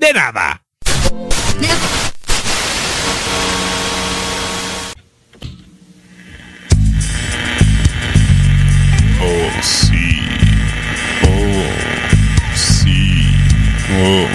de 0.00 0.12
nada. 0.14 0.62
Oh, 9.22 9.50
sí. 9.62 10.22
Oh, 11.22 11.68
sí. 12.56 13.28
Oh, 13.92 14.26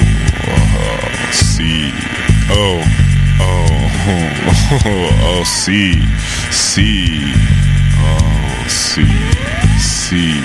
ah, 0.47 1.31
sí. 1.31 1.91
Oh, 2.51 2.81
oh, 3.39 3.89
oh, 4.85 5.39
oh, 5.39 5.45
sí. 5.45 5.99
Sí. 6.51 7.33
Oh, 7.99 8.69
sí. 8.69 9.07
Sí. 9.79 10.43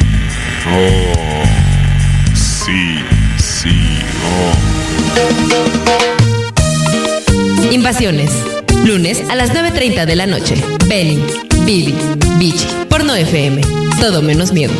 Oh, 0.67 1.45
sí. 2.35 3.05
Sí. 3.37 3.69
Oh. 4.25 4.90
Invasiones. 7.71 8.31
Lunes 8.85 9.23
a 9.29 9.37
las 9.37 9.53
9.30 9.53 10.07
de 10.07 10.17
la 10.17 10.27
noche. 10.27 10.55
Benny, 10.87 11.23
Billy, 11.65 11.95
Beach, 12.39 12.67
Porno 12.89 13.15
FM. 13.15 13.61
Todo 14.01 14.23
menos 14.23 14.53
miedo. 14.53 14.73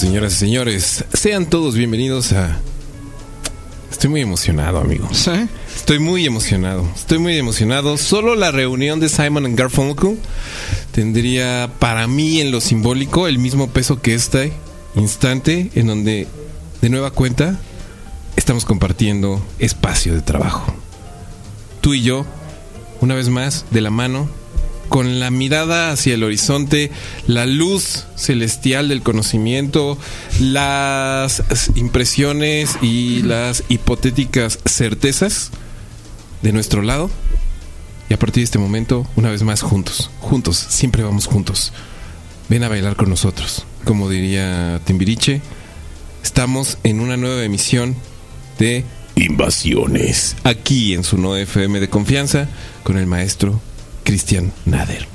Señoras 0.00 0.32
y 0.32 0.36
señores. 0.36 1.04
Sean 1.12 1.44
todos 1.44 1.74
bienvenidos 1.74 2.32
a. 2.32 2.58
Estoy 3.90 4.08
muy 4.08 4.22
emocionado, 4.22 4.78
amigo. 4.78 5.06
¿Sí? 5.12 5.30
Estoy 5.76 5.98
muy 5.98 6.24
emocionado. 6.24 6.88
Estoy 6.96 7.18
muy 7.18 7.36
emocionado. 7.36 7.98
Solo 7.98 8.34
la 8.34 8.50
reunión 8.50 8.98
de 8.98 9.10
Simon 9.10 9.44
and 9.44 9.58
Garfunkel 9.58 10.16
tendría 10.92 11.70
para 11.78 12.06
mí 12.06 12.40
en 12.40 12.50
lo 12.50 12.62
simbólico 12.62 13.28
el 13.28 13.38
mismo 13.38 13.68
peso 13.68 14.00
que 14.00 14.14
este 14.14 14.54
instante 14.94 15.70
en 15.74 15.88
donde 15.88 16.26
de 16.80 16.88
nueva 16.88 17.10
cuenta 17.10 17.60
estamos 18.36 18.64
compartiendo 18.64 19.44
espacio 19.58 20.14
de 20.14 20.22
trabajo. 20.22 20.72
Tú 21.82 21.92
y 21.92 22.00
yo, 22.00 22.24
una 23.02 23.14
vez 23.14 23.28
más, 23.28 23.66
de 23.70 23.82
la 23.82 23.90
mano, 23.90 24.30
con 24.90 25.20
la 25.20 25.30
mirada 25.30 25.92
hacia 25.92 26.14
el 26.14 26.24
horizonte, 26.24 26.90
la 27.28 27.46
luz 27.46 28.06
celestial 28.16 28.88
del 28.88 29.02
conocimiento, 29.02 29.96
las 30.40 31.42
impresiones 31.76 32.76
y 32.82 33.22
las 33.22 33.62
hipotéticas 33.68 34.58
certezas 34.66 35.52
de 36.42 36.52
nuestro 36.52 36.82
lado. 36.82 37.08
Y 38.08 38.14
a 38.14 38.18
partir 38.18 38.40
de 38.40 38.46
este 38.46 38.58
momento, 38.58 39.06
una 39.14 39.30
vez 39.30 39.44
más, 39.44 39.62
juntos, 39.62 40.10
juntos, 40.18 40.58
siempre 40.58 41.04
vamos 41.04 41.26
juntos. 41.26 41.72
Ven 42.48 42.64
a 42.64 42.68
bailar 42.68 42.96
con 42.96 43.08
nosotros. 43.08 43.64
Como 43.84 44.10
diría 44.10 44.80
Timbiriche, 44.84 45.40
estamos 46.24 46.78
en 46.82 46.98
una 46.98 47.16
nueva 47.16 47.44
emisión 47.44 47.94
de 48.58 48.84
Invasiones. 49.14 50.34
Aquí 50.42 50.94
en 50.94 51.04
su 51.04 51.16
no 51.16 51.36
FM 51.36 51.78
de 51.78 51.88
confianza 51.88 52.48
con 52.82 52.96
el 52.96 53.06
maestro 53.06 53.60
Cristian 54.14 54.52
Nader. 54.64 55.06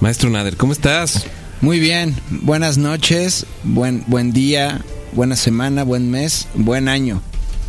Maestro 0.00 0.28
Nader, 0.28 0.56
¿cómo 0.56 0.72
estás? 0.72 1.26
Muy 1.60 1.78
bien. 1.78 2.16
Buenas 2.28 2.76
noches, 2.76 3.46
buen, 3.62 4.02
buen 4.08 4.32
día, 4.32 4.80
buena 5.12 5.36
semana, 5.36 5.84
buen 5.84 6.10
mes, 6.10 6.48
buen 6.56 6.88
año. 6.88 7.22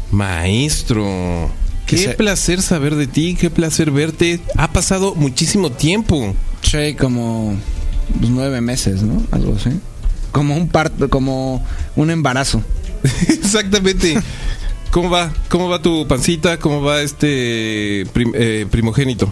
Maestro, 0.10 1.52
qué 1.86 1.98
se- 2.00 2.10
placer 2.16 2.64
saber 2.64 2.96
de 2.96 3.06
ti, 3.06 3.36
qué 3.40 3.52
placer 3.52 3.92
verte. 3.92 4.40
Ha 4.58 4.74
pasado 4.74 5.14
muchísimo 5.14 5.72
tiempo. 5.72 6.34
Sí, 6.64 6.96
como 6.96 7.56
pues, 8.18 8.32
nueve 8.32 8.60
meses, 8.60 9.04
¿no? 9.04 9.22
Algo 9.30 9.56
así. 9.56 9.70
Como 10.32 10.58
un 10.58 10.70
parto, 10.70 11.08
como 11.08 11.64
un 11.96 12.10
embarazo. 12.10 12.64
Exactamente. 13.30 14.20
¿Cómo 14.90 15.12
va? 15.12 15.32
¿Cómo 15.50 15.70
va 15.70 15.84
tu 15.84 16.08
pancita? 16.08 16.58
¿Cómo 16.58 16.82
va 16.82 17.04
este 17.04 18.08
prim- 18.12 18.34
eh, 18.34 18.66
primogénito? 18.72 19.32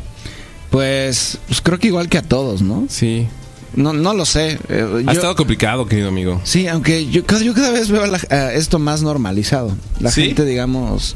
Pues, 0.71 1.37
pues 1.47 1.61
creo 1.61 1.77
que 1.77 1.87
igual 1.87 2.09
que 2.09 2.17
a 2.17 2.21
todos, 2.23 2.61
¿no? 2.61 2.85
Sí. 2.89 3.27
No, 3.75 3.93
no 3.93 4.13
lo 4.13 4.25
sé. 4.25 4.57
eh, 4.69 4.85
Ha 4.99 5.01
yo- 5.01 5.11
estado 5.11 5.35
complicado, 5.35 5.85
querido 5.85 6.07
amigo. 6.09 6.41
Sí, 6.43 6.67
aunque 6.67 7.07
yo, 7.09 7.25
cada- 7.25 7.41
yo 7.43 7.53
cada 7.53 7.71
vez 7.71 7.89
veo 7.89 8.05
la- 8.07 8.53
esto 8.53 8.79
más 8.79 9.01
normalizado. 9.03 9.75
La 9.99 10.11
¿Sí? 10.11 10.23
gente, 10.27 10.45
digamos... 10.45 11.15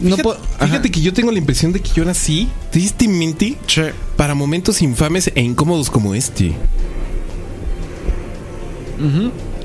No 0.00 0.16
fíjate, 0.16 0.22
puedo- 0.22 0.38
fíjate 0.60 0.90
que 0.90 1.00
yo 1.00 1.12
tengo 1.12 1.30
la 1.32 1.38
impresión 1.38 1.72
de 1.72 1.80
que 1.80 1.90
yo 1.94 2.04
nací, 2.04 2.48
tristemente, 2.70 3.56
Sí. 3.66 3.82
para 4.16 4.34
momentos 4.34 4.82
infames 4.82 5.30
e 5.34 5.40
incómodos 5.42 5.90
como 5.90 6.14
este. 6.14 6.52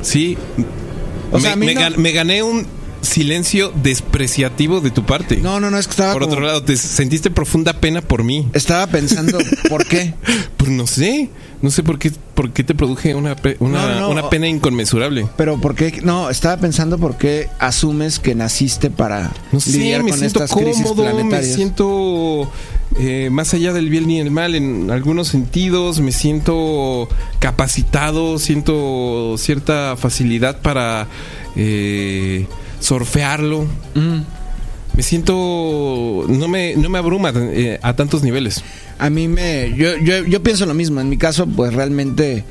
Sí. 0.02 0.38
O 1.32 1.36
me, 1.38 1.42
sea, 1.42 1.54
a 1.54 1.56
mí 1.56 1.66
me 1.66 1.74
no- 1.76 1.82
gan- 1.82 1.98
me 1.98 2.12
gané 2.12 2.44
un 2.44 2.66
silencio 3.08 3.72
despreciativo 3.84 4.82
de 4.82 4.92
tu 4.92 5.04
parte. 5.06 5.38
No, 5.38 5.60
no, 5.60 5.72
no, 5.72 5.78
es 5.78 5.88
que 5.88 5.92
estaba 5.92 6.14
Por 6.14 6.24
como- 6.24 6.34
otro 6.34 6.46
lado, 6.46 6.64
te 6.64 6.78
sentiste 6.78 7.32
profunda 7.32 7.74
pena 7.74 8.02
por 8.02 8.24
mí. 8.24 8.48
Estaba 8.54 8.88
pensando, 8.88 9.38
¿por 9.70 9.86
qué? 9.86 10.14
Pues 10.58 10.72
no 10.72 10.86
sé, 10.88 11.30
no 11.62 11.70
sé 11.72 11.82
por 11.84 11.98
qué, 11.98 12.12
por 12.36 12.52
qué 12.52 12.64
te 12.64 12.76
produje 12.76 13.16
una, 13.16 13.38
una, 13.60 13.94
No, 13.94 14.00
no, 14.02 14.10
una 14.10 14.30
pena 14.30 14.48
inconmensurable. 14.50 15.28
Pero 15.38 15.62
¿por 15.62 15.76
qué? 15.76 16.02
No, 16.04 16.30
estaba 16.30 16.58
pensando 16.58 16.98
por 16.98 17.18
qué 17.18 17.48
asumes 17.60 18.20
que 18.20 18.36
naciste 18.36 18.90
para 18.90 19.32
No 19.54 19.60
sé, 19.62 19.72
lidiar 19.78 20.04
me 20.04 20.10
con 20.10 20.20
siento 20.20 20.44
estas 20.44 20.60
crisis 20.60 20.84
cómodo, 20.84 21.04
me 21.06 21.12
planetarias. 21.12 21.56
siento 21.56 22.52
eh, 23.00 23.30
más 23.32 23.54
allá 23.54 23.72
del 23.72 23.90
bien 23.90 24.10
y 24.10 24.20
el 24.20 24.30
mal 24.32 24.56
en 24.56 24.92
algunos 24.92 25.30
sentidos, 25.30 26.02
me 26.02 26.12
siento 26.12 27.08
capacitado, 27.40 28.40
siento 28.40 29.36
cierta 29.38 29.96
facilidad 29.96 30.60
para 30.62 31.08
eh, 31.56 32.46
surfearlo. 32.80 33.66
Mm. 33.96 34.20
Me 34.96 35.04
siento, 35.04 36.26
no 36.28 36.48
me, 36.48 36.76
no 36.76 36.90
me 36.90 36.98
abruma 36.98 37.32
eh, 37.36 37.80
a 37.84 37.96
tantos 37.96 38.24
niveles. 38.24 38.64
A 38.98 39.10
mí 39.12 39.28
me... 39.28 39.74
Yo, 39.76 39.96
yo, 39.98 40.24
yo 40.26 40.42
pienso 40.42 40.66
lo 40.66 40.74
mismo. 40.74 41.00
En 41.02 41.10
mi 41.10 41.18
caso, 41.18 41.46
pues 41.46 41.74
realmente 41.74 42.44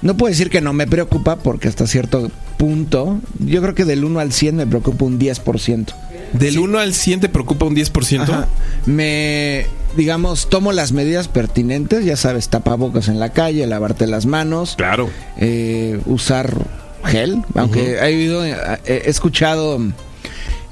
no 0.00 0.16
puedo 0.16 0.30
decir 0.30 0.48
que 0.48 0.62
no 0.62 0.72
me 0.72 0.86
preocupa 0.86 1.36
porque 1.36 1.68
hasta 1.68 1.86
cierto 1.86 2.30
punto, 2.56 3.20
yo 3.40 3.60
creo 3.60 3.74
que 3.74 3.84
del 3.84 4.04
1 4.04 4.20
al 4.20 4.32
100 4.32 4.56
me 4.56 4.66
preocupa 4.66 5.04
un 5.04 5.18
10%. 5.18 5.86
Del 6.32 6.58
1 6.60 6.78
al 6.78 6.94
100 6.94 7.20
te 7.20 7.28
preocupa 7.28 7.66
un 7.66 7.76
10%. 7.76 8.20
Ajá. 8.22 8.48
Me, 8.86 9.66
digamos, 9.94 10.48
tomo 10.48 10.72
las 10.72 10.92
medidas 10.92 11.28
pertinentes, 11.28 12.06
ya 12.06 12.16
sabes, 12.16 12.48
tapabocas 12.48 13.08
en 13.08 13.20
la 13.20 13.32
calle, 13.34 13.66
lavarte 13.66 14.06
las 14.06 14.24
manos, 14.24 14.76
Claro. 14.76 15.10
eh, 15.36 16.00
usar 16.06 16.56
gel, 17.04 17.42
aunque 17.54 17.94
he, 17.94 18.04
oído, 18.04 18.44
eh, 18.44 18.56
he 18.86 19.08
escuchado 19.08 19.78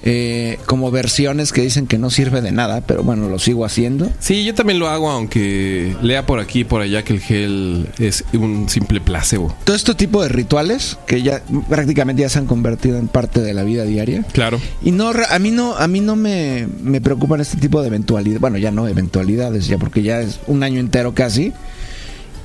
eh, 0.02 0.58
como 0.64 0.90
versiones 0.90 1.52
que 1.52 1.60
dicen 1.60 1.86
que 1.86 1.98
no 1.98 2.08
sirve 2.08 2.40
de 2.40 2.52
nada, 2.52 2.80
pero 2.80 3.02
bueno, 3.02 3.28
lo 3.28 3.38
sigo 3.38 3.66
haciendo. 3.66 4.10
Sí, 4.18 4.44
yo 4.44 4.54
también 4.54 4.78
lo 4.78 4.88
hago, 4.88 5.10
aunque 5.10 5.94
lea 6.00 6.24
por 6.24 6.40
aquí 6.40 6.60
y 6.60 6.64
por 6.64 6.80
allá 6.80 7.02
que 7.02 7.12
el 7.12 7.20
gel 7.20 7.88
es 7.98 8.24
un 8.32 8.68
simple 8.70 9.00
placebo. 9.02 9.54
Todo 9.64 9.76
este 9.76 9.94
tipo 9.94 10.22
de 10.22 10.30
rituales 10.30 10.96
que 11.06 11.22
ya 11.22 11.42
prácticamente 11.68 12.22
ya 12.22 12.30
se 12.30 12.38
han 12.38 12.46
convertido 12.46 12.98
en 12.98 13.08
parte 13.08 13.42
de 13.42 13.52
la 13.52 13.62
vida 13.62 13.84
diaria. 13.84 14.24
Claro. 14.32 14.58
Y 14.82 14.92
no, 14.92 15.10
a 15.10 15.38
mí 15.38 15.50
no, 15.50 15.76
a 15.76 15.86
mí 15.86 16.00
no 16.00 16.16
me, 16.16 16.66
me 16.82 17.02
preocupan 17.02 17.42
este 17.42 17.58
tipo 17.58 17.82
de 17.82 17.88
eventualidades. 17.88 18.40
Bueno, 18.40 18.56
ya 18.56 18.70
no 18.70 18.88
eventualidades, 18.88 19.66
ya 19.66 19.76
porque 19.76 20.02
ya 20.02 20.20
es 20.20 20.40
un 20.46 20.62
año 20.62 20.80
entero 20.80 21.14
casi. 21.14 21.52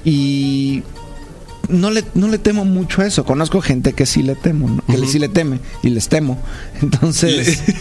Y 0.04 0.84
no 1.70 1.92
le, 1.92 2.04
no 2.14 2.28
le 2.28 2.38
temo 2.38 2.66
mucho 2.66 3.02
a 3.02 3.08
eso. 3.08 3.24
Conozco 3.26 3.62
gente 3.62 3.94
que 3.94 4.06
sí 4.06 4.24
le 4.24 4.36
temo, 4.36 4.70
¿no? 4.70 4.84
que 4.86 4.98
le- 4.98 5.08
sí 5.08 5.20
le 5.20 5.30
teme 5.30 5.60
y 5.84 5.90
les 5.90 6.08
temo. 6.10 6.40
Entonces, 6.82 7.62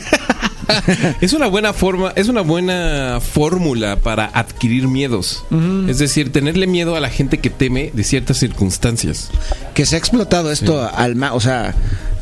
Es 1.20 1.34
una 1.34 1.46
buena 1.46 1.72
forma, 1.74 2.12
es 2.16 2.28
una 2.28 2.40
buena 2.40 3.18
fórmula 3.20 3.96
para 3.96 4.24
adquirir 4.24 4.88
miedos. 4.88 5.44
Es 5.88 5.98
decir, 5.98 6.32
tenerle 6.32 6.66
miedo 6.66 6.96
a 6.96 7.00
la 7.00 7.10
gente 7.10 7.38
que 7.38 7.50
teme 7.50 7.90
de 7.92 8.02
ciertas 8.02 8.38
circunstancias. 8.38 9.30
que 9.74 9.84
se 9.84 9.96
ha 9.96 9.98
explotado 9.98 10.50
esto 10.50 10.88
al 10.96 11.16
ma- 11.16 11.34
o 11.34 11.40
sea, 11.40 11.74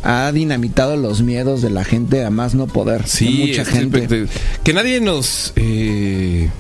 ha 0.03 0.33
dinamitado 0.33 0.97
los 0.97 1.23
miedos 1.23 1.63
de 1.63 1.71
la 1.71 1.85
gente 1.85 2.25
a 2.25 2.31
más 2.31 2.55
no 2.55 2.67
poder. 2.67 3.03
de 3.03 3.09
Sí, 3.09 3.45
mucha 3.49 3.65
gente. 3.65 4.27
Que 4.65 4.73
nadie 4.73 5.01
nos. 5.01 5.53
eh, 5.55 6.51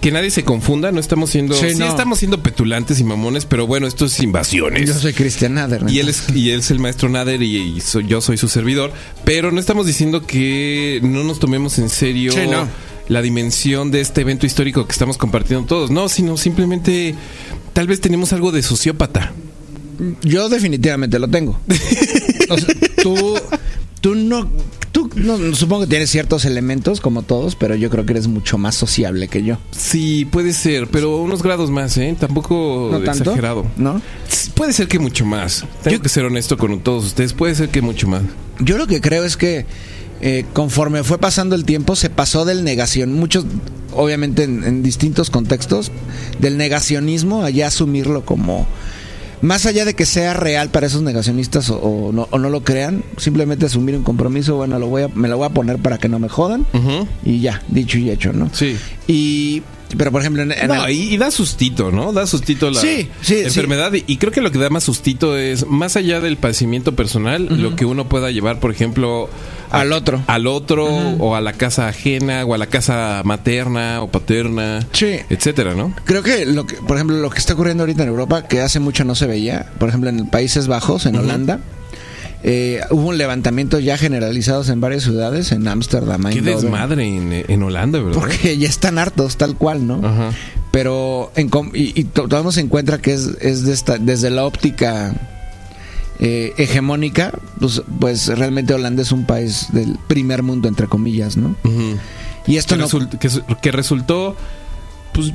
que 0.00 0.10
nadie 0.10 0.30
se 0.30 0.44
confunda, 0.44 0.92
no 0.92 1.00
estamos 1.00 1.30
siendo. 1.30 1.54
Sí, 1.54 1.70
Sí, 1.70 1.78
no. 1.78 1.86
estamos 1.88 2.18
siendo 2.18 2.42
petulantes 2.42 3.00
y 3.00 3.04
mamones, 3.04 3.44
pero 3.44 3.66
bueno, 3.66 3.86
esto 3.86 4.06
es 4.06 4.20
invasiones. 4.20 4.88
Yo 4.88 4.94
soy 4.94 5.12
Cristian 5.12 5.54
Nader. 5.54 5.84
Y 5.88 5.98
él 5.98 6.08
es, 6.08 6.24
y 6.34 6.50
él 6.50 6.60
es 6.60 6.70
el 6.70 6.78
maestro 6.78 7.08
Nader 7.08 7.42
y, 7.42 7.56
y 7.56 7.80
soy- 7.80 8.06
yo 8.06 8.20
soy 8.20 8.36
su 8.38 8.48
servidor. 8.48 8.92
Pero 9.24 9.52
no 9.52 9.60
estamos 9.60 9.86
diciendo 9.86 10.26
que 10.26 11.00
no 11.02 11.22
nos 11.24 11.38
tomemos 11.38 11.78
en 11.78 11.88
serio 11.90 12.32
Sí, 12.32 12.46
no. 12.50 12.66
la 13.08 13.20
dimensión 13.22 13.90
de 13.90 14.00
este 14.00 14.22
evento 14.22 14.46
histórico 14.46 14.86
que 14.86 14.92
estamos 14.92 15.18
compartiendo 15.18 15.66
todos. 15.66 15.90
No, 15.90 16.08
sino 16.08 16.36
simplemente 16.36 17.14
tal 17.72 17.86
vez 17.86 18.00
tenemos 18.00 18.32
algo 18.32 18.52
de 18.52 18.62
sociópata. 18.62 19.32
Yo 20.22 20.48
definitivamente 20.48 21.18
lo 21.18 21.28
tengo. 21.28 21.60
O 22.52 22.58
sea, 22.58 22.74
tú, 23.00 23.38
tú 24.00 24.14
no, 24.16 24.50
no, 25.16 25.54
supongo 25.54 25.82
que 25.82 25.88
tienes 25.88 26.10
ciertos 26.10 26.44
elementos 26.44 27.00
como 27.00 27.22
todos, 27.22 27.56
pero 27.56 27.74
yo 27.74 27.90
creo 27.90 28.06
que 28.06 28.12
eres 28.12 28.26
mucho 28.28 28.58
más 28.58 28.74
sociable 28.74 29.28
que 29.28 29.42
yo. 29.42 29.58
Sí, 29.70 30.24
puede 30.24 30.52
ser, 30.52 30.88
pero 30.88 31.18
unos 31.18 31.42
grados 31.42 31.70
más, 31.70 31.96
¿eh? 31.98 32.16
Tampoco 32.18 32.88
¿No 32.92 33.00
tanto? 33.00 33.24
exagerado. 33.24 33.66
¿No? 33.76 34.00
Puede 34.54 34.72
ser 34.72 34.88
que 34.88 34.98
mucho 34.98 35.24
más. 35.24 35.64
Tengo 35.82 35.96
Yo- 35.96 36.02
que 36.02 36.08
ser 36.08 36.24
honesto 36.24 36.56
con 36.58 36.78
todos 36.80 37.04
ustedes. 37.06 37.32
Puede 37.32 37.54
ser 37.54 37.68
que 37.70 37.82
mucho 37.82 38.06
más. 38.08 38.22
Yo 38.60 38.76
lo 38.78 38.86
que 38.86 39.00
creo 39.00 39.24
es 39.24 39.36
que 39.36 39.66
eh, 40.20 40.44
conforme 40.52 41.02
fue 41.02 41.18
pasando 41.18 41.54
el 41.54 41.64
tiempo, 41.64 41.96
se 41.96 42.10
pasó 42.10 42.44
del 42.44 42.62
negación, 42.62 43.12
muchos, 43.14 43.46
obviamente 43.94 44.42
en, 44.44 44.64
en 44.64 44.82
distintos 44.82 45.30
contextos, 45.30 45.90
del 46.40 46.58
negacionismo 46.58 47.42
a 47.42 47.50
ya 47.50 47.68
asumirlo 47.68 48.24
como. 48.26 48.66
Más 49.42 49.64
allá 49.64 49.84
de 49.86 49.94
que 49.94 50.04
sea 50.04 50.34
real 50.34 50.68
para 50.68 50.86
esos 50.86 51.00
negacionistas 51.02 51.70
o, 51.70 51.76
o 51.78 52.12
no, 52.12 52.28
o 52.30 52.38
no 52.38 52.50
lo 52.50 52.62
crean, 52.62 53.02
simplemente 53.16 53.64
asumir 53.66 53.96
un 53.96 54.02
compromiso, 54.02 54.56
bueno, 54.56 54.78
lo 54.78 54.86
voy 54.88 55.04
a, 55.04 55.08
me 55.08 55.28
lo 55.28 55.38
voy 55.38 55.46
a 55.46 55.50
poner 55.50 55.78
para 55.78 55.96
que 55.98 56.08
no 56.08 56.18
me 56.18 56.28
jodan 56.28 56.66
Ujú. 56.74 57.08
y 57.24 57.40
ya, 57.40 57.62
dicho 57.68 57.96
y 57.98 58.10
hecho, 58.10 58.32
¿no? 58.34 58.50
Sí. 58.52 58.76
Y, 59.06 59.62
pero 59.96 60.12
por 60.12 60.20
ejemplo, 60.20 60.42
en, 60.42 60.52
en 60.52 60.68
No, 60.68 60.84
el- 60.84 60.92
y, 60.94 61.14
y 61.14 61.16
da 61.16 61.30
sustito, 61.30 61.90
¿no? 61.90 62.12
Da 62.12 62.26
sustito 62.26 62.70
la 62.70 62.80
Sí, 62.80 63.08
sí, 63.22 63.38
enfermedad. 63.40 63.92
Y, 63.94 64.04
y 64.06 64.18
creo 64.18 64.30
que 64.30 64.42
lo 64.42 64.52
que 64.52 64.58
da 64.58 64.68
más 64.68 64.84
sustito 64.84 65.36
es, 65.38 65.66
más 65.66 65.96
allá 65.96 66.20
del 66.20 66.36
padecimiento 66.36 66.94
personal, 66.94 67.46
lo 67.62 67.74
que 67.76 67.86
uno 67.86 68.08
pueda 68.08 68.30
llevar, 68.30 68.60
por 68.60 68.70
ejemplo, 68.70 69.30
Al 69.70 69.92
otro. 69.92 70.22
Al 70.26 70.46
otro, 70.46 70.86
o 71.18 71.34
a 71.34 71.40
la 71.40 71.52
casa 71.52 71.88
ajena, 71.88 72.44
o 72.44 72.54
a 72.54 72.58
la 72.58 72.66
casa 72.66 73.22
materna 73.24 74.02
o 74.02 74.08
paterna, 74.08 74.80
Sí. 74.92 75.16
etcétera, 75.30 75.74
¿no? 75.74 75.94
Creo 76.04 76.22
que 76.22 76.44
lo 76.46 76.66
que, 76.66 76.76
por 76.76 76.96
ejemplo, 76.96 77.16
lo 77.18 77.30
que 77.30 77.38
está 77.38 77.54
ocurriendo 77.54 77.82
ahorita 77.84 78.02
en 78.02 78.08
Europa, 78.08 78.46
que 78.48 78.60
hace 78.60 78.80
mucho 78.80 79.04
no 79.04 79.14
se 79.14 79.26
veía, 79.26 79.66
por 79.78 79.88
ejemplo, 79.88 80.10
en 80.10 80.26
Países 80.28 80.66
Bajos, 80.66 81.06
en 81.06 81.16
Holanda, 81.16 81.60
eh, 82.42 82.80
hubo 82.90 83.08
un 83.08 83.18
levantamiento 83.18 83.78
ya 83.78 83.98
generalizados 83.98 84.70
en 84.70 84.80
varias 84.80 85.02
ciudades, 85.02 85.52
en 85.52 85.68
Ámsterdam, 85.68 86.24
Qué 86.30 86.40
desmadre 86.40 87.04
en, 87.06 87.44
en 87.46 87.62
Holanda, 87.62 87.98
¿verdad? 88.00 88.18
porque 88.18 88.56
ya 88.56 88.68
están 88.68 88.98
hartos, 88.98 89.36
tal 89.36 89.56
cual, 89.56 89.86
¿no? 89.86 90.00
Ajá. 90.06 90.30
Pero 90.72 91.32
en 91.36 91.50
y, 91.74 92.00
y 92.00 92.04
to- 92.04 92.28
tomamos 92.28 92.56
en 92.56 92.68
cuenta 92.68 92.98
que 92.98 93.12
es, 93.12 93.28
es 93.40 93.64
de 93.64 93.72
esta- 93.74 93.98
desde 93.98 94.30
la 94.30 94.44
óptica 94.46 95.12
eh, 96.20 96.52
hegemónica, 96.58 97.32
pues, 97.58 97.82
pues 97.98 98.26
realmente 98.28 98.74
Holanda 98.74 99.02
es 99.02 99.10
un 99.10 99.24
país 99.24 99.68
del 99.72 99.98
primer 100.06 100.42
mundo, 100.42 100.68
entre 100.68 100.86
comillas, 100.86 101.36
¿no? 101.36 101.56
Y 102.46 102.56
esto 102.56 102.74
que, 102.76 102.80
no... 102.82 102.88
result- 102.88 103.18
que 103.18 103.28
su- 103.30 103.42
que 103.60 103.72
resultó, 103.72 104.36
pues, 105.12 105.32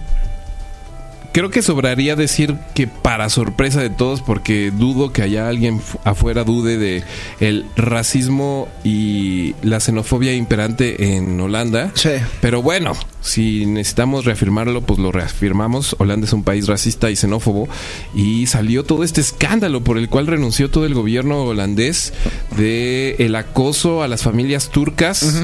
creo 1.35 1.49
que 1.49 1.61
sobraría 1.61 2.15
decir 2.15 2.55
que 2.73 2.87
para 2.87 3.27
sorpresa 3.29 3.81
de 3.81 3.89
todos, 3.89 4.21
porque 4.21 4.71
dudo 4.71 5.11
que 5.11 5.21
haya 5.21 5.49
alguien 5.49 5.81
fu- 5.81 5.99
afuera 6.05 6.45
dude 6.45 6.77
de 6.77 7.03
el 7.41 7.65
racismo 7.75 8.69
y 8.85 9.53
la 9.61 9.81
xenofobia 9.81 10.33
imperante 10.33 11.17
en 11.17 11.37
Holanda. 11.41 11.91
Sí. 11.95 12.11
Pero 12.39 12.61
bueno, 12.61 12.93
si 13.19 13.65
necesitamos 13.65 14.23
reafirmarlo, 14.23 14.79
pues 14.83 14.97
lo 14.97 15.11
reafirmamos. 15.11 15.97
Holanda 15.99 16.25
es 16.25 16.31
un 16.31 16.43
país 16.45 16.67
racista 16.67 17.11
y 17.11 17.17
xenófobo 17.17 17.67
y 18.15 18.47
salió 18.47 18.85
todo 18.85 19.03
este 19.03 19.19
escándalo 19.19 19.83
por 19.83 19.97
el 19.97 20.07
cual 20.07 20.27
renunció 20.27 20.69
todo 20.69 20.85
el 20.85 20.93
gobierno 20.93 21.43
holandés 21.43 22.13
de 22.55 23.17
el 23.19 23.35
acoso 23.35 24.03
a 24.03 24.07
las 24.07 24.23
familias 24.23 24.69
turcas. 24.69 25.35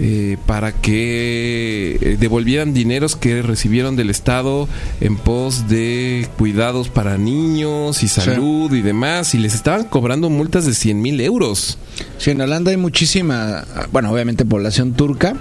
Eh, 0.00 0.38
para 0.46 0.72
que 0.72 1.98
eh, 2.00 2.16
devolvieran 2.18 2.74
dineros 2.74 3.14
que 3.14 3.42
recibieron 3.42 3.94
del 3.94 4.10
Estado 4.10 4.68
en 5.00 5.16
pos 5.16 5.68
de 5.68 6.28
cuidados 6.36 6.88
para 6.88 7.16
niños 7.16 8.02
y 8.02 8.08
salud 8.08 8.72
y 8.72 8.82
demás, 8.82 9.34
y 9.34 9.38
les 9.38 9.54
estaban 9.54 9.84
cobrando 9.84 10.30
multas 10.30 10.66
de 10.66 10.74
100 10.74 11.00
mil 11.00 11.20
euros. 11.20 11.78
Sí, 12.18 12.30
en 12.30 12.40
Holanda 12.40 12.72
hay 12.72 12.76
muchísima, 12.76 13.64
bueno, 13.92 14.10
obviamente 14.10 14.44
población 14.44 14.94
turca, 14.94 15.36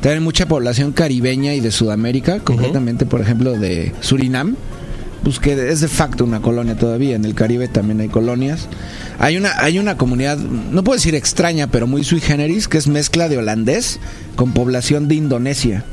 también 0.00 0.18
hay 0.18 0.24
mucha 0.24 0.46
población 0.48 0.92
caribeña 0.92 1.54
y 1.54 1.60
de 1.60 1.70
Sudamérica, 1.70 2.40
concretamente, 2.40 3.04
por 3.04 3.20
ejemplo, 3.20 3.52
de 3.58 3.92
Surinam, 4.00 4.56
pues 5.22 5.38
que 5.38 5.70
es 5.70 5.80
de 5.80 5.88
facto 5.88 6.24
una 6.24 6.40
colonia 6.40 6.76
todavía, 6.76 7.16
en 7.16 7.24
el 7.24 7.34
Caribe 7.34 7.68
también 7.68 8.00
hay 8.00 8.08
colonias. 8.08 8.68
Hay 9.18 9.36
una, 9.36 9.52
hay 9.58 9.78
una 9.78 9.96
comunidad, 9.96 10.38
no 10.38 10.84
puedo 10.84 10.96
decir 10.96 11.14
extraña, 11.14 11.66
pero 11.66 11.86
muy 11.86 12.04
sui 12.04 12.20
generis, 12.20 12.68
que 12.68 12.78
es 12.78 12.86
mezcla 12.86 13.28
de 13.28 13.38
holandés 13.38 13.98
con 14.36 14.52
población 14.52 15.08
de 15.08 15.16
Indonesia. 15.16 15.84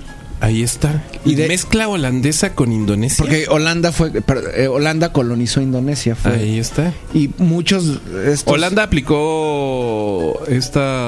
Ahí 0.41 0.63
está. 0.63 1.01
Y 1.23 1.35
de- 1.35 1.47
mezcla 1.47 1.87
holandesa 1.87 2.53
con 2.53 2.71
Indonesia. 2.73 3.17
Porque 3.19 3.47
Holanda 3.49 3.91
fue, 3.93 4.11
eh, 4.55 4.67
Holanda 4.67 5.13
colonizó 5.13 5.61
Indonesia, 5.61 6.13
fue. 6.15 6.33
Ahí 6.33 6.59
está. 6.59 6.93
Y 7.13 7.29
muchos... 7.37 7.99
estos- 8.27 8.53
Holanda 8.53 8.83
aplicó 8.83 10.43
esta, 10.47 11.04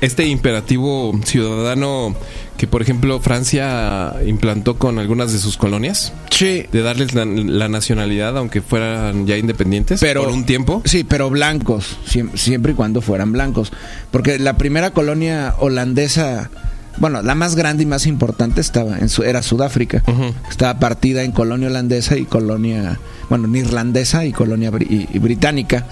este 0.00 0.26
imperativo 0.26 1.18
ciudadano 1.24 2.14
que, 2.56 2.66
por 2.66 2.82
ejemplo, 2.82 3.20
Francia 3.20 4.14
implantó 4.26 4.78
con 4.78 4.98
algunas 4.98 5.32
de 5.32 5.38
sus 5.38 5.56
colonias, 5.56 6.12
Sí, 6.30 6.64
de 6.72 6.82
darles 6.82 7.14
la, 7.14 7.24
la 7.24 7.68
nacionalidad, 7.68 8.36
aunque 8.36 8.62
fueran 8.62 9.26
ya 9.26 9.36
independientes, 9.36 10.00
Pero- 10.00 10.22
por 10.24 10.32
un 10.32 10.44
tiempo. 10.44 10.82
Sí, 10.84 11.04
pero 11.04 11.30
blancos, 11.30 11.96
siem- 12.06 12.34
siempre 12.36 12.72
y 12.72 12.74
cuando 12.74 13.00
fueran 13.00 13.32
blancos. 13.32 13.72
Porque 14.10 14.38
la 14.38 14.56
primera 14.56 14.90
colonia 14.90 15.54
holandesa, 15.58 16.50
bueno, 16.98 17.22
la 17.22 17.34
más 17.36 17.54
grande 17.54 17.84
y 17.84 17.86
más 17.86 18.06
importante 18.06 18.60
estaba 18.60 18.98
en 18.98 19.08
su, 19.08 19.22
era 19.22 19.42
Sudáfrica. 19.42 20.02
Estaba 20.50 20.78
partida 20.80 21.22
en 21.22 21.30
colonia 21.32 21.68
holandesa 21.68 22.16
y 22.16 22.24
colonia, 22.24 22.98
bueno, 23.28 23.46
neerlandesa 23.48 24.24
y 24.24 24.32
colonia 24.32 24.70
y 24.80 25.18
británica. 25.20 25.86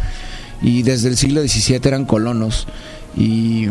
Y 0.63 0.83
desde 0.83 1.09
el 1.09 1.17
siglo 1.17 1.43
XVII 1.43 1.81
eran 1.85 2.07
colonos. 2.07 2.67
Y, 3.17 3.67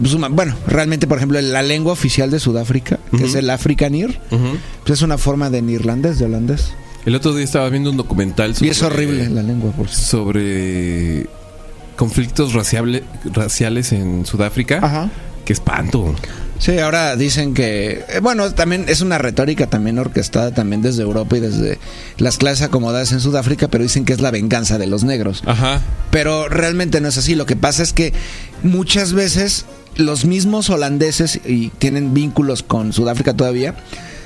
pues, 0.00 0.16
bueno, 0.30 0.54
realmente, 0.66 1.06
por 1.06 1.18
ejemplo, 1.18 1.40
la 1.40 1.62
lengua 1.62 1.92
oficial 1.92 2.30
de 2.30 2.40
Sudáfrica, 2.40 2.98
que 3.16 3.24
es 3.24 3.34
el 3.34 3.48
Afrikaner, 3.50 4.20
Ujú. 4.30 4.58
pues 4.84 4.98
es 4.98 5.02
una 5.02 5.18
forma 5.18 5.50
de 5.50 5.62
neerlandés, 5.62 6.18
de 6.18 6.24
holandés. 6.24 6.72
El 7.06 7.14
otro 7.14 7.34
día 7.34 7.44
estaba 7.44 7.68
viendo 7.70 7.90
un 7.90 7.96
documental 7.96 8.54
Y 8.60 8.68
es 8.68 8.82
horrible 8.82 9.28
la 9.30 9.42
lengua, 9.42 9.70
por 9.72 9.88
cierto. 9.88 10.06
sobre 10.10 11.26
conflictos 11.96 12.52
raciable- 12.54 13.02
raciales 13.32 13.92
en 13.92 14.26
Sudáfrica. 14.26 14.80
Ajá. 14.82 15.10
Qué 15.44 15.52
espanto. 15.52 16.14
Sí, 16.58 16.78
ahora 16.78 17.14
dicen 17.16 17.54
que, 17.54 18.04
eh, 18.08 18.20
bueno, 18.20 18.52
también 18.52 18.86
es 18.88 19.00
una 19.00 19.18
retórica 19.18 19.68
también 19.68 19.98
orquestada 19.98 20.52
también 20.52 20.82
desde 20.82 21.02
Europa 21.02 21.36
y 21.36 21.40
desde 21.40 21.78
las 22.18 22.36
clases 22.36 22.66
acomodadas 22.66 23.12
en 23.12 23.20
Sudáfrica, 23.20 23.68
pero 23.68 23.84
dicen 23.84 24.04
que 24.04 24.12
es 24.12 24.20
la 24.20 24.32
venganza 24.32 24.76
de 24.76 24.88
los 24.88 25.04
negros. 25.04 25.42
Ajá. 25.46 25.80
Pero 26.10 26.48
realmente 26.48 27.00
no 27.00 27.08
es 27.08 27.16
así. 27.16 27.36
Lo 27.36 27.46
que 27.46 27.56
pasa 27.56 27.82
es 27.82 27.92
que 27.92 28.12
muchas 28.62 29.12
veces 29.12 29.66
los 29.94 30.24
mismos 30.24 30.68
holandeses, 30.70 31.40
y 31.44 31.68
tienen 31.70 32.14
vínculos 32.14 32.62
con 32.62 32.92
Sudáfrica 32.92 33.34
todavía, 33.34 33.74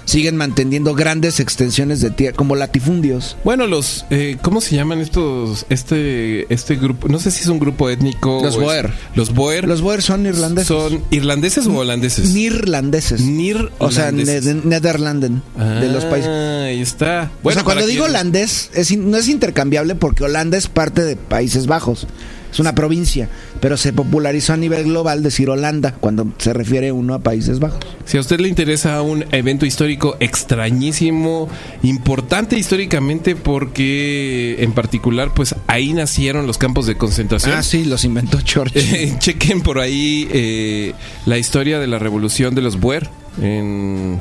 siguen 0.04 0.37
manteniendo 0.37 0.94
grandes 0.94 1.40
extensiones 1.40 2.00
de 2.00 2.11
tierra, 2.11 2.37
como 2.37 2.56
latifundios. 2.56 3.37
Bueno, 3.44 3.66
los, 3.66 4.04
eh, 4.11 4.37
¿cómo 4.42 4.61
se 4.61 4.75
llaman 4.76 5.00
estos, 5.00 5.66
este, 5.68 6.52
este 6.52 6.76
grupo? 6.76 7.09
No 7.09 7.18
sé 7.18 7.30
si 7.30 7.40
es 7.42 7.47
un 7.49 7.59
grupo 7.59 7.88
étnico. 7.90 8.40
Los 8.42 8.56
o 8.56 8.59
es- 8.61 8.64
Boer. 8.64 8.92
Los 9.14 9.35
Boer. 9.35 9.68
Los 9.68 9.80
Boer 9.80 10.02
son 10.02 10.26
irlandeses. 10.26 10.68
¿Son 10.68 11.02
irlandeses 11.11 11.66
o 11.66 11.75
holandeses? 11.76 12.30
Nirlandeses. 12.35 13.21
Nir 13.21 13.71
O 13.78 13.90
sea, 13.90 14.11
ne- 14.12 14.23
holandeses. 14.23 14.44
de 14.44 14.54
Nederlanden, 14.54 15.42
de 15.56 15.88
los 15.88 16.04
países. 16.04 16.30
Ah, 16.30 16.64
ahí 16.64 16.80
está. 16.80 17.30
o 17.42 17.50
sea, 17.52 17.64
cuando 17.64 17.87
digo 17.87 18.04
holandés, 18.04 18.71
es 18.75 18.97
no 18.97 19.16
es 19.16 19.28
intercambiable 19.28 19.94
porque 19.94 20.25
Holanda 20.25 20.56
es 20.59 20.68
parte 20.68 21.02
de 21.02 21.16
Países 21.16 21.66
Bajos. 21.66 22.06
Es 22.52 22.59
una 22.61 22.75
provincia, 22.75 23.28
pero 23.62 23.76
se 23.76 23.92
popularizó 23.92 24.54
a 24.54 24.57
nivel 24.57 24.83
global 24.83 25.23
decir 25.23 25.49
Holanda 25.49 25.95
cuando 25.95 26.26
se 26.38 26.52
refiere 26.52 26.90
uno 26.90 27.14
a 27.14 27.21
Países 27.21 27.61
Bajos. 27.61 27.78
Si 28.04 28.19
a 28.19 28.21
usted 28.21 28.40
le 28.40 28.49
interesa 28.49 29.00
un 29.02 29.25
evento 29.31 29.64
histórico 29.66 30.16
extrañísimo, 30.19 31.49
importante 31.85 32.59
históricamente 32.59 33.37
porque 33.37 34.57
en 34.59 34.73
particular 34.73 35.33
pues 35.33 35.54
ahí 35.69 35.92
nacieron 35.92 36.49
los 36.49 36.59
campos 36.59 36.87
de 36.87 36.97
concentración. 36.97 37.54
Ah, 37.54 37.62
sí, 37.62 37.85
los 37.85 38.04
inventó 38.04 38.40
Churchill. 38.40 38.83
Eh, 38.92 39.14
chequen 39.21 39.62
por 39.62 39.78
ahí 39.78 40.28
eh, 40.33 40.92
la 41.25 41.38
historia 41.38 41.78
de 41.78 41.87
la 41.87 42.00
revolución 42.00 42.57
de 42.57 42.62
los 42.62 42.81
Boer 42.81 43.09
en 43.40 44.21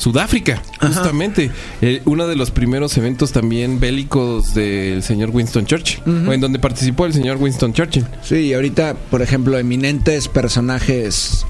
Sudáfrica, 0.00 0.62
justamente. 0.80 1.50
Eh, 1.82 2.00
uno 2.06 2.26
de 2.26 2.34
los 2.34 2.50
primeros 2.50 2.96
eventos 2.96 3.32
también 3.32 3.78
bélicos 3.80 4.54
del 4.54 5.02
señor 5.02 5.28
Winston 5.30 5.66
Churchill, 5.66 6.00
o 6.26 6.32
en 6.32 6.40
donde 6.40 6.58
participó 6.58 7.04
el 7.04 7.12
señor 7.12 7.36
Winston 7.36 7.74
Churchill. 7.74 8.06
Sí, 8.22 8.36
y 8.36 8.54
ahorita, 8.54 8.94
por 9.10 9.20
ejemplo, 9.20 9.58
eminentes 9.58 10.26
personajes 10.28 11.44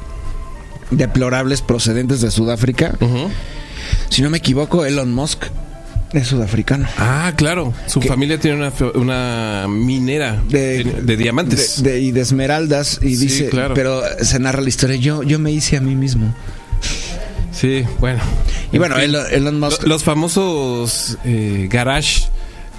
deplorables 0.90 1.62
procedentes 1.62 2.20
de 2.20 2.30
Sudáfrica. 2.32 2.98
Si 4.08 4.22
no 4.22 4.30
me 4.30 4.38
equivoco, 4.38 4.84
Elon 4.84 5.12
Musk 5.14 5.44
es 6.12 6.26
sudafricano. 6.26 6.88
Ah, 6.98 7.32
claro. 7.36 7.72
Su 7.86 8.00
familia 8.02 8.40
tiene 8.40 8.56
una, 8.56 8.72
una 8.94 9.66
minera 9.68 10.42
de, 10.48 10.82
de 11.02 11.16
diamantes. 11.16 11.82
de- 11.84 12.00
y 12.00 12.10
de 12.10 12.20
esmeraldas. 12.20 12.98
Y 13.00 13.14
Sí, 13.14 13.26
dice, 13.26 13.48
claro. 13.48 13.74
pero 13.74 14.02
se 14.20 14.40
narra 14.40 14.60
la 14.60 14.68
historia. 14.68 14.96
Yo, 14.96 15.22
yo 15.22 15.38
me 15.38 15.52
hice 15.52 15.76
a 15.76 15.80
mí 15.80 15.94
mismo. 15.94 16.34
Sí, 17.60 17.84
bueno. 17.98 18.20
Y 18.72 18.78
bueno, 18.78 18.96
En 18.98 19.10
fin. 19.12 19.20
Elon, 19.32 19.60
Musk. 19.60 19.82
Lo- 19.82 19.88
Los 19.90 20.04
famosos 20.04 21.18
eh, 21.24 21.68
garage, 21.70 22.22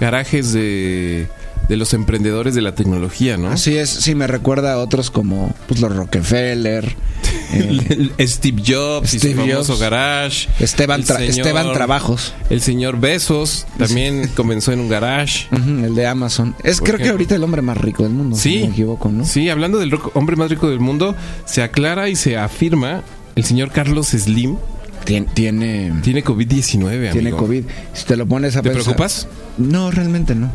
garajes 0.00 0.52
de, 0.52 1.28
de 1.68 1.76
los 1.76 1.92
emprendedores 1.94 2.54
de 2.54 2.62
la 2.62 2.74
tecnología, 2.74 3.36
¿no? 3.36 3.48
Así 3.48 3.76
es, 3.76 3.90
sí, 3.90 4.14
me 4.14 4.26
recuerda 4.26 4.72
a 4.74 4.78
otros 4.78 5.10
como 5.10 5.54
pues, 5.68 5.80
los 5.80 5.94
Rockefeller, 5.94 6.94
eh, 7.52 8.26
Steve 8.26 8.62
Jobs 8.66 9.14
y 9.14 9.18
Steve 9.18 9.34
su 9.34 9.40
famoso 9.40 9.72
Jobs. 9.74 9.80
garage. 9.80 10.48
Esteban, 10.58 11.00
El 11.00 11.06
Tra- 11.06 11.16
señor- 11.18 11.30
Esteban 11.30 11.72
Trabajos, 11.72 12.32
El 12.50 12.60
señor 12.62 12.98
Besos 12.98 13.66
también 13.78 14.28
comenzó 14.34 14.72
en 14.72 14.80
un 14.80 14.88
garage. 14.88 15.46
el 15.52 15.94
de 15.94 16.06
Amazon. 16.06 16.54
Es 16.64 16.80
creo 16.80 16.98
que 16.98 17.10
ahorita 17.10 17.34
el 17.34 17.44
hombre 17.44 17.60
más 17.62 17.76
rico 17.76 18.02
del 18.02 18.12
mundo, 18.12 18.36
si 18.36 18.42
Sí, 18.42 18.58
no 18.60 18.66
me 18.66 18.72
equivoco, 18.72 19.10
¿no? 19.10 19.24
Sí, 19.26 19.48
hablando 19.50 19.78
del 19.78 19.92
hombre 20.14 20.36
más 20.36 20.50
rico 20.50 20.68
del 20.70 20.80
mundo, 20.80 21.14
se 21.44 21.62
aclara 21.62 22.08
y 22.08 22.16
se 22.16 22.36
afirma 22.38 23.02
el 23.36 23.44
señor 23.44 23.70
Carlos 23.70 24.08
Slim 24.08 24.56
Tien- 25.04 25.26
Tiene, 25.34 25.92
tiene 26.02 26.22
COVID-19, 26.22 26.86
amigo. 26.96 27.12
tiene 27.12 27.30
COVID. 27.32 27.64
Si 27.92 28.04
te 28.04 28.16
lo 28.16 28.24
pones 28.26 28.54
a 28.56 28.62
¿Te 28.62 28.70
pensar- 28.70 28.84
preocupas? 28.84 29.26
No, 29.58 29.90
realmente 29.90 30.34
no. 30.36 30.50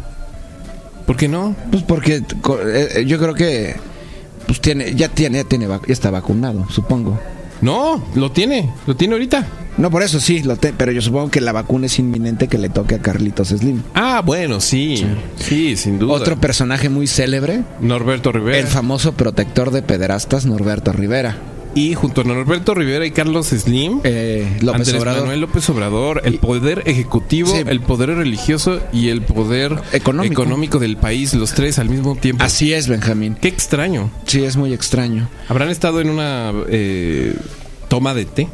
¿Por 1.05 1.17
qué 1.17 1.27
no? 1.27 1.53
Pues 1.71 1.83
porque 1.83 2.15
eh, 2.15 2.23
eh, 2.95 3.05
yo 3.05 3.19
creo 3.19 3.33
que 3.33 3.75
pues 4.45 4.61
tiene, 4.61 4.95
ya 4.95 5.09
tiene, 5.09 5.39
ya 5.39 5.43
tiene, 5.43 5.67
ya 5.67 5.79
está 5.93 6.09
vacunado, 6.11 6.65
supongo. 6.69 7.19
No, 7.61 8.01
lo 8.15 8.31
tiene, 8.31 8.69
lo 8.85 8.95
tiene 8.95 9.15
ahorita. 9.15 9.45
No, 9.77 9.91
por 9.91 10.01
eso 10.01 10.19
sí, 10.21 10.41
lo 10.43 10.55
te- 10.55 10.71
pero 10.73 10.91
yo 10.93 11.01
supongo 11.01 11.29
que 11.29 11.41
la 11.41 11.51
vacuna 11.51 11.87
es 11.87 11.99
inminente 11.99 12.47
que 12.47 12.57
le 12.57 12.69
toque 12.69 12.95
a 12.95 12.99
Carlitos 12.99 13.49
Slim. 13.49 13.81
Ah, 13.95 14.21
bueno, 14.25 14.61
sí. 14.61 15.05
Sí, 15.37 15.75
sin 15.75 15.99
duda. 15.99 16.13
Otro 16.13 16.39
personaje 16.39 16.87
muy 16.89 17.07
célebre, 17.07 17.63
Norberto 17.81 18.31
Rivera. 18.31 18.57
el 18.59 18.67
famoso 18.67 19.11
protector 19.13 19.71
de 19.71 19.81
pederastas, 19.81 20.45
Norberto 20.45 20.93
Rivera. 20.93 21.35
Y 21.75 21.93
junto 21.93 22.21
a 22.21 22.23
Norberto 22.23 22.73
Rivera 22.73 23.05
y 23.05 23.11
Carlos 23.11 23.47
Slim, 23.47 24.01
Eh, 24.03 24.57
López 24.61 24.81
Andrés 24.81 25.01
Obrador. 25.01 25.21
Manuel 25.21 25.41
López 25.41 25.69
Obrador, 25.69 26.21
el 26.25 26.39
poder 26.39 26.83
ejecutivo, 26.85 27.51
Sí. 27.53 27.63
el 27.65 27.81
poder 27.81 28.09
religioso 28.15 28.79
y 28.91 29.09
el 29.09 29.21
poder 29.21 29.77
Económico. 29.91 30.41
económico 30.43 30.79
del 30.79 30.97
país, 30.97 31.33
los 31.33 31.53
tres 31.53 31.79
al 31.79 31.89
mismo 31.89 32.15
tiempo. 32.15 32.43
Así 32.43 32.73
es, 32.73 32.87
Benjamín. 32.87 33.35
Qué 33.39 33.47
extraño. 33.47 34.09
Sí, 34.25 34.43
es 34.43 34.57
muy 34.57 34.73
extraño. 34.73 35.29
¿Habrán 35.49 35.69
estado 35.69 36.01
en 36.01 36.09
una 36.09 36.51
eh, 36.69 37.33
toma 37.89 38.13
de 38.13 38.25
té? 38.25 38.47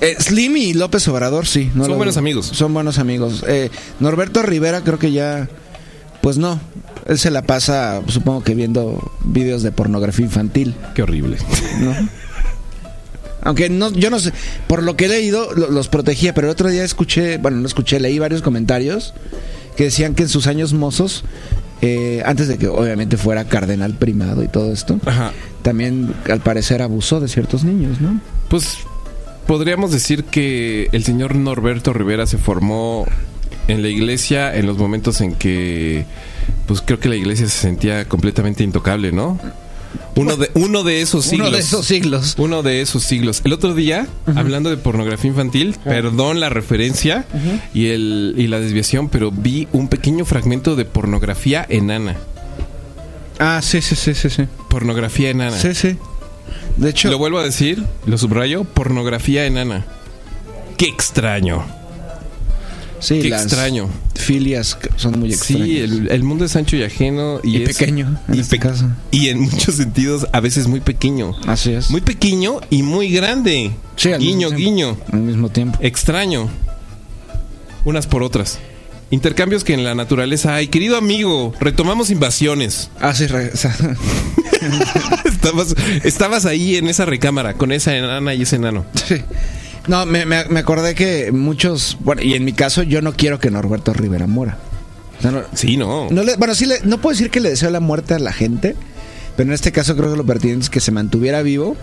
Eh, 0.00 0.16
Slim 0.20 0.56
y 0.56 0.74
López 0.74 1.06
Obrador, 1.08 1.46
sí. 1.46 1.70
no 1.74 1.84
Son 1.84 1.96
buenos 1.96 2.16
amigos. 2.16 2.46
Son 2.46 2.72
buenos 2.72 2.98
amigos. 2.98 3.44
Eh, 3.48 3.70
Norberto 4.00 4.42
Rivera 4.42 4.82
creo 4.82 4.98
que 4.98 5.10
ya... 5.12 5.48
Pues 6.20 6.36
no. 6.38 6.60
Él 7.08 7.18
se 7.18 7.30
la 7.30 7.42
pasa, 7.42 8.02
supongo 8.08 8.42
que 8.44 8.54
viendo 8.54 9.10
videos 9.24 9.62
de 9.62 9.72
pornografía 9.72 10.26
infantil, 10.26 10.74
Qué 10.94 11.02
horrible. 11.02 11.38
¿no? 11.80 11.94
Aunque 13.42 13.70
no, 13.70 13.90
yo 13.92 14.10
no 14.10 14.18
sé, 14.18 14.32
por 14.66 14.82
lo 14.82 14.96
que 14.96 15.06
he 15.06 15.08
leído, 15.08 15.52
lo- 15.54 15.70
los 15.70 15.88
protegía, 15.88 16.34
pero 16.34 16.48
el 16.48 16.52
otro 16.52 16.68
día 16.68 16.84
escuché, 16.84 17.38
bueno, 17.38 17.56
no 17.58 17.66
escuché, 17.66 18.00
leí 18.00 18.18
varios 18.18 18.42
comentarios 18.42 19.14
que 19.76 19.84
decían 19.84 20.14
que 20.14 20.24
en 20.24 20.28
sus 20.28 20.48
años 20.48 20.72
mozos, 20.74 21.24
eh, 21.80 22.20
antes 22.26 22.48
de 22.48 22.58
que 22.58 22.66
obviamente 22.66 23.16
fuera 23.16 23.44
cardenal 23.44 23.94
primado 23.94 24.42
y 24.42 24.48
todo 24.48 24.72
esto, 24.72 24.98
Ajá. 25.06 25.32
también 25.62 26.12
al 26.28 26.40
parecer 26.40 26.82
abusó 26.82 27.20
de 27.20 27.28
ciertos 27.28 27.62
niños, 27.62 28.00
¿no? 28.00 28.20
Pues 28.48 28.78
podríamos 29.46 29.92
decir 29.92 30.24
que 30.24 30.88
el 30.90 31.04
señor 31.04 31.36
Norberto 31.36 31.92
Rivera 31.92 32.26
se 32.26 32.38
formó 32.38 33.06
en 33.68 33.82
la 33.82 33.88
iglesia 33.88 34.54
en 34.56 34.66
los 34.66 34.76
momentos 34.78 35.20
en 35.20 35.34
que, 35.36 36.06
pues 36.68 36.82
creo 36.82 37.00
que 37.00 37.08
la 37.08 37.16
iglesia 37.16 37.48
se 37.48 37.58
sentía 37.58 38.04
completamente 38.06 38.62
intocable, 38.62 39.10
¿no? 39.10 39.40
Uno 40.14 40.36
de, 40.36 40.50
uno 40.54 40.82
de 40.84 41.00
esos 41.00 41.24
siglos. 41.24 41.48
Uno 41.48 41.56
de 41.56 41.62
esos 41.62 41.86
siglos. 41.86 42.34
Uno 42.38 42.62
de 42.62 42.80
esos 42.82 43.02
siglos. 43.02 43.40
El 43.44 43.54
otro 43.54 43.74
día, 43.74 44.06
hablando 44.36 44.68
de 44.68 44.76
pornografía 44.76 45.30
infantil, 45.30 45.76
perdón 45.82 46.40
la 46.40 46.50
referencia 46.50 47.24
y, 47.72 47.86
el, 47.86 48.34
y 48.36 48.48
la 48.48 48.60
desviación, 48.60 49.08
pero 49.08 49.30
vi 49.30 49.66
un 49.72 49.88
pequeño 49.88 50.26
fragmento 50.26 50.76
de 50.76 50.84
pornografía 50.84 51.64
enana. 51.68 52.16
Ah, 53.38 53.60
sí, 53.62 53.80
sí, 53.80 53.96
sí, 53.96 54.14
sí, 54.14 54.28
sí. 54.28 54.44
Pornografía 54.68 55.30
enana. 55.30 55.56
Sí, 55.56 55.74
sí. 55.74 55.96
De 56.76 56.90
hecho, 56.90 57.10
Lo 57.10 57.16
vuelvo 57.18 57.38
a 57.38 57.44
decir, 57.44 57.82
lo 58.04 58.18
subrayo, 58.18 58.64
pornografía 58.64 59.46
enana. 59.46 59.86
Qué 60.76 60.86
extraño. 60.86 61.64
sí, 63.00 63.20
qué 63.22 63.30
las 63.30 63.42
extraño. 63.44 63.88
Filias 64.28 64.76
son 64.96 65.18
muy 65.20 65.32
extrañas. 65.32 65.66
Sí, 65.66 65.78
el, 65.78 66.10
el 66.10 66.22
mundo 66.22 66.44
es 66.44 66.54
ancho 66.54 66.76
y 66.76 66.82
ajeno 66.82 67.40
y, 67.42 67.56
Y 67.56 67.62
es- 67.62 67.78
pequeño, 67.78 68.20
en 68.28 68.34
y, 68.34 68.40
este 68.40 68.56
pe- 68.58 68.68
caso. 68.68 68.90
y 69.10 69.28
en 69.28 69.40
muchos 69.40 69.76
sentidos 69.76 70.26
a 70.32 70.40
veces 70.40 70.66
muy 70.66 70.80
pequeño. 70.80 71.34
Así 71.46 71.72
es. 71.72 71.90
Muy 71.90 72.02
pequeño 72.02 72.60
y 72.68 72.82
muy 72.82 73.10
grande. 73.10 73.70
Sí, 73.96 74.12
al 74.12 74.20
guiño, 74.20 74.50
mismo 74.50 74.58
guiño. 74.58 74.96
Al 75.12 75.20
mismo 75.20 75.48
tiempo. 75.48 75.78
Extraño. 75.80 76.50
Unas 77.86 78.06
por 78.06 78.22
otras. 78.22 78.58
Intercambios 79.10 79.64
que 79.64 79.72
en 79.72 79.84
la 79.84 79.94
naturaleza 79.94 80.54
hay. 80.54 80.68
Querido 80.68 80.98
amigo, 80.98 81.54
retomamos 81.58 82.10
invasiones. 82.10 82.90
Ah, 83.00 83.14
sí, 83.14 83.24
estabas, 85.24 85.74
estabas 86.04 86.44
ahí 86.46 86.76
en 86.76 86.88
esa 86.88 87.06
recámara 87.06 87.54
con 87.54 87.72
esa 87.72 87.96
enana 87.96 88.34
y 88.34 88.42
ese 88.42 88.56
enano. 88.56 88.84
sí. 89.06 89.16
No, 89.86 90.04
me, 90.06 90.26
me- 90.26 90.44
me 90.46 90.60
acordé 90.60 90.94
que 90.94 91.32
muchos, 91.32 91.96
bueno, 92.00 92.22
y 92.22 92.34
en 92.34 92.44
mi 92.44 92.52
caso 92.52 92.82
yo 92.82 93.00
no 93.02 93.12
quiero 93.14 93.38
que 93.38 93.50
Norberto 93.50 93.92
Rivera 93.92 94.26
muera. 94.26 94.58
No, 95.22 95.42
Sí, 95.54 95.76
no. 95.76 96.08
no 96.10 96.22
le- 96.22 96.36
bueno, 96.36 96.54
sí, 96.54 96.66
le- 96.66 96.80
no 96.84 96.98
puedo 96.98 97.14
decir 97.14 97.30
que 97.30 97.40
le 97.40 97.50
deseo 97.50 97.70
la 97.70 97.80
muerte 97.80 98.14
a 98.14 98.18
la 98.18 98.32
gente, 98.32 98.76
pero 99.36 99.48
en 99.48 99.54
este 99.54 99.72
caso 99.72 99.96
creo 99.96 100.10
que 100.12 100.16
lo 100.16 100.26
pertinente 100.26 100.64
es 100.64 100.70
que 100.70 100.80
se 100.80 100.92
mantuviera 100.92 101.42
vivo 101.42 101.76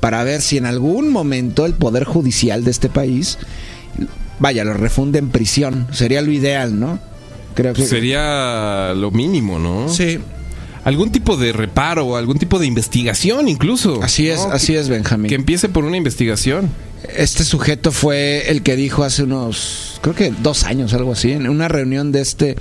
para 0.00 0.22
ver 0.24 0.40
si 0.42 0.56
en 0.56 0.66
algún 0.66 1.10
momento 1.10 1.66
el 1.66 1.74
poder 1.74 2.04
judicial 2.04 2.64
de 2.64 2.70
este 2.70 2.88
país, 2.88 3.38
vaya, 4.38 4.64
lo 4.64 4.72
refunde 4.74 5.18
en 5.18 5.28
prisión. 5.28 5.88
Sería 5.92 6.22
lo 6.22 6.30
ideal, 6.32 6.78
¿no? 6.78 6.98
Creo 7.54 7.74
que 7.74 7.84
Sería 7.86 8.94
lo 8.94 9.10
mínimo, 9.10 9.58
¿no? 9.58 9.88
Sí, 9.88 10.18
Algún 10.82 11.12
tipo 11.12 11.36
de 11.36 11.52
reparo, 11.52 12.16
algún 12.16 12.38
tipo 12.38 12.58
de 12.58 12.64
investigación 12.66 13.48
incluso. 13.48 14.02
así 14.02 14.30
es, 14.30 14.40
así 14.40 14.74
es, 14.76 14.88
Benjamín. 14.88 15.28
Que 15.28 15.34
empiece 15.34 15.68
por 15.68 15.84
una 15.84 15.98
investigación. 15.98 16.70
Este 17.16 17.44
sujeto 17.44 17.92
fue 17.92 18.50
el 18.50 18.62
que 18.62 18.76
dijo 18.76 19.04
hace 19.04 19.22
unos, 19.22 19.98
creo 20.02 20.14
que 20.14 20.32
dos 20.42 20.64
años, 20.64 20.92
algo 20.94 21.12
así, 21.12 21.32
en 21.32 21.48
una 21.48 21.68
reunión 21.68 22.12
de 22.12 22.20
este. 22.20 22.56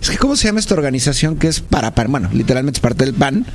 Es 0.00 0.10
que, 0.10 0.18
¿cómo 0.18 0.36
se 0.36 0.46
llama 0.48 0.60
esta 0.60 0.74
organización 0.74 1.36
que 1.36 1.48
es 1.48 1.60
para, 1.60 1.94
para 1.94 2.08
bueno, 2.08 2.28
literalmente 2.32 2.78
es 2.78 2.82
parte 2.82 3.04
del 3.04 3.14
PAN? 3.14 3.46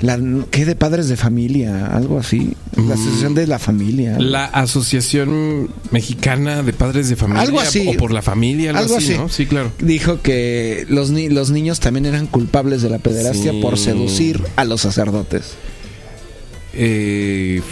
La, 0.00 0.18
¿Qué 0.50 0.64
de 0.64 0.74
padres 0.74 1.08
de 1.08 1.16
familia? 1.16 1.86
Algo 1.86 2.18
así. 2.18 2.54
La 2.76 2.94
asociación 2.94 3.34
de 3.34 3.46
la 3.46 3.58
familia. 3.60 4.18
La 4.18 4.44
Asociación 4.44 5.70
Mexicana 5.92 6.62
de 6.62 6.72
Padres 6.72 7.08
de 7.08 7.16
Familia. 7.16 7.42
Algo 7.42 7.60
así. 7.60 7.86
O 7.88 7.92
por 7.96 8.10
la 8.10 8.20
familia, 8.20 8.70
algo, 8.70 8.82
Algo 8.82 8.96
así, 8.96 9.12
así. 9.12 9.18
¿no? 9.18 9.28
Sí, 9.28 9.46
claro. 9.46 9.70
Dijo 9.78 10.20
que 10.20 10.84
los, 10.88 11.10
ni- 11.10 11.28
los 11.28 11.50
niños 11.50 11.78
también 11.80 12.06
eran 12.06 12.26
culpables 12.26 12.82
de 12.82 12.90
la 12.90 12.98
pederastia 12.98 13.52
Sí. 13.52 13.60
por 13.62 13.78
seducir 13.78 14.42
a 14.56 14.64
los 14.64 14.80
sacerdotes. 14.80 15.52
Eh, 16.74 17.62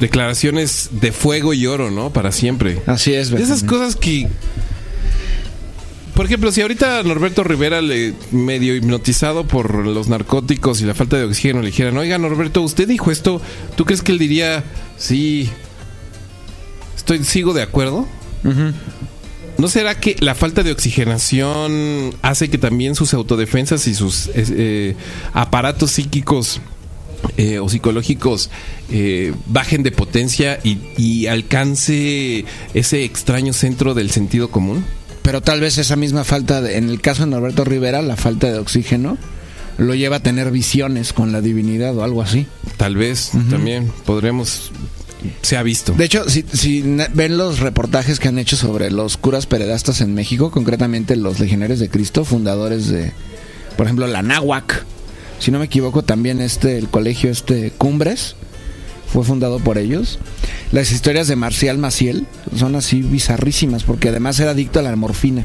declaraciones 0.00 0.90
de 0.92 1.12
fuego 1.12 1.54
y 1.54 1.66
oro, 1.66 1.90
¿no? 1.90 2.12
Para 2.12 2.32
siempre. 2.32 2.80
Así 2.86 3.14
es, 3.14 3.30
De 3.30 3.42
esas 3.42 3.62
Benjamín. 3.62 3.66
cosas 3.66 3.96
que. 3.96 4.28
Por 6.14 6.26
ejemplo, 6.26 6.50
si 6.50 6.62
ahorita 6.62 7.02
Norberto 7.04 7.44
Rivera 7.44 7.80
le 7.80 8.12
medio 8.32 8.74
hipnotizado 8.74 9.46
por 9.46 9.86
los 9.86 10.08
narcóticos 10.08 10.80
y 10.80 10.84
la 10.84 10.94
falta 10.94 11.16
de 11.16 11.24
oxígeno 11.24 11.60
le 11.60 11.66
dijeran, 11.66 11.96
oiga 11.96 12.18
Norberto, 12.18 12.60
usted 12.62 12.88
dijo 12.88 13.12
esto, 13.12 13.40
¿tú 13.76 13.84
crees 13.84 14.02
que 14.02 14.10
él 14.10 14.18
diría, 14.18 14.64
sí, 14.96 15.48
estoy, 16.96 17.22
sigo 17.22 17.54
de 17.54 17.62
acuerdo? 17.62 18.08
¿No 19.58 19.68
será 19.68 20.00
que 20.00 20.16
la 20.18 20.34
falta 20.34 20.64
de 20.64 20.72
oxigenación 20.72 22.12
hace 22.22 22.50
que 22.50 22.58
también 22.58 22.96
sus 22.96 23.14
autodefensas 23.14 23.86
y 23.86 23.94
sus 23.94 24.26
eh, 24.28 24.32
eh, 24.36 24.96
aparatos 25.34 25.92
psíquicos 25.92 26.60
eh, 27.36 27.58
o 27.58 27.68
psicológicos 27.68 28.50
eh, 28.90 29.32
bajen 29.46 29.82
de 29.82 29.90
potencia 29.92 30.58
y, 30.64 30.78
y 30.96 31.26
alcance 31.26 32.44
ese 32.74 33.04
extraño 33.04 33.52
centro 33.52 33.94
del 33.94 34.10
sentido 34.10 34.50
común? 34.50 34.84
Pero 35.22 35.40
tal 35.42 35.60
vez 35.60 35.78
esa 35.78 35.96
misma 35.96 36.24
falta, 36.24 36.60
de- 36.62 36.76
en 36.78 36.88
el 36.88 37.00
caso 37.00 37.24
de 37.24 37.30
Norberto 37.30 37.64
Rivera, 37.64 38.00
la 38.02 38.16
falta 38.16 38.50
de 38.50 38.58
oxígeno 38.58 39.18
lo 39.76 39.94
lleva 39.94 40.16
a 40.16 40.20
tener 40.20 40.50
visiones 40.50 41.12
con 41.12 41.30
la 41.30 41.40
divinidad 41.40 41.96
o 41.96 42.02
algo 42.02 42.22
así. 42.22 42.46
Tal 42.76 42.96
vez 42.96 43.30
también 43.50 43.92
podremos... 44.06 44.72
Se 45.42 45.56
ha 45.56 45.62
visto. 45.64 45.92
De 45.94 46.04
hecho, 46.04 46.28
si, 46.30 46.44
si 46.52 46.80
ven 47.12 47.36
los 47.38 47.58
reportajes 47.58 48.20
que 48.20 48.28
han 48.28 48.38
hecho 48.38 48.56
sobre 48.56 48.90
los 48.92 49.16
curas 49.16 49.46
peredastas 49.46 50.00
en 50.00 50.14
México, 50.14 50.50
concretamente 50.52 51.16
los 51.16 51.40
legionarios 51.40 51.80
de 51.80 51.88
Cristo, 51.88 52.24
fundadores 52.24 52.88
de, 52.88 53.12
por 53.76 53.86
ejemplo, 53.86 54.06
la 54.06 54.22
Náhuac, 54.22 54.84
si 55.38 55.50
no 55.50 55.58
me 55.58 55.66
equivoco, 55.66 56.02
también 56.02 56.40
este, 56.40 56.78
el 56.78 56.88
colegio 56.88 57.30
este 57.30 57.70
Cumbres, 57.76 58.36
fue 59.12 59.24
fundado 59.24 59.58
por 59.58 59.78
ellos. 59.78 60.18
Las 60.72 60.92
historias 60.92 61.28
de 61.28 61.36
Marcial 61.36 61.78
Maciel 61.78 62.26
son 62.56 62.76
así 62.76 63.02
bizarrísimas, 63.02 63.84
porque 63.84 64.10
además 64.10 64.38
era 64.40 64.50
adicto 64.50 64.78
a 64.78 64.82
la 64.82 64.94
morfina. 64.96 65.44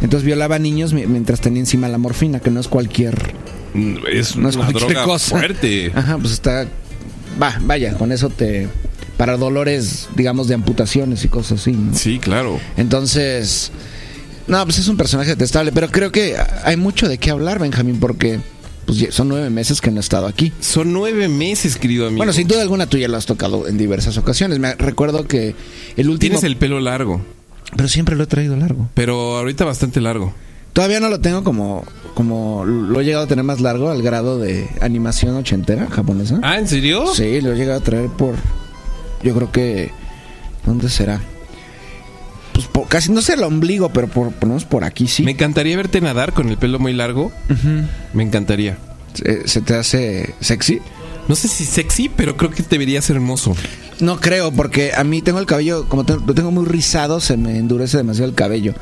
Entonces 0.00 0.24
violaba 0.24 0.56
a 0.56 0.58
niños 0.58 0.92
mi- 0.92 1.06
mientras 1.06 1.40
tenía 1.40 1.60
encima 1.60 1.88
la 1.88 1.98
morfina, 1.98 2.40
que 2.40 2.50
no 2.50 2.60
es 2.60 2.68
cualquier 2.68 3.34
es 4.10 4.34
no 4.36 4.48
es 4.48 4.56
una 4.56 4.64
cualquier 4.66 4.90
droga 4.92 5.04
cosa. 5.04 5.30
fuerte. 5.30 5.92
Ajá, 5.94 6.18
pues 6.18 6.32
está. 6.32 6.66
Va, 7.40 7.56
vaya, 7.62 7.94
con 7.94 8.10
eso 8.12 8.30
te. 8.30 8.68
Para 9.16 9.36
dolores, 9.36 10.08
digamos, 10.16 10.46
de 10.48 10.54
amputaciones 10.54 11.24
y 11.24 11.28
cosas 11.28 11.60
así. 11.60 11.72
¿no? 11.72 11.94
Sí, 11.94 12.18
claro. 12.18 12.58
Entonces. 12.76 13.70
No, 14.46 14.64
pues 14.64 14.78
es 14.78 14.88
un 14.88 14.96
personaje 14.96 15.30
detestable, 15.30 15.72
pero 15.72 15.90
creo 15.90 16.10
que 16.10 16.34
hay 16.64 16.76
mucho 16.76 17.08
de 17.08 17.18
qué 17.18 17.30
hablar, 17.30 17.58
Benjamín, 17.58 18.00
porque 18.00 18.40
pues 18.88 19.14
son 19.14 19.28
nueve 19.28 19.50
meses 19.50 19.80
que 19.82 19.90
no 19.90 19.98
he 19.98 20.00
estado 20.00 20.26
aquí. 20.26 20.50
Son 20.60 20.92
nueve 20.94 21.28
meses, 21.28 21.76
querido 21.76 22.06
amigo. 22.06 22.16
Bueno, 22.16 22.32
sin 22.32 22.48
duda 22.48 22.62
alguna 22.62 22.86
tú 22.86 22.96
ya 22.96 23.06
lo 23.06 23.18
has 23.18 23.26
tocado 23.26 23.68
en 23.68 23.76
diversas 23.76 24.16
ocasiones. 24.16 24.58
Me 24.58 24.74
recuerdo 24.76 25.26
que 25.28 25.54
el 25.96 26.08
último. 26.08 26.30
Tienes 26.30 26.42
el 26.44 26.56
pelo 26.56 26.80
largo, 26.80 27.20
Pero 27.76 27.86
siempre 27.88 28.16
lo 28.16 28.24
he 28.24 28.26
traído 28.26 28.56
largo. 28.56 28.88
pero 28.94 29.36
ahorita 29.36 29.64
bastante 29.66 30.00
largo. 30.00 30.32
Todavía 30.72 31.00
no 31.00 31.08
lo 31.10 31.20
tengo 31.20 31.44
como. 31.44 31.84
como 32.14 32.64
lo 32.64 33.00
he 33.00 33.04
llegado 33.04 33.24
a 33.24 33.28
tener 33.28 33.44
más 33.44 33.60
largo 33.60 33.90
al 33.90 34.00
grado 34.02 34.38
de 34.38 34.68
animación 34.80 35.36
ochentera 35.36 35.88
japonesa. 35.90 36.40
Ah, 36.42 36.58
¿en 36.58 36.66
serio? 36.66 37.12
Sí, 37.14 37.40
lo 37.42 37.52
he 37.52 37.56
llegado 37.56 37.80
a 37.80 37.82
traer 37.82 38.08
por. 38.08 38.36
Yo 39.22 39.34
creo 39.34 39.52
que. 39.52 39.90
¿Dónde 40.64 40.88
será? 40.88 41.20
Pues 42.54 42.66
por, 42.66 42.88
casi, 42.88 43.12
no 43.12 43.20
sé 43.22 43.34
el 43.34 43.42
ombligo, 43.44 43.90
pero 43.90 44.08
por, 44.08 44.32
por, 44.32 44.64
por 44.66 44.84
aquí 44.84 45.06
sí. 45.08 45.22
Me 45.24 45.32
encantaría 45.32 45.76
verte 45.76 46.00
nadar 46.00 46.32
con 46.32 46.48
el 46.48 46.56
pelo 46.58 46.78
muy 46.78 46.92
largo. 46.92 47.30
Me 48.12 48.22
encantaría. 48.22 48.78
¿Se, 49.14 49.48
se 49.48 49.60
te 49.62 49.74
hace 49.74 50.34
sexy? 50.40 50.80
No 51.28 51.34
sé 51.36 51.48
si 51.48 51.64
sexy, 51.64 52.08
pero 52.08 52.36
creo 52.36 52.50
que 52.50 52.62
te 52.62 52.78
verías 52.78 53.08
hermoso. 53.10 53.54
No 54.00 54.18
creo, 54.20 54.50
porque 54.52 54.92
a 54.94 55.04
mí 55.04 55.20
tengo 55.22 55.38
el 55.40 55.46
cabello, 55.46 55.88
como 55.88 56.04
lo 56.04 56.34
tengo 56.34 56.50
muy 56.50 56.64
rizado, 56.64 57.20
se 57.20 57.36
me 57.36 57.58
endurece 57.58 57.96
demasiado 57.98 58.28
el 58.30 58.34
cabello. 58.34 58.74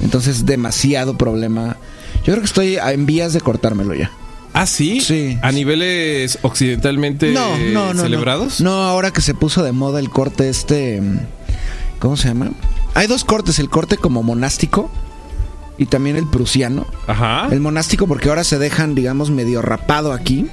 Entonces, 0.00 0.44
demasiado 0.46 1.16
problema. 1.16 1.76
Yo 2.18 2.24
creo 2.32 2.40
que 2.40 2.44
estoy 2.44 2.76
en 2.76 3.06
vías 3.06 3.32
de 3.32 3.40
cortármelo 3.40 3.94
ya. 3.94 4.10
Ah, 4.52 4.66
sí. 4.66 5.00
Sí. 5.00 5.38
A 5.42 5.52
niveles 5.52 6.38
occidentalmente 6.42 7.32
No, 7.32 7.56
no, 7.58 7.94
no. 7.94 8.02
celebrados. 8.02 8.60
No. 8.60 8.82
Ahora 8.82 9.12
que 9.12 9.20
se 9.20 9.34
puso 9.34 9.62
de 9.62 9.72
moda 9.72 9.98
el 10.00 10.10
corte 10.10 10.48
este. 10.48 11.00
¿Cómo 12.00 12.16
se 12.16 12.28
llama? 12.28 12.50
Hay 12.94 13.06
dos 13.06 13.24
cortes: 13.24 13.58
el 13.60 13.68
corte 13.70 13.96
como 13.96 14.22
monástico 14.22 14.90
y 15.78 15.86
también 15.86 16.16
el 16.16 16.26
prusiano. 16.26 16.86
Ajá. 17.06 17.48
El 17.50 17.60
monástico 17.60 18.06
porque 18.06 18.28
ahora 18.28 18.44
se 18.44 18.58
dejan, 18.58 18.94
digamos, 18.94 19.30
medio 19.30 19.62
rapado 19.62 20.12
aquí. 20.12 20.48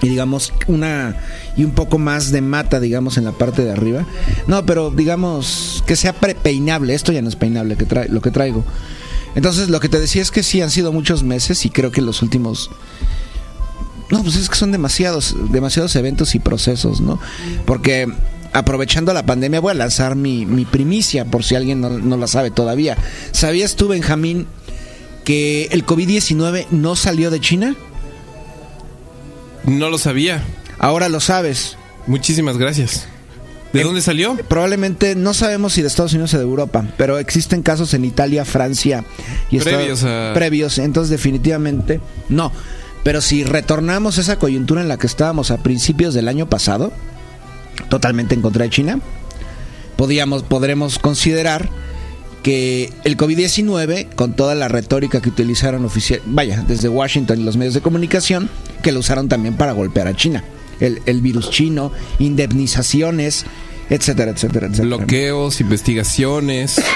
Y 0.00 0.08
digamos, 0.08 0.52
una. 0.68 1.16
Y 1.56 1.64
un 1.64 1.72
poco 1.72 1.98
más 1.98 2.30
de 2.30 2.40
mata, 2.40 2.78
digamos, 2.78 3.18
en 3.18 3.24
la 3.24 3.32
parte 3.32 3.64
de 3.64 3.72
arriba. 3.72 4.06
No, 4.46 4.64
pero 4.64 4.90
digamos 4.92 5.82
que 5.88 5.96
sea 5.96 6.12
pre- 6.12 6.36
peinable. 6.36 6.94
Esto 6.94 7.10
ya 7.10 7.20
no 7.20 7.28
es 7.28 7.34
peinable 7.34 7.76
que 7.76 8.06
lo 8.08 8.20
que 8.22 8.30
traigo. 8.30 8.64
Entonces, 9.34 9.68
lo 9.68 9.80
que 9.80 9.88
te 9.88 9.98
decía 9.98 10.22
es 10.22 10.30
que 10.30 10.44
sí 10.44 10.60
han 10.62 10.70
sido 10.70 10.92
muchos 10.92 11.24
meses 11.24 11.66
y 11.66 11.70
creo 11.70 11.90
que 11.90 12.00
los 12.00 12.22
últimos. 12.22 12.70
No, 14.10 14.22
pues 14.22 14.36
es 14.36 14.48
que 14.48 14.54
son 14.54 14.70
demasiados, 14.72 15.34
demasiados 15.50 15.94
eventos 15.96 16.34
y 16.36 16.38
procesos, 16.38 17.00
¿no? 17.00 17.18
Porque 17.66 18.06
aprovechando 18.52 19.12
la 19.12 19.24
pandemia 19.24 19.60
voy 19.60 19.72
a 19.72 19.74
lanzar 19.74 20.16
mi, 20.16 20.46
mi 20.46 20.64
primicia, 20.64 21.24
por 21.24 21.44
si 21.44 21.54
alguien 21.54 21.80
no, 21.80 21.90
no 21.90 22.16
la 22.16 22.26
sabe 22.26 22.50
todavía. 22.50 22.96
¿Sabías 23.32 23.76
tú, 23.76 23.88
Benjamín, 23.88 24.46
que 25.24 25.68
el 25.72 25.84
COVID-19 25.84 26.66
no 26.70 26.96
salió 26.96 27.30
de 27.30 27.40
China? 27.40 27.76
No 29.64 29.90
lo 29.90 29.98
sabía. 29.98 30.42
Ahora 30.78 31.08
lo 31.08 31.20
sabes. 31.20 31.76
Muchísimas 32.06 32.56
gracias. 32.56 33.06
¿De 33.72 33.82
Eh, 33.82 33.84
dónde 33.84 34.00
salió? 34.00 34.34
Probablemente 34.48 35.14
no 35.14 35.34
sabemos 35.34 35.74
si 35.74 35.82
de 35.82 35.88
Estados 35.88 36.12
Unidos 36.14 36.32
o 36.32 36.38
de 36.38 36.44
Europa, 36.44 36.86
pero 36.96 37.18
existen 37.18 37.62
casos 37.62 37.92
en 37.92 38.04
Italia, 38.06 38.46
Francia 38.46 39.04
y 39.50 39.58
Previos 39.58 39.98
Estados- 39.98 40.30
a- 40.30 40.34
previos, 40.34 40.78
entonces 40.78 41.10
definitivamente 41.10 42.00
no. 42.30 42.50
Pero 43.04 43.20
si 43.20 43.44
retornamos 43.44 44.16
a 44.16 44.22
esa 44.22 44.38
coyuntura 44.38 44.80
en 44.80 44.88
la 44.88 44.96
que 44.96 45.06
estábamos 45.06 45.50
a 45.50 45.58
principios 45.58 46.14
del 46.14 46.28
año 46.28 46.48
pasado, 46.48 46.92
totalmente 47.88 48.34
en 48.34 48.42
contra 48.42 48.64
de 48.64 48.70
China, 48.70 49.00
podríamos, 49.96 50.42
podremos 50.42 50.98
considerar 50.98 51.68
que 52.42 52.92
el 53.04 53.16
COVID-19, 53.16 54.14
con 54.14 54.34
toda 54.34 54.54
la 54.54 54.68
retórica 54.68 55.20
que 55.20 55.28
utilizaron 55.28 55.84
oficial, 55.84 56.20
vaya, 56.26 56.64
desde 56.66 56.88
Washington 56.88 57.40
y 57.40 57.44
los 57.44 57.56
medios 57.56 57.74
de 57.74 57.80
comunicación, 57.80 58.48
que 58.82 58.92
lo 58.92 59.00
usaron 59.00 59.28
también 59.28 59.56
para 59.56 59.72
golpear 59.72 60.06
a 60.06 60.14
China. 60.14 60.44
El, 60.80 61.02
el 61.06 61.20
virus 61.20 61.50
chino, 61.50 61.90
indemnizaciones, 62.20 63.44
etcétera, 63.90 64.30
etcétera, 64.30 64.66
etcétera. 64.68 64.96
Bloqueos, 64.96 65.60
investigaciones. 65.60 66.80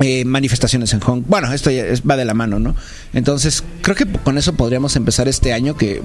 Eh, 0.00 0.24
manifestaciones 0.24 0.92
en 0.92 1.00
Hong 1.00 1.24
Bueno, 1.26 1.52
esto 1.52 1.72
ya 1.72 1.84
es- 1.84 2.02
va 2.02 2.16
de 2.16 2.24
la 2.24 2.32
mano, 2.32 2.60
¿no? 2.60 2.76
Entonces, 3.14 3.64
creo 3.82 3.96
que 3.96 4.06
con 4.06 4.38
eso 4.38 4.52
podríamos 4.52 4.94
empezar 4.94 5.26
este 5.26 5.52
año 5.52 5.76
que, 5.76 6.02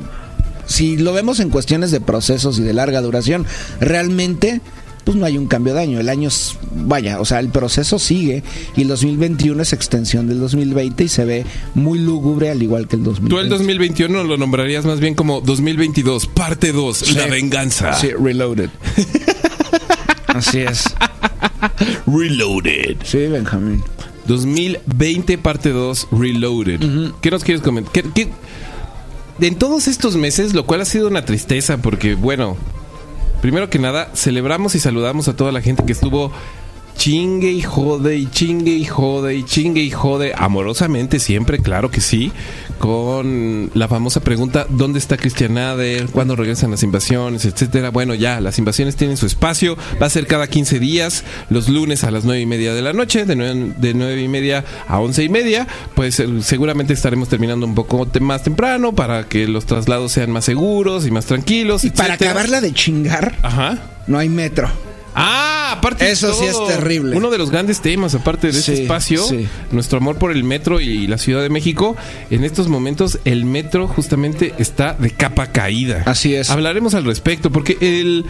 si 0.74 0.98
lo 0.98 1.14
vemos 1.14 1.40
en 1.40 1.50
cuestiones 1.50 1.92
de 1.92 2.02
procesos 2.02 2.58
y 2.60 2.64
de 2.64 2.74
larga 2.74 3.02
duración, 3.02 3.46
realmente, 3.80 4.62
pues 5.04 5.18
no 5.18 5.26
hay 5.26 5.38
un 5.38 5.48
cambio 5.48 5.74
de 5.74 5.82
año. 5.82 6.00
El 6.00 6.10
año, 6.10 6.30
es- 6.30 6.58
vaya, 6.76 7.20
o 7.20 7.26
sea, 7.26 7.40
el 7.42 7.50
proceso 7.50 8.00
sigue 8.00 8.42
y 8.76 8.82
el 8.84 8.88
2021 8.88 9.62
es 9.62 9.74
extensión 9.74 10.28
del 10.28 10.40
2020 10.40 11.04
y 11.04 11.08
se 11.10 11.26
ve 11.26 11.46
muy 11.76 12.00
lúgubre 12.00 12.50
al 12.50 12.64
igual 12.64 12.88
que 12.88 12.96
el 12.96 13.04
2020. 13.04 13.30
Tú 13.36 13.40
el 13.40 13.50
2021 13.50 14.24
lo 14.24 14.38
nombrarías 14.38 14.86
más 14.86 15.00
bien 15.00 15.14
como 15.14 15.42
2022, 15.42 16.28
parte 16.28 16.72
2, 16.72 17.16
la 17.16 17.28
venganza. 17.28 17.94
Sí, 17.94 18.10
reloaded. 18.12 18.70
Así 20.28 20.60
es. 20.60 20.86
Reloaded. 22.08 22.98
Sí, 23.04 23.28
Benjamín. 23.28 23.84
2020, 24.28 25.38
parte 25.38 25.70
2, 25.70 26.08
Reloaded. 26.12 27.12
¿Qué 27.22 27.30
nos 27.30 27.44
quieres 27.44 27.62
comentar? 27.62 27.92
¿Qué- 27.92 28.06
qué- 28.16 28.30
En 29.40 29.56
todos 29.56 29.88
estos 29.88 30.16
meses, 30.16 30.54
lo 30.54 30.66
cual 30.66 30.82
ha 30.82 30.86
sido 30.86 31.08
una 31.08 31.26
tristeza, 31.26 31.78
porque, 31.78 32.16
bueno, 32.16 32.56
primero 33.42 33.70
que 33.70 33.80
nada, 33.80 34.10
celebramos 34.14 34.76
y 34.76 34.80
saludamos 34.80 35.28
a 35.28 35.36
toda 35.36 35.52
la 35.52 35.62
gente 35.62 35.84
que 35.86 35.92
estuvo 35.92 36.32
chingue 36.98 37.52
y 37.52 37.62
jode 37.62 38.18
y 38.18 38.28
chingue 38.28 38.72
y 38.72 38.86
jode 38.86 39.36
y 39.36 39.44
chingue 39.44 39.82
y 39.82 39.92
jode 39.92 40.34
amorosamente 40.36 41.20
siempre, 41.20 41.60
claro 41.60 41.92
que 41.92 42.02
sí, 42.02 42.32
con 42.80 43.72
la 43.74 43.88
famosa 43.88 44.20
pregunta 44.22 44.66
¿dónde 44.70 45.00
está 45.00 45.18
Christian 45.18 45.56
Nader? 45.56 46.08
¿Cuándo 46.08 46.36
regresan 46.36 46.72
las 46.72 46.84
invasiones? 46.84 47.46
etcétera. 47.46 47.90
Bueno, 47.90 48.14
ya, 48.14 48.42
las 48.42 48.58
invasiones 48.60 48.96
tienen 48.96 49.18
su 49.18 49.26
espacio, 49.26 49.78
va 50.02 50.08
a 50.08 50.10
ser 50.10 50.28
cada 50.28 50.48
15 50.48 50.80
días, 50.80 51.24
los 51.50 51.70
lunes 51.70 52.04
a 52.04 52.12
las 52.12 52.26
nueve 52.26 52.42
y 52.42 52.46
media 52.46 52.74
de 52.74 52.82
la 52.82 52.94
noche, 52.94 53.26
de 53.26 53.36
nueve, 53.36 53.74
de 53.78 53.94
nueve 53.94 54.22
y 54.22 54.28
media 54.28 54.64
a 54.88 55.00
once 55.00 55.24
y 55.24 55.30
media, 55.30 55.68
pues 55.96 56.20
eh, 56.20 56.28
seguramente 56.42 56.94
estaremos 56.94 57.30
terminando 57.30 57.66
un 57.66 57.76
poco 57.76 58.08
más 58.22 58.44
temprano 58.44 58.94
para 58.94 59.28
que 59.28 59.48
los 59.48 59.66
traslados 59.66 60.12
sean 60.12 60.32
más 60.32 60.46
seguros 60.46 61.06
y 61.06 61.12
más 61.12 61.26
tranquilos. 61.26 61.84
Y 61.84 61.90
para 61.90 62.16
acabarla 62.16 62.62
de 62.62 62.74
chingar, 62.74 63.36
Ajá. 63.42 63.80
no 64.08 64.18
hay 64.18 64.30
metro. 64.30 64.70
Ah, 65.16 65.74
aparte 65.78 66.06
de 66.06 66.12
Eso 66.12 66.34
sí 66.34 66.46
es 66.46 66.58
terrible. 66.68 67.16
Uno 67.16 67.30
de 67.30 67.38
los 67.38 67.50
grandes 67.52 67.82
temas, 67.82 68.16
aparte 68.16 68.52
de 68.52 68.58
este 68.60 68.76
Sí, 68.76 68.82
espacio, 68.84 69.24
sí. 69.24 69.48
nuestro 69.72 69.98
amor 70.00 70.18
por 70.18 70.32
el 70.32 70.44
metro 70.44 70.80
y 70.82 71.08
la 71.08 71.18
Ciudad 71.18 71.42
de 71.42 71.50
México. 71.50 71.96
En 72.30 72.44
estos 72.44 72.68
momentos, 72.68 73.20
el 73.26 73.46
metro 73.46 73.88
justamente 73.88 74.54
está 74.58 74.94
de 74.94 75.12
capa 75.12 75.48
caída. 75.52 76.04
Así 76.06 76.34
es. 76.36 76.50
Hablaremos 76.50 76.94
al 76.96 77.06
respecto, 77.06 77.52
porque 77.52 77.78
el. 77.82 78.26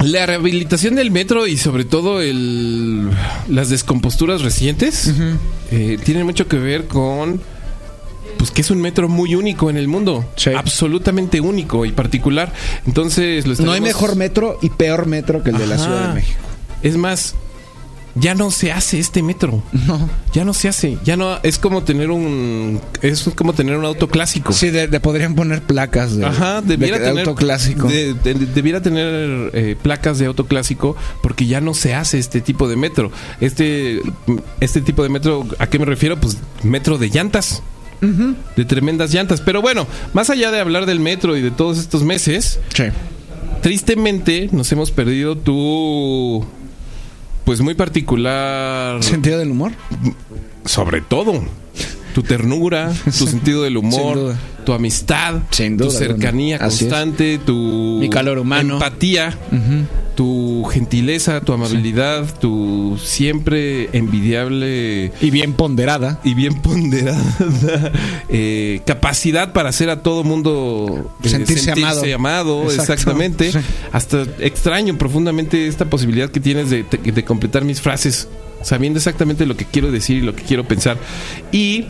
La 0.00 0.26
rehabilitación 0.26 0.96
del 0.96 1.12
metro 1.12 1.46
y 1.46 1.56
sobre 1.56 1.84
todo 1.84 2.20
el, 2.20 3.08
las 3.48 3.68
descomposturas 3.68 4.40
recientes 4.42 5.12
eh, 5.70 5.96
tienen 6.02 6.26
mucho 6.26 6.48
que 6.48 6.56
ver 6.58 6.88
con 6.88 7.40
pues 8.42 8.50
que 8.50 8.60
es 8.62 8.72
un 8.72 8.80
metro 8.80 9.08
muy 9.08 9.36
único 9.36 9.70
en 9.70 9.76
el 9.76 9.86
mundo, 9.86 10.24
Sí. 10.34 10.50
absolutamente 10.52 11.40
único 11.40 11.86
y 11.86 11.92
particular. 11.92 12.52
Entonces 12.88 13.46
lo 13.46 13.54
No 13.64 13.70
hay 13.70 13.80
mejor 13.80 14.16
metro 14.16 14.58
y 14.60 14.68
peor 14.68 15.06
metro 15.06 15.44
que 15.44 15.50
el 15.50 15.58
de 15.58 15.66
la. 15.68 15.78
Ciudad 15.78 16.08
de 16.08 16.14
México. 16.14 16.40
Es 16.82 16.96
más, 16.96 17.36
ya 18.16 18.34
no 18.34 18.50
se 18.50 18.72
hace 18.72 18.98
este 18.98 19.22
metro. 19.22 19.62
No. 19.86 20.10
Ya 20.32 20.44
no 20.44 20.54
se 20.54 20.66
hace. 20.66 20.98
Ya 21.04 21.16
no 21.16 21.38
es 21.44 21.58
como 21.60 21.84
tener 21.84 22.10
un 22.10 22.80
es 23.00 23.30
como 23.36 23.52
tener 23.52 23.76
un 23.76 23.84
auto 23.84 24.08
clásico. 24.08 24.52
Sí, 24.52 24.70
de, 24.70 24.88
de- 24.88 24.98
podrían 24.98 25.36
poner 25.36 25.62
placas 25.62 26.16
de, 26.16 26.26
Ajá, 26.26 26.62
de- 26.62 26.76
debiera 26.76 26.98
de 26.98 27.04
tener 27.04 27.28
auto 27.28 27.36
clásico. 27.38 27.86
de- 27.86 28.14
de- 28.14 28.34
debiera 28.34 28.82
tener 28.82 29.50
eh, 29.54 29.76
placas 29.80 30.18
de 30.18 30.26
auto 30.26 30.46
clásico 30.46 30.96
porque 31.22 31.46
ya 31.46 31.60
no 31.60 31.74
se 31.74 31.94
hace 31.94 32.18
este 32.18 32.40
tipo 32.40 32.68
de 32.68 32.74
metro. 32.74 33.12
Este 33.40 34.02
este 34.58 34.80
tipo 34.80 35.04
de 35.04 35.10
metro, 35.10 35.46
¿a 35.60 35.68
qué 35.68 35.78
me 35.78 35.84
refiero? 35.84 36.18
Pues 36.18 36.38
metro 36.64 36.98
de 36.98 37.08
llantas. 37.08 37.62
De 38.56 38.64
tremendas 38.64 39.12
llantas. 39.14 39.40
Pero 39.40 39.62
bueno, 39.62 39.86
más 40.12 40.28
allá 40.28 40.50
de 40.50 40.58
hablar 40.60 40.86
del 40.86 40.98
metro 41.00 41.36
y 41.36 41.40
de 41.40 41.50
todos 41.52 41.78
estos 41.78 42.02
meses, 42.02 42.58
Sí. 42.74 42.84
tristemente 43.62 44.48
nos 44.52 44.70
hemos 44.72 44.90
perdido 44.90 45.36
tu 45.36 46.44
pues 47.44 47.60
muy 47.60 47.74
particular 47.74 49.02
¿Sentido 49.02 49.38
del 49.38 49.50
humor? 49.52 49.72
sobre 50.64 51.00
todo 51.00 51.44
tu 52.14 52.22
ternura, 52.22 52.92
tu 53.04 53.26
sentido 53.26 53.62
del 53.62 53.76
humor, 53.76 54.34
tu 54.64 54.72
amistad, 54.72 55.42
tu 55.78 55.90
cercanía 55.90 56.58
bueno, 56.58 56.70
constante, 56.70 57.38
tu 57.38 57.98
Mi 58.00 58.08
calor 58.10 58.38
humano. 58.38 58.74
empatía, 58.74 59.36
tu 60.14 60.64
gentileza, 60.70 61.40
tu 61.40 61.52
amabilidad, 61.54 62.38
tu 62.38 62.98
siempre 63.02 63.88
envidiable 63.96 65.10
Y 65.22 65.30
bien 65.30 65.54
ponderada. 65.54 66.20
y 66.22 66.34
bien 66.34 66.54
ponderada 66.60 67.22
eh, 68.28 68.80
capacidad 68.86 69.52
para 69.52 69.70
hacer 69.70 69.90
a 69.90 70.02
todo 70.02 70.22
mundo 70.24 71.10
eh, 71.24 71.28
Sentirse 71.28 71.72
amado. 71.72 72.02
amado, 72.14 72.62
Exacto. 72.64 72.92
exactamente. 72.92 73.52
Sí. 73.52 73.58
Hasta 73.92 74.22
extraño 74.38 74.96
profundamente 74.98 75.66
esta 75.66 75.86
posibilidad 75.86 76.30
que 76.30 76.40
tienes 76.40 76.70
de, 76.70 76.84
de- 76.84 77.12
de 77.12 77.24
completar 77.24 77.64
mis 77.64 77.80
frases 77.80 78.28
sabiendo 78.62 78.98
exactamente 78.98 79.46
lo 79.46 79.56
que 79.56 79.64
quiero 79.64 79.90
decir 79.90 80.18
y 80.18 80.20
lo 80.22 80.34
que 80.34 80.42
quiero 80.42 80.64
pensar. 80.64 80.98
Y 81.50 81.86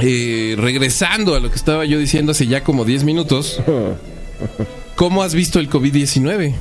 eh, 0.00 0.54
regresando 0.58 1.34
a 1.34 1.40
lo 1.40 1.48
que 1.48 1.56
estaba 1.56 1.84
yo 1.84 1.98
diciendo 1.98 2.32
hace 2.32 2.46
ya 2.46 2.62
como 2.62 2.84
10 2.84 3.04
minutos, 3.04 3.60
¿cómo 4.96 5.22
has 5.22 5.34
visto 5.34 5.58
el 5.58 5.70
COVID-19? 5.70 6.54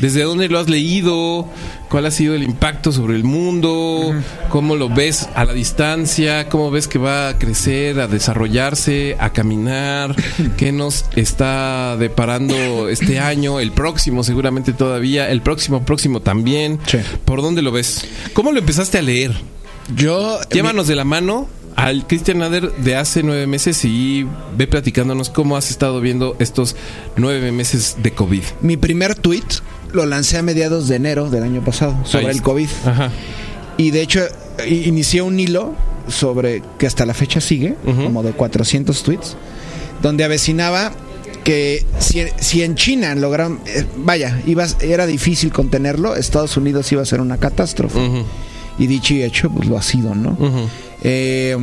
¿Desde 0.00 0.22
dónde 0.22 0.48
lo 0.48 0.58
has 0.58 0.68
leído? 0.68 1.48
¿Cuál 1.88 2.06
ha 2.06 2.10
sido 2.10 2.34
el 2.34 2.42
impacto 2.42 2.90
sobre 2.90 3.16
el 3.16 3.24
mundo? 3.24 4.14
¿Cómo 4.48 4.76
lo 4.76 4.88
ves 4.88 5.28
a 5.34 5.44
la 5.44 5.52
distancia? 5.52 6.48
¿Cómo 6.48 6.70
ves 6.70 6.88
que 6.88 6.98
va 6.98 7.28
a 7.28 7.38
crecer, 7.38 8.00
a 8.00 8.06
desarrollarse, 8.06 9.16
a 9.18 9.30
caminar? 9.30 10.16
¿Qué 10.56 10.72
nos 10.72 11.04
está 11.14 11.96
deparando 11.98 12.88
este 12.88 13.18
año? 13.18 13.60
El 13.60 13.72
próximo 13.72 14.24
seguramente 14.24 14.72
todavía, 14.72 15.30
el 15.30 15.42
próximo 15.42 15.84
próximo 15.84 16.20
también. 16.20 16.80
Sí. 16.86 16.98
¿Por 17.24 17.42
dónde 17.42 17.62
lo 17.62 17.72
ves? 17.72 18.06
¿Cómo 18.32 18.52
lo 18.52 18.58
empezaste 18.58 18.98
a 18.98 19.02
leer? 19.02 19.32
Yo. 19.94 20.40
Llévanos 20.50 20.86
de 20.86 20.96
la 20.96 21.04
mano 21.04 21.48
al 21.76 22.06
Christian 22.06 22.38
Nader 22.38 22.72
de 22.76 22.96
hace 22.96 23.22
nueve 23.22 23.46
meses 23.46 23.84
y 23.84 24.26
ve 24.56 24.66
platicándonos 24.66 25.30
cómo 25.30 25.56
has 25.56 25.70
estado 25.70 26.00
viendo 26.00 26.36
estos 26.38 26.76
nueve 27.16 27.52
meses 27.52 27.96
de 28.02 28.12
COVID. 28.12 28.42
Mi 28.60 28.76
primer 28.76 29.14
tweet 29.14 29.42
lo 29.92 30.06
lancé 30.06 30.38
a 30.38 30.42
mediados 30.42 30.88
de 30.88 30.96
enero 30.96 31.30
del 31.30 31.42
año 31.42 31.62
pasado 31.64 31.94
sobre 32.04 32.30
el. 32.32 32.42
COVID. 32.42 32.68
Ajá. 32.86 33.10
Y 33.76 33.90
de 33.90 34.02
hecho, 34.02 34.20
inicié 34.66 35.22
un 35.22 35.38
hilo 35.40 35.74
sobre 36.08 36.62
que 36.78 36.86
hasta 36.86 37.06
la 37.06 37.14
fecha 37.14 37.40
sigue, 37.40 37.76
como 37.84 38.22
de 38.22 38.32
400 38.32 39.02
tweets, 39.02 39.36
donde 40.02 40.24
avecinaba 40.24 40.92
que 41.44 41.84
si, 41.98 42.22
si 42.38 42.62
en 42.62 42.74
China 42.76 43.14
lograron, 43.14 43.60
eh, 43.66 43.84
vaya, 43.96 44.40
iba, 44.46 44.64
era 44.80 45.06
difícil 45.06 45.50
contenerlo, 45.52 46.14
Estados 46.16 46.56
Unidos 46.56 46.90
iba 46.92 47.02
a 47.02 47.06
ser 47.06 47.20
una 47.20 47.38
catástrofe. 47.38 48.24
Y 48.78 48.86
dicho 48.86 49.14
y 49.14 49.22
hecho, 49.22 49.50
pues 49.50 49.68
lo 49.68 49.76
ha 49.76 49.82
sido, 49.82 50.14
¿no? 50.14 50.36
Eh, 51.02 51.56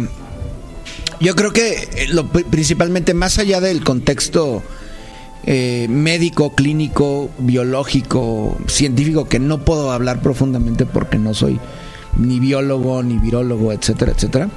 yo 1.19 1.35
creo 1.35 1.51
que 1.51 1.73
eh, 1.95 2.07
lo, 2.09 2.27
pri- 2.27 2.43
principalmente 2.43 3.13
más 3.13 3.39
allá 3.39 3.59
del 3.61 3.83
contexto 3.83 4.61
eh, 5.45 5.87
médico, 5.89 6.53
clínico, 6.55 7.29
biológico, 7.39 8.57
científico, 8.67 9.27
que 9.27 9.39
no 9.39 9.59
puedo 9.65 9.91
hablar 9.91 10.21
profundamente 10.21 10.85
porque 10.85 11.17
no 11.17 11.33
soy 11.33 11.59
ni 12.17 12.39
biólogo, 12.39 13.01
ni 13.03 13.17
virólogo, 13.17 13.71
etcétera, 13.71 14.11
etcétera. 14.11 14.49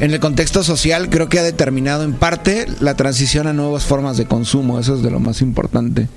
En 0.00 0.10
el 0.10 0.18
contexto 0.20 0.64
social 0.64 1.08
creo 1.10 1.28
que 1.28 1.38
ha 1.38 1.42
determinado 1.44 2.02
en 2.02 2.14
parte 2.14 2.66
la 2.80 2.94
transición 2.96 3.46
a 3.46 3.52
nuevas 3.52 3.84
formas 3.84 4.16
de 4.16 4.24
consumo, 4.26 4.80
eso 4.80 4.96
es 4.96 5.02
de 5.02 5.10
lo 5.10 5.20
más 5.20 5.42
importante. 5.42 6.08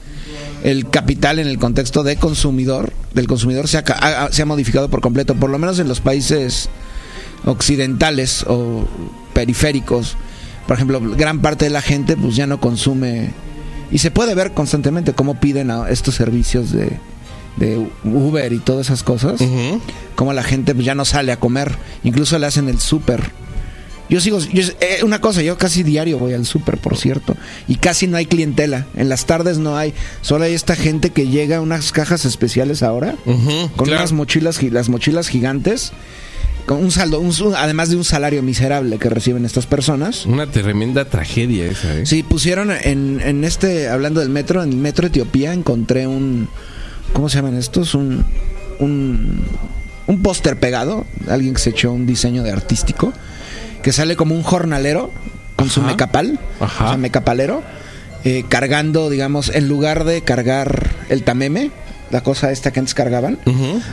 El 0.63 0.89
capital 0.89 1.37
en 1.37 1.47
el 1.47 1.59
contexto 1.59 2.01
de 2.01 2.15
consumidor, 2.15 2.91
del 3.13 3.27
consumidor 3.27 3.67
se 3.67 3.77
ha, 3.77 3.83
ha- 3.87 4.31
se 4.31 4.41
ha 4.41 4.45
modificado 4.45 4.89
por 4.89 5.01
completo, 5.01 5.35
por 5.35 5.51
lo 5.51 5.59
menos 5.59 5.77
en 5.77 5.87
los 5.87 5.99
países 5.99 6.69
occidentales 7.45 8.43
o 8.47 8.85
periféricos. 9.33 10.15
Por 10.67 10.75
ejemplo, 10.77 10.99
gran 11.15 11.41
parte 11.41 11.65
de 11.65 11.71
la 11.71 11.81
gente 11.81 12.17
pues 12.17 12.35
ya 12.35 12.47
no 12.47 12.59
consume 12.59 13.29
y 13.91 13.99
se 13.99 14.11
puede 14.11 14.35
ver 14.35 14.53
constantemente 14.53 15.13
cómo 15.13 15.39
piden 15.39 15.71
a 15.71 15.89
estos 15.89 16.15
servicios 16.15 16.71
de, 16.71 16.97
de 17.57 17.87
Uber 18.03 18.51
y 18.53 18.59
todas 18.59 18.87
esas 18.87 19.03
cosas 19.03 19.39
Ujú. 19.41 19.81
como 20.15 20.33
la 20.33 20.43
gente 20.43 20.73
pues, 20.73 20.85
ya 20.85 20.95
no 20.95 21.05
sale 21.05 21.31
a 21.31 21.39
comer, 21.39 21.75
incluso 22.03 22.37
le 22.39 22.45
hacen 22.47 22.67
el 22.69 22.79
súper. 22.79 23.31
Yo 24.07 24.21
sigo, 24.21 24.37
yo- 24.39 24.61
eh, 24.81 24.99
una 25.03 25.19
cosa, 25.19 25.41
yo 25.41 25.57
casi 25.57 25.81
diario 25.81 26.19
voy 26.19 26.33
al 26.33 26.45
súper, 26.45 26.77
por 26.77 26.95
cierto, 26.95 27.35
y 27.67 27.77
casi 27.77 28.05
no 28.05 28.17
hay 28.17 28.27
clientela. 28.27 28.85
En 28.95 29.09
las 29.09 29.25
tardes 29.25 29.57
no 29.57 29.77
hay, 29.77 29.95
solo 30.21 30.43
hay 30.45 30.53
esta 30.53 30.75
gente 30.75 31.09
que 31.09 31.27
llega 31.27 31.57
a 31.57 31.61
unas 31.61 31.91
cajas 31.91 32.23
especiales 32.25 32.83
ahora, 32.83 33.15
con 33.25 33.69
claro. 33.87 33.95
unas 34.01 34.11
mochilas, 34.11 34.61
las 34.61 34.89
mochilas 34.89 35.27
gigantes, 35.27 35.91
con 36.65 36.77
un 36.83 36.91
saldo, 36.91 37.19
un 37.19 37.31
además 37.55 37.89
de 37.89 37.95
un 37.95 38.03
salario 38.03 38.41
miserable 38.41 38.97
que 38.97 39.09
reciben 39.09 39.45
estas 39.45 39.65
personas. 39.65 40.25
Una 40.25 40.47
tremenda 40.47 41.05
tragedia 41.05 41.65
esa, 41.65 41.95
¿eh? 41.95 42.05
Sí, 42.05 42.23
pusieron 42.23 42.71
en, 42.71 43.21
en 43.21 43.43
este, 43.43 43.87
hablando 43.87 44.19
del 44.19 44.29
metro, 44.29 44.63
en 44.63 44.69
el 44.71 44.77
metro 44.77 45.07
Etiopía 45.07 45.53
encontré 45.53 46.07
un, 46.07 46.47
¿cómo 47.13 47.29
se 47.29 47.37
llaman 47.37 47.55
estos? 47.55 47.93
Un, 47.93 48.25
un, 48.79 49.43
un 50.07 50.21
póster 50.21 50.57
pegado, 50.59 51.05
alguien 51.29 51.53
que 51.53 51.61
se 51.61 51.69
echó 51.69 51.91
un 51.91 52.05
diseño 52.05 52.41
de 52.43 52.51
artístico, 52.51 53.13
que 53.83 53.91
sale 53.93 54.15
como 54.15 54.33
un 54.35 54.41
jornalero 54.43 55.11
con 55.55 55.69
su 55.69 55.81
mecapal, 55.81 56.39
Ajá. 56.59 56.85
o 56.85 56.87
sea, 56.89 56.97
mecapalero, 56.97 57.61
eh, 58.23 58.43
cargando, 58.49 59.09
digamos, 59.11 59.49
en 59.49 59.67
lugar 59.67 60.03
de 60.03 60.21
cargar 60.21 60.89
el 61.09 61.23
tameme, 61.23 61.69
la 62.11 62.21
cosa 62.21 62.51
esta 62.51 62.71
que 62.71 62.79
antes 62.79 62.93
cargaban, 62.93 63.37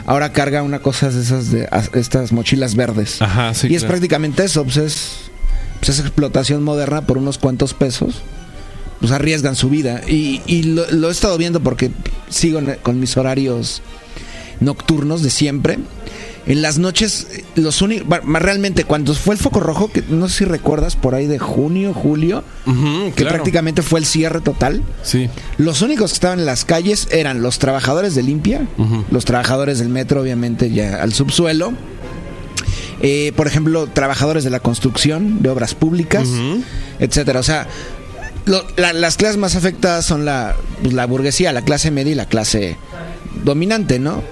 ahora 0.07 0.33
carga 0.33 0.63
una 0.63 0.81
cosa 0.81 1.11
de 1.11 1.21
esas 1.23 1.51
de 1.51 1.67
as- 1.71 1.91
estas 1.95 2.33
mochilas 2.33 2.75
verdes. 2.75 3.21
Ajá, 3.23 3.55
sí, 3.55 3.69
y 3.69 3.75
es 3.75 3.83
claro. 3.83 3.93
prácticamente 3.93 4.45
eso, 4.45 4.65
pues 4.65 4.77
es, 4.77 5.09
pues 5.81 5.91
es 5.91 6.01
explotación 6.01 6.63
moderna 6.63 7.03
por 7.07 7.19
unos 7.19 7.39
cuantos 7.39 7.75
pesos. 7.75 8.17
Pues 9.01 9.11
arriesgan 9.11 9.57
su 9.57 9.69
vida. 9.69 10.03
Y, 10.07 10.43
y 10.47 10.63
lo, 10.63 10.89
lo 10.93 11.09
he 11.09 11.11
estado 11.11 11.37
viendo 11.37 11.61
porque 11.61 11.91
sigo 12.29 12.61
con 12.85 13.01
mis 13.01 13.17
horarios 13.17 13.83
nocturnos 14.61 15.23
de 15.23 15.31
siempre. 15.31 15.79
En 16.45 16.61
las 16.61 16.79
noches, 16.79 17.29
eh, 17.33 17.45
los 17.55 17.83
únicos, 17.83 18.07
realmente 18.25 18.83
cuando 18.85 19.15
fue 19.15 19.35
el 19.37 19.41
foco 19.41 19.61
rojo, 19.61 19.89
que 19.93 20.03
no 20.09 20.29
sé 20.29 20.39
si 20.39 20.45
recuerdas 20.45 20.97
por 20.97 21.15
ahí 21.15 21.27
de 21.27 21.39
junio, 21.39 21.95
julio, 21.95 22.43
que 22.65 23.13
claro. 23.23 23.35
prácticamente 23.37 23.83
fue 23.83 24.01
el 24.01 24.07
cierre 24.07 24.41
total. 24.41 24.83
Sí. 25.05 25.29
Los 25.59 25.83
únicos 25.83 26.11
que 26.11 26.15
estaban 26.15 26.41
en 26.41 26.47
las 26.47 26.65
calles 26.65 27.07
eran 27.13 27.43
los 27.43 27.59
trabajadores 27.61 28.15
de 28.17 28.23
limpia, 28.25 28.67
los 29.13 29.25
trabajadores 29.25 29.79
del 29.79 29.89
metro, 29.89 30.21
obviamente, 30.23 30.71
ya 30.71 31.01
al 31.01 31.13
subsuelo. 31.13 31.73
Eh, 33.01 33.33
por 33.37 33.47
ejemplo, 33.47 33.87
trabajadores 33.89 34.45
de 34.45 34.51
la 34.51 34.61
construcción, 34.61 35.43
de 35.43 35.49
obras 35.49 35.75
públicas, 35.75 36.29
Ujú. 36.29 36.63
etcétera. 37.01 37.41
O 37.41 37.43
sea, 37.43 37.67
lo- 38.45 38.65
la- 38.77 38.93
las 38.93 39.17
clases 39.17 39.37
más 39.39 39.57
afectadas 39.57 40.05
son 40.05 40.25
la, 40.25 40.55
pues, 40.83 40.93
la 40.95 41.07
burguesía, 41.07 41.53
la 41.53 41.63
clase 41.63 41.91
media 41.91 42.13
y 42.13 42.15
la 42.17 42.27
clase 42.27 42.77
dominante, 43.45 43.99
¿no? 43.99 44.23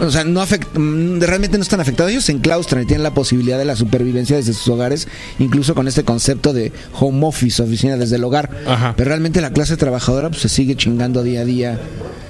O 0.00 0.10
sea, 0.10 0.24
no 0.24 0.42
afect- 0.42 0.78
mm, 0.78 1.20
realmente 1.22 1.56
no 1.56 1.62
están 1.62 1.80
afectados. 1.80 2.12
Ellos 2.12 2.24
se 2.24 2.32
enclaustran 2.32 2.82
y 2.82 2.86
tienen 2.86 3.02
la 3.02 3.14
posibilidad 3.14 3.58
de 3.58 3.64
la 3.64 3.76
supervivencia 3.76 4.36
desde 4.36 4.52
sus 4.52 4.68
hogares, 4.68 5.08
incluso 5.38 5.74
con 5.74 5.88
este 5.88 6.04
concepto 6.04 6.52
de 6.52 6.72
home 6.98 7.26
office, 7.26 7.62
oficina 7.62 7.96
desde 7.96 8.16
el 8.16 8.24
hogar. 8.24 8.50
Ajá. 8.66 8.94
Pero 8.96 9.08
realmente 9.08 9.40
la 9.40 9.50
clase 9.50 9.76
trabajadora 9.76 10.28
pues, 10.28 10.42
se 10.42 10.48
sigue 10.48 10.76
chingando 10.76 11.22
día 11.22 11.40
a 11.40 11.44
día 11.44 11.78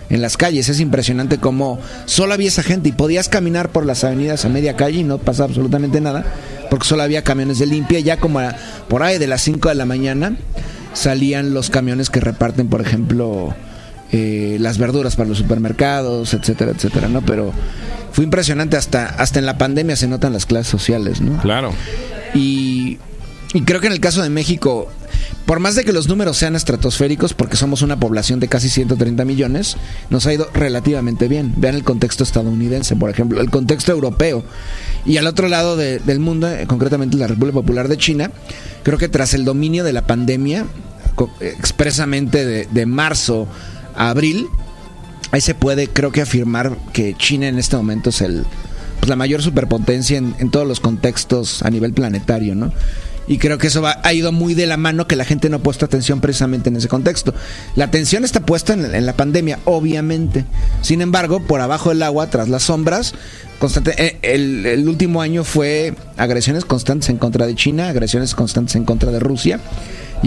en 0.09 0.23
las 0.23 0.37
calles. 0.37 0.69
Es 0.69 0.79
impresionante 0.81 1.39
cómo 1.39 1.81
solo 2.05 2.35
había 2.35 2.49
esa 2.49 2.63
gente 2.63 2.91
y 2.91 2.93
podías 2.93 3.29
caminar 3.29 3.71
por 3.71 3.85
las 3.85 4.05
avenidas 4.05 4.45
a 4.45 4.49
media 4.49 4.77
calle 4.77 5.01
y 5.01 5.05
no 5.05 5.19
pasaba 5.19 5.49
absolutamente 5.49 6.01
nada, 6.01 6.25
porque 6.71 6.87
solo 6.87 7.03
había 7.03 7.23
camiones 7.25 7.59
de 7.59 7.67
limpia. 7.67 7.99
Ya 8.01 8.19
como 8.19 8.39
a- 8.39 8.55
por 8.89 9.03
ahí 9.03 9.19
de 9.19 9.27
las 9.27 9.43
5 9.43 9.69
de 9.71 9.75
la 9.75 9.87
mañana 9.87 10.37
salían 10.93 11.53
los 11.55 11.71
camiones 11.71 12.11
que 12.11 12.21
reparten, 12.21 12.69
por 12.69 12.81
ejemplo, 12.81 13.55
eh, 14.13 14.57
las 14.61 14.79
verduras 14.79 15.17
para 15.17 15.29
los 15.29 15.39
supermercados, 15.39 16.35
etcétera, 16.35 16.73
etcétera, 16.73 17.09
¿no? 17.09 17.23
Pero 17.23 17.53
fue 18.13 18.25
impresionante, 18.25 18.77
hasta, 18.77 19.07
hasta 19.07 19.39
en 19.39 19.47
la 19.47 19.59
pandemia 19.59 19.97
se 19.97 20.07
notan 20.09 20.33
las 20.33 20.47
clases 20.47 20.69
sociales, 20.69 21.21
¿no? 21.21 21.41
Claro. 21.43 21.73
Y, 22.35 22.99
y 23.55 23.63
creo 23.63 23.81
que 23.81 23.87
en 23.89 23.93
el 23.93 24.01
caso 24.01 24.23
de 24.23 24.31
México, 24.31 24.89
por 25.45 25.61
más 25.61 25.75
de 25.75 25.85
que 25.85 25.93
los 25.93 26.09
números 26.09 26.37
sean 26.37 26.57
estratosféricos, 26.57 27.35
porque 27.35 27.57
somos 27.57 27.83
una 27.83 27.99
población 28.01 28.41
de 28.41 28.49
casi 28.49 28.69
130 28.69 29.25
millones, 29.25 29.77
nos 30.11 30.27
ha 30.27 30.33
ido 30.35 30.49
relativamente 30.55 31.29
bien. 31.29 31.53
Vean 31.57 31.75
el 31.75 31.85
contexto 31.85 32.25
estadounidense, 32.25 32.97
por 32.97 33.11
ejemplo, 33.11 33.41
el 33.41 33.51
contexto 33.51 33.93
europeo. 33.93 34.45
Y 35.05 35.19
al 35.19 35.27
otro 35.27 35.49
lado 35.49 35.77
de- 35.77 35.99
del 36.01 36.19
mundo, 36.21 36.49
eh, 36.49 36.67
concretamente 36.67 37.17
la 37.17 37.27
República 37.29 37.55
Popular 37.55 37.87
de 37.89 37.97
China, 37.97 38.31
creo 38.83 38.99
que 38.99 39.09
tras 39.09 39.35
el 39.35 39.45
dominio 39.45 39.85
de 39.85 39.93
la 39.93 40.07
pandemia, 40.07 40.67
expresamente 41.41 42.45
de, 42.45 42.67
de 42.71 42.87
marzo 42.87 43.49
a 43.97 44.11
abril, 44.11 44.49
ahí 45.33 45.41
se 45.41 45.55
puede, 45.55 45.89
creo 45.89 46.13
que 46.13 46.23
afirmar 46.23 46.77
que 46.93 47.15
China 47.15 47.49
en 47.49 47.59
este 47.59 47.77
momento 47.77 48.11
es 48.11 48.21
el 48.21 48.45
pues, 49.01 49.09
la 49.09 49.17
mayor 49.17 49.43
superpotencia 49.43 50.19
en, 50.19 50.35
en 50.39 50.51
todos 50.51 50.67
los 50.67 50.81
contextos 50.81 51.63
a 51.63 51.71
nivel 51.71 51.93
planetario, 51.93 52.55
¿no? 52.55 52.73
Y 53.29 53.39
creo 53.39 53.59
que 53.59 53.67
eso 53.67 53.83
va- 53.83 53.99
ha 54.05 54.13
ido 54.15 54.31
muy 54.31 54.55
de 54.55 54.67
la 54.69 54.77
mano 54.77 55.09
que 55.09 55.17
la 55.17 55.25
gente 55.25 55.49
no 55.49 55.57
ha 55.57 55.61
puesto 55.61 55.85
atención 55.85 56.21
precisamente 56.21 56.69
en 56.69 56.77
ese 56.77 56.87
contexto. 56.87 57.35
La 57.75 57.87
atención 57.87 58.25
está 58.25 58.47
puesta 58.47 58.73
en, 58.75 58.95
en 58.95 59.05
la 59.05 59.15
pandemia, 59.17 59.59
obviamente. 59.65 60.45
Sin 60.81 61.01
embargo, 61.01 61.41
por 61.41 61.61
abajo 61.61 61.89
del 61.89 62.05
agua, 62.05 62.31
tras 62.31 62.49
las 62.49 62.63
sombras, 62.63 63.15
constante, 63.59 63.95
eh, 63.99 64.19
el, 64.23 64.65
el 64.65 64.89
último 64.89 65.23
año 65.23 65.43
fue 65.43 65.95
agresiones 66.17 66.65
constantes 66.65 67.09
en 67.09 67.17
contra 67.17 67.47
de 67.49 67.57
China, 67.57 67.89
agresiones 67.89 68.33
constantes 68.37 68.77
en 68.77 68.85
contra 68.85 69.11
de 69.11 69.19
Rusia. 69.19 69.59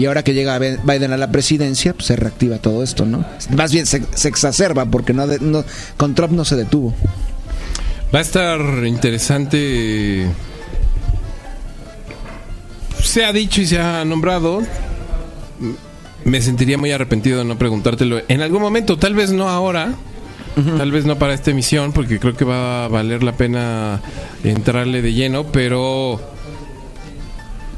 Y 0.00 0.06
ahora 0.06 0.22
que 0.22 0.32
llega 0.32 0.58
Biden 0.58 1.12
a 1.12 1.18
la 1.18 1.30
presidencia, 1.30 1.92
pues 1.92 2.06
se 2.06 2.16
reactiva 2.16 2.56
todo 2.56 2.82
esto, 2.82 3.04
¿no? 3.04 3.22
Más 3.54 3.70
bien 3.70 3.84
se, 3.84 4.02
se 4.14 4.28
exacerba 4.28 4.86
porque 4.86 5.12
no, 5.12 5.26
de- 5.26 5.38
no- 5.40 5.62
con 5.98 6.14
Trump 6.14 6.32
no 6.32 6.44
se 6.46 6.56
detuvo. 6.56 6.94
Va 8.14 8.20
a 8.20 8.22
estar 8.22 8.58
interesante. 8.86 10.26
Se 13.02 13.24
ha 13.24 13.32
dicho 13.32 13.60
y 13.60 13.66
se 13.66 13.78
ha 13.78 14.04
nombrado. 14.04 14.62
Me 16.24 16.40
sentiría 16.40 16.78
muy 16.78 16.92
arrepentido 16.92 17.38
de 17.38 17.44
no 17.44 17.58
preguntártelo 17.58 18.20
en 18.28 18.40
algún 18.40 18.62
momento, 18.62 18.96
tal 18.98 19.14
vez 19.14 19.32
no 19.32 19.48
ahora, 19.48 19.94
tal 20.76 20.92
vez 20.92 21.04
no 21.06 21.18
para 21.18 21.32
esta 21.34 21.50
emisión, 21.50 21.92
porque 21.92 22.18
creo 22.18 22.36
que 22.36 22.44
va 22.44 22.84
a 22.84 22.88
valer 22.88 23.22
la 23.22 23.32
pena 23.32 24.00
entrarle 24.44 25.00
de 25.02 25.12
lleno, 25.14 25.44
pero 25.44 26.20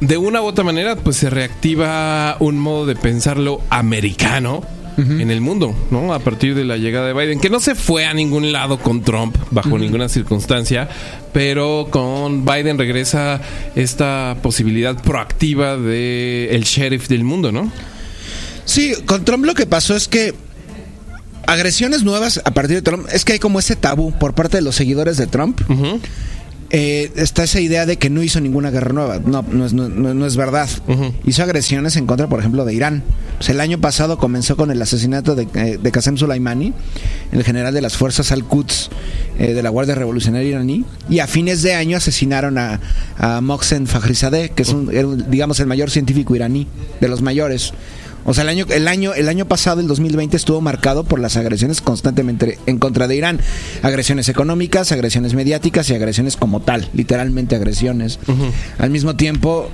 de 0.02 0.16
una 0.16 0.42
u 0.42 0.46
otra 0.46 0.64
manera, 0.64 0.96
pues 0.96 1.16
se 1.16 1.30
reactiva 1.30 2.36
un 2.40 2.58
modo 2.58 2.86
de 2.86 2.96
pensarlo 2.96 3.60
americano 3.70 4.62
en 4.98 5.30
el 5.30 5.40
mundo, 5.40 5.74
¿no? 5.90 6.12
A 6.12 6.18
partir 6.18 6.54
de 6.54 6.64
la 6.64 6.76
llegada 6.76 7.06
de 7.06 7.14
Biden, 7.14 7.40
que 7.40 7.48
no 7.48 7.60
se 7.60 7.74
fue 7.74 8.04
a 8.04 8.12
ningún 8.12 8.52
lado 8.52 8.78
con 8.78 9.02
Trump 9.02 9.34
bajo 9.50 9.78
ninguna 9.78 10.08
circunstancia, 10.08 10.88
pero 11.32 11.88
con 11.90 12.44
Biden 12.44 12.76
regresa 12.76 13.40
esta 13.74 14.36
posibilidad 14.42 15.00
proactiva 15.02 15.78
de 15.78 16.48
el 16.50 16.64
sheriff 16.64 17.08
del 17.08 17.24
mundo, 17.24 17.52
¿no? 17.52 17.72
Sí, 18.66 18.92
con 19.06 19.24
Trump 19.24 19.46
lo 19.46 19.54
que 19.54 19.66
pasó 19.66 19.96
es 19.96 20.08
que 20.08 20.34
agresiones 21.46 22.02
nuevas 22.02 22.42
a 22.44 22.50
partir 22.50 22.76
de 22.76 22.82
Trump, 22.82 23.06
es 23.12 23.24
que 23.24 23.34
hay 23.34 23.38
como 23.38 23.60
ese 23.60 23.76
tabú 23.76 24.12
por 24.18 24.34
parte 24.34 24.58
de 24.58 24.62
los 24.62 24.74
seguidores 24.74 25.16
de 25.16 25.26
Trump. 25.26 25.60
Ujú. 25.70 26.00
Eh, 26.74 27.12
está 27.16 27.44
esa 27.44 27.60
idea 27.60 27.84
de 27.84 27.98
que 27.98 28.08
no 28.08 28.22
hizo 28.22 28.40
ninguna 28.40 28.70
guerra 28.70 28.94
nueva. 28.94 29.18
No, 29.22 29.44
no 29.50 29.66
es, 29.66 29.74
no, 29.74 29.90
no- 29.90 30.26
es 30.26 30.36
verdad. 30.36 30.68
Hizo 31.26 31.42
agresiones 31.42 31.96
en 31.96 32.06
contra, 32.06 32.28
por 32.28 32.40
ejemplo, 32.40 32.64
de 32.64 32.72
Irán. 32.72 33.02
El 33.46 33.60
año 33.60 33.78
pasado 33.78 34.16
comenzó 34.16 34.56
con 34.56 34.70
el 34.70 34.80
asesinato 34.80 35.34
de, 35.34 35.48
eh, 35.54 35.78
de 35.82 35.90
Qasem 35.92 36.16
Soleimani, 36.16 36.72
el 37.32 37.44
general 37.44 37.74
de 37.74 37.82
las 37.82 37.96
fuerzas 37.96 38.32
Al-Quds 38.32 38.88
eh, 39.38 39.52
de 39.52 39.62
la 39.62 39.68
Guardia 39.68 39.94
Revolucionaria 39.96 40.48
iraní. 40.48 40.84
Y 41.10 41.18
a 41.18 41.26
fines 41.26 41.60
de 41.60 41.74
año 41.74 41.96
asesinaron 41.98 42.56
a, 42.56 42.80
a 43.18 43.40
Mohsen 43.42 43.86
Fakhrizadeh, 43.86 44.50
que 44.50 44.62
es 44.62 44.70
un, 44.70 45.26
digamos 45.30 45.60
el 45.60 45.66
mayor 45.66 45.90
científico 45.90 46.34
iraní, 46.34 46.66
de 47.00 47.08
los 47.08 47.20
mayores. 47.20 47.74
O 48.24 48.34
sea, 48.34 48.42
el 48.42 48.48
año, 48.48 48.66
el 48.70 48.88
año, 48.88 49.14
el 49.14 49.28
año 49.28 49.46
pasado, 49.46 49.80
el 49.80 49.88
2020, 49.88 50.36
estuvo 50.36 50.60
marcado 50.60 51.04
por 51.04 51.18
las 51.18 51.36
agresiones 51.36 51.80
constantemente 51.80 52.58
en 52.66 52.78
contra 52.78 53.08
de 53.08 53.16
Irán. 53.16 53.40
Agresiones 53.82 54.28
económicas, 54.28 54.92
agresiones 54.92 55.34
mediáticas 55.34 55.90
y 55.90 55.94
agresiones 55.94 56.36
como 56.36 56.60
tal, 56.60 56.88
literalmente 56.94 57.56
agresiones. 57.56 58.18
Al 58.78 58.90
mismo 58.90 59.16
tiempo, 59.16 59.70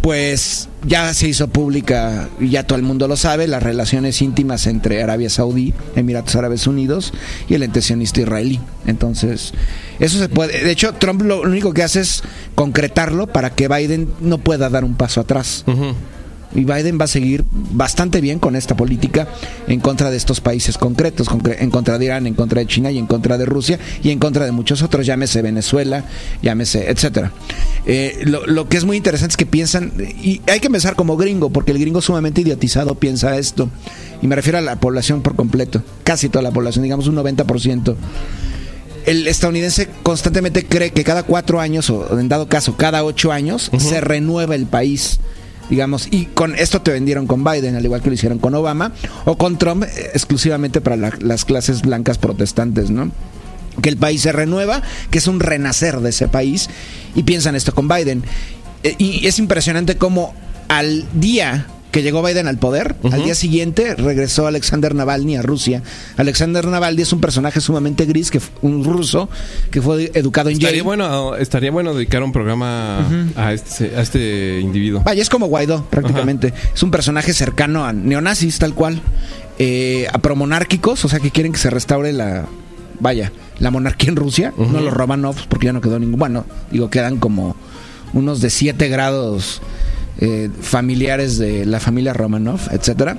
pues 0.00 0.68
ya 0.86 1.12
se 1.12 1.28
hizo 1.28 1.48
pública, 1.48 2.28
y 2.40 2.50
ya 2.50 2.62
todo 2.62 2.78
el 2.78 2.84
mundo 2.84 3.08
lo 3.08 3.16
sabe, 3.16 3.46
las 3.46 3.62
relaciones 3.62 4.22
íntimas 4.22 4.66
entre 4.66 5.02
Arabia 5.02 5.28
Saudí, 5.28 5.74
Emiratos 5.96 6.36
Árabes 6.36 6.66
Unidos 6.66 7.12
y 7.48 7.54
el 7.54 7.62
ente 7.62 7.82
sionista 7.82 8.20
israelí. 8.20 8.60
Entonces, 8.86 9.52
eso 9.98 10.18
se 10.18 10.28
puede. 10.28 10.64
De 10.64 10.70
hecho, 10.70 10.94
Trump 10.94 11.22
lo 11.22 11.42
único 11.42 11.74
que 11.74 11.82
hace 11.82 12.00
es 12.00 12.22
concretarlo 12.54 13.26
para 13.26 13.50
que 13.50 13.68
Biden 13.68 14.08
no 14.20 14.38
pueda 14.38 14.70
dar 14.70 14.84
un 14.84 14.94
paso 14.94 15.20
atrás. 15.20 15.64
Y 16.54 16.64
Biden 16.64 16.98
va 16.98 17.04
a 17.04 17.08
seguir 17.08 17.44
bastante 17.52 18.20
bien 18.20 18.38
con 18.38 18.56
esta 18.56 18.74
política 18.74 19.28
en 19.66 19.80
contra 19.80 20.10
de 20.10 20.16
estos 20.16 20.40
países 20.40 20.78
concretos, 20.78 21.28
concre- 21.28 21.56
en 21.58 21.70
contra 21.70 21.98
de 21.98 22.06
Irán, 22.06 22.26
en 22.26 22.34
contra 22.34 22.60
de 22.60 22.66
China 22.66 22.90
y 22.90 22.96
en 22.98 23.06
contra 23.06 23.36
de 23.36 23.44
Rusia 23.44 23.78
y 24.02 24.10
en 24.10 24.18
contra 24.18 24.46
de 24.46 24.52
muchos 24.52 24.80
otros, 24.82 25.04
llámese 25.04 25.42
Venezuela, 25.42 26.04
llámese, 26.42 26.90
etcétera. 26.90 27.32
Eh, 27.86 28.20
lo, 28.24 28.46
lo 28.46 28.68
que 28.68 28.78
es 28.78 28.84
muy 28.84 28.96
interesante 28.96 29.32
es 29.32 29.36
que 29.36 29.46
piensan, 29.46 29.92
y 30.22 30.40
hay 30.50 30.60
que 30.60 30.70
pensar 30.70 30.94
como 30.96 31.16
gringo, 31.18 31.50
porque 31.50 31.72
el 31.72 31.78
gringo 31.78 32.00
sumamente 32.00 32.40
idiotizado 32.40 32.94
piensa 32.94 33.36
esto, 33.36 33.68
y 34.22 34.26
me 34.26 34.34
refiero 34.34 34.56
a 34.58 34.62
la 34.62 34.76
población 34.80 35.20
por 35.22 35.36
completo, 35.36 35.82
casi 36.02 36.28
toda 36.30 36.42
la 36.42 36.50
población, 36.50 36.82
digamos 36.82 37.06
un 37.08 37.16
90% 37.16 37.94
el 39.06 39.26
estadounidense 39.26 39.88
constantemente 40.02 40.66
cree 40.66 40.90
que 40.90 41.02
cada 41.02 41.22
cuatro 41.22 41.60
años, 41.60 41.88
o 41.88 42.18
en 42.18 42.28
dado 42.28 42.46
caso 42.48 42.76
cada 42.76 43.04
ocho 43.04 43.32
años, 43.32 43.70
se 43.78 44.00
renueva 44.02 44.54
el 44.54 44.66
país. 44.66 45.18
Digamos, 45.70 46.08
y 46.10 46.26
con 46.26 46.54
esto 46.54 46.80
te 46.82 46.90
vendieron 46.90 47.26
con 47.26 47.44
Biden, 47.44 47.74
al 47.76 47.84
igual 47.84 48.00
que 48.02 48.08
lo 48.08 48.14
hicieron 48.14 48.38
con 48.38 48.54
Obama, 48.54 48.92
o 49.24 49.36
con 49.36 49.58
Trump, 49.58 49.84
eh, 49.84 50.10
exclusivamente 50.14 50.80
para 50.80 50.96
la- 50.96 51.12
las 51.20 51.44
clases 51.44 51.82
blancas 51.82 52.18
protestantes, 52.18 52.90
¿no? 52.90 53.10
Que 53.82 53.88
el 53.90 53.96
país 53.96 54.22
se 54.22 54.32
renueva, 54.32 54.82
que 55.10 55.18
es 55.18 55.26
un 55.26 55.40
renacer 55.40 56.00
de 56.00 56.10
ese 56.10 56.26
país, 56.28 56.68
y 57.14 57.22
piensan 57.22 57.54
esto 57.54 57.74
con 57.74 57.86
Biden. 57.86 58.24
Eh, 58.82 58.94
y 58.98 59.26
es 59.26 59.38
impresionante 59.38 59.96
cómo 59.96 60.34
al 60.68 61.04
día 61.14 61.66
que 61.90 62.02
llegó 62.02 62.22
Biden 62.22 62.48
al 62.48 62.58
poder, 62.58 62.96
al 63.10 63.22
día 63.24 63.34
siguiente 63.34 63.94
regresó 63.94 64.46
Alexander 64.46 64.94
Navalny 64.94 65.36
a 65.36 65.42
Rusia. 65.42 65.82
Alexander 66.16 66.66
Navalny 66.66 67.02
es 67.02 67.12
un 67.12 67.20
personaje 67.20 67.60
sumamente 67.60 68.04
gris, 68.04 68.30
que 68.30 68.40
un 68.62 68.84
ruso 68.84 69.28
que 69.70 69.80
fue 69.80 70.10
educado 70.14 70.50
en 70.50 70.54
Estaría 70.56 70.78
Yale. 70.78 70.82
bueno, 70.82 71.36
estaría 71.36 71.70
bueno 71.70 71.94
dedicar 71.94 72.22
un 72.22 72.32
programa 72.32 73.06
a, 73.36 73.52
este, 73.52 73.96
a 73.96 74.02
este 74.02 74.60
individuo. 74.60 75.02
Vaya, 75.04 75.22
es 75.22 75.28
como 75.28 75.46
Guaidó, 75.46 75.84
prácticamente. 75.88 76.52
Es 76.74 76.82
un 76.82 76.90
personaje 76.90 77.32
cercano 77.32 77.84
a 77.84 77.92
neonazis, 77.92 78.58
tal 78.58 78.74
cual. 78.74 79.00
Eh, 79.58 80.06
a 80.12 80.18
promonárquicos, 80.18 81.04
o 81.04 81.08
sea, 81.08 81.20
que 81.20 81.30
quieren 81.30 81.52
que 81.52 81.58
se 81.58 81.70
restaure 81.70 82.12
la. 82.12 82.46
Vaya, 83.00 83.32
la 83.60 83.70
monarquía 83.70 84.10
en 84.10 84.16
Rusia. 84.16 84.52
No 84.56 84.80
los 84.80 84.92
Romanovs, 84.92 85.46
porque 85.48 85.66
ya 85.66 85.72
no 85.72 85.80
quedó 85.80 85.98
ningún. 85.98 86.18
Bueno, 86.18 86.44
digo, 86.70 86.90
quedan 86.90 87.18
como 87.18 87.56
unos 88.12 88.40
de 88.40 88.50
7 88.50 88.88
grados 88.88 89.60
eh, 90.18 90.50
familiares 90.60 91.38
de 91.38 91.64
la 91.66 91.80
familia 91.80 92.12
Romanov, 92.12 92.60
etcétera. 92.72 93.18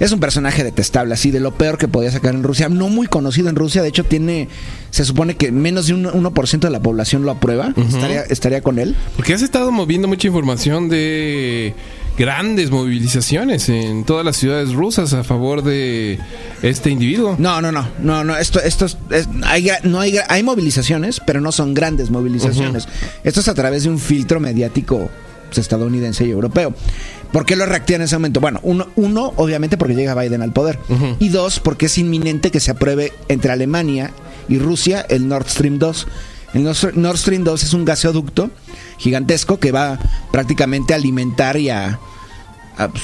Es 0.00 0.10
un 0.10 0.18
personaje 0.18 0.64
detestable, 0.64 1.14
así 1.14 1.30
de 1.30 1.38
lo 1.38 1.54
peor 1.54 1.78
que 1.78 1.86
podía 1.86 2.10
sacar 2.10 2.34
en 2.34 2.42
Rusia. 2.42 2.68
No 2.68 2.88
muy 2.88 3.06
conocido 3.06 3.48
en 3.48 3.54
Rusia, 3.54 3.80
de 3.80 3.88
hecho 3.90 4.02
tiene, 4.02 4.48
se 4.90 5.04
supone 5.04 5.36
que 5.36 5.52
menos 5.52 5.86
de 5.86 5.94
un 5.94 6.04
1% 6.04 6.58
de 6.58 6.70
la 6.70 6.80
población 6.80 7.22
lo 7.24 7.30
aprueba. 7.30 7.72
estaría, 7.76 8.22
estaría 8.22 8.60
con 8.60 8.80
él. 8.80 8.96
Porque 9.14 9.34
has 9.34 9.42
estado 9.42 9.70
moviendo 9.70 10.08
mucha 10.08 10.26
información 10.26 10.88
de 10.88 11.74
grandes 12.18 12.70
movilizaciones 12.72 13.68
en 13.68 14.04
todas 14.04 14.24
las 14.24 14.36
ciudades 14.36 14.72
rusas 14.72 15.12
a 15.12 15.22
favor 15.22 15.62
de 15.62 16.18
este 16.62 16.90
individuo. 16.90 17.36
No, 17.38 17.60
no, 17.60 17.70
no, 17.70 17.86
no, 18.00 18.24
no. 18.24 18.36
Esto, 18.36 18.60
esto 18.60 18.86
es, 18.86 18.96
es- 19.10 19.28
hay, 19.44 19.68
no 19.84 20.00
hay, 20.00 20.16
hay 20.28 20.42
movilizaciones, 20.42 21.20
pero 21.24 21.40
no 21.40 21.52
son 21.52 21.72
grandes 21.72 22.10
movilizaciones. 22.10 22.88
Esto 23.22 23.40
es 23.40 23.48
a 23.48 23.54
través 23.54 23.84
de 23.84 23.90
un 23.90 24.00
filtro 24.00 24.40
mediático 24.40 25.08
pues, 25.54 25.64
estadounidense 25.64 26.26
y 26.26 26.30
europeo. 26.30 26.74
¿Por 27.32 27.44
qué 27.46 27.56
lo 27.56 27.66
reactiva 27.66 27.96
en 27.96 28.02
ese 28.02 28.16
momento? 28.16 28.40
Bueno, 28.40 28.60
uno, 28.62 28.86
uno, 28.96 29.32
obviamente 29.36 29.76
porque 29.76 29.94
llega 29.94 30.14
Biden 30.14 30.42
al 30.42 30.52
poder. 30.52 30.78
Y 31.18 31.28
dos, 31.30 31.60
porque 31.60 31.86
es 31.86 31.98
inminente 31.98 32.50
que 32.50 32.60
se 32.60 32.70
apruebe 32.70 33.12
entre 33.28 33.50
Alemania 33.52 34.10
y 34.48 34.58
Rusia 34.58 35.04
el 35.08 35.26
Nord 35.28 35.48
Stream 35.48 35.78
2. 35.78 36.06
El 36.54 36.62
Nord 36.64 36.74
Stream- 36.76 36.94
Nord 36.94 37.16
Stream 37.18 37.42
2 37.44 37.62
es 37.64 37.72
un 37.74 37.84
gasoducto 37.84 38.50
gigantesco 38.98 39.58
que 39.58 39.72
va 39.72 39.98
prácticamente 40.30 40.92
a 40.92 40.96
alimentar 40.96 41.56
y 41.56 41.70
a, 41.70 41.98
a, 42.76 42.88
pues, 42.88 43.02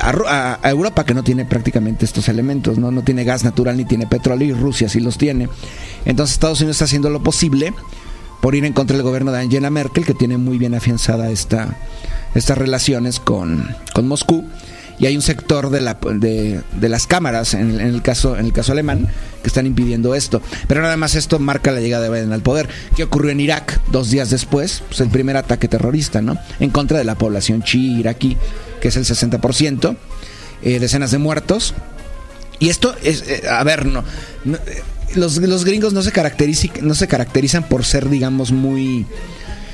a- 0.00 0.58
a 0.62 0.70
Europa 0.70 1.04
que 1.04 1.14
no 1.14 1.22
tiene 1.22 1.44
prácticamente 1.44 2.04
estos 2.04 2.28
elementos, 2.28 2.78
¿no? 2.78 2.90
no 2.90 3.02
tiene 3.02 3.22
gas 3.24 3.44
natural 3.44 3.76
ni 3.76 3.84
tiene 3.84 4.06
petróleo 4.08 4.48
y 4.48 4.52
Rusia 4.58 4.88
sí 4.88 4.98
los 5.00 5.16
tiene. 5.18 5.48
Entonces 6.04 6.34
Estados 6.34 6.60
Unidos 6.60 6.76
está 6.76 6.86
haciendo 6.86 7.10
lo 7.10 7.22
posible 7.22 7.72
por 8.40 8.54
ir 8.54 8.64
en 8.64 8.72
contra 8.72 8.96
del 8.96 9.04
gobierno 9.04 9.32
de 9.32 9.40
Angela 9.40 9.70
Merkel 9.70 10.04
que 10.04 10.14
tiene 10.14 10.36
muy 10.38 10.58
bien 10.58 10.74
afianzada 10.74 11.30
esta, 11.30 11.76
estas 12.34 12.56
relaciones 12.58 13.20
con, 13.20 13.74
con 13.94 14.06
Moscú 14.08 14.44
y 15.00 15.06
hay 15.06 15.14
un 15.14 15.22
sector 15.22 15.70
de, 15.70 15.80
la, 15.80 15.94
de, 16.14 16.60
de 16.72 16.88
las 16.88 17.06
cámaras 17.06 17.54
en, 17.54 17.70
el- 17.70 17.80
en 17.80 17.86
el 17.88 18.02
caso 18.02 18.36
en 18.36 18.44
el 18.46 18.52
caso 18.52 18.72
alemán 18.72 19.08
que 19.42 19.48
están 19.48 19.64
impidiendo 19.66 20.14
esto 20.16 20.42
pero 20.66 20.82
nada 20.82 20.96
más 20.96 21.14
esto 21.14 21.38
marca 21.38 21.70
la 21.70 21.80
llegada 21.80 22.04
de 22.04 22.10
Biden 22.10 22.32
al 22.32 22.42
poder 22.42 22.68
¿qué 22.96 23.04
ocurrió 23.04 23.30
en 23.30 23.38
Irak 23.40 23.80
dos 23.92 24.10
días 24.10 24.30
después? 24.30 24.82
pues 24.88 25.00
el 25.00 25.08
primer 25.08 25.36
ataque 25.36 25.68
terrorista 25.68 26.20
¿no? 26.20 26.36
en 26.58 26.70
contra 26.70 26.98
de 26.98 27.04
la 27.04 27.14
población 27.14 27.62
chií 27.62 28.00
iraquí 28.00 28.36
que 28.80 28.88
es 28.88 28.96
el 28.96 29.04
60% 29.04 29.96
eh, 30.62 30.78
decenas 30.80 31.12
de 31.12 31.18
muertos 31.18 31.74
y 32.60 32.68
esto 32.70 32.96
es, 33.04 33.22
eh, 33.28 33.42
a 33.48 33.62
ver, 33.62 33.86
no, 33.86 34.02
no, 34.44 34.56
eh, 34.56 34.82
los, 35.14 35.38
los 35.38 35.64
gringos 35.64 35.92
no 35.92 36.02
se, 36.02 36.12
caracterizan, 36.12 36.70
no 36.82 36.94
se 36.94 37.08
caracterizan 37.08 37.62
por 37.68 37.84
ser, 37.84 38.08
digamos, 38.08 38.52
muy 38.52 39.06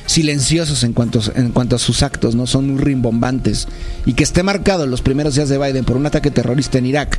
silenciosos 0.07 0.85
en 0.85 0.92
cuanto, 0.92 1.20
en 1.35 1.51
cuanto 1.51 1.77
a 1.77 1.79
sus 1.79 2.03
actos, 2.03 2.35
no 2.35 2.47
son 2.47 2.73
muy 2.75 2.83
rimbombantes. 2.83 3.68
Y 4.07 4.14
que 4.14 4.25
esté 4.25 4.42
marcado 4.42 4.85
en 4.85 4.90
los 4.90 5.03
primeros 5.03 5.35
días 5.35 5.49
de 5.49 5.59
Biden 5.59 5.85
por 5.85 5.97
un 5.97 6.07
ataque 6.07 6.31
terrorista 6.31 6.79
en 6.79 6.87
Irak, 6.87 7.18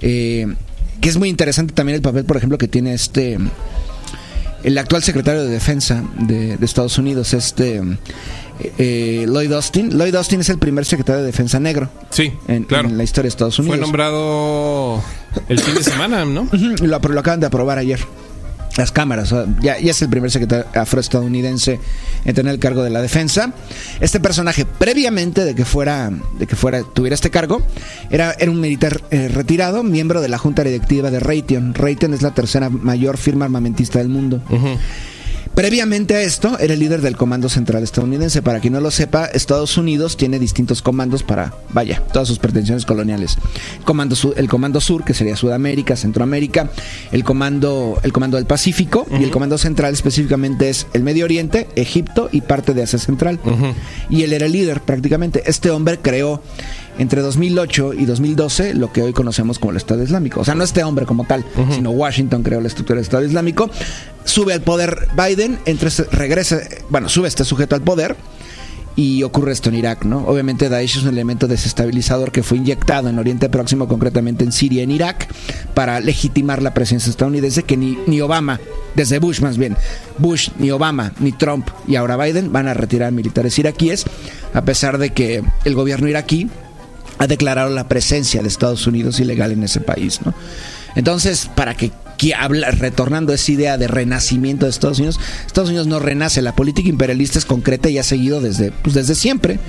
eh, 0.00 0.46
que 1.00 1.08
es 1.08 1.16
muy 1.16 1.28
interesante 1.28 1.72
también 1.72 1.96
el 1.96 2.02
papel, 2.02 2.24
por 2.24 2.36
ejemplo, 2.36 2.58
que 2.58 2.68
tiene 2.68 2.94
este 2.94 3.38
el 4.62 4.76
actual 4.76 5.02
secretario 5.02 5.42
de 5.42 5.48
Defensa 5.48 6.04
de, 6.18 6.58
de 6.58 6.66
Estados 6.66 6.98
Unidos, 6.98 7.32
este 7.32 7.80
eh, 8.78 9.24
Lloyd 9.26 9.52
Austin. 9.52 9.96
Lloyd 9.96 10.14
Austin 10.14 10.40
es 10.40 10.50
el 10.50 10.58
primer 10.58 10.84
secretario 10.84 11.20
de 11.20 11.26
Defensa 11.26 11.58
negro 11.58 11.88
Sí, 12.10 12.32
en, 12.46 12.64
claro. 12.64 12.88
en 12.88 12.98
la 12.98 13.04
historia 13.04 13.24
de 13.24 13.28
Estados 13.30 13.58
Unidos. 13.58 13.78
Fue 13.78 13.86
nombrado 13.86 15.02
el 15.48 15.60
fin 15.60 15.74
de 15.74 15.82
semana, 15.82 16.24
¿no? 16.24 16.48
Lo, 16.52 16.98
lo 16.98 17.20
acaban 17.20 17.40
de 17.40 17.46
aprobar 17.46 17.78
ayer. 17.78 18.00
Las 18.76 18.92
cámaras, 18.92 19.34
ya, 19.60 19.78
ya 19.78 19.90
es 19.90 20.00
el 20.00 20.08
primer 20.08 20.30
secretario 20.30 20.64
afroestadounidense 20.74 21.80
en 22.24 22.34
tener 22.34 22.54
el 22.54 22.60
cargo 22.60 22.84
de 22.84 22.90
la 22.90 23.02
defensa. 23.02 23.52
Este 24.00 24.20
personaje, 24.20 24.64
previamente 24.64 25.44
de 25.44 25.56
que 25.56 25.64
fuera, 25.64 26.10
de 26.38 26.46
que 26.46 26.54
fuera, 26.54 26.82
tuviera 26.84 27.14
este 27.14 27.30
cargo, 27.30 27.62
era, 28.10 28.32
era 28.38 28.50
un 28.50 28.60
militar 28.60 29.02
eh, 29.10 29.28
retirado, 29.28 29.82
miembro 29.82 30.20
de 30.20 30.28
la 30.28 30.38
junta 30.38 30.62
directiva 30.62 31.10
de 31.10 31.18
Raytheon. 31.18 31.74
Raytheon 31.74 32.14
es 32.14 32.22
la 32.22 32.30
tercera 32.30 32.70
mayor 32.70 33.18
firma 33.18 33.44
armamentista 33.44 33.98
del 33.98 34.08
mundo. 34.08 34.40
Previamente 35.54 36.14
a 36.14 36.22
esto, 36.22 36.58
era 36.58 36.74
el 36.74 36.80
líder 36.80 37.02
del 37.02 37.16
Comando 37.16 37.48
Central 37.48 37.82
estadounidense. 37.82 38.40
Para 38.40 38.60
quien 38.60 38.72
no 38.72 38.80
lo 38.80 38.90
sepa, 38.90 39.26
Estados 39.26 39.76
Unidos 39.76 40.16
tiene 40.16 40.38
distintos 40.38 40.80
comandos 40.80 41.22
para, 41.22 41.52
vaya, 41.70 42.02
todas 42.12 42.28
sus 42.28 42.38
pretensiones 42.38 42.86
coloniales. 42.86 43.36
Comando 43.84 44.16
el 44.36 44.48
Comando 44.48 44.80
Sur, 44.80 45.04
que 45.04 45.12
sería 45.12 45.36
Sudamérica, 45.36 45.96
Centroamérica, 45.96 46.70
el 47.12 47.24
Comando, 47.24 47.98
el 48.02 48.12
comando 48.12 48.36
del 48.36 48.46
Pacífico, 48.46 49.06
y 49.10 49.22
el 49.22 49.30
Comando 49.30 49.58
Central 49.58 49.92
específicamente 49.92 50.70
es 50.70 50.86
el 50.92 51.02
Medio 51.02 51.24
Oriente, 51.24 51.68
Egipto 51.76 52.28
y 52.32 52.40
parte 52.40 52.72
de 52.72 52.82
Asia 52.82 52.98
Central. 52.98 53.38
Y 54.08 54.22
él 54.22 54.32
era 54.32 54.46
el 54.46 54.52
líder 54.52 54.80
prácticamente. 54.80 55.42
Este 55.46 55.70
hombre 55.70 55.98
creó 56.00 56.42
entre 56.98 57.22
2008 57.22 57.94
y 57.94 58.04
2012 58.04 58.74
lo 58.74 58.92
que 58.92 59.02
hoy 59.02 59.12
conocemos 59.12 59.58
como 59.58 59.72
el 59.72 59.76
Estado 59.76 60.02
Islámico. 60.02 60.40
O 60.40 60.44
sea, 60.44 60.54
no 60.54 60.64
este 60.64 60.84
hombre 60.84 61.06
como 61.06 61.24
tal, 61.24 61.44
sino 61.70 61.90
Washington 61.90 62.42
creó 62.42 62.60
la 62.60 62.68
estructura 62.68 62.96
del 62.96 63.04
Estado 63.04 63.24
Islámico. 63.24 63.70
Sube 64.24 64.52
al 64.52 64.62
poder 64.62 65.08
Biden, 65.16 65.58
entre, 65.64 65.90
regresa, 66.12 66.60
bueno, 66.88 67.08
sube 67.08 67.28
este 67.28 67.44
sujeto 67.44 67.74
al 67.74 67.82
poder 67.82 68.16
y 68.96 69.22
ocurre 69.22 69.52
esto 69.52 69.68
en 69.70 69.76
Irak, 69.76 70.04
¿no? 70.04 70.26
Obviamente 70.26 70.68
Daesh 70.68 70.98
es 70.98 71.02
un 71.04 71.10
elemento 71.10 71.48
desestabilizador 71.48 72.32
que 72.32 72.42
fue 72.42 72.58
inyectado 72.58 73.08
en 73.08 73.18
Oriente 73.18 73.48
Próximo, 73.48 73.88
concretamente 73.88 74.44
en 74.44 74.52
Siria 74.52 74.80
y 74.80 74.84
en 74.84 74.90
Irak, 74.90 75.28
para 75.74 76.00
legitimar 76.00 76.62
la 76.62 76.74
presencia 76.74 77.08
estadounidense 77.08 77.62
que 77.62 77.76
ni, 77.76 77.98
ni 78.06 78.20
Obama, 78.20 78.60
desde 78.94 79.18
Bush 79.18 79.40
más 79.40 79.56
bien, 79.56 79.76
Bush, 80.18 80.50
ni 80.58 80.70
Obama, 80.70 81.12
ni 81.20 81.32
Trump 81.32 81.68
y 81.86 81.96
ahora 81.96 82.16
Biden 82.16 82.52
van 82.52 82.68
a 82.68 82.74
retirar 82.74 83.12
militares 83.12 83.58
iraquíes, 83.58 84.04
a 84.52 84.62
pesar 84.64 84.98
de 84.98 85.10
que 85.10 85.42
el 85.64 85.74
gobierno 85.74 86.08
iraquí 86.08 86.50
ha 87.20 87.26
declarado 87.26 87.68
la 87.70 87.86
presencia 87.86 88.40
de 88.40 88.48
Estados 88.48 88.86
Unidos 88.86 89.20
ilegal 89.20 89.52
en 89.52 89.62
ese 89.62 89.80
país, 89.80 90.20
¿no? 90.24 90.32
Entonces, 90.96 91.50
para 91.54 91.76
que, 91.76 91.92
que 92.16 92.34
habla, 92.34 92.70
retornando 92.70 93.32
a 93.32 93.34
esa 93.34 93.52
idea 93.52 93.76
de 93.76 93.86
renacimiento 93.88 94.64
de 94.64 94.70
Estados 94.70 94.98
Unidos, 94.98 95.20
Estados 95.46 95.68
Unidos 95.68 95.86
no 95.86 95.98
renace, 95.98 96.40
la 96.40 96.56
política 96.56 96.88
imperialista 96.88 97.38
es 97.38 97.44
concreta 97.44 97.90
y 97.90 97.98
ha 97.98 98.02
seguido 98.02 98.40
desde, 98.40 98.72
pues, 98.72 98.94
desde 98.94 99.14
siempre. 99.14 99.60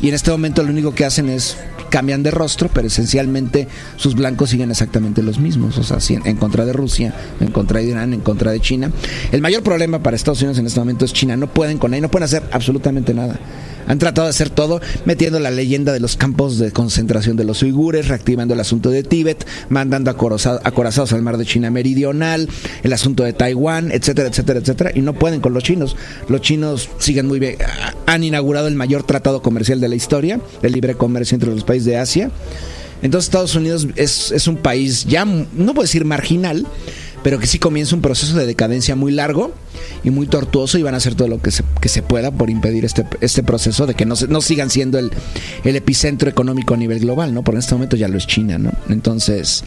Y 0.00 0.08
en 0.08 0.14
este 0.14 0.30
momento 0.30 0.62
lo 0.62 0.70
único 0.70 0.94
que 0.94 1.04
hacen 1.04 1.28
es 1.28 1.56
cambian 1.90 2.22
de 2.22 2.30
rostro, 2.30 2.70
pero 2.72 2.86
esencialmente 2.86 3.66
sus 3.96 4.14
blancos 4.14 4.50
siguen 4.50 4.70
exactamente 4.70 5.20
los 5.22 5.40
mismos, 5.40 5.76
o 5.78 5.82
sea, 5.82 5.98
en 6.24 6.36
contra 6.36 6.64
de 6.64 6.72
Rusia, 6.72 7.12
en 7.40 7.50
contra 7.50 7.80
de 7.80 7.86
Irán, 7.86 8.14
en 8.14 8.20
contra 8.20 8.52
de 8.52 8.60
China. 8.60 8.92
El 9.32 9.40
mayor 9.40 9.64
problema 9.64 10.00
para 10.00 10.16
Estados 10.16 10.40
Unidos 10.42 10.58
en 10.58 10.66
este 10.66 10.78
momento 10.78 11.04
es 11.04 11.12
China, 11.12 11.36
no 11.36 11.48
pueden 11.48 11.78
con 11.78 11.92
él, 11.92 12.02
no 12.02 12.10
pueden 12.10 12.24
hacer 12.24 12.44
absolutamente 12.52 13.14
nada. 13.14 13.38
Han 13.86 13.98
tratado 13.98 14.26
de 14.26 14.30
hacer 14.30 14.50
todo 14.50 14.80
metiendo 15.04 15.40
la 15.40 15.50
leyenda 15.50 15.92
de 15.92 16.00
los 16.00 16.16
campos 16.16 16.58
de 16.58 16.72
concentración 16.72 17.36
de 17.36 17.44
los 17.44 17.62
uigures, 17.62 18.08
reactivando 18.08 18.54
el 18.54 18.60
asunto 18.60 18.90
de 18.90 19.02
Tíbet, 19.02 19.46
mandando 19.68 20.10
acoraza- 20.10 20.60
acorazados 20.64 21.12
al 21.12 21.22
mar 21.22 21.36
de 21.36 21.44
China 21.46 21.70
Meridional, 21.70 22.48
el 22.82 22.92
asunto 22.92 23.24
de 23.24 23.32
Taiwán, 23.32 23.90
etcétera, 23.92 24.28
etcétera, 24.28 24.60
etcétera. 24.60 24.90
Y 24.94 25.00
no 25.00 25.14
pueden 25.14 25.40
con 25.40 25.52
los 25.54 25.62
chinos. 25.62 25.96
Los 26.28 26.40
chinos 26.40 26.88
siguen 26.98 27.26
muy 27.26 27.38
bien. 27.38 27.56
Han 28.06 28.24
inaugurado 28.24 28.68
el 28.68 28.74
mayor 28.74 29.02
tratado 29.04 29.42
comercial 29.42 29.80
de 29.80 29.88
la 29.88 29.94
historia, 29.96 30.40
el 30.62 30.72
libre 30.72 30.94
comercio 30.94 31.34
entre 31.34 31.50
los 31.50 31.64
países 31.64 31.86
de 31.86 31.96
Asia. 31.98 32.30
Entonces 33.02 33.26
Estados 33.28 33.54
Unidos 33.54 33.86
es, 33.96 34.32
es 34.32 34.48
un 34.48 34.56
país 34.56 35.04
ya, 35.04 35.26
no 35.26 35.74
puedo 35.74 35.82
decir 35.82 36.06
marginal, 36.06 36.66
pero 37.24 37.40
que 37.40 37.48
sí 37.48 37.58
comienza 37.58 37.96
un 37.96 38.02
proceso 38.02 38.36
de 38.36 38.46
decadencia 38.46 38.94
muy 38.94 39.10
largo 39.10 39.52
y 40.04 40.10
muy 40.10 40.28
tortuoso 40.28 40.78
y 40.78 40.82
van 40.82 40.94
a 40.94 40.98
hacer 40.98 41.16
todo 41.16 41.26
lo 41.26 41.42
que 41.42 41.50
se, 41.50 41.64
que 41.80 41.88
se 41.88 42.02
pueda 42.02 42.30
por 42.30 42.50
impedir 42.50 42.84
este, 42.84 43.04
este 43.20 43.42
proceso 43.42 43.86
de 43.86 43.94
que 43.94 44.04
no, 44.06 44.14
se- 44.14 44.28
no 44.28 44.40
sigan 44.40 44.70
siendo 44.70 44.98
el, 45.00 45.10
el 45.64 45.74
epicentro 45.74 46.30
económico 46.30 46.74
a 46.74 46.76
nivel 46.76 47.00
global, 47.00 47.34
¿no? 47.34 47.42
Porque 47.42 47.56
en 47.56 47.60
este 47.60 47.74
momento 47.74 47.96
ya 47.96 48.06
lo 48.06 48.16
es 48.18 48.26
China, 48.28 48.58
¿no? 48.58 48.70
Entonces, 48.90 49.64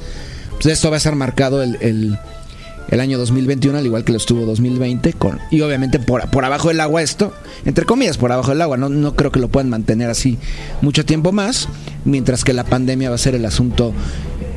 pues 0.54 0.68
esto 0.68 0.90
va 0.90 0.96
a 0.96 1.00
estar 1.00 1.16
marcado 1.16 1.62
el, 1.64 1.78
el, 1.82 2.18
el 2.90 3.00
año 3.00 3.18
2021, 3.18 3.78
al 3.80 3.86
igual 3.86 4.04
que 4.06 4.12
lo 4.14 4.18
estuvo 4.18 4.46
2020, 4.46 5.14
con, 5.14 5.40
y 5.52 5.60
obviamente 5.62 6.00
por, 6.00 6.30
por 6.30 6.46
abajo 6.46 6.68
del 6.70 6.80
agua 6.80 7.02
esto, 7.02 7.34
entre 7.66 7.86
comillas, 7.86 8.18
por 8.18 8.32
abajo 8.32 8.52
del 8.52 8.62
agua, 8.62 8.78
no, 8.78 8.88
no 8.90 9.16
creo 9.16 9.32
que 9.32 9.40
lo 9.40 9.50
puedan 9.50 9.70
mantener 9.70 10.10
así 10.10 10.38
mucho 10.82 11.06
tiempo 11.06 11.32
más, 11.32 11.68
mientras 12.06 12.44
que 12.44 12.54
la 12.54 12.64
pandemia 12.64 13.10
va 13.10 13.16
a 13.16 13.20
ser 13.20 13.34
el 13.36 13.46
asunto 13.46 13.94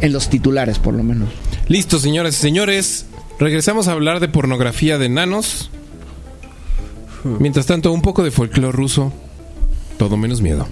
en 0.03 0.13
los 0.13 0.29
titulares, 0.29 0.79
por 0.79 0.95
lo 0.95 1.03
menos. 1.03 1.29
Listo, 1.71 2.01
señoras 2.01 2.37
y 2.37 2.41
señores. 2.41 3.07
Regresamos 3.39 3.87
a 3.87 3.93
hablar 3.93 4.19
de 4.19 4.27
pornografía 4.27 4.99
de 4.99 5.07
enanos. 5.07 5.71
Mientras 7.23 7.67
tanto, 7.67 7.93
un 7.93 8.03
poco 8.03 8.25
de 8.25 8.33
folclore 8.33 8.77
ruso. 8.77 9.13
Todo 9.97 10.17
menos 10.17 10.43
miedo. 10.43 10.67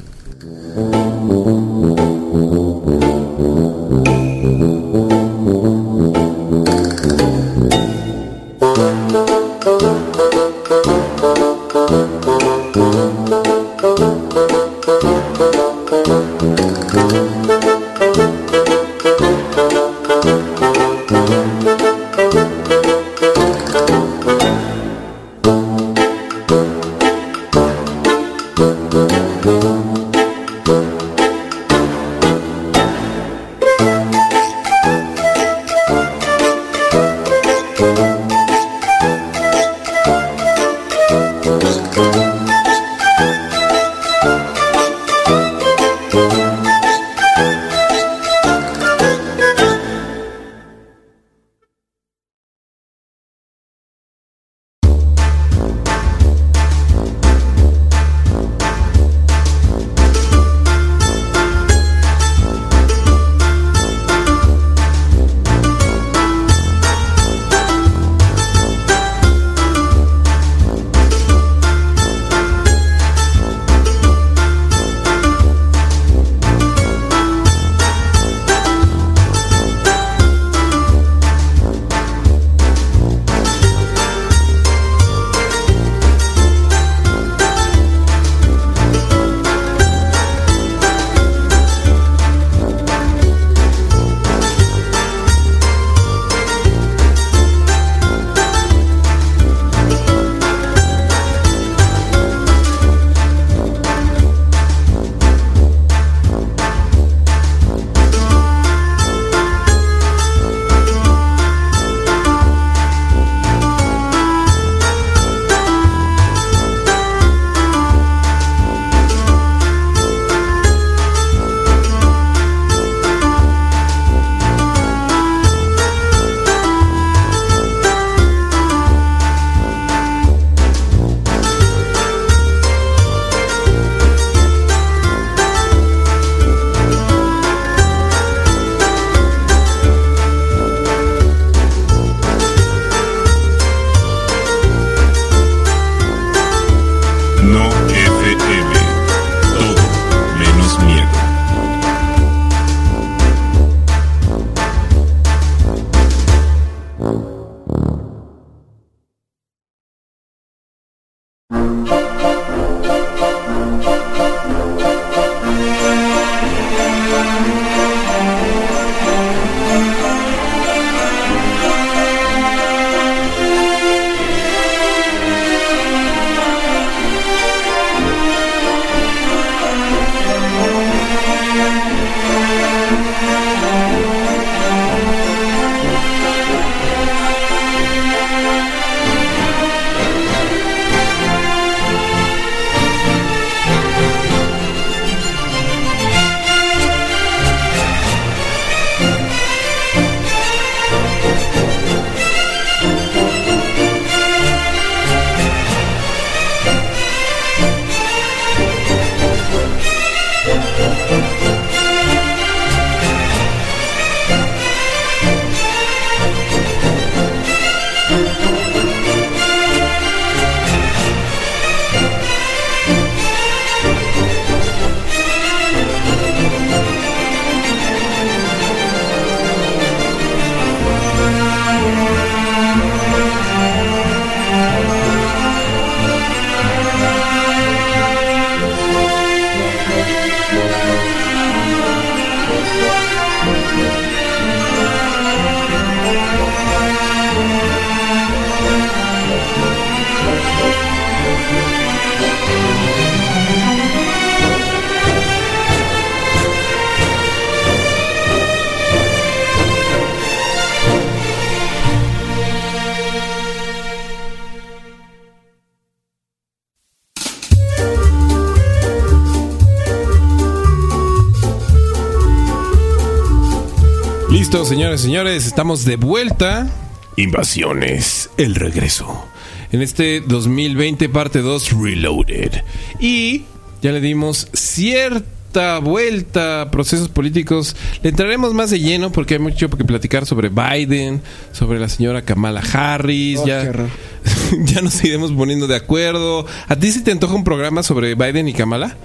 Señores, 274.69 275.01
señores, 275.01 275.47
estamos 275.47 275.87
de 275.87 275.97
vuelta. 275.97 276.71
Invasiones, 277.17 278.29
el 278.37 278.55
regreso. 278.55 279.27
En 279.73 279.81
este 279.81 280.21
2020, 280.21 281.09
parte 281.09 281.41
2, 281.41 281.73
Reloaded. 281.73 282.53
Y 283.01 283.45
ya 283.81 283.93
le 283.93 284.03
dimos 284.03 284.49
cierta 284.53 285.79
vuelta 285.79 286.61
a 286.61 286.71
procesos 286.71 287.09
políticos. 287.09 287.77
Le 288.03 288.11
entraremos 288.11 288.53
más 288.53 288.69
de 288.69 288.79
lleno 288.79 289.11
porque 289.11 289.35
hay 289.35 289.41
mucho 289.41 289.71
que 289.71 289.85
platicar 289.87 290.27
sobre 290.27 290.51
Biden, 290.51 291.23
sobre 291.53 291.81
la 291.81 291.89
señora 291.89 292.21
Kamala 292.21 292.61
Harris. 292.61 293.39
Oh, 293.39 293.47
ya, 293.47 293.73
ya 294.65 294.83
nos 294.83 295.03
iremos 295.03 295.33
poniendo 295.33 295.67
de 295.67 295.77
acuerdo. 295.77 296.45
¿A 296.69 296.77
ti 296.77 296.93
se 296.93 297.01
te 297.01 297.11
antoja 297.11 297.35
un 297.35 297.45
programa 297.45 297.83
sobre 297.83 298.15
Biden 298.15 298.49
y 298.49 298.53
Kamala? 298.53 298.99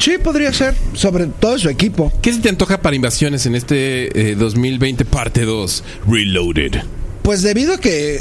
Sí, 0.00 0.16
podría 0.16 0.50
ser, 0.52 0.74
sobre 0.94 1.26
todo 1.26 1.58
su 1.58 1.68
equipo. 1.68 2.12
¿Qué 2.22 2.32
se 2.32 2.40
te 2.40 2.48
antoja 2.48 2.80
para 2.80 2.96
invasiones 2.96 3.46
en 3.46 3.54
este 3.54 4.30
eh, 4.30 4.34
2020 4.34 5.04
parte 5.04 5.44
2 5.44 5.84
Reloaded? 6.08 6.82
Pues 7.22 7.42
debido 7.42 7.74
a 7.74 7.78
que 7.78 8.20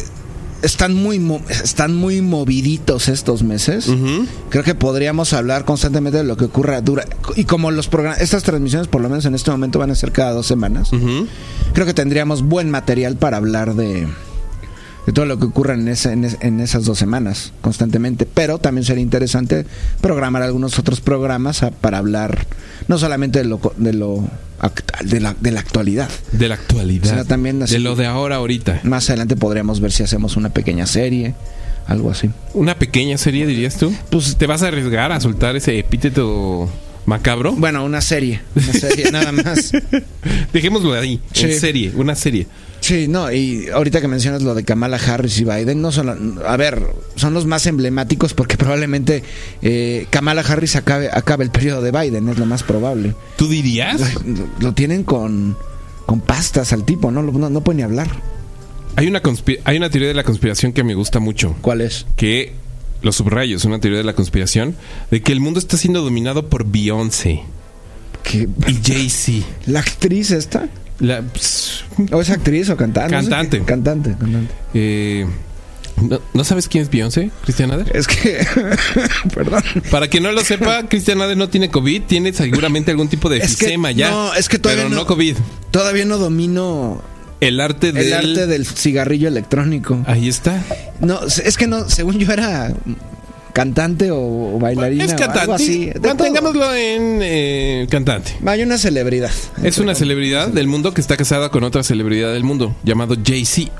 están 0.62 0.94
muy 0.94 1.22
están 1.50 1.96
muy 1.96 2.22
moviditos 2.22 3.08
estos 3.08 3.44
meses, 3.44 3.90
creo 4.50 4.64
que 4.64 4.76
podríamos 4.76 5.34
hablar 5.34 5.66
constantemente 5.66 6.18
de 6.18 6.24
lo 6.24 6.38
que 6.38 6.46
ocurra 6.46 6.82
dura 6.82 7.06
y 7.36 7.46
como 7.46 7.72
los 7.72 7.88
programas 7.88 8.22
estas 8.22 8.44
transmisiones 8.44 8.88
por 8.88 9.02
lo 9.02 9.10
menos 9.10 9.26
en 9.26 9.36
este 9.36 9.52
momento 9.52 9.80
van 9.80 9.92
a 9.92 9.96
ser 9.96 10.12
cada 10.12 10.32
dos 10.32 10.48
semanas, 10.48 10.92
creo 11.74 11.86
que 11.86 11.94
tendríamos 11.94 12.44
buen 12.44 12.70
material 12.70 13.16
para 13.16 13.38
hablar 13.38 13.76
de 13.76 14.08
de 15.06 15.14
todo 15.14 15.26
lo 15.26 15.40
que 15.40 15.46
ocurra 15.46 15.74
en, 15.74 15.88
ese- 15.88 16.12
en, 16.14 16.26
es- 16.26 16.38
en 16.42 16.60
esas 16.60 16.86
dos 16.86 16.98
semanas 17.00 17.54
constantemente. 17.62 18.26
Pero 18.26 18.58
también 18.60 18.86
sería 18.86 19.02
interesante 19.02 19.66
programar 20.02 20.42
algunos 20.44 20.78
otros 20.80 21.02
programas 21.02 21.64
a- 21.64 21.72
para 21.72 21.98
hablar 21.98 22.46
no 22.88 22.98
solamente 22.98 23.40
de 23.40 23.46
lo, 23.46 23.60
de 23.78 23.94
lo 23.94 24.28
de 25.06 25.20
la, 25.20 25.36
de 25.40 25.52
la 25.52 25.60
actualidad. 25.62 26.10
De 26.32 26.48
la 26.48 26.56
actualidad. 26.56 27.10
Sino 27.10 27.26
también 27.26 27.64
así- 27.64 27.74
de 27.74 27.80
lo 27.80 27.96
de 27.96 28.06
ahora, 28.06 28.36
ahorita. 28.38 28.82
Más 28.84 29.10
adelante 29.10 29.36
podríamos 29.36 29.80
ver 29.80 29.92
si 29.92 30.04
hacemos 30.04 30.36
una 30.38 30.50
pequeña 30.50 30.86
serie, 30.86 31.34
algo 31.88 32.12
así. 32.12 32.30
Una 32.54 32.78
pequeña 32.78 33.18
serie, 33.18 33.46
dirías 33.48 33.78
tú. 33.78 33.94
Pues- 34.12 34.36
¿Te 34.36 34.46
vas 34.48 34.62
a 34.64 34.68
arriesgar 34.68 35.12
a 35.12 35.20
soltar 35.22 35.56
ese 35.56 35.80
epíteto 35.80 36.70
macabro? 37.06 37.54
Bueno, 37.54 37.84
una 37.86 38.02
serie, 38.02 38.42
una 38.56 38.74
serie 38.74 39.12
nada 39.12 39.32
más. 39.32 39.72
Dejémoslo 40.54 40.94
ahí. 40.94 41.20
En 41.36 41.60
serie, 41.60 41.92
una 41.96 42.16
serie. 42.16 42.48
Sí, 42.90 43.08
no, 43.08 43.32
y 43.32 43.70
ahorita 43.70 44.02
que 44.02 44.08
mencionas 44.08 44.42
lo 44.42 44.56
de 44.56 44.64
Kamala 44.64 44.98
Harris 44.98 45.40
y 45.40 45.44
Biden, 45.44 45.80
no 45.80 45.92
son, 45.92 46.40
a 46.44 46.58
ver, 46.58 46.82
son 47.14 47.36
los 47.36 47.46
más 47.46 47.68
emblemáticos 47.68 48.34
porque 48.34 48.58
probablemente 48.58 49.22
eh, 49.62 50.08
Kamala 50.10 50.42
Harris 50.42 50.76
acabe, 50.76 51.08
acabe 51.14 51.44
el 51.44 51.52
periodo 51.52 51.84
de 51.84 51.92
Biden, 51.92 52.28
es 52.30 52.40
lo 52.40 52.48
más 52.48 52.64
probable. 52.64 53.14
¿Tú 53.38 53.48
dirías? 53.48 54.02
Lo 54.60 54.74
tienen 54.74 55.04
con, 55.04 55.56
con 56.08 56.22
pastas 56.22 56.74
al 56.74 56.84
tipo, 56.84 57.12
¿no? 57.12 57.22
No, 57.22 57.52
no 57.52 57.62
puede 57.62 57.78
ni 57.78 57.84
hablar. 57.84 58.08
Hay 58.96 59.06
una, 59.06 59.22
hay 59.66 59.78
una 59.78 59.92
teoría 59.92 60.08
de 60.08 60.16
la 60.16 60.24
conspiración 60.24 60.74
que 60.74 60.84
me 60.84 60.96
gusta 60.96 61.20
mucho. 61.20 61.58
¿Cuál 61.62 61.82
es? 61.82 62.08
Que 62.16 62.54
los 63.04 63.18
subrayos, 63.18 63.66
una 63.66 63.80
teoría 63.80 64.00
de 64.00 64.04
la 64.04 64.14
conspiración, 64.14 64.76
de 65.12 65.22
que 65.22 65.32
el 65.32 65.42
mundo 65.42 65.60
está 65.60 65.78
siendo 65.78 66.02
dominado 66.02 66.50
por 66.50 66.66
Beyoncé 66.66 67.44
¿Que 68.24 68.50
y 68.66 68.80
Jay-Z. 68.84 69.46
¿La 69.68 69.82
actriz 69.82 70.32
esta? 70.32 70.70
La- 71.00 71.22
pss, 71.22 71.86
¿O 72.12 72.22
es 72.22 72.30
actriz 72.30 72.70
o 72.70 72.78
cantante? 72.78 73.14
No 73.16 73.22
sé 73.24 73.30
Cantante. 73.30 73.60
qué- 73.60 73.66
cantante, 73.66 74.16
cantante. 74.20 74.54
eh, 74.74 75.26
¿no, 76.02 76.20
no 76.34 76.44
sabes 76.44 76.68
quién 76.68 76.84
es 76.84 76.90
Beyoncé, 76.90 77.32
Cristian 77.44 77.72
Ader? 77.72 77.92
Es 77.96 78.08
que, 78.08 78.46
perdón. 79.34 79.64
Para 79.92 80.08
que 80.10 80.20
no 80.22 80.32
lo 80.32 80.42
sepa, 80.44 80.88
Cristian 80.88 81.22
Ader 81.22 81.38
no 81.38 81.50
tiene 81.50 81.70
COVID, 81.70 82.04
tiene 82.04 82.34
seguramente 82.34 82.92
algún 82.92 83.08
tipo 83.10 83.30
de 83.30 83.38
efisema 83.40 83.92
ya. 83.92 84.10
no, 84.12 84.34
es 84.34 84.48
que 84.50 84.60
todavía 84.60 84.84
pero 84.86 84.96
no 84.96 85.02
no- 85.02 85.08
COVID. 85.08 85.36
Todavía 85.72 86.06
no 86.06 86.18
domino 86.18 87.02
El 87.42 87.60
arte 87.60 87.92
del... 87.92 88.08
el 88.08 88.14
arte 88.14 88.48
del 88.48 88.66
cigarrillo 88.66 89.28
electrónico. 89.28 90.04
Ahí 90.08 90.28
está. 90.28 90.64
No, 91.00 91.22
es 91.24 91.58
que 91.58 91.68
no, 91.68 91.90
según 91.90 92.18
yo 92.20 92.32
era 92.32 92.74
cantante 93.54 94.10
o 94.12 94.58
bailarina 94.60 95.06
es 95.06 95.12
o 95.12 95.16
algo 95.16 95.26
cantante. 95.26 95.54
así. 95.54 95.92
Todo. 95.94 96.08
Mantengámoslo 96.08 96.74
en 96.74 97.20
eh, 97.22 97.88
cantante. 97.90 98.38
Hay 98.46 98.62
una 98.62 98.78
celebridad. 98.78 99.32
Es 99.64 99.78
una 99.78 99.96
celebridad 99.96 100.48
del 100.50 100.68
mundo 100.68 100.94
que 100.94 101.02
está 101.02 101.18
casada 101.18 101.50
con 101.50 101.64
otra 101.64 101.84
celebridad 101.84 102.34
del 102.34 102.44
mundo, 102.44 102.76
llamado 102.84 103.16
Jay-Z. 103.24 103.72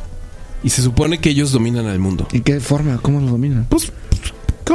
Y 0.64 0.70
se 0.70 0.82
supone 0.82 1.20
que 1.20 1.30
ellos 1.30 1.52
dominan 1.52 1.88
al 1.88 2.00
mundo. 2.00 2.28
¿En 2.34 2.44
qué 2.44 2.60
forma? 2.60 3.00
¿Cómo 3.02 3.22
lo 3.22 3.28
dominan? 3.28 3.66
Pues, 3.70 3.92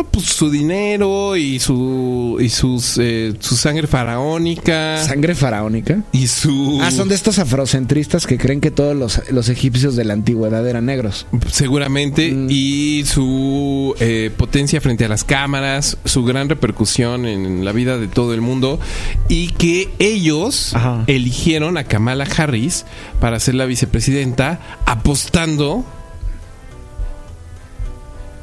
pues, 0.03 0.27
su 0.27 0.51
dinero 0.51 1.37
y 1.37 1.61
su 1.61 2.39
y 2.41 2.49
sus 2.49 2.99
eh, 2.99 3.35
su 3.39 3.55
sangre 3.57 3.87
faraónica 3.87 4.99
¿Sangre 5.05 5.37
faraónica? 5.37 6.03
y 6.11 6.27
su 6.27 6.81
Ah, 6.83 6.91
son 6.91 7.09
de 7.09 7.15
estos 7.15 7.39
afrocentristas 7.39 8.27
que 8.27 8.37
creen 8.39 8.61
que 8.61 8.73
todos 8.73 8.97
los, 8.97 9.23
los 9.31 9.49
egipcios 9.49 9.95
de 9.95 10.05
la 10.05 10.15
antigüedad 10.15 10.67
eran 10.69 10.87
negros. 10.87 11.27
seguramente 11.53 12.33
Mm. 12.33 12.47
y 12.51 13.05
su 13.07 13.95
eh, 14.01 14.31
potencia 14.37 14.81
frente 14.81 15.05
a 15.05 15.09
las 15.09 15.23
cámaras, 15.23 15.99
su 16.05 16.25
gran 16.25 16.49
repercusión 16.49 17.27
en 17.27 17.65
la 17.65 17.71
vida 17.73 17.97
de 17.99 18.09
todo 18.09 18.35
el 18.35 18.41
mundo 18.41 18.81
y 19.29 19.49
que 19.53 19.91
ellos 20.01 20.75
Ajá. 20.75 21.05
eligieron 21.07 21.77
a 21.77 21.85
Kamala 21.85 22.25
Harris 22.37 22.85
para 23.21 23.39
ser 23.39 23.55
la 23.55 23.67
vicepresidenta 23.67 24.61
apostando 24.87 25.85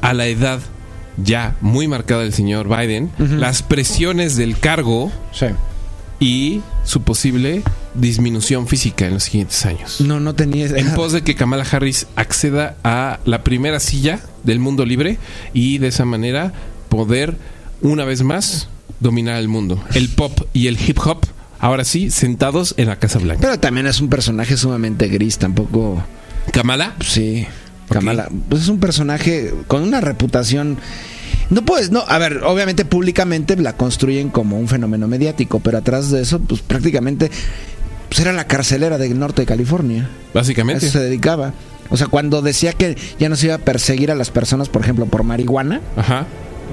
a 0.01 0.13
la 0.13 0.27
edad 0.27 0.59
ya 1.23 1.55
muy 1.61 1.87
marcada 1.87 2.21
del 2.23 2.33
señor 2.33 2.67
Biden, 2.67 3.11
las 3.17 3.63
presiones 3.63 4.35
del 4.37 4.57
cargo 4.57 5.11
Sí. 5.31 5.47
y 6.19 6.61
su 6.83 7.01
posible 7.01 7.63
disminución 7.93 8.67
física 8.67 9.05
en 9.07 9.13
los 9.15 9.23
siguientes 9.23 9.65
años. 9.65 10.01
No, 10.01 10.19
no 10.19 10.33
tenía... 10.35 10.67
En 10.67 10.93
pos 10.93 11.11
de 11.11 11.23
que 11.23 11.35
Kamala 11.35 11.65
Harris 11.69 12.07
acceda 12.15 12.75
a 12.83 13.19
la 13.25 13.43
primera 13.43 13.79
silla 13.79 14.19
del 14.43 14.59
mundo 14.59 14.85
libre 14.85 15.17
y 15.53 15.77
de 15.79 15.87
esa 15.87 16.05
manera 16.05 16.53
poder 16.89 17.37
una 17.81 18.05
vez 18.05 18.23
más 18.23 18.67
dominar 18.99 19.37
el 19.37 19.47
mundo. 19.47 19.83
El 19.93 20.09
pop 20.09 20.39
y 20.53 20.67
el 20.67 20.77
hip 20.79 20.99
hop, 21.03 21.25
ahora 21.59 21.83
sí, 21.83 22.11
sentados 22.11 22.75
en 22.77 22.87
la 22.87 22.97
Casa 22.97 23.19
Blanca. 23.19 23.41
Pero 23.41 23.59
también 23.59 23.87
es 23.87 23.99
un 23.99 24.09
personaje 24.09 24.55
sumamente 24.57 25.07
gris, 25.07 25.37
tampoco... 25.37 26.03
Kamala, 26.53 26.95
Sí. 27.01 27.45
Kamala. 27.89 28.29
Pues 28.47 28.61
es 28.63 28.67
un 28.69 28.79
personaje 28.79 29.53
con 29.67 29.83
una 29.83 29.99
reputación. 29.99 30.77
No 31.51 31.63
puedes, 31.63 31.91
no, 31.91 32.03
a 32.07 32.17
ver, 32.17 32.43
obviamente 32.43 32.85
públicamente 32.85 33.55
la 33.57 33.73
construyen 33.73 34.29
como 34.29 34.57
un 34.57 34.67
fenómeno 34.67 35.07
mediático, 35.07 35.59
pero 35.59 35.77
atrás 35.77 36.09
de 36.09 36.21
eso, 36.21 36.39
pues 36.39 36.61
prácticamente 36.61 37.29
pues, 38.09 38.19
era 38.21 38.31
la 38.33 38.47
carcelera 38.47 38.97
del 38.97 39.19
norte 39.19 39.43
de 39.43 39.45
California. 39.45 40.09
A 40.31 40.33
básicamente. 40.39 40.85
eso 40.87 40.97
se 40.97 41.03
dedicaba. 41.03 41.53
O 41.89 41.97
sea, 41.97 42.07
cuando 42.07 42.41
decía 42.41 42.71
que 42.73 42.97
ya 43.19 43.27
no 43.29 43.35
se 43.35 43.47
iba 43.47 43.55
a 43.55 43.59
perseguir 43.59 44.11
a 44.11 44.15
las 44.15 44.29
personas, 44.31 44.69
por 44.69 44.81
ejemplo, 44.81 45.05
por 45.07 45.23
marihuana, 45.23 45.81
Ajá. 45.97 46.25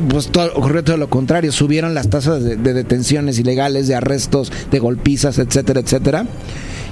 pues 0.08 0.28
todo, 0.28 0.52
ocurrió 0.54 0.84
todo 0.84 0.96
lo 0.96 1.10
contrario. 1.10 1.50
Subieron 1.50 1.92
las 1.92 2.08
tasas 2.08 2.44
de, 2.44 2.54
de 2.56 2.72
detenciones 2.72 3.36
ilegales, 3.40 3.88
de 3.88 3.96
arrestos, 3.96 4.52
de 4.70 4.78
golpizas, 4.78 5.38
etcétera, 5.40 5.80
etcétera. 5.80 6.24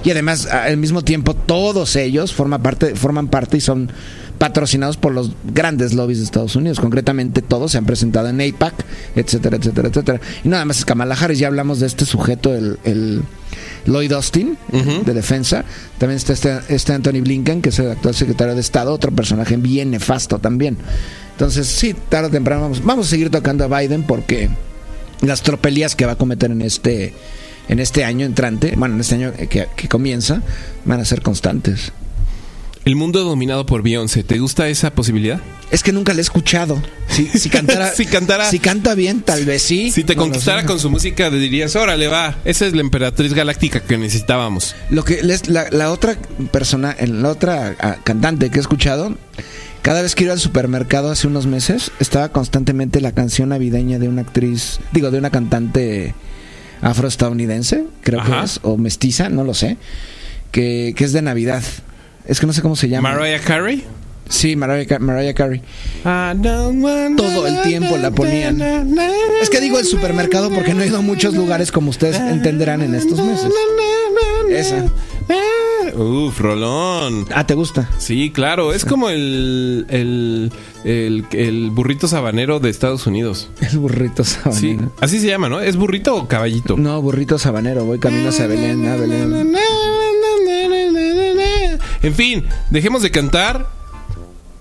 Y 0.02 0.10
además, 0.10 0.46
a- 0.46 0.64
al 0.64 0.76
mismo 0.76 1.02
tiempo, 1.02 1.34
todos 1.34 1.94
ellos 1.94 2.32
forman 2.32 2.62
parte, 2.62 2.96
forman 2.96 3.28
parte 3.28 3.58
y 3.58 3.60
son 3.60 3.90
patrocinados 4.38 4.96
por 4.96 5.12
los 5.12 5.32
grandes 5.52 5.94
lobbies 5.94 6.18
de 6.18 6.24
Estados 6.24 6.56
Unidos. 6.56 6.80
Concretamente, 6.80 7.42
todos 7.42 7.72
se 7.72 7.78
han 7.78 7.86
presentado 7.86 8.28
en 8.28 8.40
AIPAC, 8.40 8.74
etcétera, 9.14 9.56
etcétera, 9.56 9.88
etcétera. 9.88 10.20
Y 10.44 10.48
nada 10.48 10.64
más 10.64 10.78
es 10.78 10.84
Kamala 10.84 11.14
Harris. 11.14 11.38
Ya 11.38 11.48
hablamos 11.48 11.80
de 11.80 11.86
este 11.86 12.04
sujeto, 12.04 12.54
el, 12.54 12.78
el 12.84 13.22
Lloyd 13.86 14.12
Austin, 14.12 14.58
de 15.04 15.14
defensa. 15.14 15.64
También 15.98 16.16
está 16.16 16.32
este, 16.32 16.58
este 16.68 16.92
Anthony 16.92 17.20
Blinken, 17.22 17.62
que 17.62 17.70
es 17.70 17.78
el 17.78 17.90
actual 17.90 18.14
secretario 18.14 18.54
de 18.54 18.60
Estado, 18.60 18.92
otro 18.92 19.12
personaje 19.12 19.56
bien 19.56 19.90
nefasto 19.90 20.38
también. 20.38 20.76
Entonces, 21.32 21.66
sí, 21.66 21.94
tarde 22.08 22.28
o 22.28 22.30
temprano 22.30 22.62
vamos, 22.62 22.84
vamos 22.84 23.06
a 23.06 23.10
seguir 23.10 23.30
tocando 23.30 23.64
a 23.64 23.80
Biden 23.80 24.02
porque 24.02 24.50
las 25.20 25.42
tropelías 25.42 25.94
que 25.94 26.06
va 26.06 26.12
a 26.12 26.16
cometer 26.16 26.50
en 26.50 26.62
este 26.62 27.14
en 27.68 27.80
este 27.80 28.04
año 28.04 28.24
entrante, 28.26 28.74
bueno, 28.76 28.94
en 28.94 29.00
este 29.00 29.16
año 29.16 29.32
que, 29.32 29.66
que 29.74 29.88
comienza, 29.88 30.40
van 30.84 31.00
a 31.00 31.04
ser 31.04 31.20
constantes. 31.20 31.92
El 32.86 32.94
mundo 32.94 33.24
dominado 33.24 33.66
por 33.66 33.82
Beyoncé. 33.82 34.22
¿Te 34.22 34.38
gusta 34.38 34.68
esa 34.68 34.92
posibilidad? 34.92 35.40
Es 35.72 35.82
que 35.82 35.90
nunca 35.90 36.12
le 36.14 36.20
he 36.20 36.22
escuchado. 36.22 36.80
Si, 37.08 37.26
si 37.26 37.50
cantara, 37.50 37.90
Si 37.96 38.06
cantara- 38.06 38.48
si 38.48 38.60
canta 38.60 38.94
bien, 38.94 39.22
tal 39.22 39.44
vez 39.44 39.62
sí. 39.62 39.90
Si 39.90 40.04
te 40.04 40.14
No 40.14 40.22
conquistara 40.22 40.64
con 40.64 40.78
su 40.78 40.88
música, 40.88 41.28
dirías, 41.28 41.74
órale, 41.74 42.06
va. 42.06 42.38
Esa 42.44 42.64
es 42.64 42.74
la 42.76 42.82
emperatriz 42.82 43.34
galáctica 43.34 43.80
que 43.80 43.98
necesitábamos. 43.98 44.76
Lo 44.90 45.04
que 45.04 45.20
les- 45.24 45.48
la, 45.48 45.68
la 45.70 45.90
otra 45.90 46.16
persona, 46.52 46.96
la 47.04 47.28
otra 47.28 47.74
ah, 47.80 47.96
cantante 48.04 48.50
que 48.50 48.58
he 48.58 48.60
escuchado, 48.60 49.16
cada 49.82 50.00
vez 50.02 50.14
que 50.14 50.22
iba 50.22 50.32
al 50.32 50.38
supermercado 50.40 51.10
hace 51.10 51.26
unos 51.26 51.46
meses, 51.46 51.90
estaba 51.98 52.28
constantemente 52.28 53.00
la 53.00 53.10
canción 53.10 53.48
navideña 53.48 53.98
de 53.98 54.06
una 54.08 54.22
actriz, 54.22 54.78
digo, 54.92 55.10
de 55.10 55.18
una 55.18 55.30
cantante 55.30 56.14
afroestadounidense, 56.82 57.84
creo 58.02 58.20
Ajá. 58.20 58.38
que 58.40 58.44
es, 58.44 58.60
o 58.62 58.76
mestiza, 58.76 59.28
no 59.28 59.42
lo 59.42 59.54
sé, 59.54 59.76
que, 60.52 60.94
que 60.96 61.02
es 61.04 61.12
de 61.12 61.22
Navidad. 61.22 61.64
Es 62.26 62.40
que 62.40 62.46
no 62.46 62.52
sé 62.52 62.62
cómo 62.62 62.76
se 62.76 62.88
llama. 62.88 63.12
Mariah 63.14 63.40
Carey. 63.40 63.84
Sí, 64.28 64.56
Mariah, 64.56 64.98
Mariah 64.98 65.34
Carey. 65.34 65.62
Todo 66.02 67.46
el 67.46 67.62
tiempo 67.62 67.96
la 67.96 68.10
ponían. 68.10 68.60
Es 69.40 69.50
que 69.50 69.60
digo 69.60 69.78
el 69.78 69.84
supermercado 69.84 70.50
porque 70.50 70.74
no 70.74 70.82
he 70.82 70.86
ido 70.88 70.98
a 70.98 71.02
muchos 71.02 71.34
lugares 71.34 71.70
como 71.72 71.90
ustedes 71.90 72.16
entenderán 72.16 72.82
en 72.82 72.94
estos 72.94 73.20
meses. 73.20 73.50
Esa. 74.50 74.84
Uf, 75.96 76.40
Rolón. 76.40 77.26
Ah, 77.34 77.46
¿te 77.46 77.54
gusta? 77.54 77.88
Sí, 77.98 78.30
claro, 78.30 78.72
es 78.72 78.84
como 78.84 79.08
el, 79.08 79.86
el, 79.88 80.52
el, 80.84 81.24
el 81.32 81.70
burrito 81.70 82.06
sabanero 82.08 82.58
de 82.60 82.70
Estados 82.70 83.06
Unidos. 83.06 83.48
El 83.60 83.78
burrito 83.78 84.24
Sí, 84.24 84.34
sabanero. 84.42 84.92
así 85.00 85.20
se 85.20 85.28
llama, 85.28 85.48
¿no? 85.48 85.60
¿Es 85.60 85.76
burrito 85.76 86.16
o 86.16 86.28
caballito? 86.28 86.76
No, 86.76 87.00
burrito 87.00 87.38
sabanero. 87.38 87.84
Voy 87.84 87.98
camino 87.98 88.28
hacia 88.28 88.46
Belén, 88.46 88.86
a 88.88 88.96
Belén. 88.96 89.52
En 92.02 92.14
fin, 92.14 92.44
dejemos 92.70 93.02
de 93.02 93.10
cantar. 93.10 93.66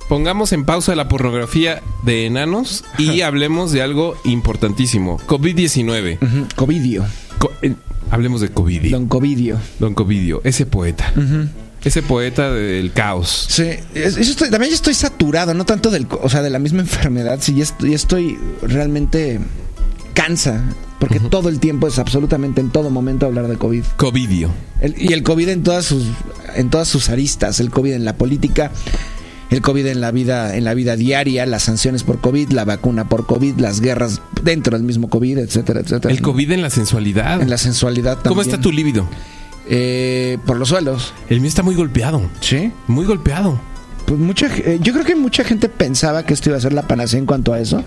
Pongamos 0.10 0.52
en 0.54 0.66
pausa 0.66 0.96
la 0.96 1.08
pornografía 1.08 1.82
de 2.04 2.28
enanos 2.28 2.84
y 3.00 3.22
hablemos 3.22 3.72
de 3.72 3.82
algo 3.82 4.16
importantísimo. 4.24 5.20
COVID-19. 5.26 6.20
Ujú, 6.22 6.48
Covidio. 6.56 7.04
Co- 7.40 7.52
eh, 7.64 7.74
hablemos 8.12 8.40
de 8.42 8.50
COVID. 8.50 8.92
Don 8.92 9.08
Covidio. 9.08 9.58
Don 9.80 9.96
Covidio, 9.96 10.42
ese 10.44 10.68
poeta. 10.68 11.12
Ese 11.84 12.04
poeta 12.04 12.52
del 12.52 12.92
caos. 12.94 13.48
Sí, 13.50 13.64
es- 13.96 14.18
eso 14.18 14.32
estoy- 14.32 14.52
también 14.52 14.70
ya 14.70 14.76
estoy 14.76 14.94
saturado, 14.94 15.56
no 15.56 15.66
tanto 15.66 15.90
del, 15.90 16.06
o 16.22 16.30
sea, 16.30 16.44
de 16.44 16.52
la 16.52 16.60
misma 16.60 16.82
enfermedad, 16.82 17.40
sí, 17.42 17.56
ya 17.56 17.64
estoy, 17.64 17.90
ya 17.92 17.96
estoy 17.96 18.38
realmente 18.62 19.40
cansa, 20.16 20.64
porque 21.00 21.20
todo 21.20 21.50
el 21.50 21.60
tiempo 21.60 21.88
es 21.88 22.00
absolutamente 22.00 22.60
en 22.62 22.72
todo 22.72 22.90
momento 22.90 23.28
hablar 23.28 23.48
de 23.48 23.58
COVID. 23.58 23.84
Covidio. 23.98 24.50
El- 24.82 24.96
y 25.00 25.14
el 25.14 25.22
COVID 25.22 25.50
en 25.50 25.62
todas 25.62 25.86
sus 25.86 26.06
en 26.56 26.70
todas 26.72 26.88
sus 26.88 27.10
aristas, 27.10 27.60
el 27.60 27.70
COVID 27.70 27.92
en 27.94 28.06
la 28.06 28.16
política, 28.18 28.72
el 29.52 29.62
COVID 29.62 29.86
en 29.88 30.02
la 30.02 30.10
vida, 30.12 30.56
en 30.58 30.64
la 30.64 30.74
vida 30.74 30.96
diaria, 30.96 31.46
las 31.46 31.64
sanciones 31.64 32.04
por 32.04 32.20
COVID, 32.20 32.50
la 32.52 32.66
vacuna 32.66 33.08
por 33.10 33.26
COVID, 33.28 33.60
las 33.60 33.80
guerras 33.82 34.22
dentro 34.42 34.76
del 34.78 34.86
mismo 34.86 35.10
COVID, 35.10 35.38
etcétera, 35.38 35.82
etcétera. 35.82 36.12
El 36.14 36.22
COVID 36.22 36.52
en 36.52 36.62
la 36.64 36.70
sensualidad. 36.72 37.42
En 37.42 37.50
la 37.50 37.58
sensualidad 37.58 38.16
también. 38.16 38.30
¿Cómo 38.30 38.42
está 38.42 38.60
tu 38.60 38.72
líbido? 38.72 39.06
Eh, 39.68 40.38
por 40.46 40.58
los 40.58 40.70
suelos. 40.70 41.14
El 41.30 41.42
mío 41.42 41.50
está 41.50 41.62
muy 41.64 41.76
golpeado. 41.76 42.22
Sí. 42.40 42.72
Muy 42.88 43.06
golpeado. 43.06 43.60
Pues 44.06 44.20
mucha, 44.20 44.48
eh, 44.58 44.78
yo 44.82 44.94
creo 44.94 45.04
que 45.06 45.16
mucha 45.16 45.44
gente 45.44 45.68
pensaba 45.68 46.24
que 46.24 46.34
esto 46.36 46.50
iba 46.50 46.58
a 46.58 46.62
ser 46.62 46.74
la 46.74 46.84
panacea 46.84 47.18
en 47.20 47.26
cuanto 47.26 47.54
a 47.54 47.60
eso, 47.60 47.84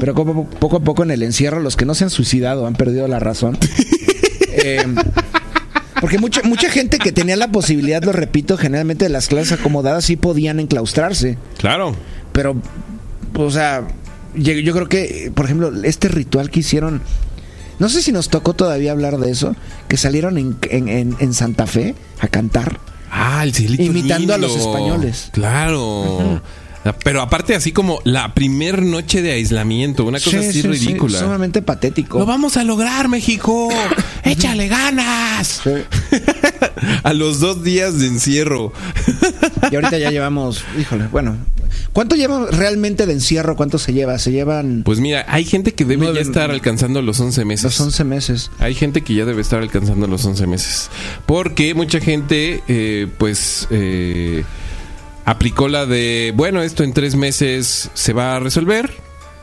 pero 0.00 0.14
como 0.14 0.48
poco 0.48 0.76
a 0.76 0.80
poco 0.80 1.02
en 1.02 1.10
el 1.10 1.22
encierro 1.22 1.60
los 1.60 1.76
que 1.76 1.84
no 1.84 1.94
se 1.94 2.04
han 2.04 2.10
suicidado 2.10 2.66
han 2.66 2.74
perdido 2.74 3.06
la 3.08 3.18
razón. 3.18 3.58
Eh, 4.52 4.84
porque 6.00 6.18
mucha, 6.18 6.42
mucha 6.42 6.68
gente 6.70 6.98
que 6.98 7.12
tenía 7.12 7.36
la 7.36 7.52
posibilidad, 7.52 8.02
lo 8.02 8.10
repito, 8.12 8.58
generalmente 8.58 9.04
de 9.04 9.08
las 9.10 9.28
clases 9.28 9.52
acomodadas 9.52 10.04
sí 10.04 10.16
podían 10.16 10.58
enclaustrarse, 10.60 11.38
Claro. 11.58 11.94
pero, 12.32 12.56
o 13.34 13.50
sea, 13.50 13.86
yo, 14.34 14.52
yo 14.54 14.72
creo 14.74 14.88
que, 14.88 15.30
por 15.34 15.44
ejemplo, 15.44 15.72
este 15.84 16.08
ritual 16.08 16.50
que 16.50 16.60
hicieron, 16.60 17.00
no 17.78 17.88
sé 17.88 18.02
si 18.02 18.10
nos 18.12 18.28
tocó 18.28 18.54
todavía 18.54 18.90
hablar 18.92 19.18
de 19.18 19.30
eso, 19.30 19.54
que 19.88 19.96
salieron 19.96 20.36
en, 20.36 20.56
en- 20.68 20.88
en- 20.88 21.16
en 21.20 21.32
Santa 21.32 21.66
Fe 21.66 21.94
a 22.18 22.26
cantar. 22.28 22.80
Ah, 23.10 23.42
el 23.44 23.54
cielito 23.54 23.82
Imitando 23.82 24.34
a 24.34 24.38
los 24.38 24.56
españoles. 24.56 25.30
Claro. 25.32 26.40
Pero 27.04 27.20
aparte 27.20 27.54
así 27.54 27.72
como 27.72 28.00
la 28.04 28.32
primer 28.32 28.82
noche 28.82 29.20
de 29.20 29.32
aislamiento, 29.32 30.04
una 30.04 30.18
cosa 30.18 30.30
Sí, 30.30 30.36
así 30.48 30.52
sí, 30.52 30.62
sí, 30.62 30.68
ridícula. 30.68 31.18
sumamente 31.18 31.60
patético. 31.60 32.18
Lo 32.18 32.24
vamos 32.24 32.56
a 32.56 32.64
lograr, 32.64 33.08
México. 33.08 33.68
Échale 34.24 34.66
ganas. 34.68 35.60
Sí. 35.62 35.70
a 37.02 37.12
los 37.12 37.40
dos 37.40 37.62
días 37.62 37.98
de 37.98 38.06
encierro. 38.06 38.72
Y 39.70 39.74
ahorita 39.76 39.98
ya 39.98 40.10
llevamos, 40.10 40.64
híjole, 40.78 41.06
bueno, 41.06 41.36
¿cuánto 41.92 42.16
lleva 42.16 42.46
realmente 42.50 43.06
de 43.06 43.12
encierro? 43.12 43.56
¿Cuánto 43.56 43.78
se 43.78 43.92
lleva? 43.92 44.18
Se 44.18 44.32
llevan 44.32 44.82
Pues 44.84 44.98
mira, 45.00 45.24
hay 45.28 45.44
gente 45.44 45.72
que 45.74 45.84
debe 45.84 46.12
ya 46.12 46.20
estar 46.20 46.50
alcanzando 46.50 47.02
los 47.02 47.20
11 47.20 47.44
meses. 47.44 47.64
los 47.64 47.80
11 47.80 48.04
meses. 48.04 48.50
Hay 48.58 48.74
gente 48.74 49.02
que 49.02 49.14
ya 49.14 49.24
debe 49.24 49.40
estar 49.40 49.60
alcanzando 49.60 50.06
los 50.06 50.24
11 50.24 50.46
meses. 50.46 50.90
Porque 51.26 51.74
mucha 51.74 52.00
gente, 52.00 52.62
eh, 52.68 53.06
pues, 53.18 53.68
eh, 53.70 54.44
aplicó 55.24 55.68
la 55.68 55.86
de, 55.86 56.32
bueno, 56.34 56.62
esto 56.62 56.82
en 56.82 56.92
tres 56.92 57.14
meses 57.14 57.90
se 57.94 58.12
va 58.12 58.36
a 58.36 58.40
resolver. 58.40 58.90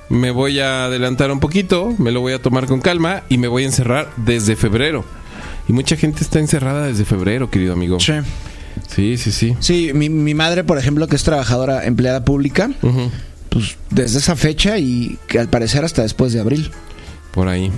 Me 0.10 0.32
voy 0.32 0.60
a 0.60 0.86
adelantar 0.86 1.32
un 1.32 1.40
poquito, 1.40 1.94
me 1.98 2.12
lo 2.12 2.22
voy 2.22 2.34
a 2.34 2.42
tomar 2.42 2.66
con 2.66 2.82
calma 2.82 3.24
y 3.30 3.38
me 3.38 3.48
voy 3.48 3.64
a 3.64 3.68
encerrar 3.68 4.10
desde 4.18 4.56
febrero. 4.56 5.06
Y 5.68 5.74
mucha 5.74 5.98
gente 5.98 6.24
está 6.24 6.40
encerrada 6.40 6.88
desde 6.88 7.04
febrero, 7.04 7.50
querido 7.50 7.74
amigo. 7.74 8.00
Sí. 8.00 8.14
Sí, 8.94 9.18
sí, 9.18 9.32
sí. 9.32 9.56
Sí, 9.60 9.92
mi, 9.94 10.10
mi 10.10 10.34
madre, 10.34 10.64
por 10.64 10.78
ejemplo, 10.78 11.08
que 11.08 11.16
es 11.16 11.24
trabajadora 11.24 11.86
empleada 11.86 12.24
pública, 12.26 12.72
pues 13.50 13.78
desde 13.90 14.20
esa 14.20 14.36
fecha 14.36 14.78
y 14.78 15.18
que 15.28 15.40
al 15.40 15.50
parecer 15.50 15.84
hasta 15.86 16.02
después 16.04 16.34
de 16.34 16.40
abril. 16.40 16.72
Por 17.32 17.48
ahí. 17.48 17.72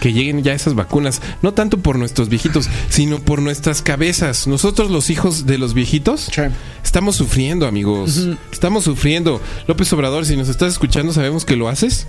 Que 0.00 0.12
lleguen 0.12 0.42
ya 0.42 0.52
esas 0.52 0.74
vacunas. 0.74 1.20
No 1.42 1.52
tanto 1.52 1.78
por 1.78 1.98
nuestros 1.98 2.28
viejitos, 2.28 2.68
sino 2.88 3.18
por 3.20 3.42
nuestras 3.42 3.82
cabezas. 3.82 4.46
Nosotros, 4.46 4.90
los 4.90 5.10
hijos 5.10 5.46
de 5.46 5.58
los 5.58 5.74
viejitos, 5.74 6.28
Sí. 6.32 6.42
estamos 6.82 7.16
sufriendo, 7.16 7.66
amigos. 7.66 8.28
Estamos 8.50 8.84
sufriendo. 8.84 9.40
López 9.68 9.92
Obrador, 9.92 10.24
si 10.26 10.36
nos 10.36 10.48
estás 10.48 10.72
escuchando, 10.72 11.12
sabemos 11.12 11.44
que 11.44 11.56
lo 11.56 11.68
haces. 11.68 12.06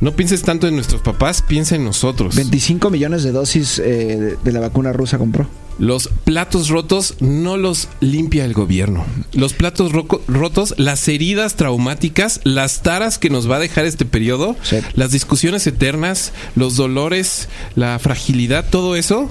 No 0.00 0.12
pienses 0.12 0.42
tanto 0.42 0.66
en 0.66 0.74
nuestros 0.74 1.02
papás, 1.02 1.42
piensa 1.42 1.76
en 1.76 1.84
nosotros. 1.84 2.34
25 2.34 2.88
millones 2.90 3.22
de 3.22 3.32
dosis 3.32 3.78
eh, 3.78 4.36
de, 4.42 4.52
la 4.52 4.60
vacuna 4.60 4.92
rusa 4.92 5.18
compró. 5.18 5.46
Los 5.78 6.08
platos 6.24 6.68
rotos 6.68 7.16
no 7.20 7.56
los 7.56 7.88
limpia 8.00 8.44
el 8.44 8.52
gobierno. 8.54 9.04
Los 9.32 9.52
platos 9.52 9.92
rotos, 9.92 10.74
las 10.78 11.06
heridas 11.08 11.54
traumáticas, 11.56 12.40
las 12.44 12.82
taras 12.82 13.18
que 13.18 13.30
nos 13.30 13.50
va 13.50 13.56
a 13.56 13.60
dejar 13.60 13.84
este 13.84 14.04
periodo, 14.04 14.56
Sí. 14.62 14.76
las 14.94 15.10
discusiones 15.12 15.66
eternas, 15.66 16.32
los 16.54 16.76
dolores, 16.76 17.48
la 17.74 17.98
fragilidad, 17.98 18.66
todo 18.70 18.96
eso 18.96 19.28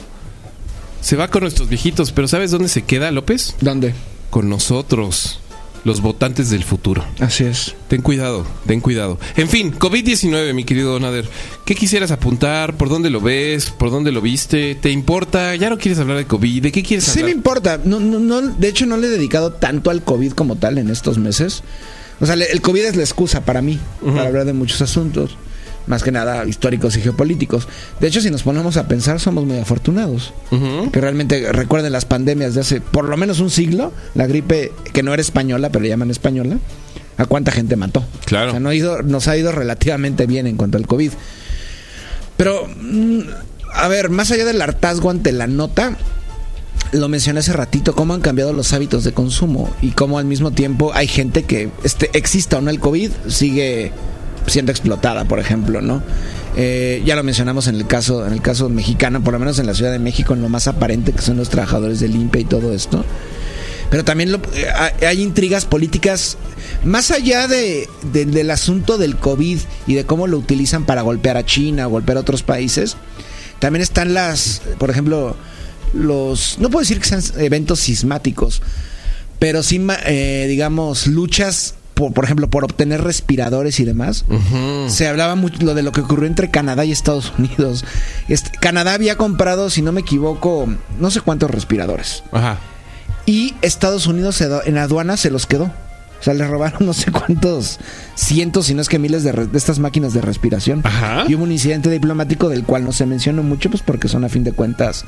se 1.02 1.16
va 1.16 1.30
con 1.30 1.42
nuestros 1.42 1.70
viejitos. 1.70 2.12
Pero 2.12 2.28
¿sabes 2.28 2.52
dónde 2.52 2.68
se 2.70 2.84
queda, 2.84 3.12
López? 3.12 3.56
¿Dónde? 3.62 3.94
Con 4.30 4.50
nosotros, 4.50 5.40
los 5.84 6.02
votantes 6.02 6.50
del 6.50 6.64
futuro. 6.64 7.04
Así 7.20 7.44
es. 7.46 7.76
Ten 7.88 8.02
cuidado, 8.02 8.46
ten 8.68 8.82
cuidado. 8.82 9.20
En 9.38 9.48
fin, 9.50 9.74
COVID-19, 9.74 10.54
mi 10.54 10.64
querido 10.64 10.92
Donader. 10.92 11.28
¿Qué 11.66 11.76
quisieras 11.76 12.12
apuntar? 12.12 12.76
¿Por 12.78 12.90
dónde 12.90 13.10
lo 13.10 13.22
ves? 13.22 13.70
¿Por 13.72 13.92
dónde 13.92 14.12
lo 14.12 14.22
viste? 14.22 14.76
¿Te 14.76 14.90
importa? 14.92 15.56
¿Ya 15.56 15.70
no 15.70 15.78
quieres 15.78 16.00
hablar 16.00 16.18
de 16.18 16.26
COVID? 16.26 16.64
¿De 16.64 16.72
qué 16.72 16.84
quieres 16.84 17.06
Sí 17.06 17.20
me 17.20 17.24
hablar? 17.24 17.36
importa. 17.38 17.80
No, 17.84 18.00
no, 18.00 18.20
no, 18.20 18.42
de 18.42 18.68
hecho, 18.68 18.86
no 18.86 18.98
le 18.98 19.08
he 19.08 19.10
dedicado 19.12 19.54
tanto 19.54 19.90
al 19.90 20.04
COVID 20.04 20.34
como 20.34 20.56
tal 20.58 20.78
en 20.78 20.90
estos 20.90 21.18
meses. 21.18 21.64
O 22.20 22.26
sea, 22.26 22.36
el 22.36 22.62
COVID 22.62 22.84
es 22.86 22.96
la 22.98 23.04
excusa 23.04 23.46
para 23.46 23.62
mí, 23.62 23.80
para 24.04 24.28
hablar 24.28 24.46
de 24.46 24.54
muchos 24.54 24.82
asuntos. 24.82 25.38
Más 25.90 26.04
que 26.04 26.12
nada 26.12 26.46
históricos 26.46 26.96
y 26.98 27.02
geopolíticos. 27.02 27.68
De 28.00 28.08
hecho, 28.08 28.22
si 28.22 28.30
nos 28.30 28.44
ponemos 28.44 28.78
a 28.78 28.88
pensar, 28.88 29.20
somos 29.20 29.44
muy 29.46 29.58
afortunados. 29.58 30.34
Que 30.92 31.02
realmente 31.02 31.52
recuerden 31.52 31.92
las 31.92 32.06
pandemias 32.06 32.54
de 32.54 32.62
hace 32.62 32.80
por 32.80 33.10
lo 33.10 33.18
menos 33.18 33.40
un 33.40 33.50
siglo. 33.50 33.92
La 34.14 34.28
gripe, 34.28 34.72
que 34.94 35.02
no 35.02 35.14
era 35.14 35.22
española, 35.22 35.70
pero 35.72 35.82
le 35.82 35.90
llaman 35.90 36.12
española. 36.12 36.60
¿A 37.18 37.26
cuánta 37.26 37.52
gente 37.52 37.76
mató? 37.76 38.06
Claro. 38.26 38.50
O 38.50 38.52
sea, 38.52 38.60
no 38.60 38.70
ha 38.70 38.76
ido, 38.76 39.02
nos 39.02 39.28
ha 39.28 39.36
ido 39.36 39.52
relativamente 39.52 40.28
bien 40.28 40.46
en 40.46 40.58
cuanto 40.58 40.78
al 40.78 40.86
COVID. 40.86 41.12
Pero, 42.38 42.68
mm, 42.68 43.22
a 43.74 43.88
ver, 43.88 44.12
más 44.12 44.30
allá 44.30 44.46
del 44.46 44.62
hartazgo 44.62 45.10
ante 45.10 45.32
la 45.32 45.48
nota, 45.48 45.98
lo 46.92 47.10
mencioné 47.10 47.40
hace 47.40 47.54
ratito, 47.54 47.96
cómo 47.96 48.14
han 48.14 48.22
cambiado 48.22 48.54
los 48.54 48.74
hábitos 48.74 49.04
de 49.04 49.12
consumo 49.12 49.74
y 49.82 49.90
cómo 49.90 50.20
al 50.20 50.26
mismo 50.26 50.52
tiempo 50.52 50.92
hay 50.94 51.08
gente 51.08 51.44
que, 51.44 51.70
este, 51.84 52.10
exista 52.14 52.60
o 52.60 52.62
no 52.62 52.70
el 52.70 52.80
COVID, 52.80 53.12
sigue 53.28 53.92
siendo 54.48 54.72
explotada, 54.72 55.26
por 55.26 55.40
ejemplo, 55.40 55.82
¿no? 55.82 56.02
Eh, 56.58 57.02
ya 57.06 57.16
lo 57.16 57.24
mencionamos 57.24 57.68
en 57.68 57.76
el 57.76 57.86
caso, 57.88 58.26
en 58.26 58.34
el 58.34 58.42
caso 58.42 58.70
mexicano, 58.70 59.24
por 59.24 59.34
lo 59.34 59.40
menos 59.40 59.60
en 59.60 59.66
la 59.68 59.74
Ciudad 59.74 59.92
de 59.92 60.00
México, 60.00 60.34
en 60.34 60.42
lo 60.42 60.50
más 60.50 60.68
aparente 60.68 61.12
que 61.14 61.22
son 61.22 61.38
los 61.38 61.50
trabajadores 61.50 62.00
de 62.00 62.08
limpia 62.08 62.42
y 62.42 62.46
todo 62.46 62.74
esto. 62.74 63.06
Pero 63.90 64.04
también 64.06 64.32
lo- 64.32 64.40
eh, 64.54 65.06
hay- 65.08 65.22
intrigas 65.22 65.66
políticas 65.66 66.38
más 66.84 67.12
allá 67.12 67.48
de, 67.48 67.88
de- 68.14 68.26
del 68.26 68.52
asunto 68.52 68.98
del 68.98 69.16
COVID 69.18 69.60
y 69.88 69.94
de 69.96 70.06
cómo 70.06 70.28
lo 70.28 70.38
utilizan 70.38 70.86
para 70.86 71.02
golpear 71.02 71.38
a 71.38 71.46
China 71.46 71.88
o 71.88 71.90
golpear 71.92 72.18
a 72.18 72.22
otros 72.22 72.44
países. 72.44 72.98
También 73.60 73.82
están 73.82 74.14
las, 74.14 74.62
por 74.78 74.90
ejemplo, 74.90 75.36
los, 75.94 76.60
no 76.60 76.70
puedo 76.70 76.82
decir 76.82 77.00
que 77.00 77.08
sean 77.08 77.24
eventos 77.40 77.80
sismáticos, 77.80 78.62
pero 79.40 79.64
sí, 79.64 79.86
eh, 80.06 80.46
digamos, 80.48 81.08
luchas, 81.08 81.74
por, 82.00 82.14
por 82.14 82.24
ejemplo, 82.24 82.50
por 82.50 82.64
obtener 82.64 83.04
respiradores 83.04 83.82
y 83.82 83.84
demás. 83.84 84.24
Se 84.88 85.08
hablaba 85.08 85.36
mucho 85.36 85.58
lo 85.66 85.76
de 85.76 85.84
lo 85.84 85.92
que 85.92 86.00
ocurrió 86.00 86.28
entre 86.28 86.50
Canadá 86.50 86.86
y 86.86 86.94
Estados 86.94 87.34
Unidos. 87.38 87.84
Este, 88.30 88.58
Canadá 88.58 88.94
había 88.94 89.18
comprado, 89.18 89.70
si 89.70 89.82
no 89.82 89.92
me 89.92 90.00
equivoco, 90.00 90.70
no 90.98 91.12
sé 91.12 91.20
cuántos 91.20 91.52
respiradores. 91.52 92.24
Ajá. 92.32 92.58
Y 93.26 93.54
Estados 93.62 94.08
Unidos 94.08 94.38
se 94.38 94.48
en 94.66 94.78
aduana 94.78 95.18
se 95.18 95.30
los 95.30 95.46
quedó. 95.46 95.66
O 95.66 96.24
sea, 96.24 96.34
le 96.34 96.48
robaron 96.48 96.86
no 96.86 96.94
sé 96.94 97.12
cuántos 97.12 97.80
cientos, 98.16 98.68
si 98.68 98.74
no 98.74 98.82
es 98.82 98.88
que 98.88 98.98
miles 98.98 99.24
de, 99.24 99.50
estas 99.54 99.80
máquinas 99.80 100.14
de 100.14 100.22
respiración. 100.22 100.82
Ajá. 100.86 101.26
Y 101.28 101.36
hubo 101.36 101.44
un 101.44 101.52
incidente 101.52 101.90
diplomático 101.90 102.48
del 102.48 102.64
cual 102.64 102.86
no 102.86 102.94
se 102.94 103.06
mencionó 103.06 103.44
mucho, 103.44 103.70
pues 103.70 103.84
porque 103.84 104.08
son 104.08 104.24
a 104.24 104.30
fin 104.30 104.46
de 104.46 104.54
cuentas 104.54 105.04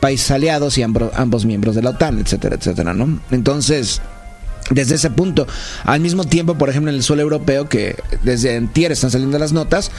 países 0.00 0.32
aliados 0.32 0.76
y 0.78 0.82
ambos 0.82 1.46
miembros 1.46 1.76
de 1.76 1.82
la 1.82 1.90
OTAN, 1.90 2.18
etcétera, 2.18 2.56
etcétera, 2.56 2.92
¿no? 2.92 3.20
Entonces, 3.30 4.02
desde 4.70 4.94
ese 4.94 5.10
punto, 5.10 5.46
al 5.84 6.00
mismo 6.00 6.24
tiempo, 6.24 6.56
por 6.56 6.70
ejemplo, 6.70 6.90
en 6.90 6.96
el 6.96 7.02
suelo 7.02 7.22
europeo, 7.22 7.68
que 7.68 7.96
desde 8.22 8.56
antier 8.56 8.92
están 8.92 9.10
saliendo 9.10 9.38
las 9.38 9.52
notas, 9.52 9.90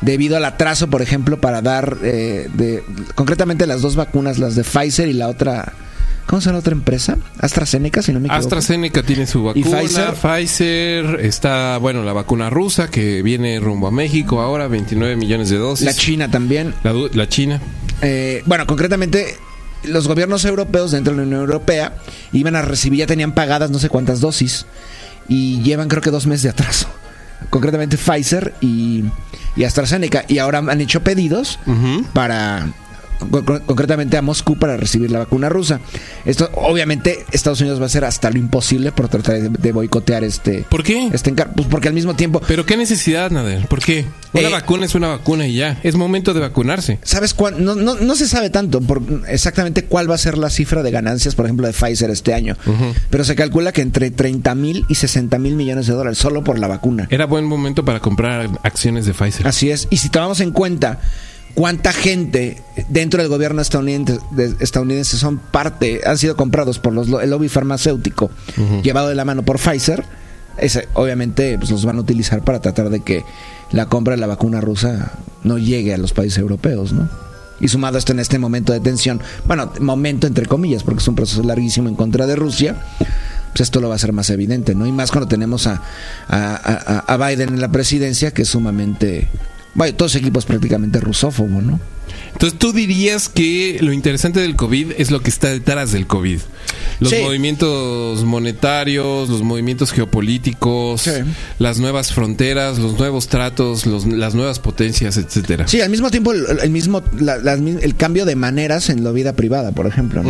debido 0.00 0.36
al 0.36 0.44
atraso, 0.44 0.88
por 0.88 1.00
ejemplo, 1.00 1.40
para 1.40 1.62
dar, 1.62 1.96
eh, 2.02 2.48
de, 2.52 2.82
concretamente 3.14 3.66
las 3.66 3.80
dos 3.80 3.96
vacunas, 3.96 4.38
las 4.38 4.54
de 4.54 4.64
Pfizer 4.64 5.08
y 5.08 5.14
la 5.14 5.28
otra, 5.28 5.72
¿cómo 6.26 6.40
se 6.40 6.46
llama 6.46 6.56
la 6.56 6.60
otra 6.60 6.72
empresa? 6.72 7.16
AstraZeneca, 7.38 8.02
si 8.02 8.12
no 8.12 8.20
me 8.20 8.26
equivoco. 8.26 8.44
AstraZeneca 8.44 9.02
tiene 9.02 9.26
su 9.26 9.44
vacuna. 9.44 9.66
¿Y 9.66 9.84
Pfizer? 9.86 10.14
Pfizer? 10.14 11.20
está, 11.20 11.78
bueno, 11.78 12.02
la 12.02 12.12
vacuna 12.12 12.50
rusa 12.50 12.90
que 12.90 13.22
viene 13.22 13.58
rumbo 13.60 13.86
a 13.86 13.90
México 13.90 14.40
ahora, 14.40 14.68
29 14.68 15.16
millones 15.16 15.48
de 15.48 15.56
dosis. 15.56 15.86
La 15.86 15.94
China 15.94 16.30
también. 16.30 16.74
La, 16.82 16.92
la 16.92 17.28
China. 17.28 17.60
Eh, 18.02 18.42
bueno, 18.46 18.66
concretamente, 18.66 19.36
los 19.84 20.08
gobiernos 20.08 20.44
europeos 20.44 20.90
dentro 20.90 21.12
de 21.12 21.18
la 21.18 21.26
Unión 21.26 21.40
Europea 21.40 21.94
iban 22.32 22.56
a 22.56 22.62
recibir, 22.62 23.00
ya 23.00 23.06
tenían 23.06 23.32
pagadas 23.32 23.70
no 23.70 23.78
sé 23.78 23.88
cuántas 23.88 24.20
dosis 24.20 24.66
y 25.28 25.62
llevan 25.62 25.88
creo 25.88 26.02
que 26.02 26.10
dos 26.10 26.26
meses 26.26 26.42
de 26.44 26.48
atraso. 26.50 26.88
Concretamente 27.50 27.96
Pfizer 27.96 28.54
y, 28.60 29.04
y 29.56 29.64
AstraZeneca. 29.64 30.24
Y 30.28 30.38
ahora 30.38 30.58
han 30.58 30.80
hecho 30.80 31.02
pedidos 31.02 31.58
para 32.12 32.68
concretamente 33.30 34.16
a 34.16 34.22
Moscú 34.22 34.56
para 34.58 34.76
recibir 34.76 35.10
la 35.10 35.20
vacuna 35.20 35.48
rusa. 35.48 35.80
Esto, 36.24 36.50
obviamente, 36.54 37.24
Estados 37.32 37.60
Unidos 37.60 37.78
va 37.78 37.84
a 37.84 37.86
hacer 37.86 38.04
hasta 38.04 38.30
lo 38.30 38.38
imposible 38.38 38.92
por 38.92 39.08
tratar 39.08 39.40
de, 39.40 39.48
de 39.48 39.72
boicotear 39.72 40.24
este. 40.24 40.64
¿Por 40.68 40.82
qué? 40.82 41.08
Este 41.12 41.32
pues 41.32 41.66
porque 41.68 41.88
al 41.88 41.94
mismo 41.94 42.14
tiempo. 42.14 42.40
Pero 42.46 42.66
qué 42.66 42.76
necesidad, 42.76 43.30
Nader. 43.30 43.66
¿Por 43.66 43.80
qué? 43.80 44.04
Una 44.32 44.48
Eh, 44.48 44.52
vacuna 44.52 44.86
es 44.86 44.94
una 44.94 45.08
vacuna 45.08 45.46
y 45.46 45.56
ya. 45.56 45.78
Es 45.82 45.94
momento 45.94 46.32
de 46.34 46.40
vacunarse. 46.40 46.98
¿Sabes 47.02 47.34
cuán? 47.34 47.64
No, 47.64 47.74
no, 47.74 47.94
no 47.96 48.14
se 48.14 48.26
sabe 48.28 48.50
tanto 48.50 48.80
por 48.80 49.02
exactamente 49.28 49.84
cuál 49.84 50.10
va 50.10 50.14
a 50.14 50.18
ser 50.18 50.38
la 50.38 50.50
cifra 50.50 50.82
de 50.82 50.90
ganancias, 50.90 51.34
por 51.34 51.44
ejemplo, 51.46 51.66
de 51.66 51.72
Pfizer 51.72 52.10
este 52.10 52.34
año. 52.34 52.56
Pero 53.10 53.24
se 53.24 53.34
calcula 53.34 53.72
que 53.72 53.82
entre 53.82 54.10
30 54.10 54.54
mil 54.54 54.84
y 54.88 54.94
60 54.94 55.38
mil 55.38 55.54
millones 55.56 55.86
de 55.86 55.94
dólares 55.94 56.18
solo 56.18 56.42
por 56.44 56.58
la 56.58 56.68
vacuna. 56.68 57.08
Era 57.10 57.26
buen 57.26 57.44
momento 57.44 57.84
para 57.84 58.00
comprar 58.00 58.48
acciones 58.62 59.06
de 59.06 59.12
Pfizer. 59.14 59.46
Así 59.46 59.70
es. 59.70 59.88
Y 59.90 59.98
si 59.98 60.08
tomamos 60.08 60.40
en 60.40 60.52
cuenta 60.52 61.00
cuánta 61.54 61.92
gente 61.92 62.62
dentro 62.88 63.20
del 63.20 63.28
gobierno 63.28 63.60
estadounidense, 63.62 64.18
de- 64.30 64.54
estadounidense 64.60 65.16
son 65.16 65.38
parte, 65.38 66.00
han 66.06 66.18
sido 66.18 66.36
comprados 66.36 66.78
por 66.78 66.92
los, 66.92 67.08
lo- 67.08 67.20
el 67.20 67.30
lobby 67.30 67.48
farmacéutico, 67.48 68.30
llevado 68.82 69.08
de 69.08 69.14
la 69.14 69.24
mano 69.24 69.42
por 69.42 69.58
Pfizer, 69.58 70.04
ese, 70.58 70.88
obviamente 70.94 71.56
pues, 71.58 71.70
los 71.70 71.84
van 71.84 71.96
a 71.96 72.00
utilizar 72.00 72.42
para 72.42 72.60
tratar 72.60 72.90
de 72.90 73.00
que 73.00 73.24
la 73.70 73.86
compra 73.86 74.14
de 74.14 74.20
la 74.20 74.26
vacuna 74.26 74.60
rusa 74.60 75.12
no 75.44 75.58
llegue 75.58 75.94
a 75.94 75.98
los 75.98 76.12
países 76.12 76.38
europeos, 76.38 76.92
¿no? 76.92 77.08
Y 77.60 77.68
sumado 77.68 77.96
esto 77.96 78.12
en 78.12 78.18
este 78.18 78.38
momento 78.38 78.72
de 78.72 78.80
tensión, 78.80 79.20
bueno, 79.46 79.72
momento 79.80 80.26
entre 80.26 80.46
comillas, 80.46 80.82
porque 80.82 81.00
es 81.00 81.08
un 81.08 81.14
proceso 81.14 81.42
larguísimo 81.42 81.88
en 81.88 81.94
contra 81.94 82.26
de 82.26 82.34
Rusia, 82.36 82.76
pues 82.98 83.60
esto 83.60 83.80
lo 83.80 83.88
va 83.88 83.94
a 83.94 83.96
hacer 83.96 84.12
más 84.12 84.30
evidente, 84.30 84.74
¿no? 84.74 84.84
Y 84.86 84.92
más 84.92 85.10
cuando 85.12 85.28
tenemos 85.28 85.66
a, 85.66 85.80
a, 86.28 86.54
a- 86.56 87.04
a 87.14 87.16
Biden 87.28 87.50
en 87.50 87.60
la 87.60 87.68
presidencia, 87.70 88.32
que 88.32 88.42
es 88.42 88.48
sumamente... 88.48 89.28
Bueno, 89.74 89.94
todo 89.96 90.06
ese 90.06 90.18
equipo 90.18 90.38
es 90.38 90.44
prácticamente 90.44 91.00
rusófobo, 91.00 91.60
¿no? 91.62 91.80
Entonces 92.32 92.58
tú 92.58 92.72
dirías 92.72 93.28
que 93.28 93.78
lo 93.80 93.92
interesante 93.92 94.40
del 94.40 94.56
COVID 94.56 94.92
es 94.98 95.10
lo 95.10 95.20
que 95.20 95.30
está 95.30 95.48
detrás 95.48 95.92
del 95.92 96.06
COVID. 96.06 96.40
Los 97.00 97.10
Sí. 97.10 97.16
movimientos 97.22 98.24
monetarios, 98.24 99.28
los 99.28 99.42
movimientos 99.42 99.92
geopolíticos, 99.92 101.02
Sí. 101.02 101.10
las 101.58 101.78
nuevas 101.78 102.12
fronteras, 102.12 102.78
los 102.78 102.98
nuevos 102.98 103.28
tratos, 103.28 103.86
los- 103.86 104.06
las 104.06 104.34
nuevas 104.34 104.58
potencias, 104.58 105.16
etcétera. 105.16 105.68
Sí, 105.68 105.80
al 105.80 105.90
mismo 105.90 106.10
tiempo 106.10 106.32
el, 106.32 106.44
el 106.62 106.70
mismo 106.70 107.02
la- 107.18 107.36
el 107.54 107.96
cambio 107.96 108.24
de 108.24 108.34
maneras 108.36 108.88
en 108.90 109.04
la 109.04 109.12
vida 109.12 109.34
privada, 109.34 109.72
por 109.72 109.86
ejemplo. 109.86 110.22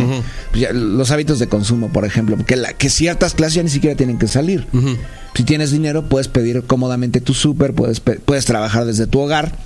Pues 0.51 0.73
los 0.73 1.11
hábitos 1.11 1.39
de 1.39 1.47
consumo, 1.47 1.91
por 1.91 2.05
ejemplo, 2.05 2.37
que, 2.45 2.55
la, 2.55 2.73
que 2.73 2.89
ciertas 2.89 3.33
clases 3.33 3.55
ya 3.55 3.63
ni 3.63 3.69
siquiera 3.69 3.95
tienen 3.95 4.17
que 4.19 4.27
salir. 4.27 4.67
Ujú. 4.73 4.95
Si 5.35 5.43
tienes 5.43 5.71
dinero, 5.71 6.07
puedes 6.09 6.27
pedir 6.27 6.63
cómodamente 6.63 7.21
tu 7.21 7.33
súper, 7.33 7.73
puedes, 7.73 7.99
puedes 7.99 8.45
trabajar 8.45 8.85
desde 8.85 9.07
tu 9.07 9.19
hogar 9.19 9.57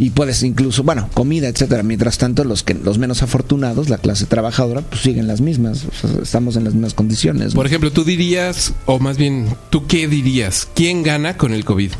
y 0.00 0.10
puedes 0.10 0.42
incluso, 0.42 0.82
bueno, 0.82 1.10
comida, 1.12 1.48
etcétera. 1.48 1.82
Mientras 1.82 2.16
tanto, 2.16 2.42
los 2.42 2.62
que 2.62 2.72
los 2.72 2.96
menos 2.96 3.22
afortunados, 3.22 3.90
la 3.90 3.98
clase 3.98 4.24
trabajadora, 4.24 4.80
pues 4.80 5.02
siguen 5.02 5.26
las 5.26 5.42
mismas. 5.42 5.84
O 5.84 5.92
sea, 5.92 6.22
estamos 6.22 6.56
en 6.56 6.64
las 6.64 6.72
mismas 6.72 6.94
condiciones. 6.94 7.54
Por 7.54 7.66
ejemplo, 7.66 7.92
tú 7.92 8.02
dirías, 8.02 8.72
o 8.86 8.98
más 8.98 9.18
bien, 9.18 9.54
¿tú 9.68 9.86
qué 9.86 10.08
dirías? 10.08 10.66
¿Quién 10.74 11.02
gana 11.02 11.36
con 11.36 11.52
el 11.52 11.66
COVID? 11.66 11.92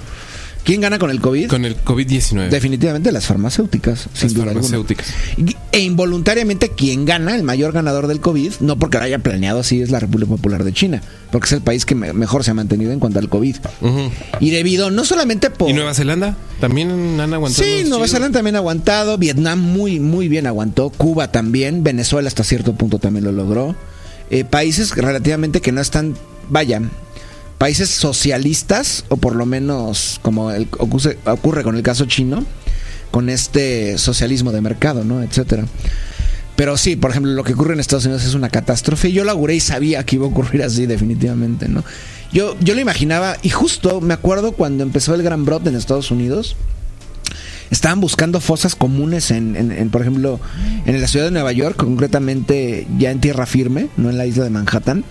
¿Quién 0.65 0.81
gana 0.83 0.99
con 0.99 1.11
el 1.11 1.21
COVID? 1.21 1.49
Con 1.49 1.65
el 1.65 1.77
COVID-19. 1.83 2.49
Definitivamente 2.51 3.11
las 3.13 3.27
farmacéuticas, 3.27 4.09
sin 4.13 4.35
duda 4.35 4.47
farmacéuticas. 4.47 5.07
E 5.73 5.81
involuntariamente 5.81 6.69
quien 6.71 7.05
gana, 7.07 7.35
el 7.35 7.43
mayor 7.43 7.73
ganador 7.73 8.07
del 8.07 8.21
COVID, 8.21 8.53
no 8.61 8.79
porque 8.79 8.99
lo 8.99 9.05
haya 9.05 9.19
planeado 9.21 9.61
así, 9.61 9.81
es 9.81 9.91
la 9.91 10.01
República 10.01 10.31
Popular 10.33 10.63
de 10.65 10.73
China, 10.73 11.03
porque 11.33 11.47
es 11.47 11.53
el 11.53 11.63
país 11.63 11.87
que 11.87 11.95
me- 11.95 12.13
mejor 12.13 12.45
se 12.45 12.51
ha 12.51 12.55
mantenido 12.55 12.93
en 12.93 13.01
cuanto 13.01 13.19
al 13.19 13.29
COVID. 13.29 13.57
Y 14.41 14.51
debido 14.51 14.91
no 14.91 15.05
solamente 15.05 15.51
por... 15.51 15.71
¿Y 15.71 15.73
Nueva 15.73 15.95
Zelanda? 15.95 16.37
¿También 16.61 16.91
han 17.21 17.33
aguantado? 17.35 17.65
Sí, 17.65 17.85
Nueva 17.89 18.05
chidos? 18.05 18.11
Zelanda 18.11 18.39
también 18.39 18.57
ha 18.57 18.59
aguantado, 18.59 19.17
Vietnam 19.19 19.59
muy, 19.61 19.99
muy 19.99 20.29
bien 20.29 20.47
aguantó, 20.47 20.91
Cuba 20.91 21.33
también, 21.33 21.83
Venezuela 21.83 22.29
hasta 22.29 22.45
cierto 22.45 22.75
punto 22.75 22.99
también 22.99 23.25
lo 23.25 23.33
logró. 23.33 23.75
Eh, 24.31 24.45
países 24.45 24.95
relativamente 24.95 25.61
que 25.61 25.73
no 25.73 25.81
están, 25.81 26.15
vaya, 26.51 26.83
países 27.61 27.91
socialistas, 27.91 29.05
o 29.11 29.19
por 29.19 29.37
lo 29.37 29.45
menos 29.45 30.19
como 30.23 30.51
ocurre 31.27 31.63
con 31.63 31.77
el 31.77 31.83
caso 31.83 32.07
chino, 32.07 32.43
con 33.11 33.29
este 33.29 33.99
socialismo 33.99 34.51
de 34.51 34.63
mercado, 34.63 35.05
¿no? 35.05 35.23
Etcétera. 35.23 35.67
Pero 36.57 36.79
sí, 36.79 36.97
por 36.97 37.11
ejemplo, 37.11 37.33
lo 37.33 37.45
que 37.45 37.53
ocurre 37.53 37.75
en 37.75 37.81
Estados 37.81 38.07
Unidos 38.07 38.25
es 38.25 38.33
una 38.33 38.49
catástrofe. 38.49 39.13
Yo 39.13 39.25
lo 39.25 39.33
auguré 39.33 39.57
y 39.57 39.61
sabía 39.61 40.05
que 40.07 40.17
iba 40.17 40.25
a 40.25 40.31
ocurrir 40.31 40.63
así, 40.63 40.87
definitivamente, 40.87 41.69
¿no? 41.69 41.85
Yo, 42.33 42.57
yo 42.61 42.75
lo 42.75 42.81
imaginaba, 42.81 43.37
y 43.43 43.51
justo 43.51 44.01
me 44.01 44.15
acuerdo 44.15 44.53
cuando 44.53 44.83
empezó 44.83 45.15
el 45.15 45.23
gran 45.23 45.45
brote 45.45 45.69
en 45.69 45.77
Estados 45.77 46.11
Unidos, 46.11 46.57
estaban 47.71 48.01
buscando 48.01 48.41
fosas 48.41 48.75
comunes 48.75 49.31
en, 49.33 49.55
en- 49.55 49.71
en, 49.71 49.91
por 49.91 50.01
ejemplo, 50.01 50.41
en 50.87 50.99
la 50.99 51.09
ciudad 51.09 51.27
de 51.27 51.31
Nueva 51.31 51.53
York, 51.53 51.77
concretamente 51.77 52.87
ya 52.99 53.11
en 53.11 53.21
tierra 53.21 53.45
firme, 53.45 53.89
no 53.99 54.09
en 54.09 54.17
la 54.17 54.25
isla 54.25 54.45
de 54.45 54.51
Manhattan, 54.51 55.05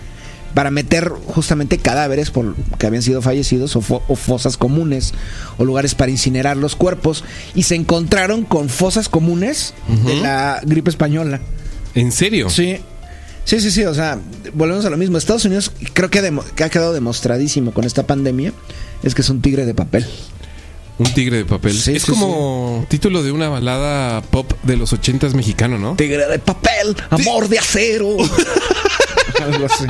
para 0.53 0.71
meter 0.71 1.09
justamente 1.09 1.77
cadáveres 1.77 2.31
por, 2.31 2.55
que 2.77 2.87
habían 2.87 3.03
sido 3.03 3.21
fallecidos 3.21 3.75
o, 3.75 3.81
fo- 3.81 4.01
o 4.07 4.15
fosas 4.15 4.57
comunes 4.57 5.13
o 5.57 5.65
lugares 5.65 5.95
para 5.95 6.11
incinerar 6.11 6.57
los 6.57 6.75
cuerpos 6.75 7.23
y 7.55 7.63
se 7.63 7.75
encontraron 7.75 8.43
con 8.43 8.69
fosas 8.69 9.09
comunes 9.09 9.73
de 10.05 10.15
la 10.15 10.59
gripe 10.63 10.89
española. 10.89 11.39
¿En 11.95 12.11
serio? 12.11 12.49
Sí. 12.49 12.77
Sí, 13.45 13.59
sí, 13.61 13.71
sí, 13.71 13.83
o 13.85 13.95
sea, 13.95 14.19
volvemos 14.53 14.85
a 14.85 14.89
lo 14.91 14.97
mismo. 14.97 15.17
Estados 15.17 15.45
Unidos 15.45 15.71
creo 15.93 16.09
que, 16.11 16.21
que 16.55 16.63
ha 16.63 16.69
quedado 16.69 16.93
demostradísimo 16.93 17.71
con 17.71 17.83
esta 17.85 18.05
pandemia, 18.05 18.53
es 19.01 19.15
que 19.15 19.21
es 19.23 19.29
un 19.29 19.41
tigre 19.41 19.65
de 19.65 19.73
papel. 19.73 20.05
Un 20.99 21.11
tigre 21.13 21.37
de 21.37 21.45
papel. 21.45 21.73
Sí, 21.73 21.95
es 21.95 22.03
sí, 22.03 22.11
como 22.11 22.85
título 22.89 23.23
de 23.23 23.31
una 23.31 23.49
balada 23.49 24.21
pop 24.21 24.51
de 24.63 24.75
los 24.77 24.91
ochentas 24.93 25.33
mexicano, 25.33 25.79
¿no? 25.79 25.95
Tigre 25.95 26.27
de 26.27 26.37
papel, 26.39 26.95
amor 27.09 27.47
de 27.47 27.57
acero. 27.57 28.17
Algo 29.41 29.65
así. 29.65 29.85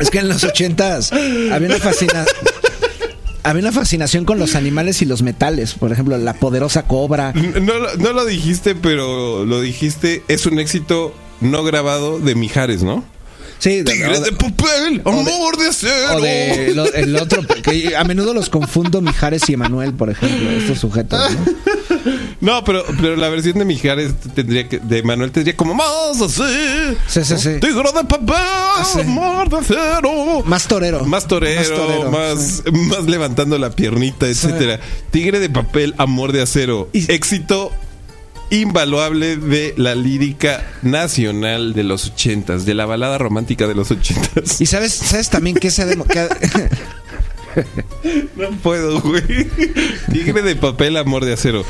Es 0.00 0.10
que 0.10 0.18
en 0.20 0.28
los 0.28 0.44
ochentas 0.44 1.12
había 1.12 1.68
una 1.68 1.78
fascina- 1.78 2.24
había 3.42 3.62
una 3.62 3.72
fascinación 3.72 4.24
con 4.24 4.38
los 4.38 4.54
animales 4.54 5.02
y 5.02 5.04
los 5.06 5.22
metales. 5.22 5.74
Por 5.74 5.92
ejemplo, 5.92 6.16
la 6.18 6.34
poderosa 6.34 6.82
cobra. 6.84 7.32
No, 7.32 7.78
lo- 7.78 7.96
no 7.96 8.12
lo 8.12 8.24
dijiste, 8.24 8.74
pero 8.74 9.44
lo 9.44 9.60
dijiste. 9.60 10.22
Es 10.28 10.46
un 10.46 10.58
éxito 10.58 11.14
no 11.40 11.64
grabado 11.64 12.18
de 12.20 12.34
Mijares, 12.34 12.82
¿no? 12.82 13.04
Sí, 13.58 13.82
de- 13.82 13.96
de 13.96 14.32
papel, 14.32 15.02
amor 15.04 15.56
de 15.58 15.66
acero. 15.66 16.16
O 16.16 16.20
de 16.20 16.72
lo- 16.76 16.92
el 16.92 17.16
otro, 17.16 17.42
que 17.64 17.96
a 17.96 18.04
menudo 18.04 18.32
los 18.32 18.50
confundo 18.50 19.00
Mijares 19.00 19.48
y 19.48 19.54
Emanuel, 19.54 19.94
por 19.94 20.10
ejemplo, 20.10 20.48
estos 20.50 20.78
sujetos, 20.78 21.18
¿no? 21.32 21.38
No, 22.40 22.62
pero, 22.64 22.84
pero 23.00 23.16
la 23.16 23.28
versión 23.28 23.58
de 23.58 23.64
Mijares 23.64 24.12
tendría 24.34 24.68
que, 24.68 24.78
de 24.78 25.02
Manuel 25.02 25.30
tendría 25.30 25.56
como 25.56 25.74
más 25.74 26.20
así. 26.22 26.42
Sí, 27.06 27.24
sí, 27.24 27.36
sí. 27.38 27.60
Tigre 27.60 27.90
de 27.94 28.04
papel, 28.04 28.36
sí. 28.92 29.00
amor 29.00 29.48
de 29.50 29.56
acero. 29.58 30.42
Más 30.44 30.66
torero. 30.68 31.04
Más 31.04 31.26
torero, 31.26 31.58
más, 31.60 31.68
torero, 31.68 32.10
más, 32.10 33.06
levantando 33.06 33.58
la 33.58 33.70
piernita, 33.70 34.26
etcétera. 34.26 34.80
Tigre 35.10 35.40
de 35.40 35.50
papel, 35.50 35.94
amor 35.98 36.32
de 36.32 36.42
acero. 36.42 36.88
Y- 36.92 37.10
Éxito 37.12 37.72
invaluable 38.50 39.36
de 39.36 39.74
la 39.76 39.94
lírica 39.94 40.64
nacional 40.82 41.74
de 41.74 41.82
los 41.84 42.06
ochentas, 42.06 42.64
de 42.64 42.72
la 42.74 42.86
balada 42.86 43.18
romántica 43.18 43.66
de 43.66 43.74
los 43.74 43.90
ochentas. 43.90 44.58
Y 44.60 44.64
sabes, 44.66 44.94
sabes 44.94 45.28
también 45.28 45.54
que 45.56 45.70
se 45.70 45.82
ha 45.82 45.86
demo- 45.86 46.06
que 46.06 46.18
ha- 46.20 46.28
No 48.36 48.50
puedo, 48.62 49.00
güey. 49.00 49.48
Tigre 50.12 50.42
de 50.42 50.54
papel, 50.56 50.96
amor 50.96 51.24
de 51.24 51.32
acero. 51.34 51.64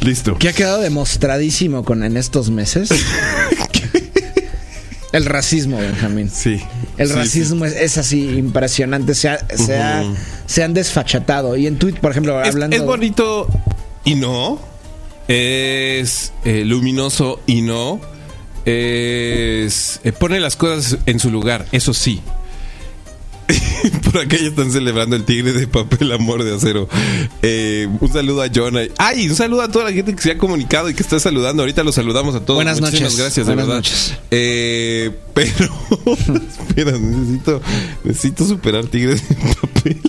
Listo. 0.00 0.36
que 0.38 0.48
ha 0.48 0.52
quedado 0.52 0.80
demostradísimo 0.80 1.84
con 1.84 2.04
en 2.04 2.16
estos 2.16 2.50
meses. 2.50 2.90
El 5.12 5.24
racismo, 5.26 5.76
Benjamín. 5.78 6.30
Sí. 6.32 6.60
El 6.96 7.08
Sí, 7.08 7.14
racismo 7.14 7.64
es, 7.64 7.74
es 7.74 7.98
así 7.98 8.28
impresionante, 8.38 9.14
se, 9.16 9.28
ha- 9.30 9.44
se, 9.56 9.76
ha- 9.76 10.02
Ujú. 10.04 10.14
se 10.46 10.62
han 10.62 10.72
desfachatado. 10.72 11.56
Y 11.56 11.66
en 11.66 11.78
Twitter, 11.78 12.00
por 12.00 12.12
ejemplo, 12.12 12.40
Es, 12.42 12.48
hablando... 12.50 12.76
es 12.76 12.82
bonito 12.84 13.48
y 14.04 14.14
no. 14.14 14.60
Es 15.26 16.32
eh, 16.44 16.64
luminoso 16.64 17.40
y 17.46 17.62
no. 17.62 18.00
Es. 18.64 20.00
eh, 20.04 20.12
pone 20.12 20.38
las 20.38 20.54
cosas 20.54 20.98
en 21.06 21.18
su 21.18 21.30
lugar, 21.30 21.66
eso 21.72 21.92
sí. 21.92 22.20
Por 24.04 24.18
acá 24.20 24.36
ya 24.36 24.48
están 24.48 24.70
celebrando 24.72 25.16
el 25.16 25.24
tigre 25.24 25.52
de 25.52 25.66
papel 25.66 26.12
amor 26.12 26.44
de 26.44 26.54
acero. 26.54 26.88
Eh, 27.42 27.88
un 28.00 28.12
saludo 28.12 28.42
a 28.42 28.48
Jonah. 28.52 28.82
Ay, 28.98 29.28
un 29.28 29.36
saludo 29.36 29.62
a 29.62 29.68
toda 29.68 29.84
la 29.86 29.92
gente 29.92 30.14
que 30.14 30.22
se 30.22 30.32
ha 30.32 30.38
comunicado 30.38 30.88
y 30.90 30.94
que 30.94 31.02
está 31.02 31.18
saludando. 31.20 31.62
Ahorita 31.62 31.82
los 31.84 31.94
saludamos 31.94 32.34
a 32.34 32.40
todos. 32.40 32.56
Buenas 32.56 32.80
Muchísimas 32.80 33.12
noches. 33.12 33.18
gracias, 33.18 33.46
Buenas 33.46 33.66
de 33.66 33.72
verdad. 33.72 33.76
noches. 33.78 34.14
Eh, 34.30 35.10
pero. 35.34 35.74
espera, 36.68 36.98
necesito, 36.98 37.62
necesito 38.04 38.46
superar 38.46 38.86
tigre 38.86 39.14
de 39.14 39.20
papel. 39.60 40.00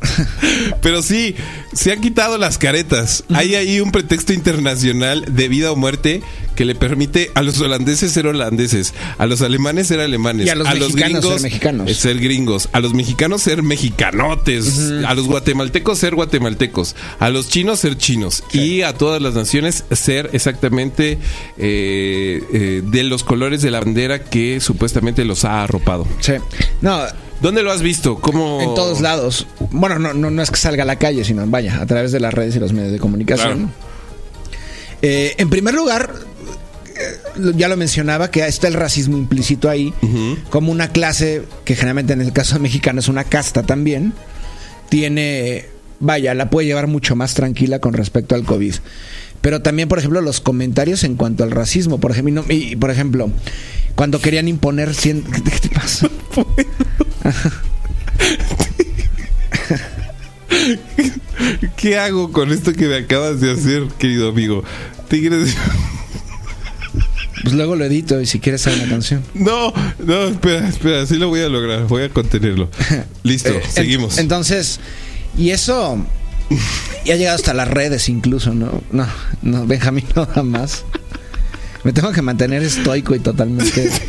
Pero 0.82 1.02
sí, 1.02 1.34
se 1.72 1.92
han 1.92 2.00
quitado 2.00 2.38
las 2.38 2.58
caretas. 2.58 3.24
Hay 3.32 3.54
ahí 3.54 3.80
un 3.80 3.92
pretexto 3.92 4.32
internacional 4.32 5.24
de 5.28 5.48
vida 5.48 5.72
o 5.72 5.76
muerte 5.76 6.22
que 6.56 6.64
le 6.64 6.74
permite 6.74 7.30
a 7.34 7.42
los 7.42 7.58
holandeses 7.60 8.12
ser 8.12 8.26
holandeses, 8.26 8.92
a 9.18 9.26
los 9.26 9.40
alemanes 9.40 9.86
ser 9.86 10.00
alemanes, 10.00 10.46
Y 10.46 10.50
a 10.50 10.54
los 10.54 10.68
mexicanos 10.68 11.24
ser 11.24 11.40
mexicanos. 11.40 11.96
ser 11.96 12.18
gringos, 12.18 12.68
a 12.72 12.80
los 12.80 12.92
mexicanos 12.92 13.42
ser 13.42 13.62
mexicanotes, 13.62 14.92
a 15.06 15.14
los 15.14 15.26
guatemaltecos 15.26 15.98
ser 15.98 16.14
guatemaltecos, 16.14 16.96
a 17.18 17.30
los 17.30 17.48
chinos 17.48 17.80
ser 17.80 17.96
chinos 17.96 18.44
y 18.52 18.82
a 18.82 18.92
todas 18.92 19.22
las 19.22 19.34
naciones 19.34 19.84
ser 19.90 20.30
exactamente 20.32 21.18
eh, 21.56 22.42
eh, 22.52 22.82
de 22.84 23.02
los 23.04 23.24
colores 23.24 23.62
de 23.62 23.70
la 23.70 23.80
bandera 23.80 24.24
que 24.24 24.60
supuestamente 24.60 25.24
los 25.24 25.44
ha 25.44 25.62
arropado. 25.62 26.06
Sí. 26.20 26.34
No, 26.82 27.00
¿Dónde 27.40 27.62
lo 27.62 27.72
has 27.72 27.82
visto? 27.82 28.16
¿Cómo? 28.16 28.60
en 28.60 28.74
todos 28.74 29.00
lados. 29.00 29.46
Bueno, 29.70 29.98
no, 29.98 30.12
no, 30.12 30.30
no 30.30 30.42
es 30.42 30.50
que 30.50 30.58
salga 30.58 30.82
a 30.82 30.86
la 30.86 30.96
calle, 30.96 31.24
sino 31.24 31.46
vaya, 31.46 31.80
a 31.80 31.86
través 31.86 32.12
de 32.12 32.20
las 32.20 32.34
redes 32.34 32.56
y 32.56 32.60
los 32.60 32.72
medios 32.72 32.92
de 32.92 32.98
comunicación. 32.98 33.72
Eh, 35.02 35.34
en 35.38 35.48
primer 35.48 35.74
lugar, 35.74 36.12
eh, 36.86 37.52
ya 37.56 37.68
lo 37.68 37.76
mencionaba, 37.76 38.30
que 38.30 38.46
está 38.46 38.68
el 38.68 38.74
racismo 38.74 39.16
implícito 39.16 39.70
ahí, 39.70 39.94
como 40.50 40.70
una 40.70 40.88
clase 40.88 41.42
que 41.64 41.74
generalmente 41.74 42.12
en 42.12 42.20
el 42.20 42.32
caso 42.32 42.58
mexicano 42.58 43.00
es 43.00 43.08
una 43.08 43.24
casta 43.24 43.62
también, 43.62 44.12
tiene, 44.90 45.66
vaya, 46.00 46.34
la 46.34 46.50
puede 46.50 46.66
llevar 46.66 46.86
mucho 46.86 47.16
más 47.16 47.34
tranquila 47.34 47.78
con 47.78 47.94
respecto 47.94 48.34
al 48.34 48.44
COVID. 48.44 48.74
Pero 49.40 49.62
también, 49.62 49.88
por 49.88 49.98
ejemplo, 49.98 50.20
los 50.20 50.40
comentarios 50.40 51.02
en 51.04 51.16
cuanto 51.16 51.44
al 51.44 51.50
racismo, 51.50 51.98
por 51.98 52.10
ejemplo, 52.10 52.44
y 52.48 52.76
por 52.76 52.90
ejemplo, 52.90 53.30
cuando 53.94 54.20
querían 54.20 54.48
imponer 54.48 54.90
cien- 54.90 55.22
¿Qué 55.24 55.40
te 55.60 55.68
pasa? 55.74 56.08
¿Qué 61.76 61.98
hago 61.98 62.32
con 62.32 62.52
esto 62.52 62.72
que 62.72 62.86
me 62.86 62.96
acabas 62.96 63.40
de 63.40 63.52
hacer, 63.52 63.84
querido 63.98 64.28
amigo? 64.28 64.62
Tigres. 65.08 65.54
Pues 67.42 67.54
luego 67.54 67.74
lo 67.74 67.84
edito 67.86 68.20
y 68.20 68.26
si 68.26 68.38
quieres 68.38 68.66
hacer 68.66 68.78
una 68.80 68.90
canción. 68.90 69.22
No, 69.32 69.72
no, 70.04 70.24
espera, 70.26 70.68
espera, 70.68 71.06
sí 71.06 71.16
lo 71.16 71.28
voy 71.28 71.40
a 71.40 71.48
lograr, 71.48 71.86
voy 71.86 72.02
a 72.02 72.08
contenerlo. 72.10 72.68
Listo, 73.22 73.48
Eh, 73.50 73.62
seguimos. 73.70 74.18
Entonces, 74.18 74.78
y 75.38 75.50
eso 75.50 76.04
ya 77.04 77.14
ha 77.14 77.16
llegado 77.16 77.36
hasta 77.36 77.54
las 77.54 77.68
redes 77.68 78.08
incluso, 78.08 78.54
¿no? 78.54 78.82
No, 78.92 79.06
no, 79.42 79.66
Benjamín 79.66 80.04
no 80.16 80.26
da 80.26 80.42
más. 80.42 80.84
Me 81.84 81.92
tengo 81.92 82.12
que 82.12 82.22
mantener 82.22 82.62
estoico 82.62 83.14
y 83.14 83.20
totalmente... 83.20 83.90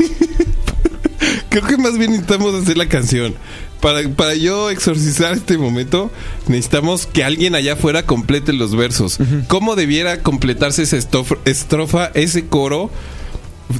Creo 1.50 1.66
que 1.68 1.78
más 1.78 1.98
bien 1.98 2.12
necesitamos 2.12 2.54
hacer 2.56 2.78
la 2.78 2.88
canción. 2.88 3.36
Para, 3.82 4.08
para 4.10 4.36
yo 4.36 4.70
exorcizar 4.70 5.34
este 5.34 5.58
momento, 5.58 6.10
necesitamos 6.48 7.08
que 7.08 7.26
alguien 7.26 7.56
allá 7.56 7.74
afuera 7.74 8.06
complete 8.06 8.54
los 8.54 8.74
versos. 8.76 9.18
¿Cómo 9.48 9.76
debiera 9.76 10.22
completarse 10.24 10.84
esa 10.84 10.96
estof- 10.98 11.38
estrofa, 11.44 12.10
ese 12.14 12.46
coro 12.46 12.89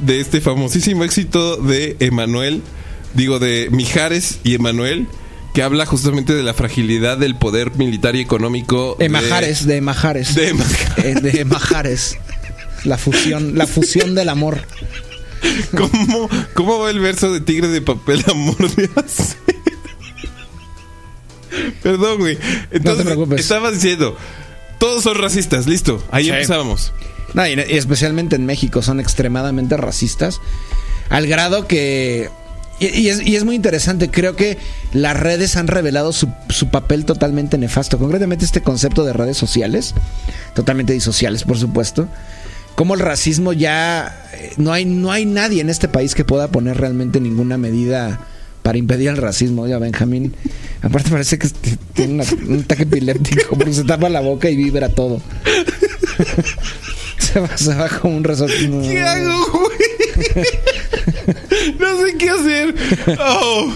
de 0.02 0.20
este 0.20 0.42
famosísimo 0.42 1.02
éxito 1.04 1.56
de 1.56 1.96
Emanuel, 2.00 2.62
digo, 3.14 3.38
de 3.38 3.68
Mijares 3.70 4.40
y 4.44 4.54
Emanuel, 4.54 5.06
que 5.54 5.62
habla 5.62 5.84
justamente 5.86 6.34
de 6.34 6.42
la 6.42 6.54
fragilidad 6.54 7.18
del 7.18 7.34
poder 7.36 7.72
militar 7.76 8.16
y 8.16 8.20
económico. 8.20 8.96
de- 8.98 9.06
Emajares, 9.06 9.66
de 9.66 9.76
Emajares. 9.76 10.34
De 10.34 10.48
Emajares. 10.48 11.04
Eh, 11.04 11.14
de. 11.20 11.46
La 12.84 12.98
fusión, 12.98 13.56
la 13.56 13.66
fusión 13.66 14.14
del 14.14 14.28
amor. 14.28 14.60
¿Cómo, 15.76 16.28
¿Cómo 16.54 16.78
va 16.80 16.90
el 16.90 17.00
verso 17.00 17.32
de 17.32 17.40
Tigre 17.40 17.68
de 17.68 17.80
Papel, 17.82 18.24
amor 18.28 18.56
de 18.76 18.88
acero? 18.96 19.40
Perdón, 21.82 22.18
güey. 22.18 22.38
Entonces, 22.70 23.04
preocupes. 23.04 23.40
estaba 23.40 23.70
diciendo, 23.70 24.16
todos 24.78 25.02
son 25.02 25.18
racistas, 25.18 25.66
listo. 25.66 26.02
Ahí 26.10 26.24
Sí. 26.24 26.30
empezábamos. 26.30 26.92
No, 27.34 27.46
y 27.46 27.52
especialmente 27.52 28.36
en 28.36 28.46
México 28.46 28.82
son 28.82 29.00
extremadamente 29.00 29.76
racistas. 29.76 30.40
Al 31.08 31.26
grado 31.26 31.66
que... 31.66 32.30
Y, 32.80 32.86
y 32.98 33.08
es, 33.10 33.24
y 33.24 33.36
es 33.36 33.44
muy 33.44 33.54
interesante, 33.54 34.10
creo 34.10 34.34
que 34.34 34.58
las 34.92 35.18
redes 35.18 35.56
han 35.56 35.68
revelado 35.68 36.12
su, 36.12 36.28
su 36.48 36.68
papel 36.68 37.04
totalmente 37.04 37.56
nefasto. 37.58 37.98
Concretamente 37.98 38.44
este 38.44 38.60
concepto 38.62 39.04
de 39.04 39.12
redes 39.12 39.36
sociales, 39.36 39.94
totalmente 40.54 40.92
disociales, 40.92 41.44
por 41.44 41.58
supuesto. 41.58 42.08
Como 42.74 42.94
el 42.94 43.00
racismo 43.00 43.52
ya... 43.52 44.26
eh, 44.34 44.52
No 44.56 44.72
hay, 44.72 44.84
no 44.84 45.12
hay 45.12 45.26
nadie 45.26 45.60
en 45.60 45.70
este 45.70 45.88
país 45.88 46.14
que 46.14 46.24
pueda 46.24 46.48
poner 46.48 46.78
realmente 46.78 47.20
ninguna 47.20 47.56
medida 47.58 48.18
para 48.62 48.78
impedir 48.78 49.08
el 49.10 49.16
racismo. 49.18 49.66
Ya 49.68 49.78
Benjamín, 49.78 50.34
aparte 50.80 51.10
parece 51.10 51.38
que 51.38 51.48
t- 51.48 51.76
tiene 51.92 52.24
un 52.48 52.60
ataque 52.60 52.84
epiléptico 52.84 53.56
porque 53.56 53.74
se 53.74 53.84
tapa 53.84 54.08
la 54.08 54.20
boca 54.20 54.48
y 54.50 54.56
vibra 54.56 54.88
todo. 54.88 55.20
Se 57.18 57.40
va, 57.40 57.56
se 57.56 57.74
va 57.74 57.88
como 57.88 58.16
un 58.16 58.24
resorte. 58.24 58.68
¿Qué 58.82 59.00
hago? 59.00 59.70
no 61.78 61.96
sé 62.06 62.16
qué 62.18 62.30
hacer. 62.30 62.74
Oh. 63.20 63.72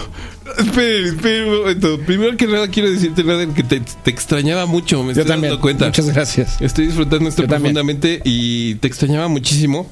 Esperen, 0.59 1.05
esperen 1.07 1.49
un 1.49 1.57
momento. 1.59 1.99
Primero 2.05 2.37
que 2.37 2.47
nada 2.47 2.67
quiero 2.69 2.89
decirte 2.89 3.23
nada 3.23 3.45
que 3.53 3.63
te, 3.63 3.81
te 3.81 4.09
extrañaba 4.09 4.65
mucho, 4.65 4.99
me 5.03 5.13
Yo 5.13 5.21
estoy 5.21 5.25
también. 5.25 5.51
dando 5.51 5.61
cuenta. 5.61 5.85
Muchas 5.87 6.07
gracias. 6.09 6.61
Estoy 6.61 6.85
disfrutando 6.87 7.27
esto 7.27 7.41
Yo 7.43 7.47
también. 7.49 7.73
profundamente 7.73 8.21
y 8.23 8.75
te 8.75 8.87
extrañaba 8.87 9.27
muchísimo. 9.27 9.89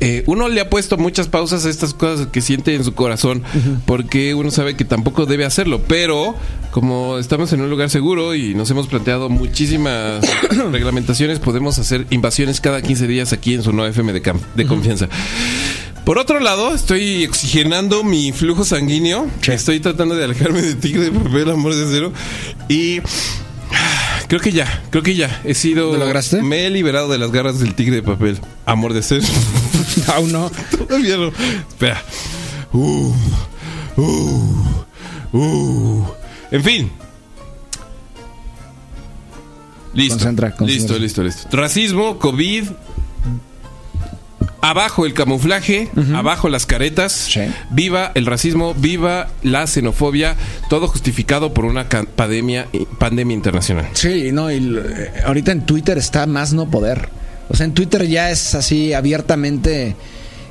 Eh, 0.00 0.22
uno 0.26 0.48
le 0.48 0.62
ha 0.62 0.70
puesto 0.70 0.96
muchas 0.96 1.28
pausas 1.28 1.66
a 1.66 1.70
estas 1.70 1.92
cosas 1.92 2.28
que 2.28 2.40
siente 2.40 2.74
en 2.74 2.84
su 2.84 2.94
corazón 2.94 3.42
porque 3.84 4.32
uno 4.32 4.50
sabe 4.50 4.76
que 4.76 4.84
tampoco 4.86 5.26
debe 5.26 5.44
hacerlo, 5.44 5.82
pero 5.86 6.34
como 6.70 7.18
estamos 7.18 7.52
en 7.52 7.60
un 7.60 7.68
lugar 7.68 7.90
seguro 7.90 8.34
y 8.34 8.54
nos 8.54 8.70
hemos 8.70 8.86
planteado 8.86 9.28
muchísimas 9.28 10.24
reglamentaciones, 10.72 11.38
podemos 11.38 11.78
hacer 11.78 12.06
invasiones 12.08 12.62
cada 12.62 12.80
15 12.80 13.06
días 13.06 13.34
aquí 13.34 13.52
en 13.54 13.62
su 13.62 13.72
nueva 13.74 13.90
FM 13.90 14.14
de, 14.14 14.22
cam- 14.22 14.40
de 14.54 14.64
confianza. 14.66 15.08
Por 16.04 16.18
otro 16.18 16.38
lado, 16.38 16.74
estoy 16.74 17.24
oxigenando 17.24 18.04
mi 18.04 18.30
flujo 18.32 18.64
sanguíneo. 18.64 19.26
Estoy 19.46 19.80
tratando 19.80 20.14
de 20.14 20.24
alejarme 20.24 20.60
de 20.60 20.74
tigre 20.74 21.04
de 21.04 21.12
papel, 21.12 21.50
amor 21.50 21.74
de 21.74 21.84
acero. 21.84 22.12
Y 22.68 23.00
creo 24.28 24.40
que 24.40 24.52
ya, 24.52 24.82
creo 24.90 25.02
que 25.02 25.14
ya. 25.14 25.40
He 25.44 25.54
sido. 25.54 25.92
¿Lo 25.92 25.98
lograste? 25.98 26.42
Me 26.42 26.66
he 26.66 26.70
liberado 26.70 27.08
de 27.08 27.16
las 27.16 27.32
garras 27.32 27.58
del 27.58 27.74
tigre 27.74 27.96
de 27.96 28.02
papel. 28.02 28.38
Amor 28.66 28.92
de 28.92 29.00
acero. 29.00 29.24
Aún 30.14 30.30
no. 30.30 30.50
Todavía 30.76 31.16
no. 31.16 31.28
Espera. 31.68 32.02
Uh, 32.74 33.14
uh, 33.96 34.64
uh. 35.32 36.04
En 36.50 36.62
fin. 36.62 36.92
Listo. 39.94 40.16
Concentra. 40.16 40.54
Listo, 40.60 40.98
listo, 40.98 41.22
listo. 41.22 41.48
Racismo, 41.50 42.18
COVID. 42.18 42.64
Abajo 44.66 45.04
el 45.04 45.12
camuflaje, 45.12 45.90
abajo 46.14 46.48
las 46.48 46.64
caretas. 46.64 47.12
Sí. 47.12 47.40
Viva 47.70 48.12
el 48.14 48.24
racismo, 48.24 48.72
viva 48.74 49.28
la 49.42 49.66
xenofobia, 49.66 50.36
todo 50.70 50.88
justificado 50.88 51.52
por 51.52 51.66
una 51.66 51.86
pandemia, 51.88 52.66
pandemia 52.98 53.34
internacional. 53.34 53.86
Sí, 53.92 54.30
no, 54.32 54.50
y 54.50 54.56
eh, 54.78 55.10
ahorita 55.26 55.52
en 55.52 55.66
Twitter 55.66 55.98
está 55.98 56.26
más 56.26 56.54
no 56.54 56.70
poder. 56.70 57.10
O 57.50 57.54
sea, 57.56 57.66
en 57.66 57.74
Twitter 57.74 58.06
ya 58.08 58.30
es 58.30 58.54
así 58.54 58.94
abiertamente. 58.94 59.96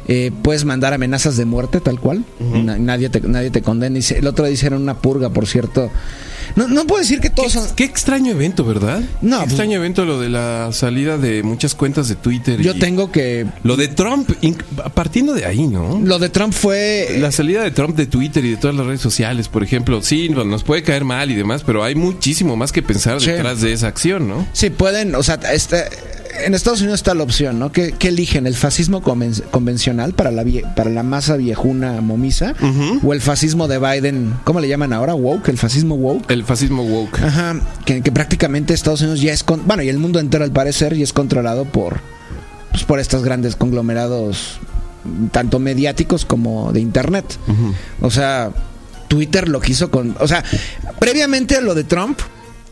eh, 0.07 0.31
puedes 0.43 0.63
mandar 0.65 0.93
amenazas 0.93 1.35
de 1.37 1.45
muerte, 1.45 1.79
tal 1.79 1.99
cual. 1.99 2.23
Na- 2.39 2.77
nadie, 2.77 3.09
te, 3.09 3.19
nadie 3.21 3.49
te 3.49 3.61
condena. 3.63 3.97
El 3.97 4.27
otro 4.27 4.45
día 4.45 4.53
hicieron 4.53 4.81
una 4.83 4.95
purga, 4.95 5.29
por 5.31 5.47
cierto. 5.47 5.89
No, 6.55 6.67
no 6.67 6.85
puedo 6.85 7.01
decir 7.01 7.19
que 7.19 7.29
Qué, 7.29 7.35
todos 7.35 7.51
son. 7.53 7.63
qué 7.75 7.83
extraño 7.83 8.31
evento, 8.31 8.63
¿verdad? 8.63 9.01
No, 9.21 9.37
Qué 9.37 9.43
pues- 9.43 9.53
extraño 9.53 9.77
evento 9.77 10.05
lo 10.05 10.19
de 10.19 10.29
la 10.29 10.69
salida 10.71 11.17
de 11.17 11.41
muchas 11.43 11.73
cuentas 11.75 12.07
de 12.09 12.15
Twitter. 12.15 12.61
Yo 12.61 12.73
y- 12.75 12.79
tengo 12.79 13.11
que. 13.11 13.45
Lo 13.63 13.75
de 13.75 13.87
Trump, 13.87 14.29
partiendo 14.93 15.33
de 15.33 15.45
ahí, 15.45 15.67
¿no? 15.67 15.99
Lo 16.03 16.19
de 16.19 16.29
Trump 16.29 16.53
fue. 16.53 17.17
La 17.19 17.31
salida 17.31 17.63
de 17.63 17.71
Trump 17.71 17.95
de 17.95 18.05
Twitter 18.05 18.43
y 18.45 18.51
de 18.51 18.57
todas 18.57 18.75
las 18.75 18.85
redes 18.85 19.01
sociales, 19.01 19.47
por 19.47 19.63
ejemplo, 19.63 20.01
sí, 20.01 20.29
no- 20.29 20.43
nos 20.43 20.63
puede 20.63 20.83
caer 20.83 21.03
mal 21.05 21.31
y 21.31 21.35
demás, 21.35 21.63
pero 21.65 21.83
hay 21.83 21.95
muchísimo 21.95 22.55
más 22.55 22.71
que 22.71 22.81
pensar 22.83 23.19
Sí. 23.21 23.31
detrás 23.31 23.61
de 23.61 23.73
esa 23.73 23.87
acción, 23.87 24.27
¿no? 24.27 24.47
Sí, 24.53 24.69
pueden, 24.69 25.15
o 25.15 25.23
sea, 25.23 25.39
este, 25.53 25.83
en 26.45 26.55
Estados 26.55 26.81
Unidos 26.81 26.99
está 26.99 27.13
la 27.13 27.23
opción, 27.23 27.59
¿no? 27.59 27.71
¿Qué, 27.71 27.93
qué 27.97 28.07
eligen? 28.09 28.47
¿El 28.47 28.55
fascismo 28.55 29.01
conven- 29.03 29.43
convencional 29.51 30.13
para 30.13 30.31
la, 30.31 30.43
vie- 30.43 30.63
para 30.75 30.89
la 30.89 31.03
masa 31.03 31.35
viejuna 31.37 32.01
momisa? 32.01 32.55
¿O 33.03 33.13
el 33.13 33.21
fascismo 33.21 33.67
de 33.67 33.77
Biden? 33.79 34.33
¿Cómo 34.43 34.59
le 34.59 34.67
llaman 34.67 34.93
ahora? 34.93 35.13
¿Woke? 35.13 35.49
¿El 35.49 35.57
fascismo 35.59 35.95
woke? 35.95 36.31
El 36.31 36.42
fascismo 36.43 36.83
woke. 36.83 37.19
Ajá, 37.21 37.55
que, 37.85 38.01
que 38.01 38.11
prácticamente 38.11 38.73
Estados 38.73 39.01
Unidos 39.01 39.21
ya 39.21 39.33
es, 39.33 39.43
con, 39.43 39.65
bueno, 39.67 39.83
y 39.83 39.89
el 39.89 39.97
mundo 39.97 40.19
entero 40.19 40.43
al 40.43 40.51
parecer 40.51 40.95
ya 40.95 41.03
es 41.03 41.13
controlado 41.13 41.65
por, 41.65 41.99
pues, 42.71 42.83
por 42.83 42.99
estos 42.99 43.23
grandes 43.23 43.55
conglomerados, 43.55 44.59
tanto 45.31 45.59
mediáticos 45.59 46.25
como 46.25 46.71
de 46.71 46.79
Internet. 46.79 47.25
O 48.01 48.09
sea, 48.11 48.51
Twitter 49.07 49.47
lo 49.49 49.59
quiso 49.61 49.91
con, 49.91 50.15
o 50.19 50.27
sea, 50.27 50.43
previamente 50.99 51.55
a 51.55 51.61
lo 51.61 51.75
de 51.75 51.83
Trump, 51.83 52.19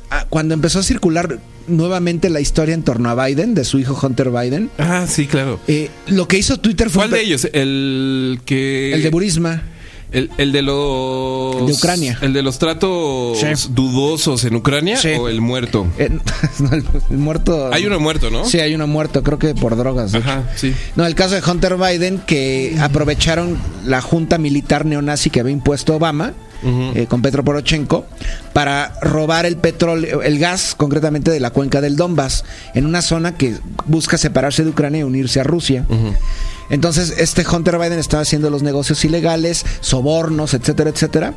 ah, 0.09 0.26
cuando 0.30 0.53
empezó 0.53 0.80
a 0.80 0.84
circular 0.84 1.39
nuevamente 1.67 2.30
la 2.30 2.39
historia 2.41 2.74
en 2.74 2.84
torno 2.84 3.09
a 3.09 3.26
Biden, 3.26 3.53
de 3.53 3.63
su 3.63 3.78
hijo 3.80 3.97
Hunter 4.01 4.32
Biden, 4.32 4.69
Ah, 4.80 5.05
sí, 5.07 5.28
claro. 5.28 5.59
eh, 5.67 5.89
lo 6.07 6.28
que 6.28 6.38
hizo 6.39 6.57
Twitter 6.59 6.89
fue 6.89 7.01
¿Cuál 7.03 7.11
de 7.11 7.22
ellos? 7.22 7.47
El 7.53 8.39
que... 8.45 8.93
el 8.93 9.03
de 9.03 9.09
Burisma. 9.09 9.61
El, 10.12 10.30
el 10.38 10.51
de 10.51 10.62
los. 10.62 11.66
De 11.66 11.72
Ucrania. 11.74 12.18
El 12.22 12.34
de 12.34 12.41
los 12.41 12.59
tratos 12.59 13.39
Sí. 13.39 13.47
dudosos 13.70 14.43
en 14.43 14.55
Ucrania 14.55 14.97
Sí. 14.97 15.09
o 15.18 15.30
el 15.30 15.39
muerto. 15.41 15.88
Eh, 15.97 16.09
no, 16.59 16.74
el, 16.74 16.84
el 17.09 17.18
muerto. 17.18 17.70
Hay 17.74 17.86
uno 17.86 17.99
muerto, 17.99 18.30
¿no? 18.30 18.43
Sí, 18.45 18.59
hay 18.59 18.76
uno 18.76 18.88
muerto, 18.88 19.24
creo 19.24 19.39
que 19.39 19.55
por 19.55 19.76
drogas. 19.78 20.14
Ajá, 20.14 20.43
sí. 20.55 20.74
No, 20.95 21.05
el 21.05 21.16
caso 21.16 21.36
de 21.36 21.41
Hunter 21.49 21.78
Biden, 21.78 22.20
que 22.20 22.76
aprovecharon 22.82 23.57
la 23.86 24.01
junta 24.01 24.38
militar 24.38 24.86
neonazi 24.86 25.30
que 25.30 25.39
había 25.39 25.53
impuesto 25.53 25.95
Obama. 25.95 26.34
eh, 26.64 27.07
con 27.09 27.24
Petro 27.24 27.43
Poroshenko 27.43 28.05
para 28.53 28.93
robar 29.01 29.47
el 29.47 29.57
petróleo, 29.57 30.22
el 30.22 30.38
gas 30.38 30.76
concretamente 30.78 31.32
de 31.32 31.39
la 31.39 31.49
cuenca 31.49 31.82
del 31.82 31.95
Donbass, 31.95 32.45
en 32.76 32.86
una 32.86 33.01
zona 33.01 33.36
que 33.36 33.55
busca 33.88 34.16
separarse 34.20 34.64
de 34.64 34.70
Ucrania 34.70 34.99
y 34.99 35.03
unirse 35.03 35.39
a 35.39 35.43
Rusia. 35.43 35.88
Entonces, 36.72 37.13
este 37.17 37.45
Hunter 37.47 37.78
Biden 37.78 37.99
estaba 37.99 38.24
haciendo 38.24 38.49
los 38.49 38.63
negocios 38.63 39.05
ilegales, 39.05 39.63
sobornos, 39.82 40.53
etcétera, 40.55 40.89
etcétera. 40.89 41.34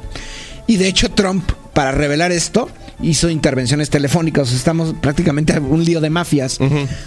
Y 0.67 0.79
de 0.79 0.89
hecho, 0.89 1.11
Trump, 1.11 1.45
para 1.75 1.93
revelar 1.93 2.33
esto, 2.33 2.71
hizo 3.03 3.29
intervenciones 3.29 3.91
telefónicas. 3.91 4.53
Estamos 4.53 4.95
prácticamente 5.03 5.53
en 5.53 5.65
un 5.65 5.85
lío 5.85 6.01
de 6.01 6.09
mafias. 6.09 6.59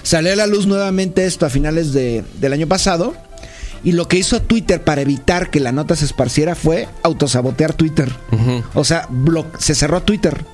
Salió 0.04 0.34
a 0.34 0.36
la 0.36 0.46
luz 0.46 0.68
nuevamente 0.68 1.26
esto 1.26 1.46
a 1.48 1.50
finales 1.50 1.92
de- 1.94 2.24
del 2.40 2.54
año 2.54 2.68
pasado. 2.68 3.16
Y 3.84 3.94
lo 3.94 4.08
que 4.08 4.18
hizo 4.18 4.42
Twitter 4.42 4.84
para 4.84 5.02
evitar 5.02 5.50
que 5.50 5.60
la 5.60 5.72
nota 5.72 5.96
se 5.96 6.06
esparciera 6.06 6.56
fue 6.56 6.88
autosabotear 7.04 7.74
Twitter. 7.74 8.12
O 8.76 8.84
sea, 8.84 9.08
se 9.60 9.74
cerró 9.74 10.02
Twitter 10.04 10.46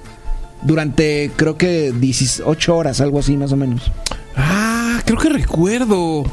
durante 0.61 1.32
creo 1.36 1.57
que 1.57 1.91
18 1.97 2.76
horas, 2.76 3.01
algo 3.01 3.19
así 3.19 3.36
más 3.36 3.51
o 3.51 3.55
menos. 3.57 3.91
Ah, 4.36 5.01
creo 5.05 5.17
que 5.17 5.30
recuerdo. 5.30 6.24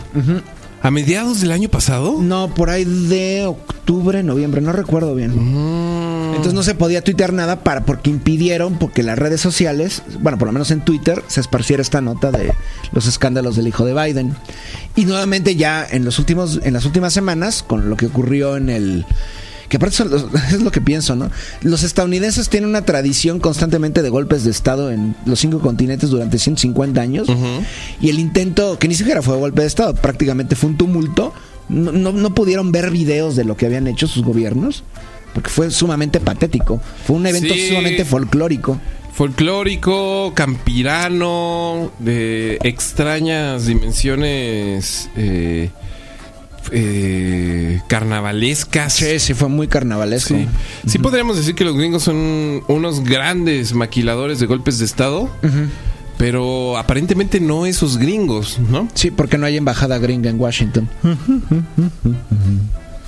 ¿A 0.83 0.91
mediados 0.91 1.43
del 1.43 1.53
año 1.53 1.69
pasado? 1.69 2.17
No, 2.21 2.55
por 2.55 2.71
ahí 2.71 2.85
de 2.85 3.45
octubre, 3.45 4.23
noviembre, 4.23 4.63
no 4.63 4.73
recuerdo 4.73 5.15
bien. 5.15 5.33
Entonces 6.31 6.55
no 6.55 6.63
se 6.63 6.75
podía 6.75 7.05
tuitear 7.05 7.35
nada 7.35 7.63
para 7.63 7.85
porque 7.85 8.09
impidieron 8.09 8.79
porque 8.79 9.03
las 9.03 9.19
redes 9.19 9.43
sociales, 9.43 10.03
bueno, 10.21 10.39
por 10.39 10.47
lo 10.47 10.53
menos 10.53 10.71
en 10.71 10.81
Twitter 10.81 11.23
se 11.27 11.41
esparciera 11.41 11.83
esta 11.83 12.01
nota 12.01 12.31
de 12.31 12.55
los 12.93 13.07
escándalos 13.07 13.57
del 13.57 13.69
hijo 13.69 13.85
de 13.85 13.93
Biden. 13.93 14.35
Y 14.97 15.05
nuevamente 15.05 15.55
ya 15.55 15.87
en 15.89 16.07
los 16.07 16.19
últimos 16.19 16.61
en 16.63 16.73
las 16.73 16.87
últimas 16.87 17.13
semanas 17.13 17.63
con 17.63 17.91
lo 17.91 17.97
que 17.97 18.07
ocurrió 18.07 18.57
en 18.57 18.71
el 18.71 19.05
que 19.71 19.79
aparte 19.79 19.97
son 19.97 20.11
los- 20.11 20.27
es 20.53 20.61
lo 20.61 20.71
que 20.71 20.83
pienso, 20.83 21.17
¿no? 21.17 21.31
Los 21.63 21.83
estadounidenses 21.83 22.51
tienen 22.51 22.69
una 22.69 22.85
tradición 22.85 23.41
constantemente 23.41 24.03
de 24.03 24.11
golpes 24.11 24.45
de 24.45 24.51
Estado 24.51 24.91
en 24.91 25.17
los 25.25 25.39
cinco 25.41 25.61
continentes 25.61 26.11
durante 26.11 26.39
150 26.39 27.01
años. 27.01 27.29
Y 28.03 28.11
el 28.11 28.19
intento, 28.19 28.79
que 28.79 28.89
ni 28.89 28.95
siquiera 28.95 29.23
fue 29.23 29.37
golpe 29.39 29.63
de 29.63 29.69
Estado, 29.69 29.95
prácticamente 29.95 30.57
fue 30.57 30.69
un 30.71 30.77
tumulto. 30.77 31.33
No, 31.71 31.93
no, 31.93 32.13
no 32.13 32.35
pudieron 32.35 32.73
ver 32.73 32.91
videos 32.91 33.37
de 33.37 33.45
lo 33.45 33.57
que 33.57 33.65
habían 33.67 33.87
hecho 33.87 34.09
sus 34.09 34.25
gobiernos, 34.25 34.83
porque 35.33 35.49
fue 35.51 35.71
sumamente 35.71 36.19
patético. 36.21 36.81
Fue 37.07 37.15
un 37.17 37.27
evento 37.27 37.55
Sí. 37.55 37.69
sumamente 37.69 38.05
folclórico. 38.05 38.79
Folclórico, 39.15 40.33
campirano, 40.35 41.93
de 41.99 42.59
extrañas 42.63 43.67
dimensiones 43.67 45.09
eh, 45.17 45.71
eh, 46.73 47.81
carnavalescas. 47.89 48.93
Sí, 48.93 49.19
sí, 49.19 49.35
fue 49.35 49.49
muy 49.49 49.69
carnavalesco. 49.69 50.35
Sí. 50.35 50.47
Sí 50.87 50.99
podríamos 50.99 51.37
decir 51.37 51.55
que 51.55 51.65
los 51.65 51.77
gringos 51.77 52.03
son 52.03 52.63
unos 52.69 53.03
grandes 53.05 53.75
maquiladores 53.75 54.41
de 54.41 54.47
golpes 54.47 54.79
de 54.79 54.85
Estado, 54.85 55.31
pero 56.19 56.77
aparentemente 56.77 57.41
no 57.41 57.67
esos 57.67 57.99
gringos, 57.99 58.59
¿no? 58.71 58.89
Sí, 58.95 59.11
porque 59.11 59.39
no 59.39 59.47
hay 59.47 59.57
embajada 59.57 59.99
gringa 59.99 60.31
en 60.31 60.41
Washington. 60.41 60.89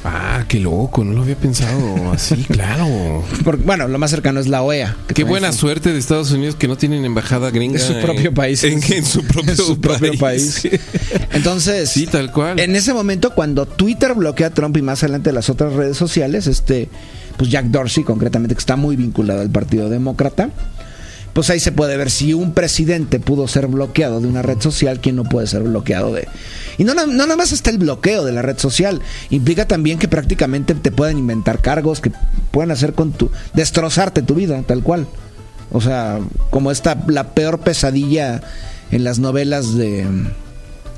Ah, 0.05 0.45
qué 0.49 0.59
loco, 0.59 1.05
no 1.05 1.13
lo 1.13 1.23
había 1.23 1.37
pensado 1.37 2.11
así, 2.13 2.35
claro. 2.51 3.23
Porque, 3.45 3.63
bueno, 3.65 3.87
lo 3.87 3.99
más 3.99 4.11
cercano 4.11 4.41
es 4.41 4.49
la 4.49 4.63
OEA. 4.63 4.97
que 5.07 5.15
Qué 5.15 5.23
buena 5.25 5.51
es- 5.51 5.57
suerte 5.57 5.93
de 5.93 5.99
Estados 5.99 6.33
Unidos 6.33 6.57
que 6.57 6.67
no 6.67 6.77
tienen 6.77 7.05
embajada 7.05 7.51
gringa 7.51 7.79
En 7.79 7.87
su 7.87 8.01
propio 8.01 8.35
país. 8.35 8.65
En, 8.65 8.81
en 8.83 9.05
su 9.05 9.23
propio, 9.27 9.51
En 9.53 9.57
su 9.57 9.81
propio 9.81 10.13
país. 10.19 10.67
Entonces, 11.33 11.89
Sí, 11.91 12.07
tal 12.07 12.33
cual. 12.33 12.59
en 12.59 12.75
ese 12.75 12.93
momento, 12.93 13.31
cuando 13.35 13.67
Twitter 13.67 14.15
bloquea 14.15 14.49
a 14.49 14.51
Trump 14.51 14.77
y 14.77 14.83
más 14.83 15.03
adelante 15.05 15.31
las 15.33 15.49
otras 15.51 15.73
redes 15.75 15.97
sociales, 15.97 16.47
este, 16.49 16.89
pues 17.37 17.51
Jack 17.51 17.67
Dorsey, 17.67 18.03
concretamente, 18.03 18.55
que 18.57 18.61
está 18.61 18.75
muy 18.77 18.97
vinculado 18.97 19.41
al 19.41 19.51
Partido 19.51 19.89
Demócrata, 19.89 20.51
pues 21.33 21.49
ahí 21.51 21.61
se 21.61 21.73
puede 21.73 21.97
ver 21.97 22.11
si 22.11 22.35
un 22.35 22.53
presidente 22.53 23.19
pudo 23.21 23.49
ser 23.49 23.67
bloqueado 23.67 24.21
de 24.21 24.29
una 24.29 24.43
red 24.43 24.61
social, 24.61 25.01
¿quién 25.01 25.17
no 25.17 25.25
puede 25.25 25.47
ser 25.47 25.63
bloqueado 25.63 26.13
de? 26.13 26.29
Y 26.79 26.85
no, 26.85 26.95
na- 26.95 27.07
no 27.07 27.13
nada 27.15 27.37
más 27.37 27.53
está 27.53 27.71
el 27.71 27.79
bloqueo 27.79 28.25
de 28.25 28.33
la 28.33 28.43
red 28.43 28.59
social, 28.59 29.01
implica 29.31 29.67
también 29.67 29.99
que 29.99 30.09
prácticamente 30.09 30.75
te 30.75 30.91
pueden 30.93 31.19
inventar 31.19 31.61
cargos 31.61 32.01
que 32.01 32.13
pueden 32.51 32.71
hacer 32.71 32.93
con 32.93 33.13
tu, 33.13 33.31
destrozarte 33.55 34.23
tu 34.23 34.35
vida, 34.35 34.63
tal 34.67 34.83
cual. 34.83 35.07
O 35.71 35.81
sea, 35.81 36.19
como 36.51 36.71
esta, 36.71 37.03
la 37.07 37.31
peor 37.31 37.61
pesadilla 37.61 38.43
en 38.91 39.05
las 39.05 39.19
novelas 39.19 39.75
de, 39.75 40.07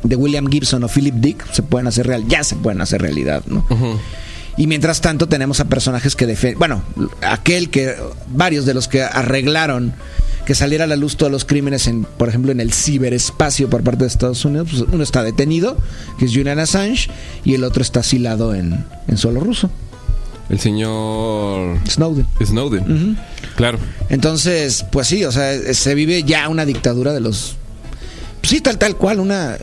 de 0.02 0.16
William 0.16 0.46
Gibson 0.48 0.82
o 0.82 0.88
Philip 0.88 1.14
Dick, 1.14 1.52
se 1.52 1.62
pueden 1.62 1.86
hacer 1.86 2.08
real, 2.08 2.24
ya 2.26 2.42
se 2.42 2.56
pueden 2.56 2.80
hacer 2.80 3.00
realidad, 3.00 3.44
¿no? 3.46 3.64
Y 4.56 4.66
mientras 4.68 5.00
tanto 5.00 5.28
tenemos 5.28 5.58
a 5.60 5.64
personajes 5.66 6.14
que 6.16 6.26
defienden, 6.26 6.58
bueno, 6.58 6.82
aquel 7.22 7.70
que, 7.70 7.94
varios 8.28 8.66
de 8.66 8.74
los 8.74 8.86
que 8.88 9.02
arreglaron 9.02 9.94
que 10.46 10.54
saliera 10.54 10.84
a 10.84 10.86
la 10.86 10.96
luz 10.96 11.16
todos 11.16 11.32
los 11.32 11.44
crímenes, 11.44 11.86
en, 11.86 12.04
por 12.04 12.28
ejemplo, 12.28 12.52
en 12.52 12.60
el 12.60 12.72
ciberespacio 12.72 13.70
por 13.70 13.82
parte 13.82 14.04
de 14.04 14.08
Estados 14.08 14.44
Unidos, 14.44 14.68
pues 14.70 14.84
uno 14.92 15.02
está 15.02 15.22
detenido, 15.22 15.76
que 16.18 16.26
es 16.26 16.32
Julian 16.32 16.58
Assange, 16.58 17.08
y 17.44 17.54
el 17.54 17.64
otro 17.64 17.82
está 17.82 18.00
asilado 18.00 18.54
en, 18.54 18.84
en 19.08 19.16
suelo 19.16 19.40
ruso, 19.40 19.70
El 20.50 20.60
señor 20.60 21.78
Snowden. 21.88 22.26
Snowden. 22.44 23.18
Claro. 23.56 23.78
Entonces, 24.10 24.84
pues 24.92 25.06
sí, 25.06 25.24
o 25.24 25.32
sea, 25.32 25.72
se 25.72 25.94
vive 25.94 26.22
ya 26.24 26.48
una 26.48 26.66
dictadura 26.66 27.12
de 27.12 27.20
los... 27.20 27.56
pues 28.40 28.50
sí, 28.50 28.60
tal, 28.60 28.78
tal 28.78 28.96
cual, 28.96 29.20
una 29.20 29.56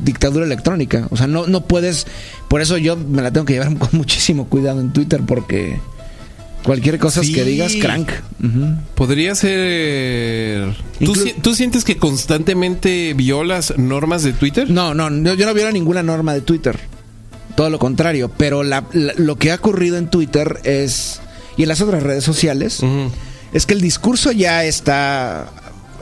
dictadura 0.00 0.44
electrónica. 0.44 1.06
O 1.10 1.16
sea, 1.16 1.26
no, 1.26 1.46
no 1.46 1.62
puedes... 1.62 2.06
Por 2.48 2.60
eso 2.60 2.76
yo 2.76 2.96
me 2.96 3.22
la 3.22 3.30
tengo 3.30 3.46
que 3.46 3.54
llevar 3.54 3.74
con 3.78 3.90
muchísimo 3.92 4.46
cuidado 4.48 4.80
en 4.80 4.92
Twitter 4.92 5.22
porque 5.26 5.80
cualquier 6.62 6.98
cosa 6.98 7.22
Sí. 7.22 7.32
que 7.32 7.44
digas, 7.44 7.74
crank. 7.80 8.10
Podría 8.94 9.34
ser. 9.34 10.74
¿Tú, 10.98 11.12
Inclu- 11.14 11.22
si- 11.24 11.32
tú 11.40 11.54
sientes 11.54 11.84
que 11.84 11.96
constantemente 11.96 13.14
violas 13.14 13.74
normas 13.76 14.22
de 14.22 14.32
Twitter? 14.32 14.70
No, 14.70 14.94
no, 14.94 15.10
no, 15.10 15.34
yo 15.34 15.46
no 15.46 15.54
viola 15.54 15.72
ninguna 15.72 16.02
norma 16.02 16.34
de 16.34 16.40
Twitter. 16.40 16.78
Todo 17.56 17.70
lo 17.70 17.78
contrario. 17.78 18.30
Pero 18.36 18.62
la- 18.62 18.84
la- 18.92 19.14
lo 19.16 19.36
que 19.36 19.50
ha 19.50 19.56
ocurrido 19.56 19.96
en 19.98 20.08
Twitter 20.10 20.60
es... 20.64 21.20
Y 21.56 21.62
en 21.62 21.68
las 21.68 21.80
otras 21.80 22.02
redes 22.02 22.24
sociales... 22.24 22.80
Es 23.52 23.64
que 23.64 23.72
el 23.74 23.80
discurso 23.80 24.30
ya 24.30 24.64
está 24.64 25.50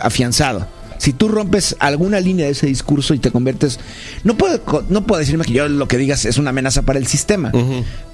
afianzado. 0.00 0.66
Si 0.98 1.12
tú 1.12 1.28
rompes 1.28 1.76
alguna 1.78 2.20
línea 2.20 2.46
de 2.46 2.52
ese 2.52 2.66
discurso 2.66 3.14
y 3.14 3.18
te 3.18 3.30
conviertes, 3.30 3.78
no 4.24 4.36
puedo, 4.36 4.60
no 4.88 5.06
puedo 5.06 5.20
decirme 5.20 5.44
que 5.44 5.52
yo 5.52 5.68
lo 5.68 5.88
que 5.88 5.98
digas 5.98 6.24
es 6.24 6.38
una 6.38 6.50
amenaza 6.50 6.82
para 6.82 6.98
el 6.98 7.06
sistema, 7.06 7.52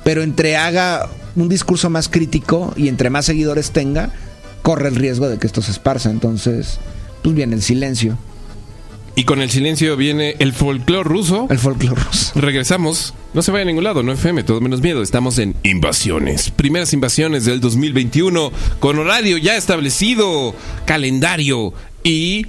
pero 0.04 0.22
entre 0.22 0.56
haga 0.56 1.08
un 1.36 1.48
discurso 1.48 1.90
más 1.90 2.08
crítico 2.08 2.72
y 2.76 2.88
entre 2.88 3.10
más 3.10 3.26
seguidores 3.26 3.70
tenga, 3.70 4.10
corre 4.62 4.88
el 4.88 4.96
riesgo 4.96 5.28
de 5.28 5.38
que 5.38 5.46
esto 5.46 5.62
se 5.62 5.70
esparza. 5.72 6.10
Entonces, 6.10 6.78
pues 7.22 7.34
viene 7.34 7.54
el 7.56 7.62
silencio, 7.62 8.18
Y 9.14 9.24
con 9.24 9.42
el 9.42 9.50
silencio 9.50 9.96
viene 9.96 10.36
el 10.38 10.52
folclore 10.54 11.08
ruso. 11.08 11.46
el 11.50 11.58
folclore 11.58 12.00
ruso. 12.02 12.32
Regresamos. 12.34 13.12
No 13.34 13.42
se 13.42 13.50
vaya 13.50 13.62
a 13.62 13.66
ningún 13.66 13.84
lado, 13.84 14.02
no 14.02 14.12
FM, 14.12 14.42
todo 14.42 14.60
menos 14.60 14.80
miedo. 14.82 15.02
Estamos 15.02 15.38
en 15.38 15.54
Invasiones. 15.62 16.50
Primeras 16.50 16.92
invasiones 16.92 17.44
del 17.44 17.60
2021 17.60 18.50
con 18.80 18.98
horario 18.98 19.38
ya 19.38 19.56
establecido, 19.56 20.54
calendario 20.86 21.72
y 22.04 22.46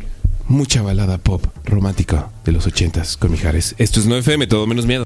mucha 0.48 0.82
balada 0.82 1.18
pop 1.18 1.46
romántica 1.64 2.30
de 2.46 2.52
los 2.52 2.68
ochentas 2.68 3.18
con 3.18 3.32
Mijares. 3.32 3.76
Esto 3.78 4.00
es 4.00 4.06
no 4.06 4.16
FM, 4.16 4.48
todo 4.48 4.68
menos 4.68 4.86
miedo. 4.86 5.04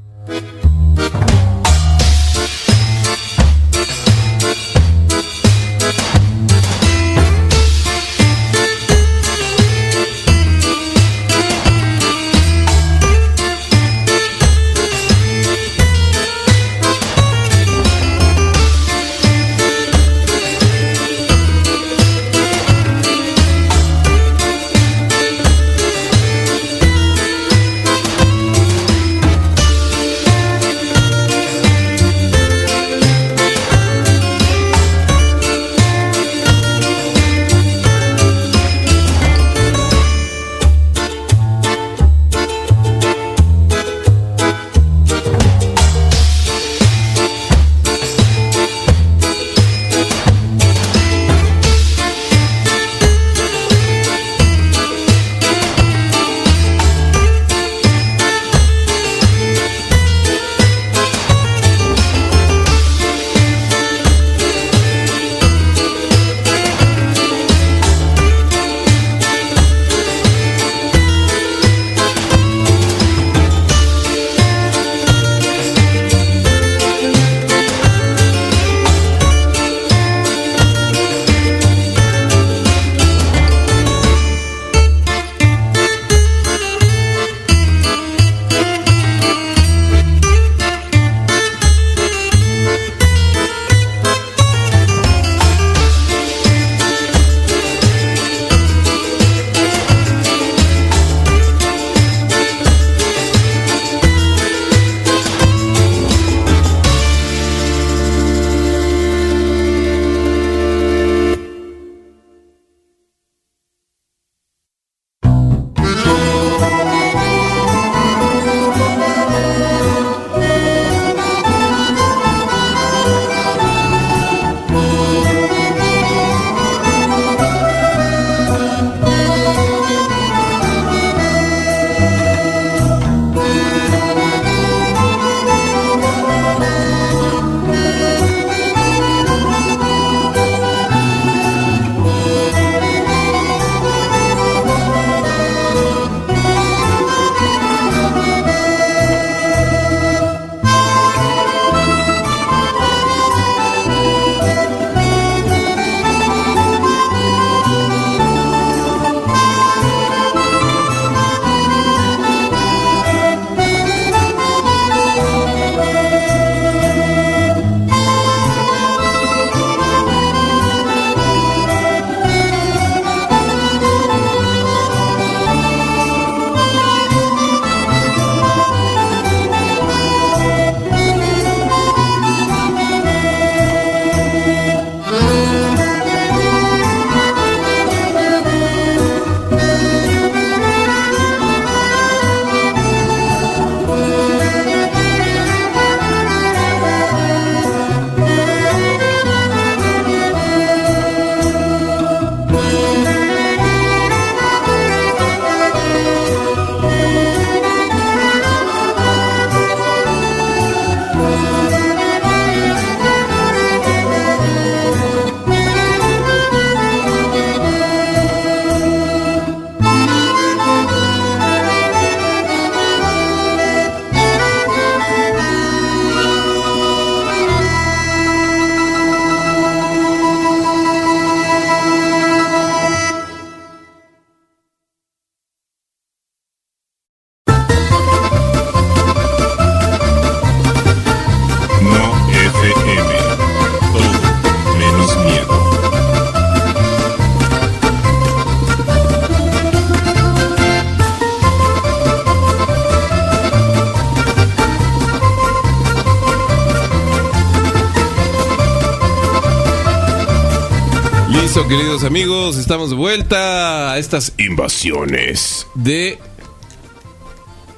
Amigos, 262.07 262.57
estamos 262.57 262.89
de 262.89 262.95
vuelta 262.95 263.91
a 263.91 263.97
estas 263.97 264.31
invasiones 264.37 265.67
de 265.75 266.17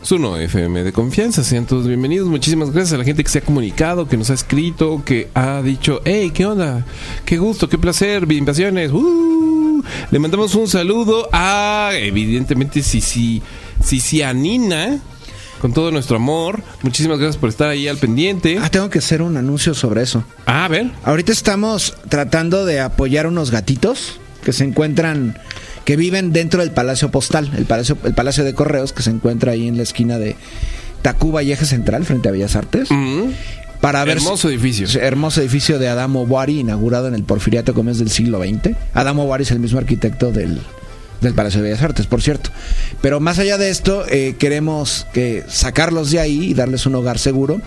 Suno 0.03 0.37
FM 0.37 0.83
de 0.83 0.93
confianza. 0.93 1.43
Sean 1.43 1.65
todos 1.65 1.87
bienvenidos. 1.87 2.27
Muchísimas 2.27 2.69
gracias 2.69 2.93
a 2.93 2.99
la 2.99 3.05
gente 3.05 3.23
que 3.23 3.29
se 3.31 3.39
ha 3.39 3.41
comunicado, 3.41 4.07
que 4.07 4.17
nos 4.17 4.29
ha 4.29 4.35
escrito, 4.35 5.01
que 5.03 5.29
ha 5.33 5.63
dicho, 5.63 6.01
hey, 6.05 6.29
¿qué 6.31 6.45
onda? 6.45 6.85
Qué 7.25 7.39
gusto, 7.39 7.67
qué 7.69 7.79
placer, 7.79 8.31
invasiones. 8.31 8.91
¡Uh! 8.91 9.83
Le 10.11 10.19
mandamos 10.19 10.53
un 10.53 10.67
saludo 10.67 11.27
a, 11.31 11.89
evidentemente, 11.93 12.83
Sisi, 12.83 13.41
Sisianina, 13.83 14.99
con 15.59 15.73
todo 15.73 15.91
nuestro 15.91 16.15
amor. 16.15 16.61
Muchísimas 16.81 17.19
gracias 17.19 17.37
por 17.37 17.49
estar 17.49 17.69
ahí 17.69 17.87
al 17.87 17.97
pendiente. 17.97 18.57
Ah, 18.61 18.69
tengo 18.69 18.89
que 18.89 18.99
hacer 18.99 19.21
un 19.21 19.37
anuncio 19.37 19.73
sobre 19.73 20.01
eso. 20.01 20.23
Ah, 20.45 20.65
a 20.65 20.67
ver. 20.67 20.91
Ahorita 21.03 21.31
estamos 21.31 21.95
tratando 22.09 22.65
de 22.65 22.79
apoyar 22.79 23.27
unos 23.27 23.51
gatitos 23.51 24.19
que 24.43 24.53
se 24.53 24.63
encuentran, 24.63 25.37
que 25.85 25.95
viven 25.95 26.31
dentro 26.31 26.61
del 26.61 26.71
Palacio 26.71 27.11
Postal, 27.11 27.51
el 27.57 27.65
Palacio, 27.65 27.97
el 28.03 28.13
Palacio 28.13 28.43
de 28.43 28.53
Correos, 28.53 28.93
que 28.93 29.03
se 29.03 29.09
encuentra 29.09 29.51
ahí 29.51 29.67
en 29.67 29.77
la 29.77 29.83
esquina 29.83 30.17
de 30.17 30.35
Tacuba 31.01 31.43
y 31.43 31.51
Eje 31.51 31.65
Central, 31.65 32.05
frente 32.05 32.29
a 32.29 32.31
Bellas 32.31 32.55
Artes. 32.55 32.89
Mm, 32.89 33.31
Para 33.81 34.03
ver 34.05 34.17
hermoso 34.17 34.49
edificio. 34.49 34.87
Hermoso 35.01 35.41
edificio 35.41 35.79
de 35.79 35.87
Adamo 35.87 36.25
Boari, 36.25 36.59
inaugurado 36.59 37.07
en 37.07 37.15
el 37.15 37.23
Porfiriato 37.23 37.73
como 37.73 37.89
es 37.91 37.99
del 37.99 38.09
siglo 38.09 38.39
XX. 38.39 38.75
Adamo 38.93 39.25
Boari 39.25 39.43
es 39.43 39.51
el 39.51 39.59
mismo 39.59 39.79
arquitecto 39.79 40.31
del, 40.31 40.59
del 41.21 41.33
Palacio 41.33 41.61
de 41.61 41.69
Bellas 41.69 41.83
Artes, 41.83 42.05
por 42.07 42.21
cierto. 42.21 42.49
Pero 43.01 43.19
más 43.19 43.39
allá 43.39 43.57
de 43.57 43.69
esto, 43.69 44.05
eh, 44.09 44.35
queremos 44.39 45.05
que 45.13 45.43
sacarlos 45.49 46.11
de 46.11 46.19
ahí 46.19 46.51
y 46.51 46.53
darles 46.53 46.85
un 46.85 46.95
hogar 46.95 47.19
seguro. 47.19 47.61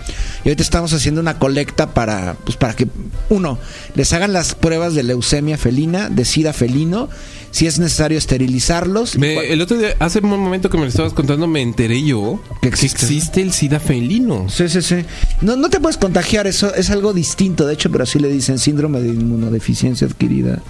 Y 0.45 0.49
ahorita 0.49 0.63
estamos 0.63 0.93
haciendo 0.93 1.21
una 1.21 1.39
colecta 1.39 1.93
para, 1.95 2.35
pues, 2.45 2.57
para 2.57 2.75
que, 2.75 2.89
uno, 3.29 3.59
les 3.95 4.13
hagan 4.13 4.33
las 4.33 4.55
pruebas 4.55 4.95
de 4.95 5.03
leucemia 5.03 5.59
felina, 5.59 6.09
de 6.09 6.25
sida 6.25 6.53
felino, 6.53 7.09
si 7.51 7.67
es 7.67 7.79
necesario 7.79 8.17
esterilizarlos. 8.17 9.17
Me- 9.19 9.53
el 9.53 9.61
otro 9.61 9.77
día, 9.77 9.95
hace 9.99 10.21
un 10.21 10.31
momento 10.31 10.71
que 10.71 10.79
me 10.79 10.85
lo 10.85 10.89
estabas 10.89 11.13
contando, 11.13 11.47
me 11.47 11.61
enteré 11.61 12.03
yo 12.03 12.41
Que 12.55 12.61
que 12.61 12.69
existe. 12.69 13.05
existe, 13.05 13.43
el 13.43 13.53
SIDA 13.53 13.81
felino. 13.81 14.49
Sí, 14.49 14.69
sí, 14.71 14.81
sí. 14.81 15.05
No, 15.43 15.57
no 15.57 15.69
te 15.69 15.79
puedes 15.81 15.99
contagiar, 15.99 16.47
eso 16.47 16.75
es 16.75 16.89
algo 16.91 17.13
distinto, 17.13 17.67
de 17.67 17.75
hecho, 17.75 17.91
pero 17.91 18.05
así 18.05 18.19
le 18.19 18.29
dicen 18.29 18.59
síndrome 18.59 19.01
de 19.01 19.09
inmunodeficiencia 19.11 20.07
adquirida 20.07 20.61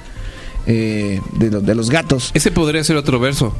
eh, 0.66 1.20
de, 1.32 1.50
lo- 1.50 1.60
de 1.60 1.74
los 1.74 1.90
gatos. 1.90 2.30
Ese 2.34 2.50
podría 2.50 2.82
ser 2.84 2.96
otro 2.96 3.18
verso. 3.20 3.54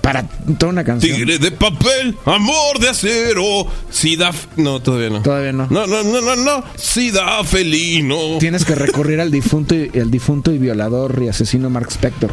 Para 0.00 0.26
toda 0.58 0.72
una 0.72 0.82
canción. 0.82 1.14
Tigre 1.14 1.38
de 1.38 1.50
papel, 1.52 2.16
amor 2.24 2.78
de 2.80 2.88
acero, 2.88 3.66
SIDA. 3.90 4.32
No, 4.56 4.80
todavía 4.80 5.10
no. 5.10 5.22
Todavía 5.22 5.52
no. 5.52 5.66
No, 5.70 5.86
no, 5.86 6.02
no, 6.02 6.20
no, 6.22 6.36
no. 6.36 6.64
SIDA 6.74 7.44
felino. 7.44 8.38
Tienes 8.38 8.64
que 8.64 8.74
recurrir 8.74 9.20
al 9.20 9.30
difunto 9.30 9.74
y, 9.74 9.90
el 9.92 10.10
difunto 10.10 10.52
y 10.52 10.58
violador 10.58 11.20
y 11.22 11.28
asesino 11.28 11.68
Mark 11.68 11.88
Spector. 11.90 12.32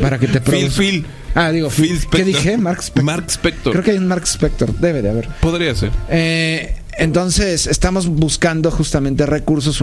Para 0.00 0.18
que 0.18 0.28
te 0.28 0.40
Phil, 0.40 0.42
produzca. 0.42 0.80
Phil. 0.80 1.06
Ah, 1.34 1.50
digo, 1.50 1.70
Phil 1.70 1.98
¿qué 2.10 2.22
dije? 2.24 2.56
Mark 2.56 2.80
Spector. 2.82 3.04
Mark 3.04 3.24
Spector. 3.30 3.72
Creo 3.72 3.84
que 3.84 3.90
hay 3.92 3.98
un 3.98 4.06
Mark 4.06 4.24
Spector, 4.26 4.72
debe 4.74 5.02
de 5.02 5.10
haber. 5.10 5.28
Podría 5.40 5.74
ser. 5.74 5.90
Eh, 6.08 6.76
entonces, 6.98 7.66
estamos 7.66 8.08
buscando 8.08 8.70
justamente 8.70 9.24
recursos 9.26 9.82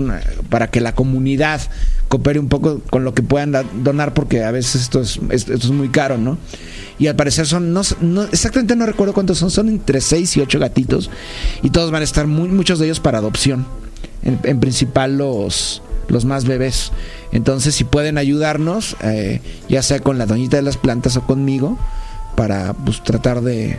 para 0.49 0.69
que 0.69 0.81
la 0.81 0.93
comunidad 0.93 1.61
coopere 2.09 2.39
un 2.39 2.49
poco 2.49 2.81
con 2.89 3.03
lo 3.03 3.13
que 3.13 3.23
puedan 3.23 3.51
da- 3.51 3.63
donar, 3.83 4.13
porque 4.13 4.43
a 4.43 4.51
veces 4.51 4.81
esto 4.83 5.01
es, 5.01 5.19
es- 5.29 5.47
esto 5.49 5.67
es 5.67 5.71
muy 5.71 5.89
caro, 5.89 6.17
¿no? 6.17 6.37
Y 6.99 7.07
al 7.07 7.15
parecer 7.15 7.45
son, 7.47 7.73
no, 7.73 7.81
no- 8.01 8.23
exactamente 8.23 8.75
no 8.75 8.85
recuerdo 8.85 9.13
cuántos 9.13 9.37
son, 9.37 9.49
son 9.51 9.69
entre 9.69 10.01
6 10.01 10.37
y 10.37 10.41
8 10.41 10.59
gatitos, 10.59 11.09
y 11.63 11.69
todos 11.71 11.89
van 11.91 12.01
a 12.01 12.05
estar, 12.05 12.27
muchos 12.27 12.79
de 12.79 12.85
ellos 12.85 12.99
para 12.99 13.17
adopción. 13.19 13.65
En, 14.23 14.39
en 14.43 14.59
principal 14.59 15.17
los, 15.17 15.81
los 16.07 16.25
más 16.25 16.45
bebés. 16.45 16.91
Entonces, 17.31 17.75
si 17.75 17.83
pueden 17.83 18.17
ayudarnos, 18.17 18.95
eh, 19.03 19.39
ya 19.69 19.81
sea 19.83 19.99
con 19.99 20.17
la 20.17 20.25
doñita 20.25 20.57
de 20.57 20.63
las 20.63 20.77
plantas 20.77 21.15
o 21.17 21.21
conmigo, 21.27 21.77
para 22.35 22.73
pues, 22.73 23.03
tratar 23.03 23.41
de 23.41 23.77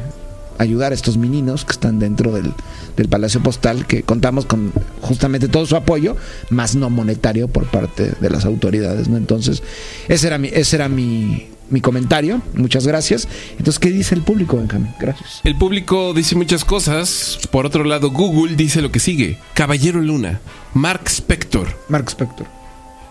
ayudar 0.58 0.92
a 0.92 0.94
estos 0.94 1.16
meninos 1.16 1.64
que 1.64 1.72
están 1.72 1.98
dentro 1.98 2.32
del, 2.32 2.52
del 2.97 3.09
Palacio 3.09 3.43
Postal, 3.43 3.86
que 3.86 4.02
contamos 4.02 4.47
con 4.47 4.73
justamente 5.01 5.48
todo 5.48 5.66
su 5.66 5.77
apoyo, 5.77 6.16
más 6.51 6.74
no 6.77 6.90
monetario 6.90 7.48
por 7.48 7.66
parte 7.66 8.12
de 8.20 8.31
las 8.31 8.44
autoridades, 8.44 9.09
¿no? 9.09 9.16
Entonces, 9.16 9.62
ese 10.09 10.27
era 10.27 10.39
mi, 10.39 10.48
ese 10.48 10.77
era 10.77 10.89
mi, 10.89 11.48
mi 11.70 11.81
comentario. 11.81 12.40
Muchas 12.55 12.86
gracias. 12.86 13.28
Entonces, 13.52 13.78
¿qué 13.78 13.90
dice 13.90 14.14
el 14.14 14.23
público, 14.23 14.56
Benjamín? 14.56 14.93
Gracias. 14.98 15.40
El 15.44 15.56
público 15.56 16.14
dice 16.14 16.35
muchas 16.36 16.64
cosas. 16.64 17.39
Por 17.51 17.66
otro 17.66 17.85
lado, 17.85 18.10
Google 18.10 18.56
dice 18.56 18.81
lo 18.81 18.90
que 18.90 19.01
sigue. 19.01 19.39
Caballero 19.55 20.01
Luna, 20.01 20.40
Mark 20.74 21.02
Spector, 21.06 21.68
Mark 21.89 22.09
Spector. 22.09 22.47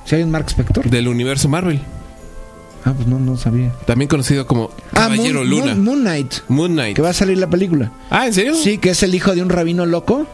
¿Si 0.06 0.16
hay 0.16 0.24
un 0.24 0.32
Mark 0.32 0.46
Spector? 0.50 0.90
del 0.90 1.08
universo 1.08 1.50
Marvel. 1.50 1.82
Ah, 2.86 2.94
pues 2.96 3.08
no, 3.08 3.20
no 3.20 3.36
sabía. 3.36 3.74
También 3.88 4.08
conocido 4.08 4.46
como 4.46 4.70
Ah, 4.92 5.10
Caballero 5.10 5.40
Moon, 5.40 5.50
Luna. 5.50 5.66
Moon- 5.76 5.84
Moon 5.84 6.00
Knight. 6.02 6.34
Moon 6.48 6.72
Knight. 6.74 6.96
Que 6.96 7.02
va 7.02 7.10
a 7.10 7.14
salir 7.14 7.38
la 7.40 7.50
película. 7.50 7.92
Ah, 8.12 8.28
¿en 8.28 8.34
serio? 8.34 8.54
Sí, 8.56 8.78
que 8.78 8.92
es 8.92 9.02
el 9.04 9.14
hijo 9.16 9.34
de 9.36 9.42
un 9.42 9.50
rabino 9.50 9.86
loco 9.86 10.28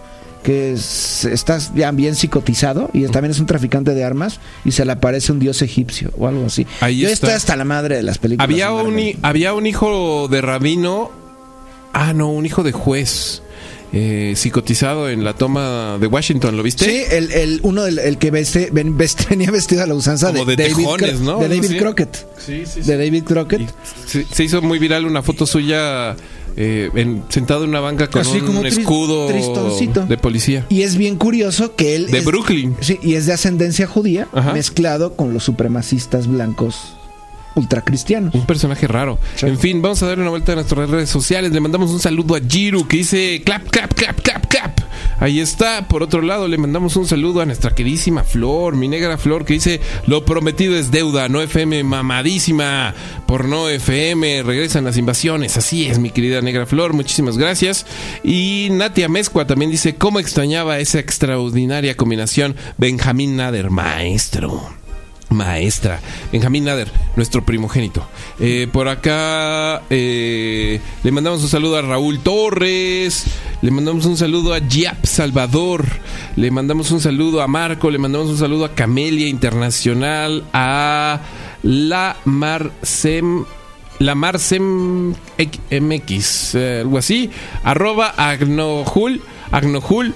que 0.44 0.74
es- 0.74 1.24
está 1.26 1.60
ya 1.76 1.92
bien 1.92 2.16
psicotizado 2.16 2.90
y 2.94 3.06
también 3.06 3.32
es 3.32 3.40
un 3.40 3.46
traficante 3.46 3.94
de 3.94 4.04
armas 4.04 4.40
y 4.66 4.72
se 4.72 4.84
le 4.86 4.92
aparece 4.92 5.32
un 5.32 5.40
dios 5.40 5.62
egipcio 5.62 6.12
o 6.18 6.28
algo 6.28 6.46
así. 6.48 6.66
Ahí 6.82 6.98
Yo 7.00 7.08
está. 7.08 7.28
estoy 7.28 7.38
hasta 7.38 7.56
la 7.56 7.64
madre 7.64 7.96
de 7.98 8.04
las 8.04 8.18
películas. 8.18 8.44
Había 8.44 8.68
de 8.70 8.74
un, 8.74 9.20
había 9.22 9.54
un 9.54 9.66
hijo 9.68 10.28
de 10.30 10.42
rabino. 10.42 11.12
Ah, 11.94 12.14
no, 12.14 12.32
un 12.32 12.46
hijo 12.46 12.64
de 12.64 12.72
juez. 12.72 13.44
Eh, 13.94 14.34
psicotizado 14.38 15.10
en 15.10 15.24
la 15.24 15.34
toma 15.34 15.98
de 16.00 16.08
Washington, 16.08 16.56
¿lo 16.58 16.64
viste? 16.64 16.86
Sí, 16.86 17.02
el, 17.12 17.32
el- 17.32 17.60
uno 17.64 17.84
del 17.84 18.00
el 18.00 18.18
que 18.18 18.32
veste, 18.32 18.70
ven- 18.72 18.98
vest- 18.98 19.28
venía 19.30 19.52
vestido 19.52 19.84
a 19.84 19.88
la 19.88 19.94
usanza 19.96 20.32
Como 20.32 20.46
de, 20.46 20.56
de 20.56 20.64
David, 20.64 20.76
tejones, 20.78 21.16
Cro- 21.16 21.20
¿no? 21.20 21.38
de 21.40 21.46
Algo 21.46 21.56
David 21.56 21.66
así. 21.70 21.78
Crockett. 21.78 22.28
Sí, 22.46 22.64
sí, 22.66 22.82
De 22.82 22.98
David 22.98 23.24
Crockett. 23.24 23.62
Se, 24.08 24.26
se 24.26 24.44
hizo 24.44 24.62
muy 24.62 24.80
viral 24.80 25.06
una 25.06 25.22
foto 25.22 25.46
suya 25.46 26.16
eh, 26.58 26.90
en- 26.96 27.24
sentado 27.30 27.64
en 27.64 27.70
una 27.72 27.80
banca 27.82 28.10
con 28.10 28.22
Así 28.22 28.38
un 28.40 28.46
como 28.46 28.62
tri- 28.64 28.80
escudo 28.80 29.28
tristoncito. 29.28 30.06
de 30.06 30.18
policía. 30.18 30.66
Y 30.70 30.82
es 30.84 30.96
bien 30.98 31.18
curioso 31.18 31.76
que 31.76 31.96
él. 31.96 32.08
De 32.12 32.20
es- 32.20 32.26
Brooklyn. 32.26 32.76
Sí, 32.80 32.98
y 33.02 33.16
es 33.16 33.26
de 33.26 33.34
ascendencia 33.34 33.88
judía, 33.88 34.28
Ajá. 34.34 34.54
mezclado 34.54 35.16
con 35.16 35.34
los 35.34 35.44
supremacistas 35.44 36.28
blancos 36.28 36.96
ultracristianos. 37.56 38.34
Un 38.34 38.46
personaje 38.46 38.88
raro. 38.88 39.20
Sí. 39.36 39.48
En 39.48 39.60
fin, 39.60 39.82
vamos 39.82 40.02
a 40.04 40.08
darle 40.08 40.24
una 40.24 40.32
vuelta 40.32 40.54
a 40.54 40.56
nuestras 40.56 40.90
redes 40.90 41.10
sociales. 41.10 41.52
Le 41.52 41.60
mandamos 41.60 41.92
un 41.92 42.00
saludo 42.00 42.36
a 42.36 42.40
Jiru 42.40 42.88
que 42.88 42.98
dice 42.98 43.42
clap, 43.46 43.68
clap, 43.70 43.94
clap, 43.94 44.22
clap, 44.22 44.48
clap. 44.48 44.82
Ahí 45.20 45.40
está. 45.40 45.88
Por 45.88 46.02
otro 46.02 46.22
lado, 46.22 46.48
le 46.48 46.58
mandamos 46.58 46.96
un 46.96 47.08
saludo 47.08 47.42
a 47.42 47.46
nuestra 47.46 47.76
queridísima 47.76 48.24
Flor, 48.24 48.76
mi 48.76 48.88
negra 48.88 49.18
Flor, 49.20 49.46
que 49.46 49.54
dice 49.54 49.80
lo 50.08 50.26
prometido 50.26 50.76
es 50.76 50.90
deuda, 50.90 51.30
no 51.30 51.42
FM 51.42 51.84
mamadísima. 51.84 52.96
Por 53.28 53.48
no 53.48 53.70
FM 53.70 54.44
regresan 54.44 54.84
las 54.84 54.98
invasiones. 54.98 55.58
Así 55.58 55.86
es, 55.86 56.00
mi 56.00 56.10
querida 56.10 56.42
negra 56.42 56.66
Flor. 56.66 56.94
Muchísimas 56.94 57.38
gracias. 57.38 57.86
Y 58.24 58.70
Natia 58.72 59.10
Mezcua 59.10 59.46
también 59.46 59.70
dice 59.70 59.96
cómo 59.96 60.20
extrañaba 60.20 60.80
esa 60.80 61.00
extraordinaria 61.00 61.96
combinación 61.96 62.56
Benjamín 62.78 63.36
Nader, 63.36 63.70
maestro. 63.70 64.81
Maestra. 65.32 66.00
Benjamín 66.32 66.66
Nader, 66.66 66.92
nuestro 67.16 67.44
primogénito. 67.44 68.06
Eh, 68.40 68.68
por 68.72 68.88
acá 68.88 69.82
eh, 69.90 70.80
le 71.04 71.12
mandamos 71.12 71.42
un 71.42 71.50
saludo 71.50 71.78
a 71.78 71.82
Raúl 71.82 72.20
Torres. 72.20 73.26
Le 73.62 73.72
mandamos 73.72 74.06
un 74.06 74.18
saludo 74.18 74.54
a 74.54 74.60
Giap 74.60 75.06
Salvador. 75.06 75.86
Le 76.36 76.52
mandamos 76.52 76.92
un 76.92 77.00
saludo 77.00 77.42
a 77.42 77.48
Marco. 77.48 77.90
Le 77.90 77.98
mandamos 77.98 78.30
un 78.30 78.38
saludo 78.38 78.66
a 78.66 78.76
Camelia 78.76 79.28
Internacional. 79.28 80.44
A 80.54 81.22
La 81.64 82.18
Marcem. 82.26 83.46
La 84.00 84.16
Marcem 84.16 85.14
MX. 85.40 86.56
eh, 86.56 86.80
algo 86.82 86.98
así. 86.98 87.30
Arroba 87.64 88.14
Agnojul. 88.18 89.22
Agnojul. 89.52 90.14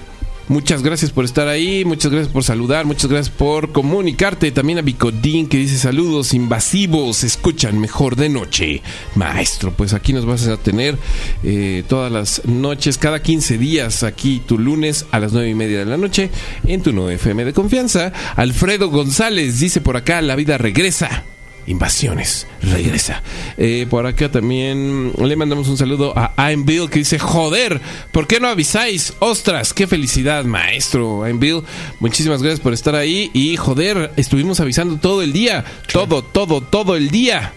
Muchas 0.48 0.82
gracias 0.82 1.10
por 1.10 1.24
estar 1.24 1.48
ahí, 1.48 1.84
muchas 1.84 2.12
gracias 2.12 2.32
por 2.32 2.44
saludar, 2.44 2.86
muchas 2.86 3.10
gracias 3.10 3.34
por 3.34 3.72
comunicarte. 3.72 4.52
También 4.52 4.78
a 4.78 4.82
Bicodín 4.82 5.48
que 5.48 5.56
dice 5.56 5.76
saludos 5.76 6.34
invasivos, 6.34 7.24
escuchan 7.24 7.80
mejor 7.80 8.14
de 8.14 8.28
noche. 8.28 8.80
Maestro, 9.16 9.72
pues 9.72 9.92
aquí 9.92 10.12
nos 10.12 10.24
vas 10.24 10.46
a 10.46 10.56
tener 10.56 10.98
eh, 11.42 11.82
todas 11.88 12.12
las 12.12 12.44
noches, 12.44 12.96
cada 12.96 13.20
15 13.20 13.58
días, 13.58 14.04
aquí 14.04 14.40
tu 14.46 14.56
lunes 14.56 15.06
a 15.10 15.18
las 15.18 15.32
9 15.32 15.48
y 15.48 15.54
media 15.54 15.80
de 15.80 15.86
la 15.86 15.96
noche 15.96 16.30
en 16.64 16.80
tu 16.80 16.92
9 16.92 17.14
FM 17.14 17.44
de 17.44 17.52
confianza. 17.52 18.12
Alfredo 18.36 18.88
González 18.88 19.58
dice 19.58 19.80
por 19.80 19.96
acá, 19.96 20.22
la 20.22 20.36
vida 20.36 20.58
regresa. 20.58 21.24
Invasiones, 21.66 22.46
regresa. 22.62 23.22
Eh, 23.56 23.86
por 23.90 24.06
acá 24.06 24.30
también 24.30 25.12
le 25.18 25.36
mandamos 25.36 25.68
un 25.68 25.76
saludo 25.76 26.12
a 26.16 26.32
I'm 26.36 26.64
Bill 26.64 26.88
que 26.88 27.00
dice, 27.00 27.18
joder, 27.18 27.80
¿por 28.12 28.26
qué 28.26 28.38
no 28.38 28.48
avisáis? 28.48 29.14
Ostras, 29.18 29.74
qué 29.74 29.86
felicidad, 29.86 30.44
maestro. 30.44 31.26
I'm 31.26 31.40
Bill, 31.40 31.62
muchísimas 31.98 32.42
gracias 32.42 32.60
por 32.60 32.72
estar 32.72 32.94
ahí. 32.94 33.30
Y 33.34 33.56
joder, 33.56 34.12
estuvimos 34.16 34.60
avisando 34.60 34.96
todo 34.98 35.22
el 35.22 35.32
día. 35.32 35.64
Todo, 35.92 36.22
todo, 36.22 36.60
todo 36.60 36.94
el 36.94 37.10
día. 37.10 37.52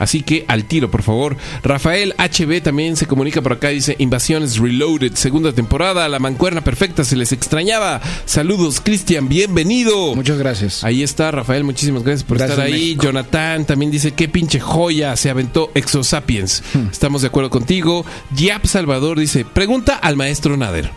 Así 0.00 0.22
que 0.22 0.44
al 0.48 0.64
tiro, 0.64 0.90
por 0.90 1.02
favor. 1.04 1.36
Rafael 1.62 2.14
HB 2.18 2.60
también 2.62 2.96
se 2.96 3.06
comunica 3.06 3.40
por 3.42 3.52
acá. 3.52 3.68
Dice: 3.68 3.94
Invasiones 4.00 4.56
Reloaded, 4.58 5.12
segunda 5.14 5.52
temporada. 5.52 6.08
La 6.08 6.18
mancuerna 6.18 6.64
perfecta 6.64 7.04
se 7.04 7.14
les 7.14 7.30
extrañaba. 7.30 8.00
Saludos, 8.24 8.80
Cristian, 8.82 9.28
bienvenido. 9.28 10.16
Muchas 10.16 10.38
gracias. 10.38 10.82
Ahí 10.82 11.04
está, 11.04 11.30
Rafael, 11.30 11.62
muchísimas 11.62 12.02
gracias 12.02 12.24
por 12.24 12.38
Gracias, 12.38 12.58
estar 12.58 12.66
ahí. 12.66 12.72
México. 12.80 13.02
Jonathan 13.04 13.64
también 13.66 13.92
dice, 13.92 14.10
qué 14.12 14.28
pinche 14.28 14.58
joya 14.58 15.14
se 15.16 15.30
aventó 15.30 15.70
Exosapiens. 15.74 16.62
Hmm. 16.74 16.88
Estamos 16.90 17.20
de 17.22 17.28
acuerdo 17.28 17.50
contigo. 17.50 18.04
Yap 18.34 18.64
Salvador 18.64 19.20
dice, 19.20 19.44
pregunta 19.44 19.94
al 19.96 20.16
maestro 20.16 20.56
Nader. 20.56 20.90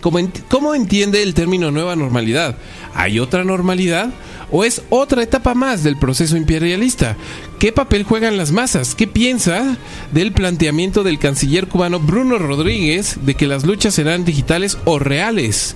¿Cómo, 0.00 0.20
ent- 0.20 0.42
¿Cómo 0.48 0.74
entiende 0.74 1.22
el 1.22 1.34
término 1.34 1.70
nueva 1.70 1.96
normalidad? 1.96 2.56
¿Hay 2.94 3.18
otra 3.18 3.44
normalidad? 3.44 4.10
¿O 4.50 4.64
es 4.64 4.80
otra 4.90 5.22
etapa 5.22 5.54
más 5.54 5.82
del 5.82 5.98
proceso 5.98 6.36
imperialista? 6.36 7.16
¿Qué 7.58 7.72
papel 7.72 8.04
juegan 8.04 8.36
las 8.36 8.52
masas? 8.52 8.94
¿Qué 8.94 9.08
piensa 9.08 9.76
del 10.12 10.30
planteamiento 10.30 11.02
del 11.02 11.18
canciller 11.18 11.66
cubano 11.66 11.98
Bruno 11.98 12.38
Rodríguez 12.38 13.18
de 13.22 13.34
que 13.34 13.48
las 13.48 13.64
luchas 13.64 13.94
serán 13.94 14.24
digitales 14.24 14.78
o 14.84 15.00
reales? 15.00 15.74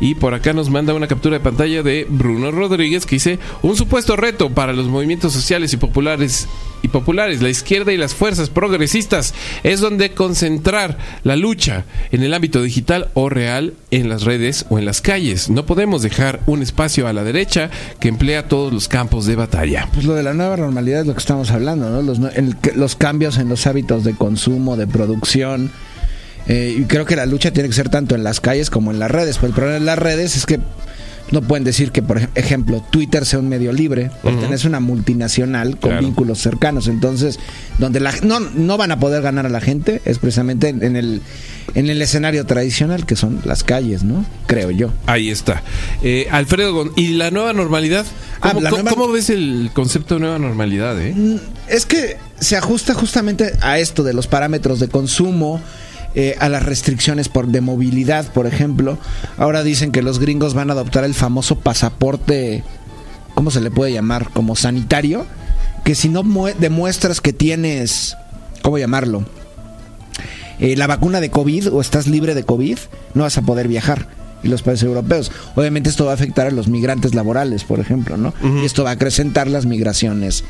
Y 0.00 0.16
por 0.16 0.34
acá 0.34 0.52
nos 0.54 0.70
manda 0.70 0.92
una 0.92 1.06
captura 1.06 1.38
de 1.38 1.44
pantalla 1.44 1.84
de 1.84 2.04
Bruno 2.08 2.50
Rodríguez 2.50 3.06
que 3.06 3.14
dice 3.14 3.38
un 3.62 3.76
supuesto 3.76 4.16
reto 4.16 4.50
para 4.50 4.72
los 4.72 4.88
movimientos 4.88 5.32
sociales 5.32 5.72
y 5.72 5.76
populares 5.76 6.48
y 6.82 6.88
populares, 6.88 7.42
la 7.42 7.50
izquierda 7.50 7.92
y 7.92 7.96
las 7.96 8.14
fuerzas 8.14 8.48
progresistas 8.48 9.34
es 9.62 9.80
donde 9.80 10.14
concentrar 10.14 10.96
la 11.24 11.36
lucha 11.36 11.84
en 12.10 12.22
el 12.22 12.32
ámbito 12.32 12.62
digital 12.62 13.10
o 13.14 13.28
real 13.28 13.74
en 13.90 14.08
las 14.08 14.22
redes 14.22 14.66
o 14.70 14.78
en 14.78 14.84
las 14.84 15.00
calles. 15.00 15.50
No 15.50 15.66
podemos 15.66 16.02
dejar 16.02 16.40
un 16.46 16.62
espacio 16.62 17.06
a 17.06 17.12
la 17.12 17.24
derecha 17.24 17.70
que 18.00 18.08
emplea 18.08 18.48
todos 18.48 18.72
los 18.72 18.88
campos 18.88 19.26
de 19.26 19.36
batalla. 19.36 19.88
Pues 19.92 20.06
lo 20.06 20.14
de 20.14 20.22
la 20.22 20.32
nueva 20.32 20.56
normalidad 20.56 21.02
es 21.02 21.06
lo 21.06 21.14
que 21.14 21.19
estamos 21.20 21.50
hablando, 21.50 21.88
¿no? 21.90 22.02
Los, 22.02 22.18
el- 22.34 22.56
los 22.74 22.96
cambios 22.96 23.38
en 23.38 23.48
los 23.48 23.66
hábitos 23.66 24.04
de 24.04 24.14
consumo, 24.14 24.76
de 24.76 24.86
producción. 24.86 25.70
Eh, 26.48 26.74
y 26.78 26.84
creo 26.84 27.04
que 27.04 27.16
la 27.16 27.26
lucha 27.26 27.52
tiene 27.52 27.68
que 27.68 27.74
ser 27.74 27.88
tanto 27.90 28.14
en 28.14 28.24
las 28.24 28.40
calles 28.40 28.70
como 28.70 28.90
en 28.90 28.98
las 28.98 29.10
redes. 29.10 29.38
Pues 29.38 29.50
el 29.50 29.54
problema 29.54 29.78
de 29.78 29.84
las 29.84 29.98
redes 29.98 30.36
es 30.36 30.46
que 30.46 30.58
no 31.30 31.42
pueden 31.42 31.64
decir 31.64 31.92
que, 31.92 32.02
por 32.02 32.18
ej- 32.18 32.28
ejemplo, 32.34 32.84
Twitter 32.90 33.24
sea 33.24 33.38
un 33.38 33.48
medio 33.48 33.72
libre, 33.72 34.10
pertenece 34.22 34.66
a 34.66 34.70
una 34.70 34.80
multinacional 34.80 35.78
con 35.78 35.90
Claro. 35.90 36.06
vínculos 36.06 36.38
cercanos. 36.40 36.88
Entonces, 36.88 37.38
donde 37.78 38.00
la, 38.00 38.12
no, 38.22 38.40
no 38.40 38.76
van 38.76 38.90
a 38.92 38.98
poder 39.00 39.22
ganar 39.22 39.46
a 39.46 39.48
la 39.48 39.60
gente 39.60 40.00
es 40.04 40.18
precisamente 40.18 40.68
en, 40.68 40.82
en 40.82 40.96
el, 40.96 41.22
en 41.74 41.88
el 41.88 42.02
escenario 42.02 42.46
tradicional, 42.46 43.06
que 43.06 43.16
son 43.16 43.40
las 43.44 43.62
calles, 43.64 44.02
¿no? 44.02 44.24
Creo 44.46 44.70
yo. 44.70 44.92
Ahí 45.06 45.30
está. 45.30 45.62
Eh, 46.02 46.26
Alfredo, 46.30 46.92
¿y 46.96 47.08
la 47.14 47.30
nueva 47.30 47.52
normalidad? 47.52 48.04
Ah, 48.40 48.48
¿Cómo, 48.50 48.60
la 48.62 48.70
cómo- 48.70 48.82
nueva- 48.82 48.96
cómo 49.00 49.12
ves 49.12 49.30
el 49.30 49.70
concepto 49.72 50.14
de 50.14 50.20
nueva 50.20 50.38
normalidad? 50.38 51.00
Eh? 51.00 51.12
Mm, 51.16 51.36
Es 51.68 51.86
que 51.86 52.16
se 52.40 52.56
ajusta 52.56 52.94
justamente 52.94 53.52
a 53.60 53.78
esto 53.78 54.02
de 54.02 54.12
los 54.14 54.26
parámetros 54.26 54.80
de 54.80 54.88
consumo, 54.88 55.60
eh, 56.14 56.36
a 56.40 56.48
las 56.48 56.64
restricciones 56.64 57.28
por 57.28 57.46
de 57.48 57.60
movilidad, 57.60 58.32
por 58.32 58.46
ejemplo. 58.46 58.98
Ahora 59.36 59.62
dicen 59.62 59.92
que 59.92 60.02
los 60.02 60.18
gringos 60.18 60.54
van 60.54 60.70
a 60.70 60.72
adoptar 60.74 61.04
el 61.04 61.14
famoso 61.14 61.56
pasaporte, 61.58 62.64
¿cómo 63.34 63.50
se 63.50 63.60
le 63.60 63.70
puede 63.70 63.92
llamar? 63.92 64.30
Como 64.32 64.56
sanitario, 64.56 65.26
que 65.84 65.94
si 65.94 66.08
no 66.08 66.22
mue- 66.22 66.54
demuestras 66.56 67.20
que 67.20 67.32
tienes, 67.32 68.16
¿cómo 68.62 68.78
llamarlo? 68.78 69.24
Eh, 70.58 70.76
la 70.76 70.86
vacuna 70.86 71.20
de 71.20 71.30
COVID 71.30 71.72
o 71.72 71.80
estás 71.80 72.06
libre 72.06 72.34
de 72.34 72.44
COVID, 72.44 72.78
no 73.14 73.22
vas 73.22 73.38
a 73.38 73.42
poder 73.42 73.66
viajar. 73.68 74.08
Y 74.42 74.48
los 74.48 74.62
países 74.62 74.84
europeos. 74.84 75.30
Obviamente 75.54 75.90
esto 75.90 76.06
va 76.06 76.12
a 76.12 76.14
afectar 76.14 76.46
a 76.46 76.50
los 76.50 76.66
migrantes 76.66 77.14
laborales, 77.14 77.64
por 77.64 77.78
ejemplo, 77.78 78.16
¿no? 78.16 78.32
Y 78.62 78.64
esto 78.64 78.84
va 78.84 78.90
a 78.90 78.92
acrecentar 78.94 79.46
las 79.48 79.66
migraciones, 79.66 80.44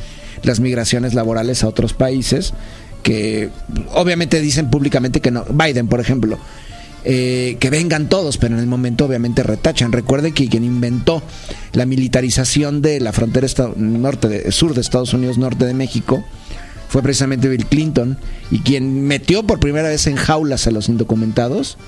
las 0.45 0.61
migraciones 0.61 1.15
laborales 1.15 1.65
a 1.65 1.69
otros 1.69 1.93
países 1.93 2.53
que 3.03 3.51
obviamente 3.93 4.41
dicen 4.41 4.71
públicamente 4.71 5.21
que 5.21 5.31
no. 5.31 5.45
Biden, 5.45 5.89
por 5.89 6.01
ejemplo, 6.01 6.39
eh, 7.05 7.57
que 7.61 7.71
vengan 7.71 8.09
todos, 8.09 8.37
pero 8.37 8.55
en 8.55 8.61
el 8.61 8.67
momento 8.67 9.07
obviamente 9.07 9.43
retachan. 9.43 9.93
Recuerde 9.93 10.33
que 10.33 10.49
quien 10.49 10.65
inventó 10.65 11.23
la 11.73 11.87
militarización 11.87 12.83
de 12.83 13.01
la 13.01 13.13
frontera 13.13 13.47
norte 13.77 14.29
de, 14.29 14.53
sur 14.53 14.75
de 14.75 14.81
Estados 14.81 15.15
Unidos, 15.15 15.39
norte 15.39 15.65
de 15.65 15.75
México, 15.75 16.25
fue 16.89 17.03
precisamente 17.03 17.49
Bill 17.49 17.67
Clinton 17.67 18.19
y 18.51 18.61
quien 18.61 19.07
metió 19.07 19.45
por 19.45 19.61
primera 19.61 19.89
vez 19.89 20.07
en 20.09 20.17
jaulas 20.17 20.67
a 20.67 20.73
los 20.73 20.89
indocumentados 20.89 21.79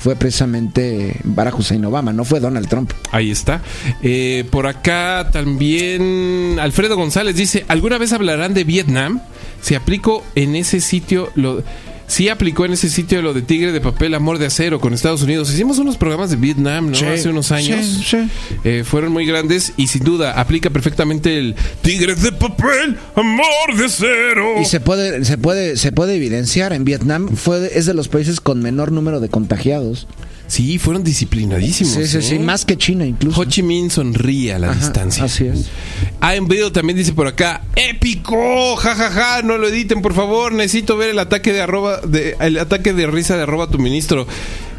fue 0.00 0.16
precisamente 0.16 1.16
Barack 1.24 1.58
Hussein 1.58 1.84
Obama, 1.84 2.12
no 2.14 2.24
fue 2.24 2.40
Donald 2.40 2.68
Trump. 2.68 2.90
Ahí 3.10 3.30
está. 3.30 3.60
Eh, 4.02 4.46
por 4.50 4.66
acá 4.66 5.28
también 5.30 6.58
Alfredo 6.58 6.96
González 6.96 7.36
dice, 7.36 7.66
¿alguna 7.68 7.98
vez 7.98 8.14
hablarán 8.14 8.54
de 8.54 8.64
Vietnam? 8.64 9.20
Se 9.62 9.76
aplicó 9.76 10.24
en 10.34 10.56
ese 10.56 10.80
sitio 10.80 11.30
lo... 11.34 11.62
Sí 12.06 12.28
aplicó 12.28 12.64
en 12.64 12.72
ese 12.72 12.90
sitio 12.90 13.22
lo 13.22 13.32
de 13.32 13.42
tigre 13.42 13.70
de 13.70 13.80
papel, 13.80 14.14
amor 14.14 14.38
de 14.38 14.46
acero 14.46 14.80
con 14.80 14.92
Estados 14.92 15.22
Unidos. 15.22 15.48
Hicimos 15.54 15.78
unos 15.78 15.96
programas 15.96 16.28
de 16.30 16.34
Vietnam, 16.34 16.90
¿no? 16.90 16.96
Sí, 16.96 17.04
Hace 17.04 17.28
unos 17.28 17.52
años. 17.52 17.86
sí, 17.86 18.02
sí. 18.04 18.28
Eh, 18.64 18.82
fueron 18.84 19.12
muy 19.12 19.26
grandes 19.26 19.74
y 19.76 19.86
sin 19.86 20.02
duda 20.02 20.32
aplica 20.32 20.70
perfectamente 20.70 21.38
el 21.38 21.54
tigre 21.82 22.16
de 22.16 22.32
papel, 22.32 22.96
amor 23.14 23.76
de 23.76 23.84
acero. 23.84 24.60
Y 24.60 24.64
se 24.64 24.80
puede, 24.80 25.24
se 25.24 25.38
puede, 25.38 25.76
se 25.76 25.92
puede 25.92 26.16
evidenciar 26.16 26.72
en 26.72 26.82
Vietnam 26.82 27.28
fue 27.36 27.70
es 27.78 27.86
de 27.86 27.94
los 27.94 28.08
países 28.08 28.40
con 28.40 28.60
menor 28.60 28.90
número 28.90 29.20
de 29.20 29.28
contagiados. 29.28 30.08
Sí, 30.50 30.78
fueron 30.78 31.04
disciplinadísimos. 31.04 31.94
Sí, 31.94 32.06
sí, 32.08 32.18
¿eh? 32.18 32.22
sí, 32.22 32.38
más 32.40 32.64
que 32.64 32.76
China 32.76 33.06
incluso. 33.06 33.40
Ho 33.40 33.44
Chi 33.44 33.62
Minh 33.62 33.88
sonríe 33.88 34.52
a 34.54 34.58
la 34.58 34.72
Ajá, 34.72 34.80
distancia. 34.80 35.22
así 35.24 35.46
es. 35.46 35.66
Iron 36.34 36.48
Video 36.48 36.72
también 36.72 36.96
dice 36.96 37.12
por 37.12 37.28
acá, 37.28 37.62
épico, 37.76 38.74
jajaja, 38.74 39.42
no 39.42 39.58
lo 39.58 39.68
editen 39.68 40.02
por 40.02 40.12
favor, 40.12 40.52
necesito 40.52 40.96
ver 40.96 41.10
el 41.10 41.20
ataque 41.20 41.52
de 41.52 41.60
arroba, 41.60 42.00
de, 42.00 42.36
el 42.40 42.58
ataque 42.58 42.92
de 42.92 43.06
risa 43.06 43.36
de 43.36 43.44
arroba 43.44 43.68
tu 43.68 43.78
ministro. 43.78 44.26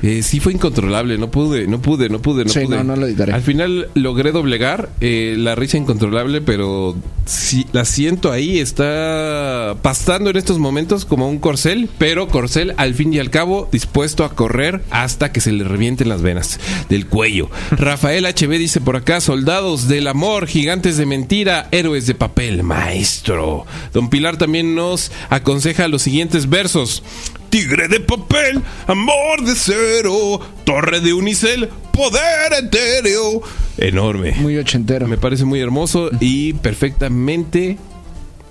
Eh, 0.03 0.23
sí 0.23 0.39
fue 0.39 0.53
incontrolable, 0.53 1.17
no 1.17 1.29
pude, 1.29 1.67
no 1.67 1.81
pude, 1.81 2.09
no 2.09 2.21
pude, 2.21 2.43
no 2.45 2.49
Sí, 2.51 2.61
pude. 2.61 2.77
no, 2.77 2.83
no 2.83 2.95
lo 2.95 3.05
editaré. 3.05 3.33
Al 3.33 3.41
final 3.41 3.89
logré 3.93 4.31
doblegar 4.31 4.89
eh, 4.99 5.35
la 5.37 5.53
risa 5.55 5.77
incontrolable, 5.77 6.41
pero 6.41 6.95
sí, 7.25 7.67
la 7.71 7.85
siento 7.85 8.31
ahí, 8.31 8.59
está 8.59 9.75
pastando 9.81 10.29
en 10.29 10.37
estos 10.37 10.57
momentos 10.59 11.05
como 11.05 11.29
un 11.29 11.37
corcel, 11.37 11.87
pero 11.97 12.27
corcel 12.29 12.73
al 12.77 12.95
fin 12.95 13.13
y 13.13 13.19
al 13.19 13.29
cabo 13.29 13.69
dispuesto 13.71 14.23
a 14.23 14.33
correr 14.33 14.81
hasta 14.89 15.31
que 15.31 15.39
se 15.41 15.51
le 15.51 15.63
revienten 15.63 16.09
las 16.09 16.21
venas 16.21 16.59
del 16.89 17.05
cuello. 17.07 17.49
Rafael 17.71 18.25
HB 18.25 18.57
dice 18.57 18.81
por 18.81 18.95
acá, 18.95 19.21
soldados 19.21 19.87
del 19.87 20.07
amor, 20.07 20.47
gigantes 20.47 20.97
de 20.97 21.05
mentira, 21.05 21.67
héroes 21.71 22.07
de 22.07 22.15
papel, 22.15 22.63
maestro. 22.63 23.65
Don 23.93 24.09
Pilar 24.09 24.37
también 24.37 24.73
nos 24.75 25.11
aconseja 25.29 25.87
los 25.87 26.01
siguientes 26.01 26.49
versos. 26.49 27.03
Tigre 27.51 27.89
de 27.89 27.99
papel, 27.99 28.61
amor 28.87 29.43
de 29.43 29.55
cero, 29.55 30.39
torre 30.63 31.01
de 31.01 31.13
unicel, 31.13 31.67
poder 31.91 32.53
etéreo. 32.63 33.41
Enorme. 33.77 34.31
Muy 34.37 34.57
ochentero. 34.57 35.05
Me 35.05 35.17
parece 35.17 35.43
muy 35.43 35.59
hermoso 35.59 36.09
y 36.21 36.53
perfectamente 36.53 37.77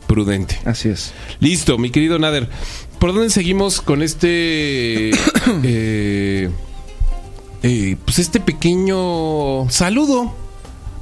prudente. 0.06 0.60
Así 0.66 0.90
es. 0.90 1.14
Listo, 1.40 1.78
mi 1.78 1.89
querido 1.89 2.18
Nader. 2.18 2.51
¿Por 2.98 3.14
dónde 3.14 3.31
seguimos 3.31 3.81
con 3.81 4.02
este... 4.02 5.10
eh, 5.62 6.51
eh, 7.62 7.97
pues 8.05 8.18
este 8.18 8.39
pequeño 8.39 9.70
saludo 9.70 10.35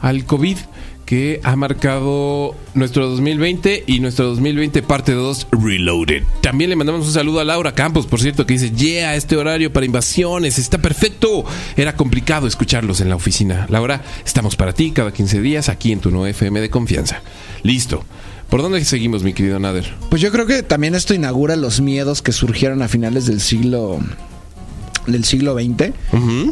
al 0.00 0.24
COVID 0.24 0.56
que 1.08 1.40
ha 1.42 1.56
marcado 1.56 2.54
nuestro 2.74 3.08
2020 3.08 3.84
y 3.86 4.00
nuestro 4.00 4.26
2020 4.26 4.82
parte 4.82 5.12
2 5.12 5.46
Reloaded. 5.52 6.22
También 6.42 6.68
le 6.68 6.76
mandamos 6.76 7.06
un 7.06 7.12
saludo 7.14 7.40
a 7.40 7.44
Laura 7.44 7.72
Campos, 7.72 8.06
por 8.06 8.20
cierto, 8.20 8.44
que 8.44 8.52
dice, 8.52 8.72
yeah, 8.72 9.14
este 9.14 9.38
horario 9.38 9.72
para 9.72 9.86
invasiones 9.86 10.58
está 10.58 10.76
perfecto. 10.76 11.46
Era 11.78 11.96
complicado 11.96 12.46
escucharlos 12.46 13.00
en 13.00 13.08
la 13.08 13.16
oficina. 13.16 13.66
Laura, 13.70 14.02
estamos 14.26 14.54
para 14.54 14.74
ti 14.74 14.90
cada 14.90 15.10
15 15.10 15.40
días 15.40 15.70
aquí 15.70 15.92
en 15.92 16.00
tu 16.00 16.10
nuevo 16.10 16.26
FM 16.26 16.60
de 16.60 16.68
confianza. 16.68 17.22
Listo. 17.62 18.04
¿Por 18.50 18.60
dónde 18.60 18.84
seguimos, 18.84 19.22
mi 19.22 19.32
querido 19.32 19.58
Nader? 19.58 19.90
Pues 20.10 20.20
yo 20.20 20.30
creo 20.30 20.44
que 20.44 20.62
también 20.62 20.94
esto 20.94 21.14
inaugura 21.14 21.56
los 21.56 21.80
miedos 21.80 22.20
que 22.20 22.32
surgieron 22.32 22.82
a 22.82 22.88
finales 22.88 23.24
del 23.24 23.40
siglo 23.40 23.98
del 25.12 25.24
siglo 25.24 25.54
XX. 25.54 25.92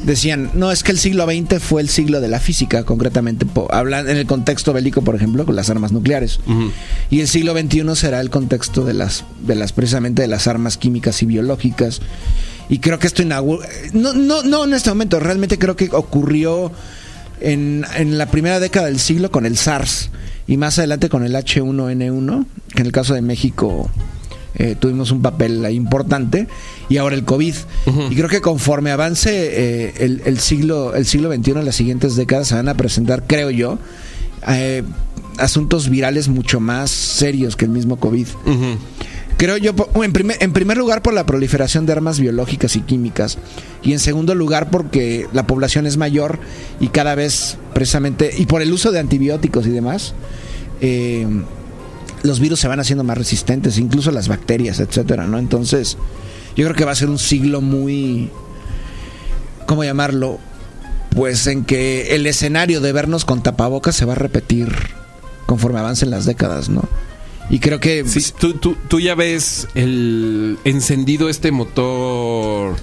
Decían, 0.05 0.51
no, 0.55 0.73
es 0.73 0.83
que 0.83 0.93
el 0.93 0.99
siglo 0.99 1.27
XX 1.27 1.63
fue 1.63 1.83
el 1.83 1.89
siglo 1.89 2.21
de 2.21 2.29
la 2.29 2.41
física, 2.41 2.85
concretamente, 2.85 3.47
hablan 3.71 4.09
en 4.09 4.17
el 4.17 4.27
contexto 4.27 4.73
bélico, 4.73 5.03
por 5.03 5.15
ejemplo, 5.15 5.45
con 5.45 5.57
las 5.57 5.71
armas 5.71 5.93
nucleares. 5.93 6.41
Y 7.11 7.21
el 7.21 7.29
siglo 7.29 7.53
XXI 7.59 7.95
será 7.95 8.21
el 8.21 8.31
contexto 8.31 8.85
de 8.85 8.95
las, 8.95 9.25
de 9.47 9.55
las, 9.55 9.73
precisamente 9.73 10.23
de 10.23 10.29
las 10.29 10.47
armas 10.47 10.77
químicas 10.77 11.23
y 11.23 11.27
biológicas. 11.27 12.01
Y 12.69 12.79
creo 12.79 12.99
que 12.99 13.07
esto 13.07 13.23
inaugura, 13.23 13.69
no, 13.93 14.13
no, 14.13 14.43
no 14.43 14.65
en 14.65 14.75
este 14.75 14.91
momento, 14.91 15.21
realmente 15.21 15.59
creo 15.59 15.77
que 15.77 15.89
ocurrió 15.93 16.73
en, 17.41 17.85
en 17.97 18.19
la 18.19 18.27
primera 18.27 18.59
década 18.59 18.87
del 18.87 18.99
siglo 18.99 19.31
con 19.31 19.47
el 19.47 19.57
SARS 19.57 20.11
y 20.47 20.57
más 20.57 20.79
adelante 20.79 21.09
con 21.09 21.25
el 21.25 21.35
H1N1, 21.35 22.47
que 22.75 22.81
en 22.81 22.87
el 22.87 22.93
caso 22.93 23.15
de 23.15 23.23
México 23.23 23.91
eh, 24.55 24.75
tuvimos 24.79 25.11
un 25.11 25.23
papel 25.23 25.67
importante, 25.71 26.49
y 26.89 26.97
ahora 26.99 27.15
el 27.17 27.25
COVID. 27.25 27.55
Y 28.11 28.15
creo 28.17 28.29
que 28.29 28.41
conforme 28.41 28.91
avance 28.91 29.31
eh, 29.33 29.95
el, 29.99 30.23
el 30.25 30.39
siglo 30.39 30.95
el 30.95 31.07
siglo 31.07 31.33
XXI, 31.35 31.53
las 31.65 31.75
siguientes 31.77 32.17
décadas 32.17 32.49
se 32.49 32.55
van 32.55 32.69
a 32.69 32.75
presentar, 32.77 33.25
creo 33.27 33.51
yo, 33.51 33.79
eh, 34.49 34.83
asuntos 35.39 35.89
virales 35.89 36.29
mucho 36.29 36.61
más 36.61 36.91
serios 36.91 37.57
que 37.57 37.65
el 37.65 37.71
mismo 37.71 37.97
COVID. 37.97 38.27
Creo 39.39 39.59
yo, 39.59 39.77
po- 39.77 40.03
en 40.03 40.13
primer, 40.15 40.39
en 40.41 40.53
primer 40.55 40.79
lugar, 40.79 41.03
por 41.03 41.13
la 41.13 41.27
proliferación 41.27 41.85
de 41.85 41.93
armas 41.93 42.19
biológicas 42.19 42.75
y 42.75 42.81
químicas. 42.81 43.37
Y 43.83 43.93
en 43.93 43.99
segundo 43.99 44.35
lugar, 44.35 44.71
porque 44.71 45.27
la 45.35 45.47
población 45.47 45.87
es 45.87 45.99
mayor 45.99 46.39
y 46.81 46.89
cada 46.89 47.15
vez, 47.15 47.59
precisamente, 47.75 48.31
y 48.35 48.47
por 48.47 48.63
el 48.63 48.73
uso 48.73 48.93
de 48.93 48.99
antibióticos 48.99 49.67
y 49.67 49.71
demás, 49.71 50.15
eh, 50.81 51.27
los 52.23 52.41
virus 52.41 52.61
se 52.61 52.69
van 52.69 52.81
haciendo 52.81 53.05
más 53.05 53.19
resistentes, 53.19 53.77
incluso 53.79 54.11
las 54.11 54.29
bacterias, 54.29 54.81
etcétera, 54.81 55.27
¿no? 55.27 55.39
Entonces, 55.39 55.99
yo 56.57 56.65
creo 56.65 56.75
que 56.75 56.85
va 56.85 56.93
a 56.93 56.97
ser 56.97 57.09
un 57.11 57.19
siglo 57.19 57.61
muy. 57.61 58.31
¿Cómo 59.67 59.85
llamarlo? 59.85 60.39
Pues 61.15 61.47
en 61.47 61.65
que 61.65 62.15
el 62.15 62.27
escenario 62.27 62.81
de 62.81 62.93
vernos 62.93 63.25
con 63.25 63.43
tapabocas 63.43 63.97
se 63.97 64.05
va 64.05 64.13
a 64.13 64.17
repetir 64.17 64.69
conforme 65.47 65.79
avancen 65.81 66.11
las 66.11 66.25
décadas, 66.25 66.69
¿no? 66.69 66.83
Y 67.49 67.59
creo 67.61 67.79
que 67.81 68.05
Sí, 68.07 68.21
tú, 68.39 68.55
tú, 68.55 68.77
tú 68.89 69.01
ya 69.01 69.15
ves 69.15 69.69
el 69.75 70.59
encendido 70.65 71.29
este 71.29 71.53
motor 71.53 72.75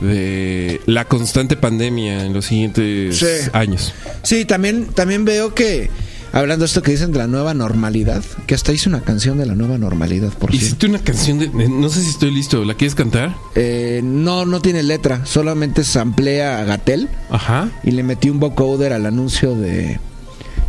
de 0.00 0.80
la 0.86 1.04
constante 1.06 1.56
pandemia 1.56 2.24
en 2.24 2.32
los 2.32 2.46
siguientes 2.46 3.18
Sí. 3.18 3.50
años. 3.52 3.92
Sí, 4.22 4.44
también, 4.44 4.86
también 4.86 5.24
veo 5.24 5.54
que, 5.54 5.90
hablando 6.32 6.62
de 6.64 6.66
esto 6.66 6.82
que 6.82 6.90
dicen 6.90 7.12
de 7.12 7.18
la 7.18 7.26
nueva 7.26 7.54
normalidad, 7.54 8.22
que 8.46 8.54
hasta 8.54 8.72
hice 8.72 8.88
una 8.88 9.00
canción 9.00 9.38
de 9.38 9.46
la 9.46 9.54
nueva 9.54 9.78
normalidad, 9.78 10.28
por 10.30 10.50
cierto. 10.50 10.56
Hiciste 10.66 10.86
una 10.86 10.98
canción 10.98 11.38
de... 11.38 11.48
No 11.68 11.88
sé 11.88 12.02
si 12.02 12.10
estoy 12.10 12.30
listo. 12.30 12.64
¿La 12.64 12.74
quieres 12.74 12.94
cantar? 12.94 13.34
Eh, 13.54 14.00
no, 14.04 14.44
no 14.46 14.60
tiene 14.60 14.82
letra, 14.82 15.24
solamente 15.26 15.84
samplea 15.84 16.60
a 16.60 16.64
Gatel 16.64 17.08
Ajá. 17.30 17.70
y 17.84 17.90
le 17.92 18.02
metí 18.02 18.28
un 18.30 18.38
vocoder 18.40 18.92
al 18.92 19.06
anuncio 19.06 19.54
de... 19.54 19.98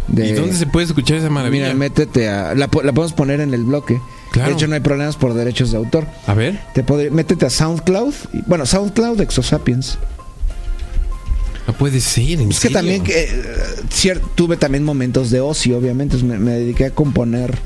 de 0.08 0.28
¿Y 0.30 0.34
dónde 0.34 0.56
se 0.56 0.68
puede 0.68 0.86
escuchar 0.86 1.18
esa 1.18 1.30
maravilla? 1.30 1.64
Mira, 1.66 1.76
métete 1.76 2.30
a... 2.30 2.54
La, 2.56 2.70
la 2.84 2.94
podemos 2.94 3.14
poner 3.14 3.42
en 3.42 3.54
el 3.54 3.64
bloque. 3.64 4.00
Claro. 4.32 4.50
De 4.50 4.56
hecho, 4.56 4.68
no 4.68 4.76
hay 4.76 4.82
problemas 4.82 5.16
por 5.16 5.34
derechos 5.34 5.72
de 5.72 5.78
autor. 5.78 6.06
A 6.28 6.34
ver. 6.34 6.60
Te 6.74 6.86
podré- 6.86 7.10
métete 7.12 7.46
a 7.46 7.50
SoundCloud. 7.50 8.14
bueno, 8.46 8.66
SoundCloud 8.66 9.20
Exosapiens. 9.22 9.98
No 11.68 11.74
puede 11.74 12.00
ser, 12.00 12.40
en 12.40 12.50
Es 12.50 12.62
que 12.62 12.70
también 12.70 13.04
eh, 13.08 14.20
tuve 14.36 14.56
también 14.56 14.84
momentos 14.84 15.30
de 15.30 15.42
ocio, 15.42 15.78
obviamente. 15.78 16.18
Me, 16.18 16.40
me 16.40 16.52
dediqué 16.52 16.86
a 16.86 16.92
componer 16.92 17.58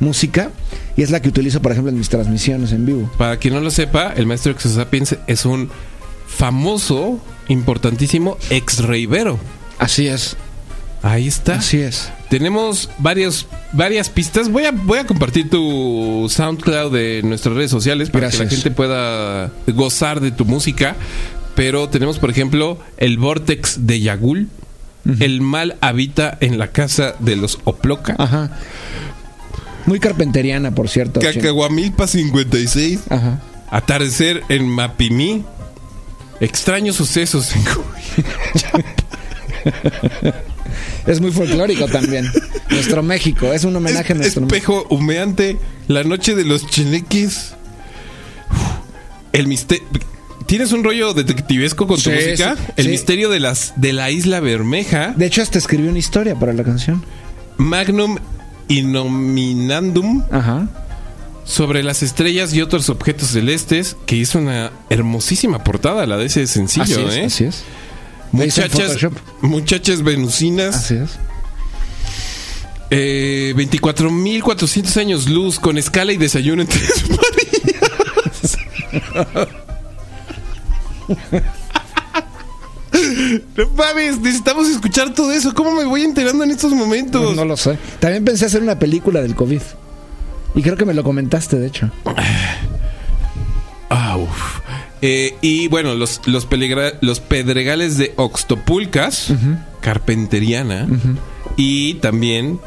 música 0.00 0.50
y 0.96 1.02
es 1.02 1.10
la 1.10 1.20
que 1.20 1.28
utilizo, 1.28 1.62
por 1.62 1.72
ejemplo, 1.72 1.90
en 1.90 1.98
mis 1.98 2.08
transmisiones 2.08 2.72
en 2.72 2.86
vivo. 2.86 3.10
Para 3.18 3.36
quien 3.38 3.54
no 3.54 3.60
lo 3.60 3.70
sepa, 3.70 4.12
el 4.16 4.26
maestro 4.26 4.52
Exosapiens 4.52 5.16
es 5.26 5.44
un 5.44 5.70
famoso, 6.26 7.20
importantísimo 7.48 8.36
ex-reivero. 8.50 9.38
Así 9.78 10.08
es. 10.08 10.36
Ahí 11.02 11.28
está. 11.28 11.56
Así 11.56 11.78
es. 11.78 12.10
Tenemos 12.30 12.90
varios, 12.98 13.46
varias 13.72 14.08
pistas. 14.08 14.50
Voy 14.50 14.64
a, 14.64 14.72
voy 14.72 14.98
a 14.98 15.06
compartir 15.06 15.48
tu 15.48 16.26
SoundCloud 16.28 16.92
de 16.92 17.20
nuestras 17.22 17.54
redes 17.54 17.70
sociales 17.70 18.10
para 18.10 18.30
que 18.30 18.38
la 18.38 18.48
gente 18.48 18.70
pueda 18.70 19.52
gozar 19.68 20.20
de 20.20 20.32
tu 20.32 20.44
música. 20.44 20.96
Pero 21.56 21.88
tenemos, 21.88 22.18
por 22.20 22.30
ejemplo, 22.30 22.78
el 22.98 23.18
Vortex 23.18 23.86
de 23.86 24.00
Yagul. 24.00 24.48
El 25.20 25.40
mal 25.40 25.76
habita 25.80 26.36
en 26.40 26.58
la 26.58 26.72
casa 26.72 27.14
de 27.20 27.36
los 27.36 27.58
Oploca. 27.64 28.14
Ajá. 28.18 28.58
Muy 29.86 30.00
carpenteriana, 30.00 30.74
por 30.74 30.88
cierto. 30.88 31.20
Cacahuamilpa 31.20 32.06
56. 32.08 33.00
Ajá. 33.08 33.40
Atardecer 33.70 34.42
en 34.48 34.68
Mapimí. 34.68 35.44
Extraños 36.40 36.96
sucesos 36.96 37.54
en 37.54 37.62
Es 41.06 41.20
muy 41.20 41.30
folclórico 41.30 41.86
también. 41.86 42.30
nuestro 42.70 43.02
México. 43.02 43.52
Es 43.52 43.64
un 43.64 43.76
homenaje 43.76 44.12
a 44.12 44.16
Es- 44.16 44.20
nuestro 44.36 44.42
México. 44.42 44.56
Espejo 44.56 44.86
humeante, 44.94 45.56
la 45.88 46.02
noche 46.04 46.34
de 46.34 46.44
los 46.44 46.66
chineques. 46.66 47.54
El 49.32 49.46
misterio. 49.46 49.84
¿Tienes 50.46 50.72
un 50.72 50.84
rollo 50.84 51.12
detectivesco 51.12 51.86
con 51.86 51.96
tu 51.96 52.02
Sí, 52.10 52.10
música? 52.10 52.56
sí, 52.56 52.62
el 52.76 52.84
sí. 52.84 52.90
misterio 52.90 53.28
de 53.30 53.40
las 53.40 53.72
de 53.76 53.92
la 53.92 54.10
isla 54.10 54.40
Bermeja. 54.40 55.12
De 55.16 55.26
hecho, 55.26 55.42
hasta 55.42 55.58
escribí 55.58 55.88
una 55.88 55.98
historia 55.98 56.34
para 56.38 56.52
la 56.52 56.62
canción. 56.64 57.04
Magnum 57.56 58.16
Innominandum 58.68 60.22
Ajá. 60.30 60.68
sobre 61.44 61.82
las 61.82 62.02
estrellas 62.02 62.52
y 62.54 62.60
otros 62.62 62.88
objetos 62.90 63.30
celestes, 63.30 63.96
que 64.06 64.16
hizo 64.16 64.38
una 64.38 64.70
hermosísima 64.90 65.64
portada, 65.64 66.06
la 66.06 66.16
de 66.16 66.26
ese 66.26 66.46
sencillo, 66.46 66.84
así 66.84 67.06
es, 67.08 67.14
¿eh? 67.16 67.24
así 67.24 67.44
es. 67.44 67.62
Muchachas, 68.32 68.98
muchachas 69.40 70.02
venusinas. 70.02 70.74
Así 70.76 70.94
es. 70.96 71.10
Eh, 72.90 73.52
24.400 73.56 74.96
años 75.00 75.28
luz 75.28 75.58
con 75.58 75.76
escala 75.78 76.12
y 76.12 76.16
desayuno 76.18 76.62
en 76.62 76.68
Tres 76.68 77.04
Marías. 78.94 79.56
No 83.56 83.68
mames, 83.76 84.18
necesitamos 84.20 84.68
escuchar 84.68 85.12
todo 85.14 85.32
eso. 85.32 85.52
¿Cómo 85.54 85.72
me 85.72 85.84
voy 85.84 86.02
enterando 86.02 86.44
en 86.44 86.50
estos 86.50 86.72
momentos? 86.72 87.36
No 87.36 87.44
lo 87.44 87.56
sé. 87.56 87.78
También 88.00 88.24
pensé 88.24 88.46
hacer 88.46 88.62
una 88.62 88.78
película 88.78 89.20
del 89.20 89.34
COVID. 89.34 89.60
Y 90.54 90.62
creo 90.62 90.76
que 90.76 90.84
me 90.86 90.94
lo 90.94 91.02
comentaste, 91.04 91.58
de 91.58 91.66
hecho. 91.66 91.90
Ah, 93.90 94.16
uf. 94.16 94.60
Eh, 95.02 95.36
y 95.42 95.68
bueno, 95.68 95.94
los, 95.94 96.22
los 96.26 96.46
pedregales 96.46 97.98
de 97.98 98.14
Oxtopulcas, 98.16 99.28
Carpenteriana, 99.80 100.88
y 101.56 101.94
también 101.94 102.58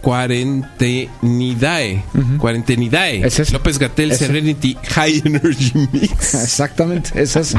Cuarentenidae. 0.00 2.02
Cuarentenidae. 2.38 3.26
Es. 3.26 3.52
López 3.52 3.78
Gatel. 3.78 4.14
Serenity 4.14 4.76
High 4.94 5.22
Energy 5.24 5.72
Mix. 5.92 6.34
Exactamente, 6.44 7.10
es 7.20 7.36
eso. 7.36 7.58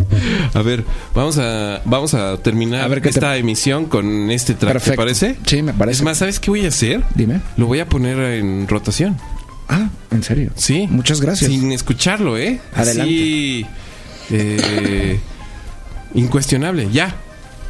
A 0.54 0.62
ver, 0.62 0.84
vamos 1.14 1.38
a, 1.38 1.82
vamos 1.86 2.14
a 2.14 2.38
terminar 2.38 2.82
A 2.82 2.88
ver, 2.88 3.00
¿qué 3.02 3.10
te- 3.10 3.20
esta 3.20 3.38
emisión 3.38 3.86
con 3.86 4.30
este 4.32 4.54
track, 4.54 4.74
¿te 4.74 4.80
Perfecto. 4.80 5.02
parece? 5.02 5.36
Sí, 5.46 5.62
me 5.62 5.74
parece. 5.74 5.98
Es 6.00 6.04
más, 6.04 6.18
¿sabes 6.18 6.40
qué 6.40 6.52
voy 6.52 6.66
a 6.66 6.70
hacer? 6.70 7.04
Dime. 7.16 7.42
Lo 7.58 7.68
voy 7.68 7.80
a 7.80 7.88
poner 7.88 8.18
en 8.20 8.68
rotación. 8.68 9.18
Ah, 9.70 9.90
en 10.12 10.24
serio. 10.24 10.52
Sí. 10.56 10.88
Muchas 10.90 11.22
gracias. 11.22 11.50
Sin 11.50 11.72
escucharlo, 11.72 12.38
¿eh? 12.38 12.60
Adelante. 12.76 13.02
Así, 13.04 13.66
eh, 14.32 15.20
incuestionable, 16.14 16.90
ya. 16.92 17.16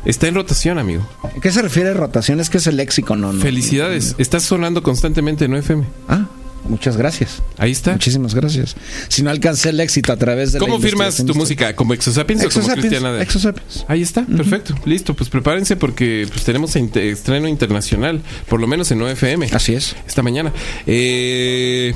Está 0.06 0.28
en 0.28 0.36
rotación, 0.36 0.78
amigo. 0.80 1.08
¿A 1.24 1.30
qué 1.40 1.52
se 1.52 1.62
refiere 1.62 1.94
rotación? 1.94 2.40
Es 2.40 2.50
que 2.50 2.58
es 2.58 2.68
el 2.68 2.78
léxico, 2.78 3.16
no, 3.16 3.32
no. 3.34 3.42
Felicidades. 3.42 4.16
Estás 4.18 4.44
sonando 4.44 4.82
constantemente 4.82 5.46
en 5.46 5.54
FM. 5.56 5.86
Ah, 6.08 6.26
muchas 6.68 6.98
gracias. 6.98 7.44
Ahí 7.58 7.72
está. 7.72 7.92
Muchísimas 7.94 8.34
gracias. 8.34 8.76
Si 9.10 9.22
no 9.22 9.30
alcancé 9.30 9.70
el 9.70 9.80
éxito 9.80 10.12
a 10.12 10.18
través 10.18 10.54
de 10.54 10.60
la 10.60 10.66
¿Cómo 10.66 10.80
firmas 10.80 11.18
tu 11.24 11.36
música? 11.36 11.76
¿Como 11.76 11.94
Exosapiens 11.94 12.44
o 12.46 12.50
como 12.50 12.74
Cristiana 12.74 13.14
de- 13.14 13.22
Exosapiens. 13.24 13.86
Ahí 13.88 14.02
está, 14.02 14.26
perfecto. 14.26 14.74
Listo, 14.86 15.14
pues 15.14 15.30
prepárense 15.30 15.76
porque 15.76 16.28
pues, 16.32 16.44
tenemos 16.46 16.76
estreno 16.76 17.48
internacional, 17.48 18.22
por 18.50 18.60
lo 18.60 18.66
menos 18.68 18.90
en 18.92 19.02
OFM. 19.04 19.50
Así 19.54 19.76
es. 19.76 19.96
esta 20.08 20.24
mañana. 20.24 20.52
Eh, 20.88 21.94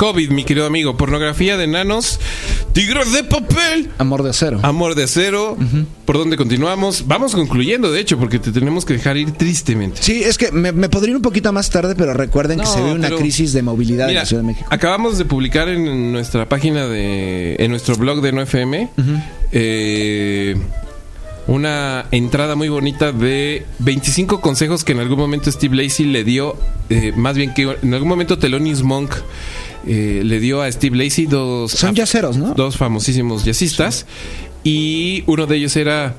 COVID, 0.00 0.30
mi 0.30 0.44
querido 0.44 0.64
amigo. 0.64 0.96
Pornografía 0.96 1.58
de 1.58 1.64
enanos. 1.64 2.18
Tigres 2.72 3.12
de 3.12 3.22
papel. 3.22 3.90
Amor 3.98 4.22
de 4.22 4.30
acero. 4.30 4.58
Amor 4.62 4.94
de 4.94 5.04
acero. 5.04 5.58
¿Por 6.06 6.16
dónde 6.16 6.38
continuamos? 6.38 7.06
Vamos 7.06 7.34
concluyendo, 7.34 7.92
de 7.92 8.00
hecho, 8.00 8.18
porque 8.18 8.38
te 8.38 8.50
tenemos 8.50 8.86
que 8.86 8.94
dejar 8.94 9.18
ir 9.18 9.32
tristemente. 9.32 10.02
Sí, 10.02 10.22
es 10.24 10.38
que 10.38 10.52
me, 10.52 10.72
me 10.72 10.88
podría 10.88 11.10
ir 11.10 11.16
un 11.16 11.22
poquito 11.22 11.52
más 11.52 11.68
tarde, 11.68 11.94
pero 11.94 12.14
recuerden 12.14 12.60
que 12.60 12.64
se 12.66 12.80
ve 12.80 12.92
una 12.94 13.10
crisis 13.10 13.52
de 13.52 13.60
movilidad 13.60 14.08
en 14.08 14.14
la 14.14 14.24
Ciudad 14.24 14.42
de 14.42 14.48
México. 14.48 14.66
acabamos 14.70 15.18
de 15.18 15.26
publicar 15.26 15.68
en 15.68 16.12
nuestra 16.12 16.48
página 16.48 16.86
de. 16.86 17.56
en 17.58 17.70
nuestro 17.70 17.94
blog 17.96 18.22
de 18.22 18.32
NoFM. 18.32 18.88
eh, 19.52 20.56
una 21.46 22.06
entrada 22.10 22.54
muy 22.54 22.68
bonita 22.68 23.12
de 23.12 23.66
25 23.80 24.40
consejos 24.40 24.84
que 24.84 24.92
en 24.92 25.00
algún 25.00 25.18
momento 25.18 25.50
Steve 25.50 25.76
Lacey 25.82 26.06
le 26.06 26.24
dio, 26.24 26.56
eh, 26.88 27.12
más 27.16 27.36
bien 27.36 27.54
que 27.54 27.76
en 27.82 27.94
algún 27.94 28.08
momento 28.08 28.38
Thelonious 28.38 28.82
Monk 28.82 29.14
eh, 29.86 30.22
le 30.24 30.40
dio 30.40 30.62
a 30.62 30.70
Steve 30.70 30.96
Lacey 30.96 31.26
dos, 31.26 31.72
Son 31.72 31.94
yaceros, 31.94 32.36
¿no? 32.36 32.54
dos 32.54 32.76
famosísimos 32.76 33.44
jazzistas 33.44 34.06
y 34.62 35.24
uno 35.26 35.46
de 35.46 35.56
ellos 35.56 35.76
era 35.76 36.14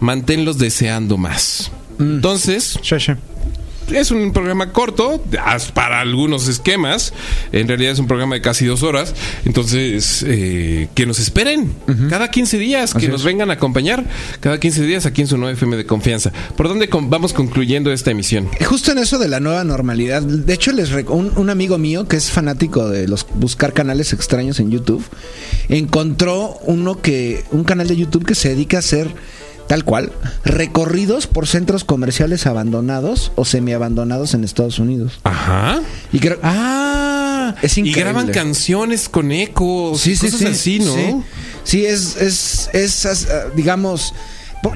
manténlos 0.00 0.58
deseando 0.58 1.16
más. 1.16 1.70
Mm. 1.98 2.02
Entonces, 2.14 2.78
Sí, 2.82 3.00
sí. 3.00 3.12
Es 3.94 4.10
un 4.10 4.32
programa 4.32 4.72
corto, 4.72 5.22
para 5.74 6.00
algunos 6.00 6.48
esquemas. 6.48 7.12
En 7.52 7.68
realidad 7.68 7.92
es 7.92 7.98
un 7.98 8.06
programa 8.06 8.34
de 8.34 8.40
casi 8.40 8.66
dos 8.66 8.82
horas. 8.82 9.14
Entonces, 9.44 10.24
eh, 10.26 10.88
que 10.94 11.06
nos 11.06 11.18
esperen 11.18 11.72
cada 12.08 12.30
15 12.30 12.58
días, 12.58 12.92
que 12.92 12.98
Así 12.98 13.08
nos 13.08 13.20
es. 13.20 13.24
vengan 13.26 13.50
a 13.50 13.54
acompañar 13.54 14.04
cada 14.40 14.58
15 14.58 14.82
días 14.82 15.06
aquí 15.06 15.20
en 15.22 15.26
su 15.28 15.36
9FM 15.36 15.76
de 15.76 15.86
confianza. 15.86 16.32
¿Por 16.56 16.68
dónde 16.68 16.88
con- 16.88 17.10
vamos 17.10 17.32
concluyendo 17.32 17.92
esta 17.92 18.10
emisión? 18.10 18.48
Justo 18.66 18.92
en 18.92 18.98
eso 18.98 19.18
de 19.18 19.28
la 19.28 19.40
nueva 19.40 19.64
normalidad. 19.64 20.22
De 20.22 20.52
hecho, 20.54 20.72
les 20.72 20.90
un, 21.08 21.32
un 21.36 21.50
amigo 21.50 21.78
mío 21.78 22.06
que 22.08 22.16
es 22.16 22.30
fanático 22.30 22.88
de 22.88 23.08
los 23.08 23.26
buscar 23.34 23.72
canales 23.72 24.12
extraños 24.12 24.60
en 24.60 24.70
YouTube 24.70 25.04
encontró 25.68 26.58
uno 26.64 27.00
que 27.00 27.44
un 27.50 27.64
canal 27.64 27.88
de 27.88 27.96
YouTube 27.96 28.24
que 28.24 28.34
se 28.34 28.50
dedica 28.50 28.78
a 28.78 28.80
hacer 28.80 29.08
tal 29.72 29.84
cual, 29.86 30.12
recorridos 30.44 31.26
por 31.26 31.46
centros 31.46 31.82
comerciales 31.84 32.46
abandonados 32.46 33.32
o 33.36 33.46
semiabandonados 33.46 34.34
en 34.34 34.44
Estados 34.44 34.78
Unidos. 34.78 35.18
Ajá. 35.24 35.80
Y 36.12 36.18
creo, 36.18 36.36
Ah, 36.42 37.54
Es 37.62 37.78
y 37.78 37.80
increíble. 37.80 38.02
graban 38.02 38.28
canciones 38.32 39.08
con 39.08 39.32
ecos, 39.32 39.98
sí, 39.98 40.14
sí, 40.14 40.26
cosas 40.26 40.40
sí, 40.40 40.46
así, 40.46 40.78
¿no? 40.80 40.94
Sí, 40.94 41.14
Sí, 41.64 41.86
es, 41.86 42.16
es, 42.20 42.68
es, 42.74 43.06
ah, 43.30 43.46
digamos, 43.56 44.12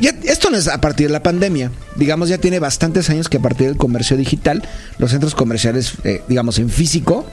ya- 0.00 0.14
esto 0.24 0.48
no 0.48 0.56
es 0.56 0.66
a 0.66 0.80
partir 0.80 1.08
de 1.08 1.12
la 1.12 1.22
pandemia. 1.22 1.70
Digamos, 1.96 2.30
ya 2.30 2.38
tiene 2.38 2.58
bastantes 2.58 3.10
años 3.10 3.28
que 3.28 3.36
a 3.36 3.40
partir 3.40 3.66
del 3.66 3.76
comercio 3.76 4.16
digital, 4.16 4.62
los 4.98 5.10
centros 5.10 5.34
comerciales, 5.34 5.92
eh, 6.04 6.22
digamos, 6.26 6.58
en 6.58 6.70
físico, 6.70 7.26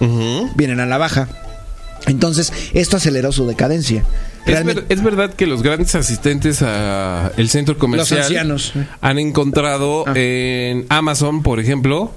vienen 0.58 0.82
a 0.82 0.86
la 0.86 0.98
baja. 0.98 1.30
Entonces, 2.08 2.52
esto 2.74 2.98
aceleró 2.98 3.32
su 3.32 3.48
decadencia. 3.48 4.04
Es, 4.46 4.52
Realmente- 4.54 4.82
ver- 4.82 4.92
es 4.92 5.02
verdad 5.04 5.34
que 5.34 5.48
los 5.48 5.64
grandes 5.64 5.96
asistentes 5.96 6.62
a 6.62 7.32
el 7.38 7.50
centro 7.50 7.78
comercial 7.78 8.20
Los 8.20 8.28
ancianos. 8.28 8.74
han 9.02 9.18
encontrado 9.20 10.04
Ah. 10.08 10.14
en 10.16 10.86
Amazon, 10.90 11.44
por 11.44 11.60
ejemplo, 11.60 12.12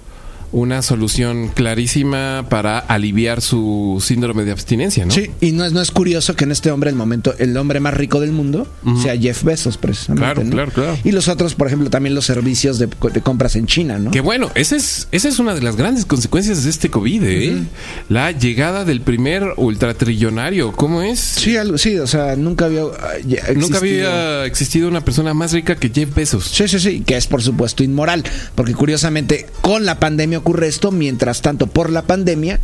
una 0.57 0.81
solución 0.81 1.49
clarísima 1.49 2.47
para 2.49 2.79
aliviar 2.79 3.43
su 3.43 4.03
síndrome 4.03 4.45
de 4.45 4.53
abstinencia, 4.53 5.05
¿no? 5.05 5.11
Sí, 5.13 5.31
y 5.43 5.53
no 5.53 5.67
es, 5.67 5.73
no 5.73 5.83
es 5.83 5.91
curioso 5.91 6.35
que 6.35 6.45
en 6.45 6.53
este 6.53 6.71
hombre, 6.71 6.89
el 6.89 6.97
momento, 6.97 7.35
el 7.39 7.55
hombre 7.59 7.79
más 7.79 7.93
rico 7.93 8.21
del 8.21 8.33
mundo, 8.33 8.67
sea 9.03 9.15
Jeff 9.19 9.43
Bezos, 9.45 9.77
precisamente. 9.77 10.25
Claro, 10.25 10.45
¿no? 10.45 10.51
claro, 10.51 10.73
claro. 10.73 10.99
Y 11.05 11.13
los 11.13 11.29
otros, 11.29 11.55
por 11.55 11.67
ejemplo, 11.67 11.91
también 11.91 12.15
los 12.15 12.25
servicios 12.25 12.79
de, 12.79 12.87
de 13.13 13.21
compras 13.21 13.55
en 13.57 13.67
China, 13.67 13.99
¿no? 13.99 14.11
Que 14.11 14.21
bueno, 14.21 14.51
esa 14.55 14.77
es, 14.77 15.09
esa 15.13 15.29
es 15.29 15.39
una 15.39 15.55
de 15.55 15.61
las 15.61 15.77
grandes 15.77 16.07
consecuencias 16.07 16.65
de 16.65 16.71
este 16.71 16.89
COVID, 16.89 17.23
¿eh? 17.25 17.63
La 18.09 18.31
llegada 18.33 18.87
del 18.87 19.03
primer 19.03 19.45
ultratrillonario. 19.59 20.73
¿Cómo 20.73 21.03
es? 21.03 21.19
Sí, 21.21 21.57
algo- 21.57 21.79
sí, 21.79 21.99
o 21.99 22.07
sea, 22.07 22.35
nunca 22.37 22.65
había. 22.65 22.83
ah, 22.83 23.13
ya 23.27 23.43
Nunca 23.55 23.79
existido- 23.79 24.09
había 24.11 24.45
existido 24.47 24.89
una 24.89 25.03
persona 25.05 25.35
más 25.35 25.53
rica 25.53 25.77
que 25.77 25.91
Jeff 25.91 26.15
Bezos. 26.15 26.45
Sí, 26.47 26.67
sí, 26.69 26.79
sí, 26.81 27.01
que 27.01 27.17
es 27.17 27.27
por 27.27 27.43
supuesto 27.43 27.85
inmoral, 27.85 28.25
porque 28.55 28.75
curiosamente 28.75 29.47
con 29.61 29.85
la 29.85 29.99
pandemia 30.01 30.41
ocurre 30.47 30.69
esto, 30.69 30.93
mientras 30.93 31.43
tanto 31.43 31.67
por 31.67 31.91
la 31.91 32.03
pandemia, 32.03 32.61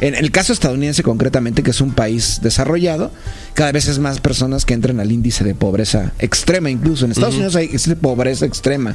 en 0.00 0.14
el 0.14 0.30
caso 0.30 0.52
estadounidense 0.52 1.02
concretamente, 1.02 1.62
que 1.62 1.70
es 1.70 1.80
un 1.80 1.92
país 1.94 2.40
desarrollado, 2.42 3.10
cada 3.54 3.72
vez 3.72 3.88
es 3.88 3.98
más 3.98 4.20
personas 4.20 4.66
que 4.66 4.74
entran 4.74 5.00
al 5.00 5.10
índice 5.10 5.42
de 5.42 5.54
pobreza 5.54 6.12
extrema, 6.18 6.68
incluso 6.68 7.06
en 7.06 7.12
Estados 7.12 7.36
Unidos 7.36 7.56
hay 7.56 7.66
índice 7.66 7.88
de 7.88 7.96
pobreza 7.96 8.44
extrema, 8.44 8.94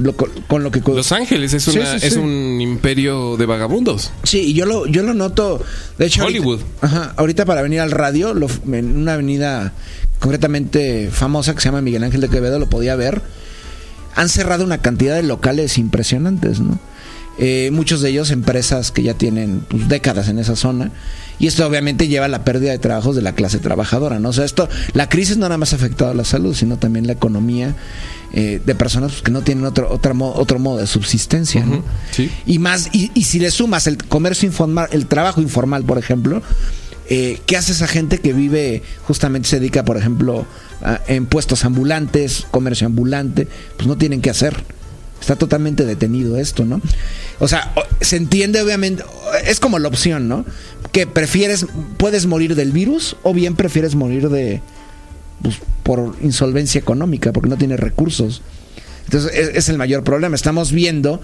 lo- 0.00 0.14
con, 0.14 0.62
lo 0.62 0.70
que... 0.70 0.80
Los 0.80 1.10
Ángeles 1.10 1.54
es, 1.54 1.64
Sí, 1.64 1.76
una, 1.76 1.98
sí, 1.98 2.06
es 2.06 2.12
sí. 2.14 2.18
un 2.20 2.60
imperio 2.60 3.36
de 3.36 3.46
vagabundos. 3.46 4.12
Sí, 4.22 4.38
y 4.38 4.52
yo 4.54 4.64
lo, 4.64 4.86
yo 4.86 5.02
lo 5.02 5.12
noto. 5.12 5.60
De 5.98 6.06
hecho, 6.06 6.22
ahorita- 6.22 6.38
Hollywood. 6.40 6.60
ajá, 6.82 7.14
ahorita 7.16 7.44
para 7.46 7.62
venir 7.62 7.80
al 7.80 7.90
radio, 7.90 8.32
lo- 8.32 8.46
en 8.72 8.96
una 8.96 9.14
avenida 9.14 9.72
concretamente 10.20 11.10
famosa 11.10 11.52
que 11.54 11.60
se 11.60 11.64
llama 11.68 11.80
Miguel 11.80 12.04
Ángel 12.04 12.20
de 12.20 12.28
Quevedo, 12.28 12.60
lo 12.60 12.68
podía 12.70 12.94
ver. 12.94 13.22
Han 14.14 14.28
cerrado 14.28 14.62
una 14.62 14.78
cantidad 14.78 15.16
de 15.16 15.24
locales 15.24 15.78
impresionantes, 15.78 16.60
¿no? 16.60 16.78
Eh, 17.38 17.70
muchos 17.72 18.00
de 18.02 18.10
ellos 18.10 18.30
empresas 18.30 18.90
que 18.92 19.02
ya 19.02 19.14
tienen 19.14 19.64
pues, 19.68 19.88
décadas 19.88 20.28
en 20.28 20.38
esa 20.38 20.54
zona. 20.56 20.90
Y 21.38 21.46
esto 21.46 21.66
obviamente 21.66 22.06
lleva 22.06 22.26
a 22.26 22.28
la 22.28 22.44
pérdida 22.44 22.70
de 22.72 22.78
trabajos 22.78 23.16
de 23.16 23.22
la 23.22 23.34
clase 23.34 23.58
trabajadora, 23.58 24.18
¿no? 24.20 24.28
O 24.28 24.32
sea, 24.32 24.44
esto, 24.44 24.68
la 24.92 25.08
crisis 25.08 25.38
no 25.38 25.46
nada 25.46 25.56
más 25.58 25.72
ha 25.72 25.76
afectado 25.76 26.10
a 26.10 26.14
la 26.14 26.24
salud, 26.24 26.54
sino 26.54 26.76
también 26.76 27.06
la 27.06 27.14
economía 27.14 27.74
eh, 28.32 28.60
de 28.64 28.74
personas 28.74 29.12
pues, 29.12 29.22
que 29.22 29.30
no 29.32 29.40
tienen 29.42 29.64
otro, 29.64 29.90
otra 29.90 30.14
mo- 30.14 30.32
otro 30.36 30.58
modo 30.58 30.78
de 30.78 30.86
subsistencia, 30.86 31.64
¿no? 31.64 31.76
Ujú, 31.78 31.84
sí. 32.12 32.30
Y 32.46 32.58
más, 32.58 32.90
y, 32.92 33.10
y 33.14 33.24
si 33.24 33.40
le 33.40 33.50
sumas 33.50 33.86
el 33.88 33.96
comercio 33.96 34.46
informal, 34.46 34.88
el 34.92 35.06
trabajo 35.06 35.40
informal, 35.40 35.82
por 35.84 35.98
ejemplo, 35.98 36.42
eh, 37.08 37.40
¿qué 37.46 37.56
hace 37.56 37.72
esa 37.72 37.88
gente 37.88 38.18
que 38.18 38.32
vive, 38.34 38.82
justamente 39.06 39.48
se 39.48 39.58
dedica, 39.58 39.84
por 39.84 39.96
ejemplo, 39.96 40.46
a- 40.82 41.00
en 41.08 41.26
puestos 41.26 41.64
ambulantes, 41.64 42.46
comercio 42.52 42.86
ambulante? 42.86 43.48
Pues 43.76 43.88
no 43.88 43.96
tienen 43.96 44.20
qué 44.20 44.30
hacer. 44.30 44.62
Está 45.22 45.36
totalmente 45.36 45.84
detenido 45.84 46.36
esto, 46.36 46.64
¿no? 46.64 46.80
O 47.38 47.46
sea, 47.46 47.72
se 48.00 48.16
entiende 48.16 48.60
obviamente, 48.60 49.04
es 49.46 49.60
como 49.60 49.78
la 49.78 49.86
opción, 49.86 50.26
¿no? 50.26 50.44
Que 50.90 51.06
prefieres, 51.06 51.66
puedes 51.96 52.26
morir 52.26 52.56
del 52.56 52.72
virus 52.72 53.14
o 53.22 53.32
bien 53.32 53.54
prefieres 53.54 53.94
morir 53.94 54.30
de, 54.30 54.60
pues, 55.40 55.58
por 55.84 56.16
insolvencia 56.22 56.80
económica, 56.80 57.32
porque 57.32 57.48
no 57.48 57.56
tiene 57.56 57.76
recursos. 57.76 58.42
Entonces, 59.04 59.30
es, 59.32 59.50
es 59.54 59.68
el 59.68 59.78
mayor 59.78 60.02
problema. 60.02 60.34
Estamos 60.34 60.72
viendo 60.72 61.20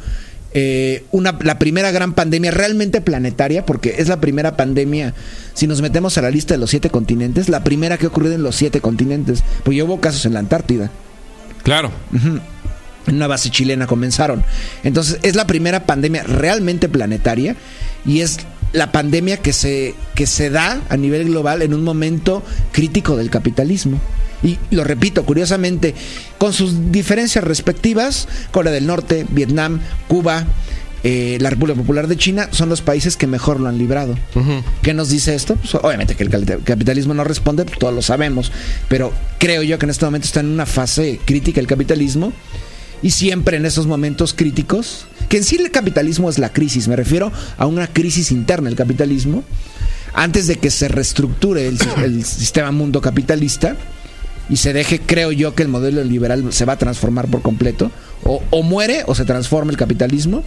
eh, 0.53 1.03
una, 1.11 1.37
la 1.43 1.59
primera 1.59 1.91
gran 1.91 2.13
pandemia 2.13 2.53
realmente 2.53 3.01
planetaria, 3.01 3.67
porque 3.67 3.97
es 3.99 4.07
la 4.07 4.21
primera 4.21 4.57
pandemia, 4.57 5.13
si 5.55 5.67
nos 5.67 5.83
metemos 5.83 6.17
a 6.19 6.23
la 6.23 6.31
lista 6.31 6.55
de 6.55 6.59
los 6.59 6.71
siete 6.71 6.89
continentes, 6.89 7.49
la 7.49 7.65
primera 7.65 7.99
que 7.99 8.07
ha 8.07 8.11
ocurrido 8.11 8.37
en 8.37 8.45
los 8.45 8.55
siete 8.55 8.81
continentes, 8.81 9.43
porque 9.65 9.79
ya 9.79 9.85
hubo 9.85 9.99
casos 9.99 10.25
en 10.25 10.35
la 10.35 10.39
Antártida 10.39 10.89
Claro. 11.69 11.91
En 13.09 13.17
una 13.17 13.27
base 13.27 13.51
chilena 13.51 13.87
comenzaron. 13.87 14.45
Entonces, 14.85 15.19
es 15.23 15.35
la 15.35 15.47
primera 15.47 15.87
pandemia 15.87 16.23
realmente 16.23 16.89
planetaria 16.89 17.57
y 18.05 18.21
es 18.21 18.39
la 18.73 18.93
pandemia 18.93 19.39
que 19.39 19.53
se, 19.53 19.95
que 20.15 20.27
se 20.27 20.51
da 20.51 20.81
a 20.89 20.97
nivel 20.97 21.25
global 21.25 21.63
en 21.63 21.75
un 21.75 21.83
momento 21.83 22.43
crítico 22.73 23.17
del 23.17 23.31
capitalismo. 23.31 24.01
Y 24.43 24.59
lo 24.71 24.85
repito, 24.85 25.25
curiosamente, 25.25 25.95
con 26.39 26.53
sus 26.53 26.93
diferencias 26.93 27.43
respectivas, 27.43 28.29
Corea 28.53 28.73
del 28.73 28.87
Norte, 28.87 29.27
Vietnam, 29.31 29.81
Cuba, 30.07 30.47
eh, 31.05 31.39
la 31.41 31.51
República 31.51 31.79
Popular 31.79 32.09
de 32.09 32.17
China 32.17 32.49
son 32.51 32.69
los 32.69 32.81
países 32.81 33.17
que 33.17 33.27
mejor 33.27 33.61
lo 33.61 33.69
han 33.69 33.79
librado. 33.79 34.17
¿Qué 34.83 34.95
nos 34.95 35.11
dice 35.11 35.35
esto? 35.35 35.57
Pues, 35.57 35.75
obviamente 35.77 36.15
que 36.15 36.25
el 36.25 36.31
capitalismo 36.65 37.15
no 37.15 37.25
responde, 37.25 37.65
pues, 37.65 37.79
todos 37.79 37.95
lo 37.95 38.03
sabemos, 38.03 38.53
pero 38.89 39.13
creo 39.39 39.63
yo 39.63 39.79
que 39.79 39.87
en 39.87 39.91
este 39.91 40.05
momento 40.05 40.27
está 40.27 40.41
en 40.41 40.47
una 40.47 40.67
fase 40.67 41.21
crítica 41.25 41.61
el 41.61 41.67
capitalismo 41.67 42.33
y 43.03 43.11
siempre 43.11 43.57
en 43.57 43.67
esos 43.67 43.87
momentos 43.87 44.35
críticos, 44.35 45.07
que 45.29 45.39
en 45.39 45.45
sí 45.45 45.57
el 45.57 45.71
capitalismo 45.71 46.31
es 46.31 46.39
la 46.39 46.53
crisis, 46.53 46.89
me 46.89 46.97
refiero 46.97 47.33
a 47.57 47.67
una 47.67 47.87
crisis 47.87 48.31
interna 48.33 48.69
del 48.69 48.77
capitalismo, 48.77 49.45
antes 50.15 50.47
de 50.47 50.57
que 50.57 50.71
se 50.71 50.89
reestructure 50.89 51.67
el, 51.69 51.79
el 52.03 52.25
sistema 52.25 52.71
mundo 52.73 53.01
capitalista 53.01 53.77
y 54.51 54.57
se 54.57 54.73
deje, 54.73 55.01
creo 55.01 55.31
yo, 55.33 55.55
que 55.55 55.63
el 55.63 55.69
modelo 55.69 56.03
liberal 56.03 56.53
se 56.53 56.65
va 56.65 56.75
a 56.75 56.79
transformar 56.79 57.29
por 57.29 57.43
completo, 57.43 57.91
o, 58.25 58.43
o 58.51 58.63
muere 58.63 59.05
o 59.07 59.15
se 59.15 59.25
transforma 59.25 59.71
el 59.71 59.77
capitalismo, 59.77 60.43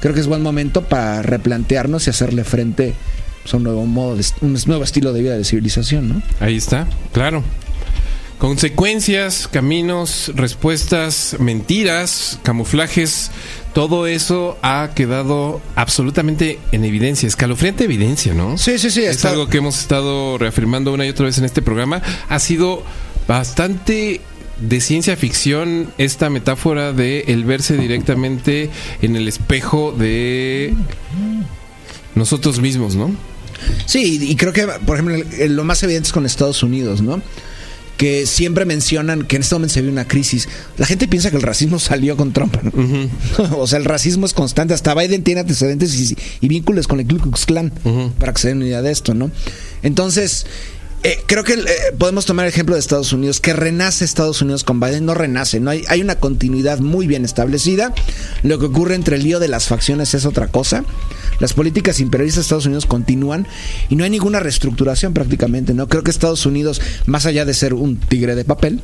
creo 0.00 0.14
que 0.14 0.20
es 0.20 0.26
buen 0.26 0.42
momento 0.42 0.82
para 0.82 1.22
replantearnos 1.22 2.06
y 2.06 2.10
hacerle 2.10 2.44
frente 2.44 2.94
pues, 3.42 3.54
a 3.54 3.56
un 3.56 3.62
nuevo 3.62 3.86
modo, 3.86 4.16
de, 4.16 4.24
un 4.40 4.58
nuevo 4.66 4.84
estilo 4.84 5.12
de 5.12 5.22
vida 5.22 5.36
de 5.36 5.44
civilización, 5.44 6.08
¿no? 6.08 6.22
Ahí 6.40 6.56
está, 6.56 6.86
claro. 7.12 7.42
Consecuencias, 8.38 9.48
caminos, 9.48 10.30
respuestas, 10.34 11.36
mentiras, 11.40 12.38
camuflajes, 12.44 13.32
todo 13.74 14.06
eso 14.06 14.56
ha 14.62 14.90
quedado 14.94 15.60
absolutamente 15.74 16.58
en 16.70 16.84
evidencia, 16.84 17.26
escalofriante 17.26 17.84
evidencia, 17.84 18.34
¿no? 18.34 18.56
Sí, 18.56 18.78
sí, 18.78 18.90
sí. 18.90 19.02
Es 19.02 19.16
está- 19.16 19.30
algo 19.30 19.48
que 19.48 19.58
hemos 19.58 19.78
estado 19.80 20.38
reafirmando 20.38 20.92
una 20.92 21.04
y 21.04 21.08
otra 21.08 21.26
vez 21.26 21.36
en 21.38 21.44
este 21.46 21.62
programa. 21.62 22.00
Ha 22.28 22.38
sido 22.38 22.84
bastante 23.26 24.20
de 24.60 24.80
ciencia 24.80 25.16
ficción 25.16 25.92
esta 25.98 26.30
metáfora 26.30 26.92
de 26.92 27.24
el 27.28 27.44
verse 27.44 27.76
directamente 27.76 28.70
en 29.02 29.16
el 29.16 29.26
espejo 29.28 29.92
de 29.92 30.74
nosotros 32.14 32.60
mismos, 32.60 32.94
¿no? 32.94 33.10
Sí, 33.86 34.18
y 34.30 34.36
creo 34.36 34.52
que, 34.52 34.66
por 34.86 34.96
ejemplo, 34.98 35.16
lo 35.48 35.64
más 35.64 35.82
evidente 35.82 36.06
es 36.06 36.12
con 36.12 36.24
Estados 36.24 36.62
Unidos, 36.62 37.02
¿no? 37.02 37.20
Que 37.98 38.24
siempre 38.24 38.64
mencionan 38.64 39.24
que 39.26 39.36
en 39.36 39.42
este 39.42 39.54
momento 39.54 39.74
se 39.74 39.80
vive 39.82 39.92
una 39.92 40.08
crisis. 40.08 40.48
La 40.78 40.86
gente 40.86 41.06
piensa 41.06 41.30
que 41.30 41.36
el 41.36 41.42
racismo 41.42 41.78
salió 41.78 42.16
con 42.16 42.32
Trump. 42.32 42.56
¿no? 42.62 43.58
o 43.58 43.66
sea, 43.66 43.78
el 43.78 43.84
racismo 43.84 44.24
es 44.24 44.32
constante. 44.32 44.72
Hasta 44.72 44.94
Biden 44.94 45.22
tiene 45.22 45.40
antecedentes 45.40 45.94
y, 45.94 46.16
y 46.40 46.48
vínculos 46.48 46.86
con 46.86 47.00
el 47.00 47.06
Ku 47.06 47.18
Klux 47.18 47.44
Klan, 47.44 47.70
para 48.18 48.32
que 48.32 48.40
se 48.40 48.48
den 48.48 48.58
una 48.58 48.66
idea 48.66 48.80
de 48.82 48.92
esto, 48.92 49.12
¿no? 49.12 49.30
Entonces, 49.82 50.46
eh, 51.02 51.22
creo 51.26 51.44
que 51.44 51.54
eh, 51.54 51.66
podemos 51.98 52.26
tomar 52.26 52.46
el 52.46 52.52
ejemplo 52.52 52.74
de 52.74 52.80
Estados 52.80 53.12
Unidos, 53.12 53.40
que 53.40 53.52
renace 53.52 54.04
Estados 54.04 54.42
Unidos 54.42 54.64
con 54.64 54.80
Biden, 54.80 55.06
no 55.06 55.14
renace, 55.14 55.60
no 55.60 55.70
hay, 55.70 55.84
hay 55.88 56.00
una 56.00 56.16
continuidad 56.16 56.78
muy 56.80 57.06
bien 57.06 57.24
establecida. 57.24 57.94
Lo 58.42 58.58
que 58.58 58.66
ocurre 58.66 58.94
entre 58.94 59.16
el 59.16 59.22
lío 59.22 59.38
de 59.38 59.48
las 59.48 59.68
facciones 59.68 60.14
es 60.14 60.24
otra 60.24 60.48
cosa. 60.48 60.84
Las 61.38 61.52
políticas 61.52 62.00
imperialistas 62.00 62.44
de 62.44 62.46
Estados 62.46 62.66
Unidos 62.66 62.86
continúan 62.86 63.46
y 63.88 63.96
no 63.96 64.04
hay 64.04 64.10
ninguna 64.10 64.40
reestructuración 64.40 65.14
prácticamente, 65.14 65.72
¿no? 65.74 65.88
Creo 65.88 66.02
que 66.02 66.10
Estados 66.10 66.46
Unidos, 66.46 66.80
más 67.06 67.26
allá 67.26 67.44
de 67.44 67.54
ser 67.54 67.74
un 67.74 67.96
tigre 67.98 68.34
de 68.34 68.44
papel, 68.44 68.82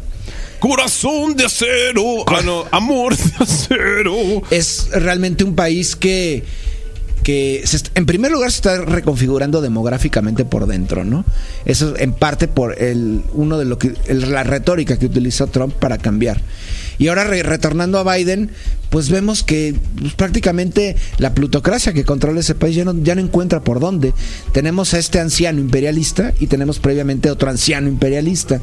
Corazón 0.58 1.36
de 1.36 1.44
acero, 1.44 2.24
ah, 2.26 2.40
no, 2.42 2.64
amor 2.70 3.14
de 3.14 3.32
acero. 3.38 4.42
es 4.50 4.88
realmente 4.92 5.44
un 5.44 5.54
país 5.54 5.94
que 5.94 6.42
que 7.24 7.62
se 7.64 7.76
est- 7.78 7.88
en 7.98 8.06
primer 8.06 8.30
lugar 8.30 8.52
se 8.52 8.56
está 8.58 8.76
reconfigurando 8.84 9.60
demográficamente 9.60 10.44
por 10.44 10.66
dentro, 10.66 11.04
¿no? 11.04 11.24
Eso 11.64 11.94
en 11.98 12.12
parte 12.12 12.46
por 12.46 12.80
el 12.80 13.22
uno 13.32 13.58
de 13.58 13.64
lo 13.64 13.78
que 13.78 13.94
la 14.08 14.44
retórica 14.44 14.96
que 14.98 15.06
utilizó 15.06 15.48
Trump 15.48 15.74
para 15.74 15.98
cambiar. 15.98 16.40
Y 16.98 17.08
ahora 17.08 17.24
re- 17.24 17.42
retornando 17.42 17.98
a 17.98 18.14
Biden, 18.14 18.50
pues 18.90 19.08
vemos 19.10 19.42
que 19.42 19.74
pues, 19.98 20.14
prácticamente 20.14 20.94
la 21.18 21.34
plutocracia 21.34 21.92
que 21.92 22.04
controla 22.04 22.38
ese 22.38 22.54
país 22.54 22.76
ya 22.76 22.84
no, 22.84 22.94
ya 23.02 23.16
no 23.16 23.20
encuentra 23.22 23.64
por 23.64 23.80
dónde. 23.80 24.12
Tenemos 24.52 24.94
a 24.94 24.98
este 25.00 25.18
anciano 25.18 25.58
imperialista 25.60 26.32
y 26.38 26.46
tenemos 26.46 26.78
previamente 26.78 27.30
otro 27.30 27.50
anciano 27.50 27.88
imperialista. 27.88 28.60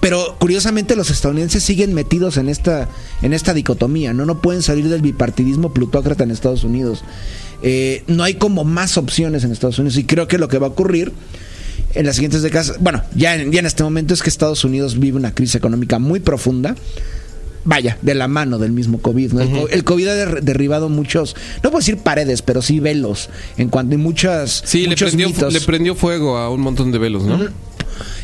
Pero 0.00 0.36
curiosamente 0.40 0.96
los 0.96 1.10
estadounidenses 1.10 1.62
siguen 1.62 1.94
metidos 1.94 2.36
en 2.36 2.48
esta, 2.48 2.88
en 3.22 3.32
esta 3.32 3.54
dicotomía, 3.54 4.12
¿no? 4.12 4.26
No 4.26 4.40
pueden 4.42 4.60
salir 4.60 4.88
del 4.88 5.00
bipartidismo 5.00 5.72
plutócrata 5.72 6.24
en 6.24 6.32
Estados 6.32 6.64
Unidos. 6.64 7.04
Eh, 7.62 8.02
no 8.06 8.22
hay 8.24 8.34
como 8.34 8.64
más 8.64 8.96
opciones 8.96 9.44
en 9.44 9.52
Estados 9.52 9.78
Unidos. 9.78 9.96
Y 9.98 10.04
creo 10.04 10.26
que 10.28 10.38
lo 10.38 10.48
que 10.48 10.58
va 10.58 10.66
a 10.66 10.70
ocurrir 10.70 11.12
en 11.94 12.06
las 12.06 12.16
siguientes 12.16 12.42
décadas, 12.42 12.74
bueno, 12.80 13.02
ya 13.14 13.34
en, 13.36 13.52
ya 13.52 13.60
en 13.60 13.66
este 13.66 13.82
momento 13.82 14.14
es 14.14 14.22
que 14.22 14.28
Estados 14.30 14.64
Unidos 14.64 14.98
vive 14.98 15.16
una 15.16 15.34
crisis 15.34 15.54
económica 15.56 15.98
muy 15.98 16.20
profunda. 16.20 16.74
Vaya, 17.64 17.96
de 18.02 18.14
la 18.16 18.26
mano 18.26 18.58
del 18.58 18.72
mismo 18.72 18.98
COVID. 19.00 19.32
¿no? 19.34 19.40
El 19.42 19.50
co- 19.50 19.68
El, 19.68 19.84
COVID 19.84 20.08
ha 20.08 20.14
der- 20.14 20.42
derribado 20.42 20.88
muchos, 20.88 21.36
no 21.62 21.70
puedo 21.70 21.78
decir 21.78 21.96
paredes, 21.98 22.42
pero 22.42 22.60
sí 22.60 22.80
velos, 22.80 23.30
en 23.56 23.68
cuanto 23.68 23.94
a 23.94 23.98
muchas, 23.98 24.62
Sí, 24.64 24.84
le 24.88 24.96
prendió, 24.96 25.28
fu- 25.28 25.34
mitos. 25.34 25.52
le 25.52 25.60
prendió 25.60 25.94
fuego 25.94 26.36
a 26.38 26.50
un 26.50 26.60
montón 26.60 26.90
de 26.90 26.98
velos, 26.98 27.22
¿no? 27.22 27.38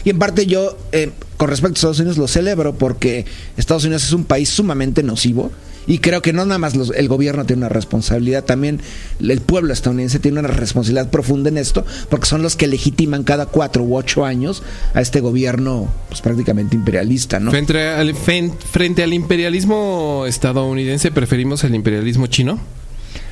Y 0.02 0.10
en 0.10 0.18
parte 0.18 0.46
yo, 0.46 0.76
eh, 0.90 1.12
con 1.36 1.48
respecto 1.50 1.74
a 1.74 1.78
Estados 1.78 2.00
Unidos, 2.00 2.18
lo 2.18 2.26
celebro 2.26 2.74
porque 2.74 3.26
Estados 3.56 3.84
Unidos 3.84 4.02
es 4.02 4.12
un 4.12 4.24
país 4.24 4.48
sumamente 4.48 5.04
nocivo. 5.04 5.52
Y 5.88 5.98
creo 5.98 6.22
que 6.22 6.32
no 6.32 6.44
nada 6.44 6.58
más 6.58 6.76
los- 6.76 6.92
el 6.94 7.08
gobierno 7.08 7.44
tiene 7.46 7.60
una 7.60 7.68
responsabilidad, 7.70 8.44
también 8.44 8.80
el 9.20 9.40
pueblo 9.40 9.72
estadounidense 9.72 10.20
tiene 10.20 10.38
una 10.38 10.48
responsabilidad 10.48 11.10
profunda 11.10 11.48
en 11.48 11.58
esto, 11.58 11.84
porque 12.10 12.26
son 12.26 12.42
los 12.42 12.54
que 12.54 12.68
legitiman 12.68 13.24
cada 13.24 13.46
cuatro 13.46 13.82
u 13.82 13.96
ocho 13.96 14.24
años 14.24 14.62
a 14.94 15.00
este 15.00 15.20
gobierno 15.20 15.88
pues, 16.08 16.20
prácticamente 16.20 16.76
imperialista, 16.76 17.40
¿no? 17.40 17.50
Frente, 17.50 17.88
al, 17.88 18.14
frente 18.14 19.02
al 19.02 19.12
imperialismo 19.14 20.24
estadounidense, 20.28 21.10
¿preferimos 21.10 21.64
el 21.64 21.74
imperialismo 21.74 22.26
chino? 22.28 22.60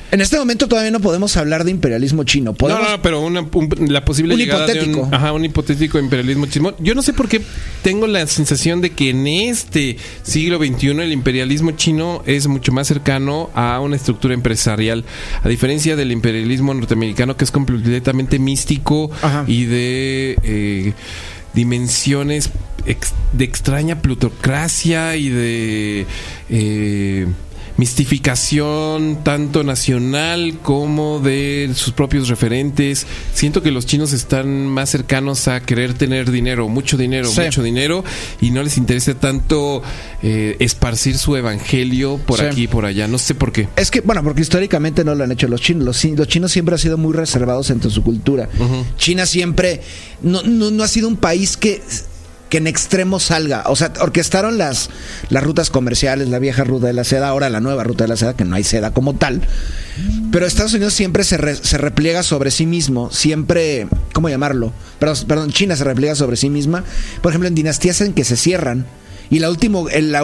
En 0.09 0.21
este 0.21 0.37
momento 0.37 0.67
todavía 0.69 0.89
no 0.91 1.01
podemos 1.01 1.35
hablar 1.35 1.65
de 1.65 1.71
imperialismo 1.71 2.23
chino. 2.23 2.51
No, 2.51 2.53
Podemos, 2.57 2.83
no, 2.83 2.89
no, 2.91 3.01
pero 3.01 3.19
una- 3.21 3.41
un- 3.41 3.91
la 3.91 4.05
posible 4.05 4.35
Un 4.35 4.39
llegada 4.39 4.65
de 4.65 4.73
hipotético. 4.73 5.01
un, 5.01 5.13
ajá, 5.13 5.33
un 5.33 5.43
hipotético 5.43 5.99
imperialismo 5.99 6.45
chino. 6.45 6.73
Yo 6.79 6.95
no 6.95 7.01
sé 7.01 7.11
por 7.11 7.27
qué 7.27 7.41
tengo 7.81 8.07
la 8.07 8.25
sensación 8.27 8.79
de 8.79 8.91
que 8.91 9.09
en 9.09 9.27
este 9.27 9.97
siglo 10.23 10.59
XXI 10.59 11.01
el 11.01 11.11
imperialismo 11.11 11.71
chino 11.71 12.23
es 12.25 12.47
mucho 12.47 12.71
más 12.71 12.87
cercano 12.87 13.49
a 13.53 13.81
una 13.81 13.97
estructura 13.97 14.33
empresarial, 14.33 15.03
a 15.43 15.49
diferencia 15.49 15.97
del 15.97 16.13
imperialismo 16.13 16.73
norteamericano 16.73 17.35
que 17.35 17.43
es 17.43 17.51
completamente 17.51 18.39
místico 18.39 19.11
Ajá. 19.21 19.43
y 19.45 19.65
de 19.65 20.37
eh, 20.43 20.93
dimensiones 21.53 22.49
ex- 22.85 23.13
de 23.33 23.43
extraña 23.43 24.01
plutocracia 24.01 25.15
y 25.17 25.29
de 25.29 26.05
eh, 26.49 27.27
mistificación 27.77 29.19
tanto 29.23 29.63
nacional 29.63 30.57
como 30.61 31.19
de 31.19 31.71
sus 31.75 31.93
propios 31.93 32.27
referentes. 32.29 33.05
Siento 33.33 33.61
que 33.61 33.71
los 33.71 33.85
chinos 33.85 34.13
están 34.13 34.65
más 34.67 34.89
cercanos 34.89 35.47
a 35.47 35.59
querer 35.61 35.93
tener 35.93 36.31
dinero, 36.31 36.67
mucho 36.67 36.97
dinero, 36.97 37.29
Sí. 37.29 37.41
mucho 37.41 37.63
dinero, 37.63 38.03
y 38.41 38.51
no 38.51 38.63
les 38.63 38.77
interesa 38.77 39.13
tanto 39.15 39.81
eh, 40.23 40.55
esparcir 40.59 41.17
su 41.17 41.35
evangelio 41.35 42.17
por 42.25 42.39
Sí. 42.39 42.45
aquí 42.45 42.63
y 42.63 42.67
por 42.67 42.85
allá. 42.85 43.07
No 43.07 43.17
sé 43.17 43.35
por 43.35 43.51
qué. 43.51 43.67
Es 43.75 43.91
que, 43.91 44.01
bueno, 44.01 44.23
porque 44.23 44.41
históricamente 44.41 45.03
no 45.03 45.13
lo 45.15 45.23
han 45.23 45.31
hecho 45.31 45.47
los 45.47 45.61
chinos. 45.61 45.83
Los, 45.85 45.99
chi- 45.99 46.15
los 46.15 46.27
chinos 46.27 46.51
siempre 46.51 46.73
han 46.75 46.79
sido 46.79 46.97
muy 46.97 47.13
reservados 47.13 47.69
entre 47.69 47.91
su 47.91 48.01
cultura. 48.03 48.49
China 48.97 49.25
siempre 49.25 49.81
no, 50.23 50.41
no, 50.43 50.71
no 50.71 50.83
ha 50.83 50.87
sido 50.87 51.07
un 51.07 51.17
país 51.17 51.55
que, 51.57 51.81
que 52.49 52.57
en 52.57 52.67
extremo 52.67 53.19
salga. 53.19 53.63
O 53.67 53.75
sea, 53.75 53.93
orquestaron 53.99 54.57
las, 54.57 54.89
las 55.29 55.43
rutas 55.43 55.69
comerciales, 55.69 56.29
la 56.29 56.39
vieja 56.39 56.63
ruta 56.63 56.87
de 56.87 56.93
la 56.93 57.03
seda, 57.03 57.29
ahora 57.29 57.49
la 57.49 57.59
nueva 57.59 57.83
ruta 57.83 58.03
de 58.03 58.09
la 58.09 58.17
seda, 58.17 58.35
que 58.35 58.45
no 58.45 58.55
hay 58.55 58.63
seda 58.63 58.91
como 58.91 59.15
tal. 59.15 59.41
Pero 60.31 60.45
Estados 60.45 60.73
Unidos 60.73 60.93
siempre 60.93 61.23
se, 61.23 61.55
se 61.55 61.77
repliega 61.77 62.23
sobre 62.23 62.51
sí 62.51 62.65
mismo, 62.65 63.11
siempre, 63.11 63.87
¿cómo 64.13 64.29
llamarlo? 64.29 64.71
Perdón, 64.99 65.17
perdón, 65.27 65.51
China 65.51 65.75
se 65.75 65.83
repliega 65.83 66.15
sobre 66.15 66.37
sí 66.37 66.49
misma, 66.49 66.83
por 67.21 67.31
ejemplo, 67.31 67.47
en 67.47 67.55
dinastías 67.55 68.01
en 68.01 68.13
que 68.13 68.23
se 68.23 68.37
cierran. 68.37 68.85
Y 69.29 69.39
la 69.39 69.47
el, 69.47 69.53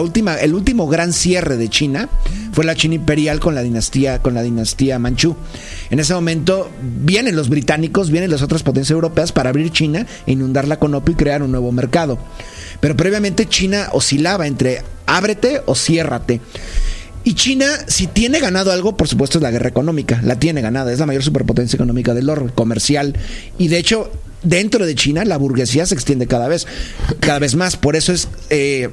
última, 0.00 0.36
el 0.36 0.54
último 0.54 0.86
gran 0.86 1.12
cierre 1.12 1.56
de 1.56 1.68
China 1.68 2.08
fue 2.52 2.64
la 2.64 2.74
China 2.74 2.94
imperial 2.94 3.40
con 3.40 3.54
la 3.54 3.62
dinastía, 3.62 4.20
con 4.20 4.34
la 4.34 4.42
dinastía 4.42 4.98
Manchú. 4.98 5.36
En 5.90 6.00
ese 6.00 6.14
momento 6.14 6.70
vienen 6.80 7.36
los 7.36 7.48
británicos, 7.48 8.10
vienen 8.10 8.30
las 8.30 8.42
otras 8.42 8.62
potencias 8.62 8.92
europeas 8.92 9.32
para 9.32 9.50
abrir 9.50 9.70
China, 9.70 10.06
e 10.26 10.32
inundarla 10.32 10.78
con 10.78 10.94
opio 10.94 11.12
y 11.12 11.16
crear 11.16 11.42
un 11.42 11.50
nuevo 11.50 11.72
mercado. 11.72 12.18
Pero 12.80 12.96
previamente 12.96 13.46
China 13.46 13.88
oscilaba 13.92 14.46
entre 14.46 14.82
ábrete 15.06 15.62
o 15.66 15.74
ciérrate. 15.74 16.40
Y 17.26 17.34
China, 17.34 17.66
si 17.86 18.06
tiene 18.06 18.38
ganado 18.38 18.70
algo, 18.70 18.98
por 18.98 19.08
supuesto 19.08 19.38
es 19.38 19.42
la 19.42 19.50
guerra 19.50 19.70
económica. 19.70 20.20
La 20.22 20.38
tiene 20.38 20.60
ganada. 20.60 20.92
Es 20.92 20.98
la 20.98 21.06
mayor 21.06 21.22
superpotencia 21.22 21.76
económica 21.78 22.12
del 22.12 22.28
orbe, 22.28 22.52
comercial. 22.52 23.16
Y 23.56 23.68
de 23.68 23.78
hecho, 23.78 24.10
dentro 24.44 24.86
de 24.86 24.94
China, 24.94 25.24
la 25.24 25.36
burguesía 25.36 25.86
se 25.86 25.94
extiende 25.94 26.26
cada 26.26 26.48
vez, 26.48 26.66
cada 27.20 27.38
vez 27.38 27.54
más. 27.56 27.76
Por 27.76 27.96
eso 27.96 28.12
es. 28.12 28.28
eh, 28.50 28.90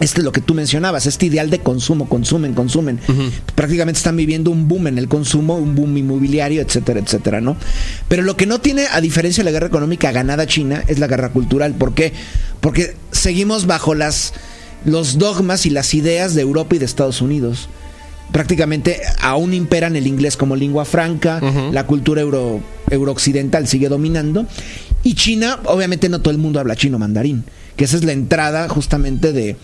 este 0.00 0.20
es 0.20 0.24
lo 0.24 0.32
que 0.32 0.40
tú 0.40 0.54
mencionabas, 0.54 1.06
este 1.06 1.26
ideal 1.26 1.48
de 1.48 1.60
consumo, 1.60 2.08
consumen, 2.08 2.54
consumen. 2.54 2.98
Prácticamente 3.54 3.98
están 3.98 4.16
viviendo 4.16 4.50
un 4.50 4.66
boom 4.66 4.88
en 4.88 4.98
el 4.98 5.06
consumo, 5.06 5.54
un 5.56 5.76
boom 5.76 5.96
inmobiliario, 5.96 6.60
etcétera, 6.60 6.98
etcétera, 6.98 7.40
¿no? 7.40 7.56
Pero 8.08 8.22
lo 8.22 8.36
que 8.36 8.46
no 8.46 8.60
tiene, 8.60 8.86
a 8.90 9.00
diferencia 9.00 9.42
de 9.42 9.44
la 9.44 9.52
guerra 9.52 9.68
económica 9.68 10.10
ganada 10.10 10.46
China, 10.46 10.82
es 10.88 10.98
la 10.98 11.06
guerra 11.06 11.28
cultural. 11.28 11.74
¿Por 11.74 11.94
qué? 11.94 12.12
Porque 12.60 12.96
seguimos 13.12 13.66
bajo 13.66 13.94
las 13.94 14.32
los 14.84 15.18
dogmas 15.18 15.66
y 15.66 15.70
las 15.70 15.94
ideas 15.94 16.34
de 16.34 16.42
Europa 16.42 16.74
y 16.74 16.78
de 16.78 16.84
Estados 16.84 17.22
Unidos. 17.22 17.68
Prácticamente 18.32 19.00
aún 19.20 19.52
imperan 19.52 19.94
el 19.94 20.06
inglés 20.06 20.36
como 20.36 20.56
lengua 20.56 20.84
franca, 20.84 21.40
la 21.70 21.86
cultura 21.86 22.22
euro, 22.22 22.60
eurooccidental 22.92 23.66
sigue 23.66 23.88
dominando. 23.88 24.46
Y 25.02 25.14
China, 25.14 25.58
obviamente 25.64 26.08
no 26.08 26.20
todo 26.20 26.30
el 26.30 26.38
mundo 26.38 26.60
habla 26.60 26.76
chino 26.76 26.98
mandarín, 26.98 27.44
que 27.76 27.84
esa 27.84 27.96
es 27.96 28.04
la 28.04 28.12
entrada 28.12 28.68
justamente 28.68 29.32
de, 29.32 29.56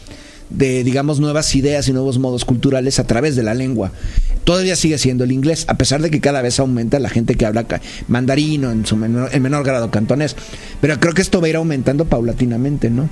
de, 0.50 0.82
digamos, 0.82 1.20
nuevas 1.20 1.54
ideas 1.54 1.86
y 1.88 1.92
nuevos 1.92 2.18
modos 2.18 2.44
culturales 2.44 2.98
a 2.98 3.06
través 3.06 3.36
de 3.36 3.44
la 3.44 3.54
lengua. 3.54 3.92
Todavía 4.44 4.76
sigue 4.76 4.98
siendo 4.98 5.24
el 5.24 5.32
inglés, 5.32 5.66
a 5.68 5.76
pesar 5.76 6.00
de 6.02 6.10
que 6.10 6.20
cada 6.20 6.42
vez 6.42 6.58
aumenta 6.58 6.98
la 6.98 7.10
gente 7.10 7.34
que 7.34 7.44
habla 7.46 7.66
mandarín 8.08 8.64
o 8.64 8.72
en, 8.72 8.86
su 8.86 8.96
menor, 8.96 9.28
en 9.32 9.42
menor 9.42 9.62
grado 9.62 9.90
cantonés. 9.90 10.34
Pero 10.80 10.98
creo 10.98 11.12
que 11.12 11.22
esto 11.22 11.40
va 11.40 11.46
a 11.46 11.50
ir 11.50 11.56
aumentando 11.56 12.06
paulatinamente, 12.06 12.88
¿no? 12.90 13.08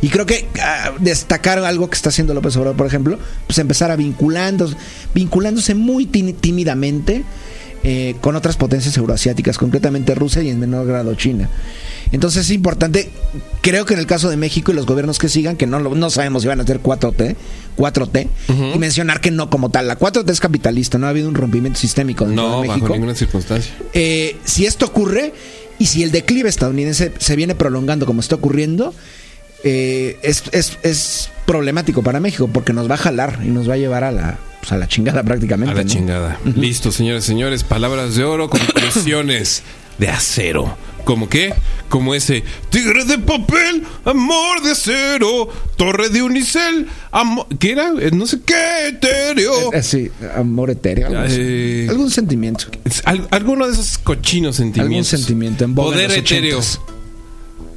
Y 0.00 0.08
creo 0.08 0.26
que 0.26 0.48
ah, 0.62 0.92
destacar 0.98 1.58
algo 1.58 1.88
que 1.90 1.94
está 1.94 2.08
haciendo 2.08 2.34
López 2.34 2.56
Obrador, 2.56 2.76
por 2.76 2.86
ejemplo, 2.86 3.18
pues 3.46 3.58
empezar 3.58 3.90
a 3.90 3.96
vinculando, 3.96 4.68
vinculándose 5.14 5.74
muy 5.74 6.06
tí- 6.06 6.32
tímidamente 6.32 7.24
eh, 7.84 8.16
con 8.20 8.36
otras 8.36 8.56
potencias 8.56 8.96
euroasiáticas, 8.96 9.58
concretamente 9.58 10.14
Rusia 10.14 10.42
y 10.42 10.50
en 10.50 10.58
menor 10.60 10.86
grado 10.86 11.14
China. 11.14 11.48
Entonces 12.10 12.46
es 12.46 12.50
importante, 12.52 13.10
creo 13.60 13.84
que 13.84 13.94
en 13.94 14.00
el 14.00 14.06
caso 14.06 14.30
de 14.30 14.36
México 14.36 14.72
y 14.72 14.74
los 14.74 14.86
gobiernos 14.86 15.18
que 15.18 15.28
sigan, 15.28 15.56
que 15.56 15.66
no, 15.66 15.78
no 15.80 16.10
sabemos 16.10 16.42
si 16.42 16.48
van 16.48 16.58
a 16.60 16.62
hacer 16.62 16.80
4T, 16.82 17.36
4T, 17.76 18.28
y 18.74 18.78
mencionar 18.78 19.20
que 19.20 19.30
no 19.30 19.50
como 19.50 19.70
tal. 19.70 19.86
La 19.88 19.98
4T 19.98 20.30
es 20.30 20.40
capitalista, 20.40 20.96
no 20.98 21.06
ha 21.06 21.10
habido 21.10 21.28
un 21.28 21.34
rompimiento 21.34 21.78
sistémico 21.78 22.24
dentro 22.26 22.48
No, 22.48 22.62
de 22.62 22.68
bajo 22.68 22.78
México. 22.80 22.94
ninguna 22.94 23.14
circunstancia. 23.14 23.74
Eh, 23.92 24.36
si 24.44 24.64
esto 24.64 24.86
ocurre 24.86 25.34
y 25.78 25.86
si 25.86 26.02
el 26.02 26.10
declive 26.10 26.48
estadounidense 26.48 27.12
se 27.18 27.36
viene 27.36 27.54
prolongando 27.54 28.06
como 28.06 28.20
está 28.20 28.36
ocurriendo, 28.36 28.94
eh, 29.64 30.18
es, 30.22 30.44
es- 30.52 30.78
es 30.82 31.30
problemático 31.46 32.02
para 32.02 32.20
México 32.20 32.48
porque 32.52 32.72
nos 32.72 32.90
va 32.90 32.94
a 32.94 32.98
jalar 32.98 33.40
y 33.44 33.48
nos 33.48 33.68
va 33.68 33.74
a 33.74 33.78
llevar 33.78 34.04
a 34.04 34.12
la, 34.12 34.38
pues, 34.60 34.70
a 34.72 34.76
la 34.76 34.86
chingada 34.86 35.22
prácticamente. 35.22 35.72
A 35.72 35.76
la 35.76 35.82
¿no? 35.84 35.88
chingada. 35.88 36.38
Listo, 36.56 36.92
señores, 36.92 37.24
señores. 37.24 37.64
Palabras 37.64 38.14
de 38.16 38.24
oro, 38.24 38.48
conclusiones 38.50 39.62
de 39.98 40.08
acero. 40.08 40.76
¿Cómo 41.04 41.26
qué? 41.30 41.54
Como 41.88 42.14
ese 42.14 42.44
tigre 42.68 43.02
de 43.06 43.16
papel, 43.18 43.82
amor 44.04 44.62
de 44.62 44.72
acero, 44.72 45.48
torre 45.76 46.10
de 46.10 46.20
unicel, 46.22 46.86
amor... 47.10 47.46
¿Qué 47.58 47.72
era? 47.72 47.92
Eh, 47.98 48.10
No 48.12 48.26
sé 48.26 48.40
qué, 48.44 48.88
etéreo. 48.88 49.72
Eh, 49.72 49.82
sí, 49.82 50.10
amor 50.36 50.68
etéreo. 50.68 51.06
algo 51.06 51.20
así. 51.20 51.36
Eh, 51.40 51.86
Algún 51.88 52.10
sentimiento. 52.10 52.66
Al- 53.06 53.26
alguno 53.30 53.66
de 53.66 53.72
esos 53.72 53.96
cochinos 53.96 54.60
Algún 54.60 54.74
sentimientos. 54.74 55.08
sentimiento 55.08 55.64
en 55.64 55.74
Poder 55.74 56.10
etéreo. 56.12 56.60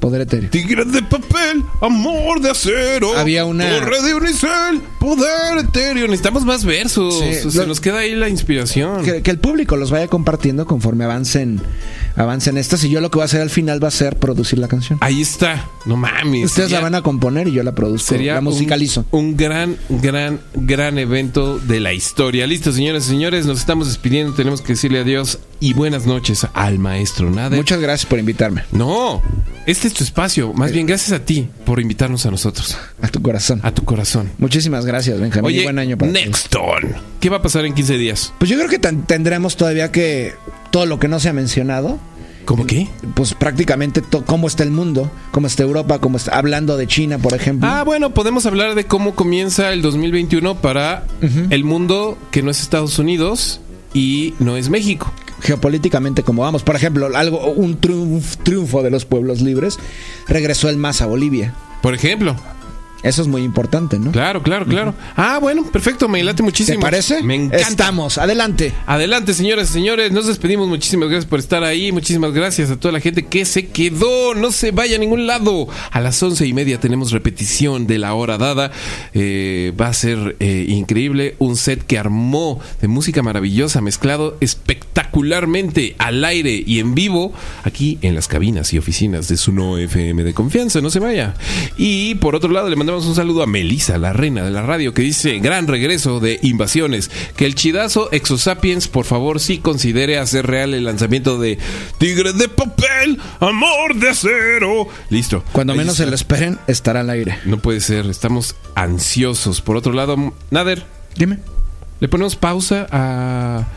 Poder 0.01 0.21
etéreo. 0.21 0.49
Tigre 0.49 0.83
de 0.83 1.03
papel, 1.03 1.63
amor 1.79 2.41
de 2.41 2.49
acero. 2.49 3.15
Había 3.17 3.45
una- 3.45 3.69
Torre 3.69 4.01
de 4.01 4.15
unicel, 4.15 4.81
poder 4.99 5.59
etéreo. 5.59 6.07
Necesitamos 6.07 6.43
más 6.43 6.65
versos. 6.65 7.19
Sí, 7.19 7.51
Se 7.51 7.59
lo- 7.59 7.67
nos 7.67 7.79
queda 7.79 7.99
ahí 7.99 8.15
la 8.15 8.27
inspiración. 8.27 9.05
Que, 9.05 9.21
que 9.21 9.29
el 9.31 9.37
público 9.37 9.77
los 9.77 9.91
vaya 9.91 10.07
compartiendo 10.07 10.65
conforme 10.65 11.03
avancen, 11.05 11.61
avancen 12.15 12.57
estas. 12.57 12.83
Y 12.83 12.89
yo 12.89 13.01
lo 13.01 13.09
que 13.11 13.15
voy 13.17 13.23
a 13.23 13.25
hacer 13.25 13.41
al 13.41 13.49
final 13.49 13.83
va 13.83 13.87
a 13.89 13.91
ser 13.91 14.17
producir 14.17 14.59
la 14.59 14.67
canción. 14.67 14.97
Ahí 15.01 15.21
está. 15.21 15.67
No 15.85 15.95
mames. 15.97 16.45
Ustedes 16.45 16.69
sería- 16.69 16.77
la 16.79 16.83
van 16.83 16.95
a 16.95 17.01
componer 17.01 17.47
y 17.47 17.51
yo 17.53 17.63
la 17.63 17.73
produzco. 17.73 18.07
Sería 18.09 18.35
la 18.35 18.41
musicalizo. 18.41 19.05
Un, 19.11 19.35
gran, 19.37 19.77
gran, 19.89 20.39
gran 20.53 20.97
evento 20.97 21.57
de 21.59 21.79
la 21.79 21.93
historia. 21.93 22.45
Listo, 22.47 22.71
señores 22.71 23.05
y 23.05 23.09
señores, 23.09 23.45
nos 23.45 23.59
estamos 23.59 23.87
despidiendo. 23.87 24.33
Tenemos 24.33 24.61
que 24.61 24.73
decirle 24.73 24.99
adiós 24.99 25.39
y 25.59 25.73
buenas 25.73 26.05
noches 26.05 26.45
al 26.53 26.79
maestro 26.79 27.29
Nader. 27.29 27.57
Muchas 27.57 27.79
gracias 27.79 28.07
por 28.09 28.19
invitarme. 28.19 28.63
No, 28.71 29.21
este 29.65 29.87
es 29.87 29.93
tu 29.93 30.03
espacio. 30.03 30.53
Más 30.53 30.71
bien, 30.71 30.85
gracias 30.87 31.11
a 31.11 31.23
ti 31.23 31.47
por 31.65 31.79
invitarnos 31.79 32.25
a 32.25 32.31
nosotros, 32.31 32.77
A 33.01 33.07
tu 33.07 33.21
corazón. 33.21 33.59
a 33.63 33.71
tu 33.73 33.83
corazón. 33.83 34.29
Muchísimas 34.37 34.85
gracias, 34.85 35.19
Benjamín. 35.19 35.51
y 35.51 35.53
Oye, 35.55 35.63
buen 35.63 35.79
año 35.79 35.97
para 35.97 36.11
ti. 36.13 37.10
¿Qué 37.21 37.29
va 37.29 37.37
a 37.37 37.41
pasar 37.41 37.65
en 37.65 37.73
15 37.73 37.97
días? 37.97 38.33
Pues 38.37 38.49
yo 38.49 38.57
creo 38.57 38.69
que 38.69 38.79
ten- 38.79 39.03
tendremos 39.03 39.55
todavía 39.55 39.91
que 39.93 40.33
todo 40.71 40.85
lo 40.85 40.99
que 40.99 41.07
no 41.07 41.19
se 41.21 41.29
ha 41.29 41.33
mencionado 41.33 41.97
¿Cómo 42.43 42.65
qué? 42.65 42.87
Pues 43.13 43.35
prácticamente 43.35 44.01
cómo 44.25 44.47
está 44.47 44.63
el 44.63 44.71
mundo, 44.71 45.11
cómo 45.29 45.45
está 45.45 45.61
Europa, 45.61 45.99
cómo 45.99 46.17
está 46.17 46.35
hablando 46.37 46.75
de 46.75 46.87
China, 46.87 47.19
por 47.19 47.35
ejemplo. 47.35 47.69
Ah, 47.69 47.83
bueno, 47.83 48.15
podemos 48.15 48.47
hablar 48.47 48.73
de 48.73 48.85
cómo 48.85 49.13
comienza 49.13 49.71
el 49.71 49.83
2021 49.83 50.55
para 50.55 51.05
el 51.51 51.63
mundo 51.63 52.17
que 52.31 52.41
no 52.41 52.49
es 52.49 52.59
Estados 52.59 52.97
Unidos 52.97 53.61
y 53.93 54.33
no 54.39 54.57
es 54.57 54.69
México. 54.69 55.13
Geopolíticamente 55.41 56.23
cómo 56.23 56.41
vamos. 56.41 56.63
Por 56.63 56.75
ejemplo, 56.75 57.09
algo 57.15 57.51
un 57.51 57.79
triunf- 57.79 58.37
triunfo 58.43 58.81
de 58.81 58.89
los 58.89 59.05
pueblos 59.05 59.41
libres, 59.41 59.77
regresó 60.27 60.67
el 60.67 60.77
MAS 60.77 61.01
a 61.03 61.05
Bolivia. 61.05 61.53
Por 61.83 61.93
ejemplo. 61.93 62.35
Eso 63.03 63.21
es 63.21 63.27
muy 63.27 63.43
importante, 63.43 63.97
¿no? 63.99 64.11
Claro, 64.11 64.43
claro, 64.43 64.65
claro. 64.65 64.93
Ah, 65.15 65.39
bueno, 65.41 65.63
perfecto, 65.71 66.07
me 66.07 66.23
late 66.23 66.37
¿Te 66.37 66.43
muchísimo. 66.43 66.79
parece? 66.81 67.23
Me 67.23 67.35
encanta. 67.35 67.57
Estamos, 67.67 68.17
adelante. 68.17 68.73
Adelante, 68.85 69.33
señoras 69.33 69.69
y 69.69 69.73
señores. 69.73 70.11
Nos 70.11 70.27
despedimos. 70.27 70.67
Muchísimas 70.67 71.09
gracias 71.09 71.29
por 71.29 71.39
estar 71.39 71.63
ahí. 71.63 71.91
Muchísimas 71.91 72.31
gracias 72.33 72.69
a 72.69 72.77
toda 72.77 72.91
la 72.91 72.99
gente 72.99 73.25
que 73.25 73.45
se 73.45 73.67
quedó. 73.67 74.35
No 74.35 74.51
se 74.51 74.71
vaya 74.71 74.97
a 74.97 74.99
ningún 74.99 75.25
lado. 75.27 75.67
A 75.91 75.99
las 75.99 76.21
once 76.21 76.45
y 76.45 76.53
media 76.53 76.79
tenemos 76.79 77.11
repetición 77.11 77.87
de 77.87 77.97
la 77.97 78.13
hora 78.13 78.37
dada. 78.37 78.71
Eh, 79.13 79.73
va 79.79 79.87
a 79.87 79.93
ser 79.93 80.35
eh, 80.39 80.65
increíble. 80.67 81.35
Un 81.39 81.55
set 81.55 81.83
que 81.85 81.97
armó 81.97 82.59
de 82.81 82.87
música 82.87 83.23
maravillosa, 83.23 83.81
mezclado 83.81 84.37
espectacularmente 84.41 85.95
al 85.97 86.23
aire 86.23 86.63
y 86.65 86.79
en 86.79 86.93
vivo 86.95 87.33
aquí 87.63 87.97
en 88.01 88.15
las 88.15 88.27
cabinas 88.27 88.73
y 88.73 88.77
oficinas 88.77 89.27
de 89.27 89.37
Suno 89.37 89.77
FM 89.77 90.23
de 90.23 90.33
confianza. 90.33 90.81
No 90.81 90.89
se 90.89 90.99
vaya. 90.99 91.33
Y 91.77 92.15
por 92.15 92.35
otro 92.35 92.51
lado, 92.51 92.69
le 92.69 92.75
mandamos 92.75 92.90
un 92.99 93.15
saludo 93.15 93.43
a 93.43 93.47
Melissa, 93.47 93.97
la 93.97 94.13
reina 94.13 94.43
de 94.43 94.51
la 94.51 94.61
radio, 94.61 94.93
que 94.93 95.01
dice: 95.01 95.39
Gran 95.39 95.67
regreso 95.67 96.19
de 96.19 96.39
invasiones. 96.41 97.09
Que 97.35 97.45
el 97.45 97.55
chidazo 97.55 98.11
Exosapiens, 98.11 98.87
por 98.87 99.05
favor, 99.05 99.39
sí 99.39 99.57
considere 99.59 100.17
hacer 100.17 100.47
real 100.47 100.73
el 100.73 100.85
lanzamiento 100.85 101.39
de 101.39 101.57
Tigre 101.97 102.33
de 102.33 102.49
Papel, 102.49 103.19
Amor 103.39 103.95
de 103.95 104.09
Acero. 104.09 104.87
Listo. 105.09 105.43
Cuando 105.51 105.73
Ahí 105.73 105.79
menos 105.79 105.97
se 105.97 106.05
lo 106.05 106.15
esperen, 106.15 106.59
estará 106.67 107.01
al 107.01 107.09
aire. 107.09 107.39
No 107.45 107.59
puede 107.59 107.79
ser, 107.79 108.05
estamos 108.07 108.55
ansiosos. 108.75 109.61
Por 109.61 109.77
otro 109.77 109.93
lado, 109.93 110.33
Nader, 110.49 110.85
Dime. 111.15 111.39
le 111.99 112.07
ponemos 112.07 112.35
pausa 112.35 112.87
a 112.91 113.67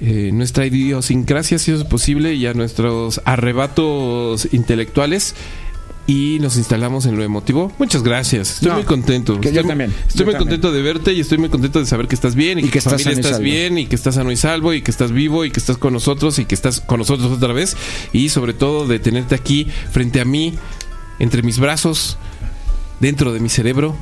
eh, 0.00 0.30
nuestra 0.32 0.66
idiosincrasia, 0.66 1.58
si 1.58 1.70
es 1.70 1.84
posible, 1.84 2.34
y 2.34 2.46
a 2.46 2.54
nuestros 2.54 3.20
arrebatos 3.24 4.48
intelectuales. 4.52 5.34
Y 6.06 6.38
nos 6.40 6.56
instalamos 6.56 7.06
en 7.06 7.16
lo 7.16 7.22
emotivo. 7.22 7.70
Muchas 7.78 8.02
gracias. 8.02 8.54
Estoy 8.54 8.68
No, 8.70 8.74
muy 8.74 8.82
contento. 8.84 9.40
que 9.40 9.52
yo 9.52 9.60
estoy, 9.60 9.68
también, 9.68 9.90
Estoy 10.08 10.18
yo 10.20 10.24
muy 10.24 10.34
también. 10.34 10.38
contento 10.38 10.72
de 10.72 10.82
verte 10.82 11.12
y 11.12 11.20
estoy 11.20 11.38
muy 11.38 11.48
contento 11.48 11.78
de 11.78 11.86
saber 11.86 12.08
que 12.08 12.16
estás 12.16 12.34
bien 12.34 12.58
y, 12.58 12.62
Y 12.62 12.64
que, 12.64 12.70
que 12.70 12.80
tu 12.80 12.88
estás 12.88 13.02
familia 13.04 13.20
estás 13.20 13.40
bien 13.40 13.78
y 13.78 13.86
que 13.86 13.94
estás 13.94 14.16
sano 14.16 14.32
y 14.32 14.36
salvo 14.36 14.74
y 14.74 14.82
que 14.82 14.90
estás 14.90 15.12
vivo 15.12 15.44
y 15.44 15.52
que 15.52 15.60
estás 15.60 15.78
con 15.78 15.92
nosotros 15.92 16.40
y 16.40 16.44
que 16.44 16.56
estás 16.56 16.80
con 16.80 16.98
nosotros 16.98 17.30
otra 17.30 17.52
vez. 17.52 17.76
Y 18.12 18.30
sobre 18.30 18.52
todo 18.52 18.86
de 18.88 18.98
tenerte 18.98 19.36
aquí 19.36 19.68
frente 19.92 20.20
a 20.20 20.24
mí, 20.24 20.54
entre 21.20 21.42
mis 21.42 21.60
brazos, 21.60 22.18
dentro 22.98 23.32
de 23.32 23.38
mi 23.38 23.48
cerebro 23.48 23.94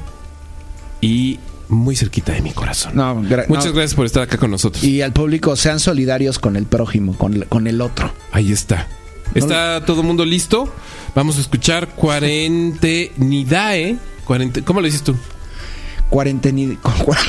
y 1.02 1.38
muy 1.68 1.96
cerquita 1.96 2.32
de 2.32 2.40
mi 2.40 2.50
corazón. 2.52 2.92
No, 2.96 3.22
gra- 3.22 3.46
Muchas 3.48 3.66
no. 3.66 3.72
gracias 3.74 3.94
por 3.94 4.06
estar 4.06 4.22
acá 4.22 4.38
con 4.38 4.50
nosotros. 4.50 4.82
Y 4.82 5.02
al 5.02 5.12
público, 5.12 5.54
sean 5.54 5.78
solidarios 5.78 6.38
con 6.38 6.56
el 6.56 6.64
prójimo, 6.64 7.14
con, 7.16 7.42
con 7.42 7.66
el 7.66 7.80
otro. 7.82 8.12
Ahí 8.32 8.50
está. 8.52 8.88
¿Está 9.34 9.84
todo 9.84 10.00
el 10.00 10.06
mundo 10.06 10.24
listo? 10.24 10.72
Vamos 11.14 11.38
a 11.38 11.40
escuchar 11.40 11.88
Cuarentenidae. 11.94 13.96
Cuarente- 14.26 14.62
¿Cómo 14.64 14.80
lo 14.80 14.86
dices 14.86 15.02
tú? 15.02 15.16
Cuarenteni- 16.10 16.78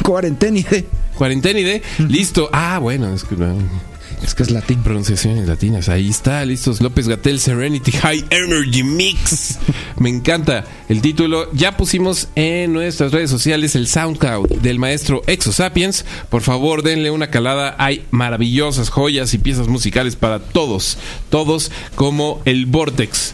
Cuarentenide. 0.04 0.88
Cuarentenide. 1.16 1.82
Listo. 2.08 2.50
Ah, 2.52 2.80
bueno, 2.80 3.14
es 3.14 3.24
que 3.24 3.36
Es 4.24 4.36
que 4.36 4.44
es 4.44 4.52
latín. 4.52 4.84
pronunciaciones 4.84 5.48
latinas. 5.48 5.90
Ahí 5.90 6.10
está, 6.10 6.46
listos. 6.46 6.82
López 6.82 7.08
Gatel 7.08 7.40
Serenity 7.40 7.92
High 7.92 8.26
Energy 8.30 8.84
Mix. 8.84 9.58
Me 9.98 10.10
encanta 10.10 10.66
el 10.90 11.02
título. 11.02 11.52
Ya 11.54 11.76
pusimos 11.78 12.28
en 12.36 12.74
nuestras 12.74 13.12
redes 13.12 13.30
sociales 13.30 13.76
el 13.76 13.88
SoundCloud 13.88 14.48
del 14.62 14.80
maestro 14.80 15.22
Exo 15.28 15.52
Sapiens. 15.52 16.06
Por 16.30 16.42
favor, 16.42 16.84
denle 16.84 17.12
una 17.12 17.32
calada. 17.32 17.76
Hay 17.80 18.06
maravillosas 18.12 18.90
joyas 18.90 19.34
y 19.34 19.38
piezas 19.40 19.68
musicales 19.68 20.16
para 20.16 20.40
todos. 20.40 20.98
Todos 21.30 21.72
como 21.96 22.42
el 22.46 22.68
Vortex 22.68 23.34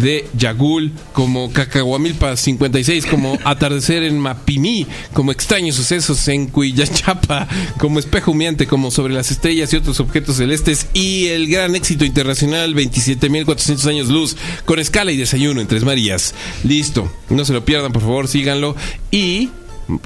de 0.00 0.26
Yagul, 0.36 0.92
como 1.12 1.52
Cacahuamilpa 1.52 2.36
56, 2.36 3.06
como 3.06 3.38
Atardecer 3.44 4.02
en 4.02 4.18
Mapimí, 4.18 4.86
como 5.12 5.32
Extraños 5.32 5.76
Sucesos 5.76 6.26
en 6.28 6.46
Cuyachapa, 6.46 7.48
como 7.78 7.98
Espejo 7.98 8.30
Humeante, 8.30 8.66
como 8.66 8.90
Sobre 8.90 9.14
las 9.14 9.30
Estrellas 9.30 9.72
y 9.72 9.76
otros 9.76 10.00
objetos 10.00 10.36
celestes, 10.36 10.86
y 10.94 11.26
el 11.26 11.48
gran 11.48 11.74
éxito 11.74 12.04
internacional 12.04 12.74
27.400 12.74 13.86
años 13.86 14.08
luz, 14.08 14.36
con 14.64 14.78
escala 14.78 15.12
y 15.12 15.16
desayuno 15.16 15.60
en 15.60 15.66
Tres 15.66 15.84
Marías. 15.84 16.34
Listo, 16.64 17.10
no 17.30 17.44
se 17.44 17.52
lo 17.52 17.64
pierdan, 17.64 17.92
por 17.92 18.02
favor, 18.02 18.28
síganlo. 18.28 18.76
Y, 19.10 19.50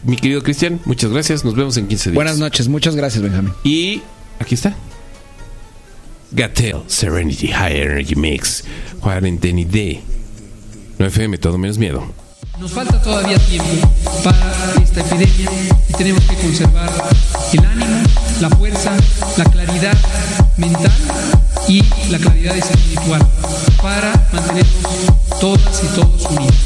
mi 0.05 0.17
querido 0.17 0.43
Cristian, 0.43 0.81
muchas 0.85 1.11
gracias, 1.11 1.45
nos 1.45 1.55
vemos 1.55 1.77
en 1.77 1.89
15 1.89 2.11
días. 2.11 2.15
Buenas 2.15 2.39
noches, 2.39 2.69
muchas 2.69 2.97
gracias, 2.97 3.23
Benjamín. 3.23 3.53
Y 3.65 4.03
aquí 4.39 4.55
está. 4.55 4.77
Gatel 6.35 6.83
Serenity 6.87 7.49
High 7.49 7.77
Energy 7.77 8.15
Mix. 8.15 8.65
Cuarentenide. 9.01 10.01
No 10.99 11.07
FM, 11.07 11.39
todo 11.39 11.59
menos 11.59 11.79
miedo. 11.79 12.03
Nos 12.59 12.73
falta 12.73 13.01
todavía 13.03 13.39
tiempo 13.39 13.69
para 14.23 14.53
esta 14.83 15.01
epidemia 15.01 15.51
y 15.89 15.93
tenemos 15.95 16.23
que 16.25 16.37
conservar 16.37 16.91
el 17.53 17.65
ánimo, 17.65 18.03
la 18.41 18.51
fuerza, 18.51 18.97
la 19.37 19.45
claridad 19.45 19.99
mental 20.57 20.93
y 21.69 21.83
la 22.11 22.19
claridad 22.19 22.57
espiritual 22.57 23.27
para 23.83 24.13
mantenernos 24.33 25.41
todas 25.41 25.83
y 25.83 25.87
todos 25.89 26.27
unidos. 26.31 26.57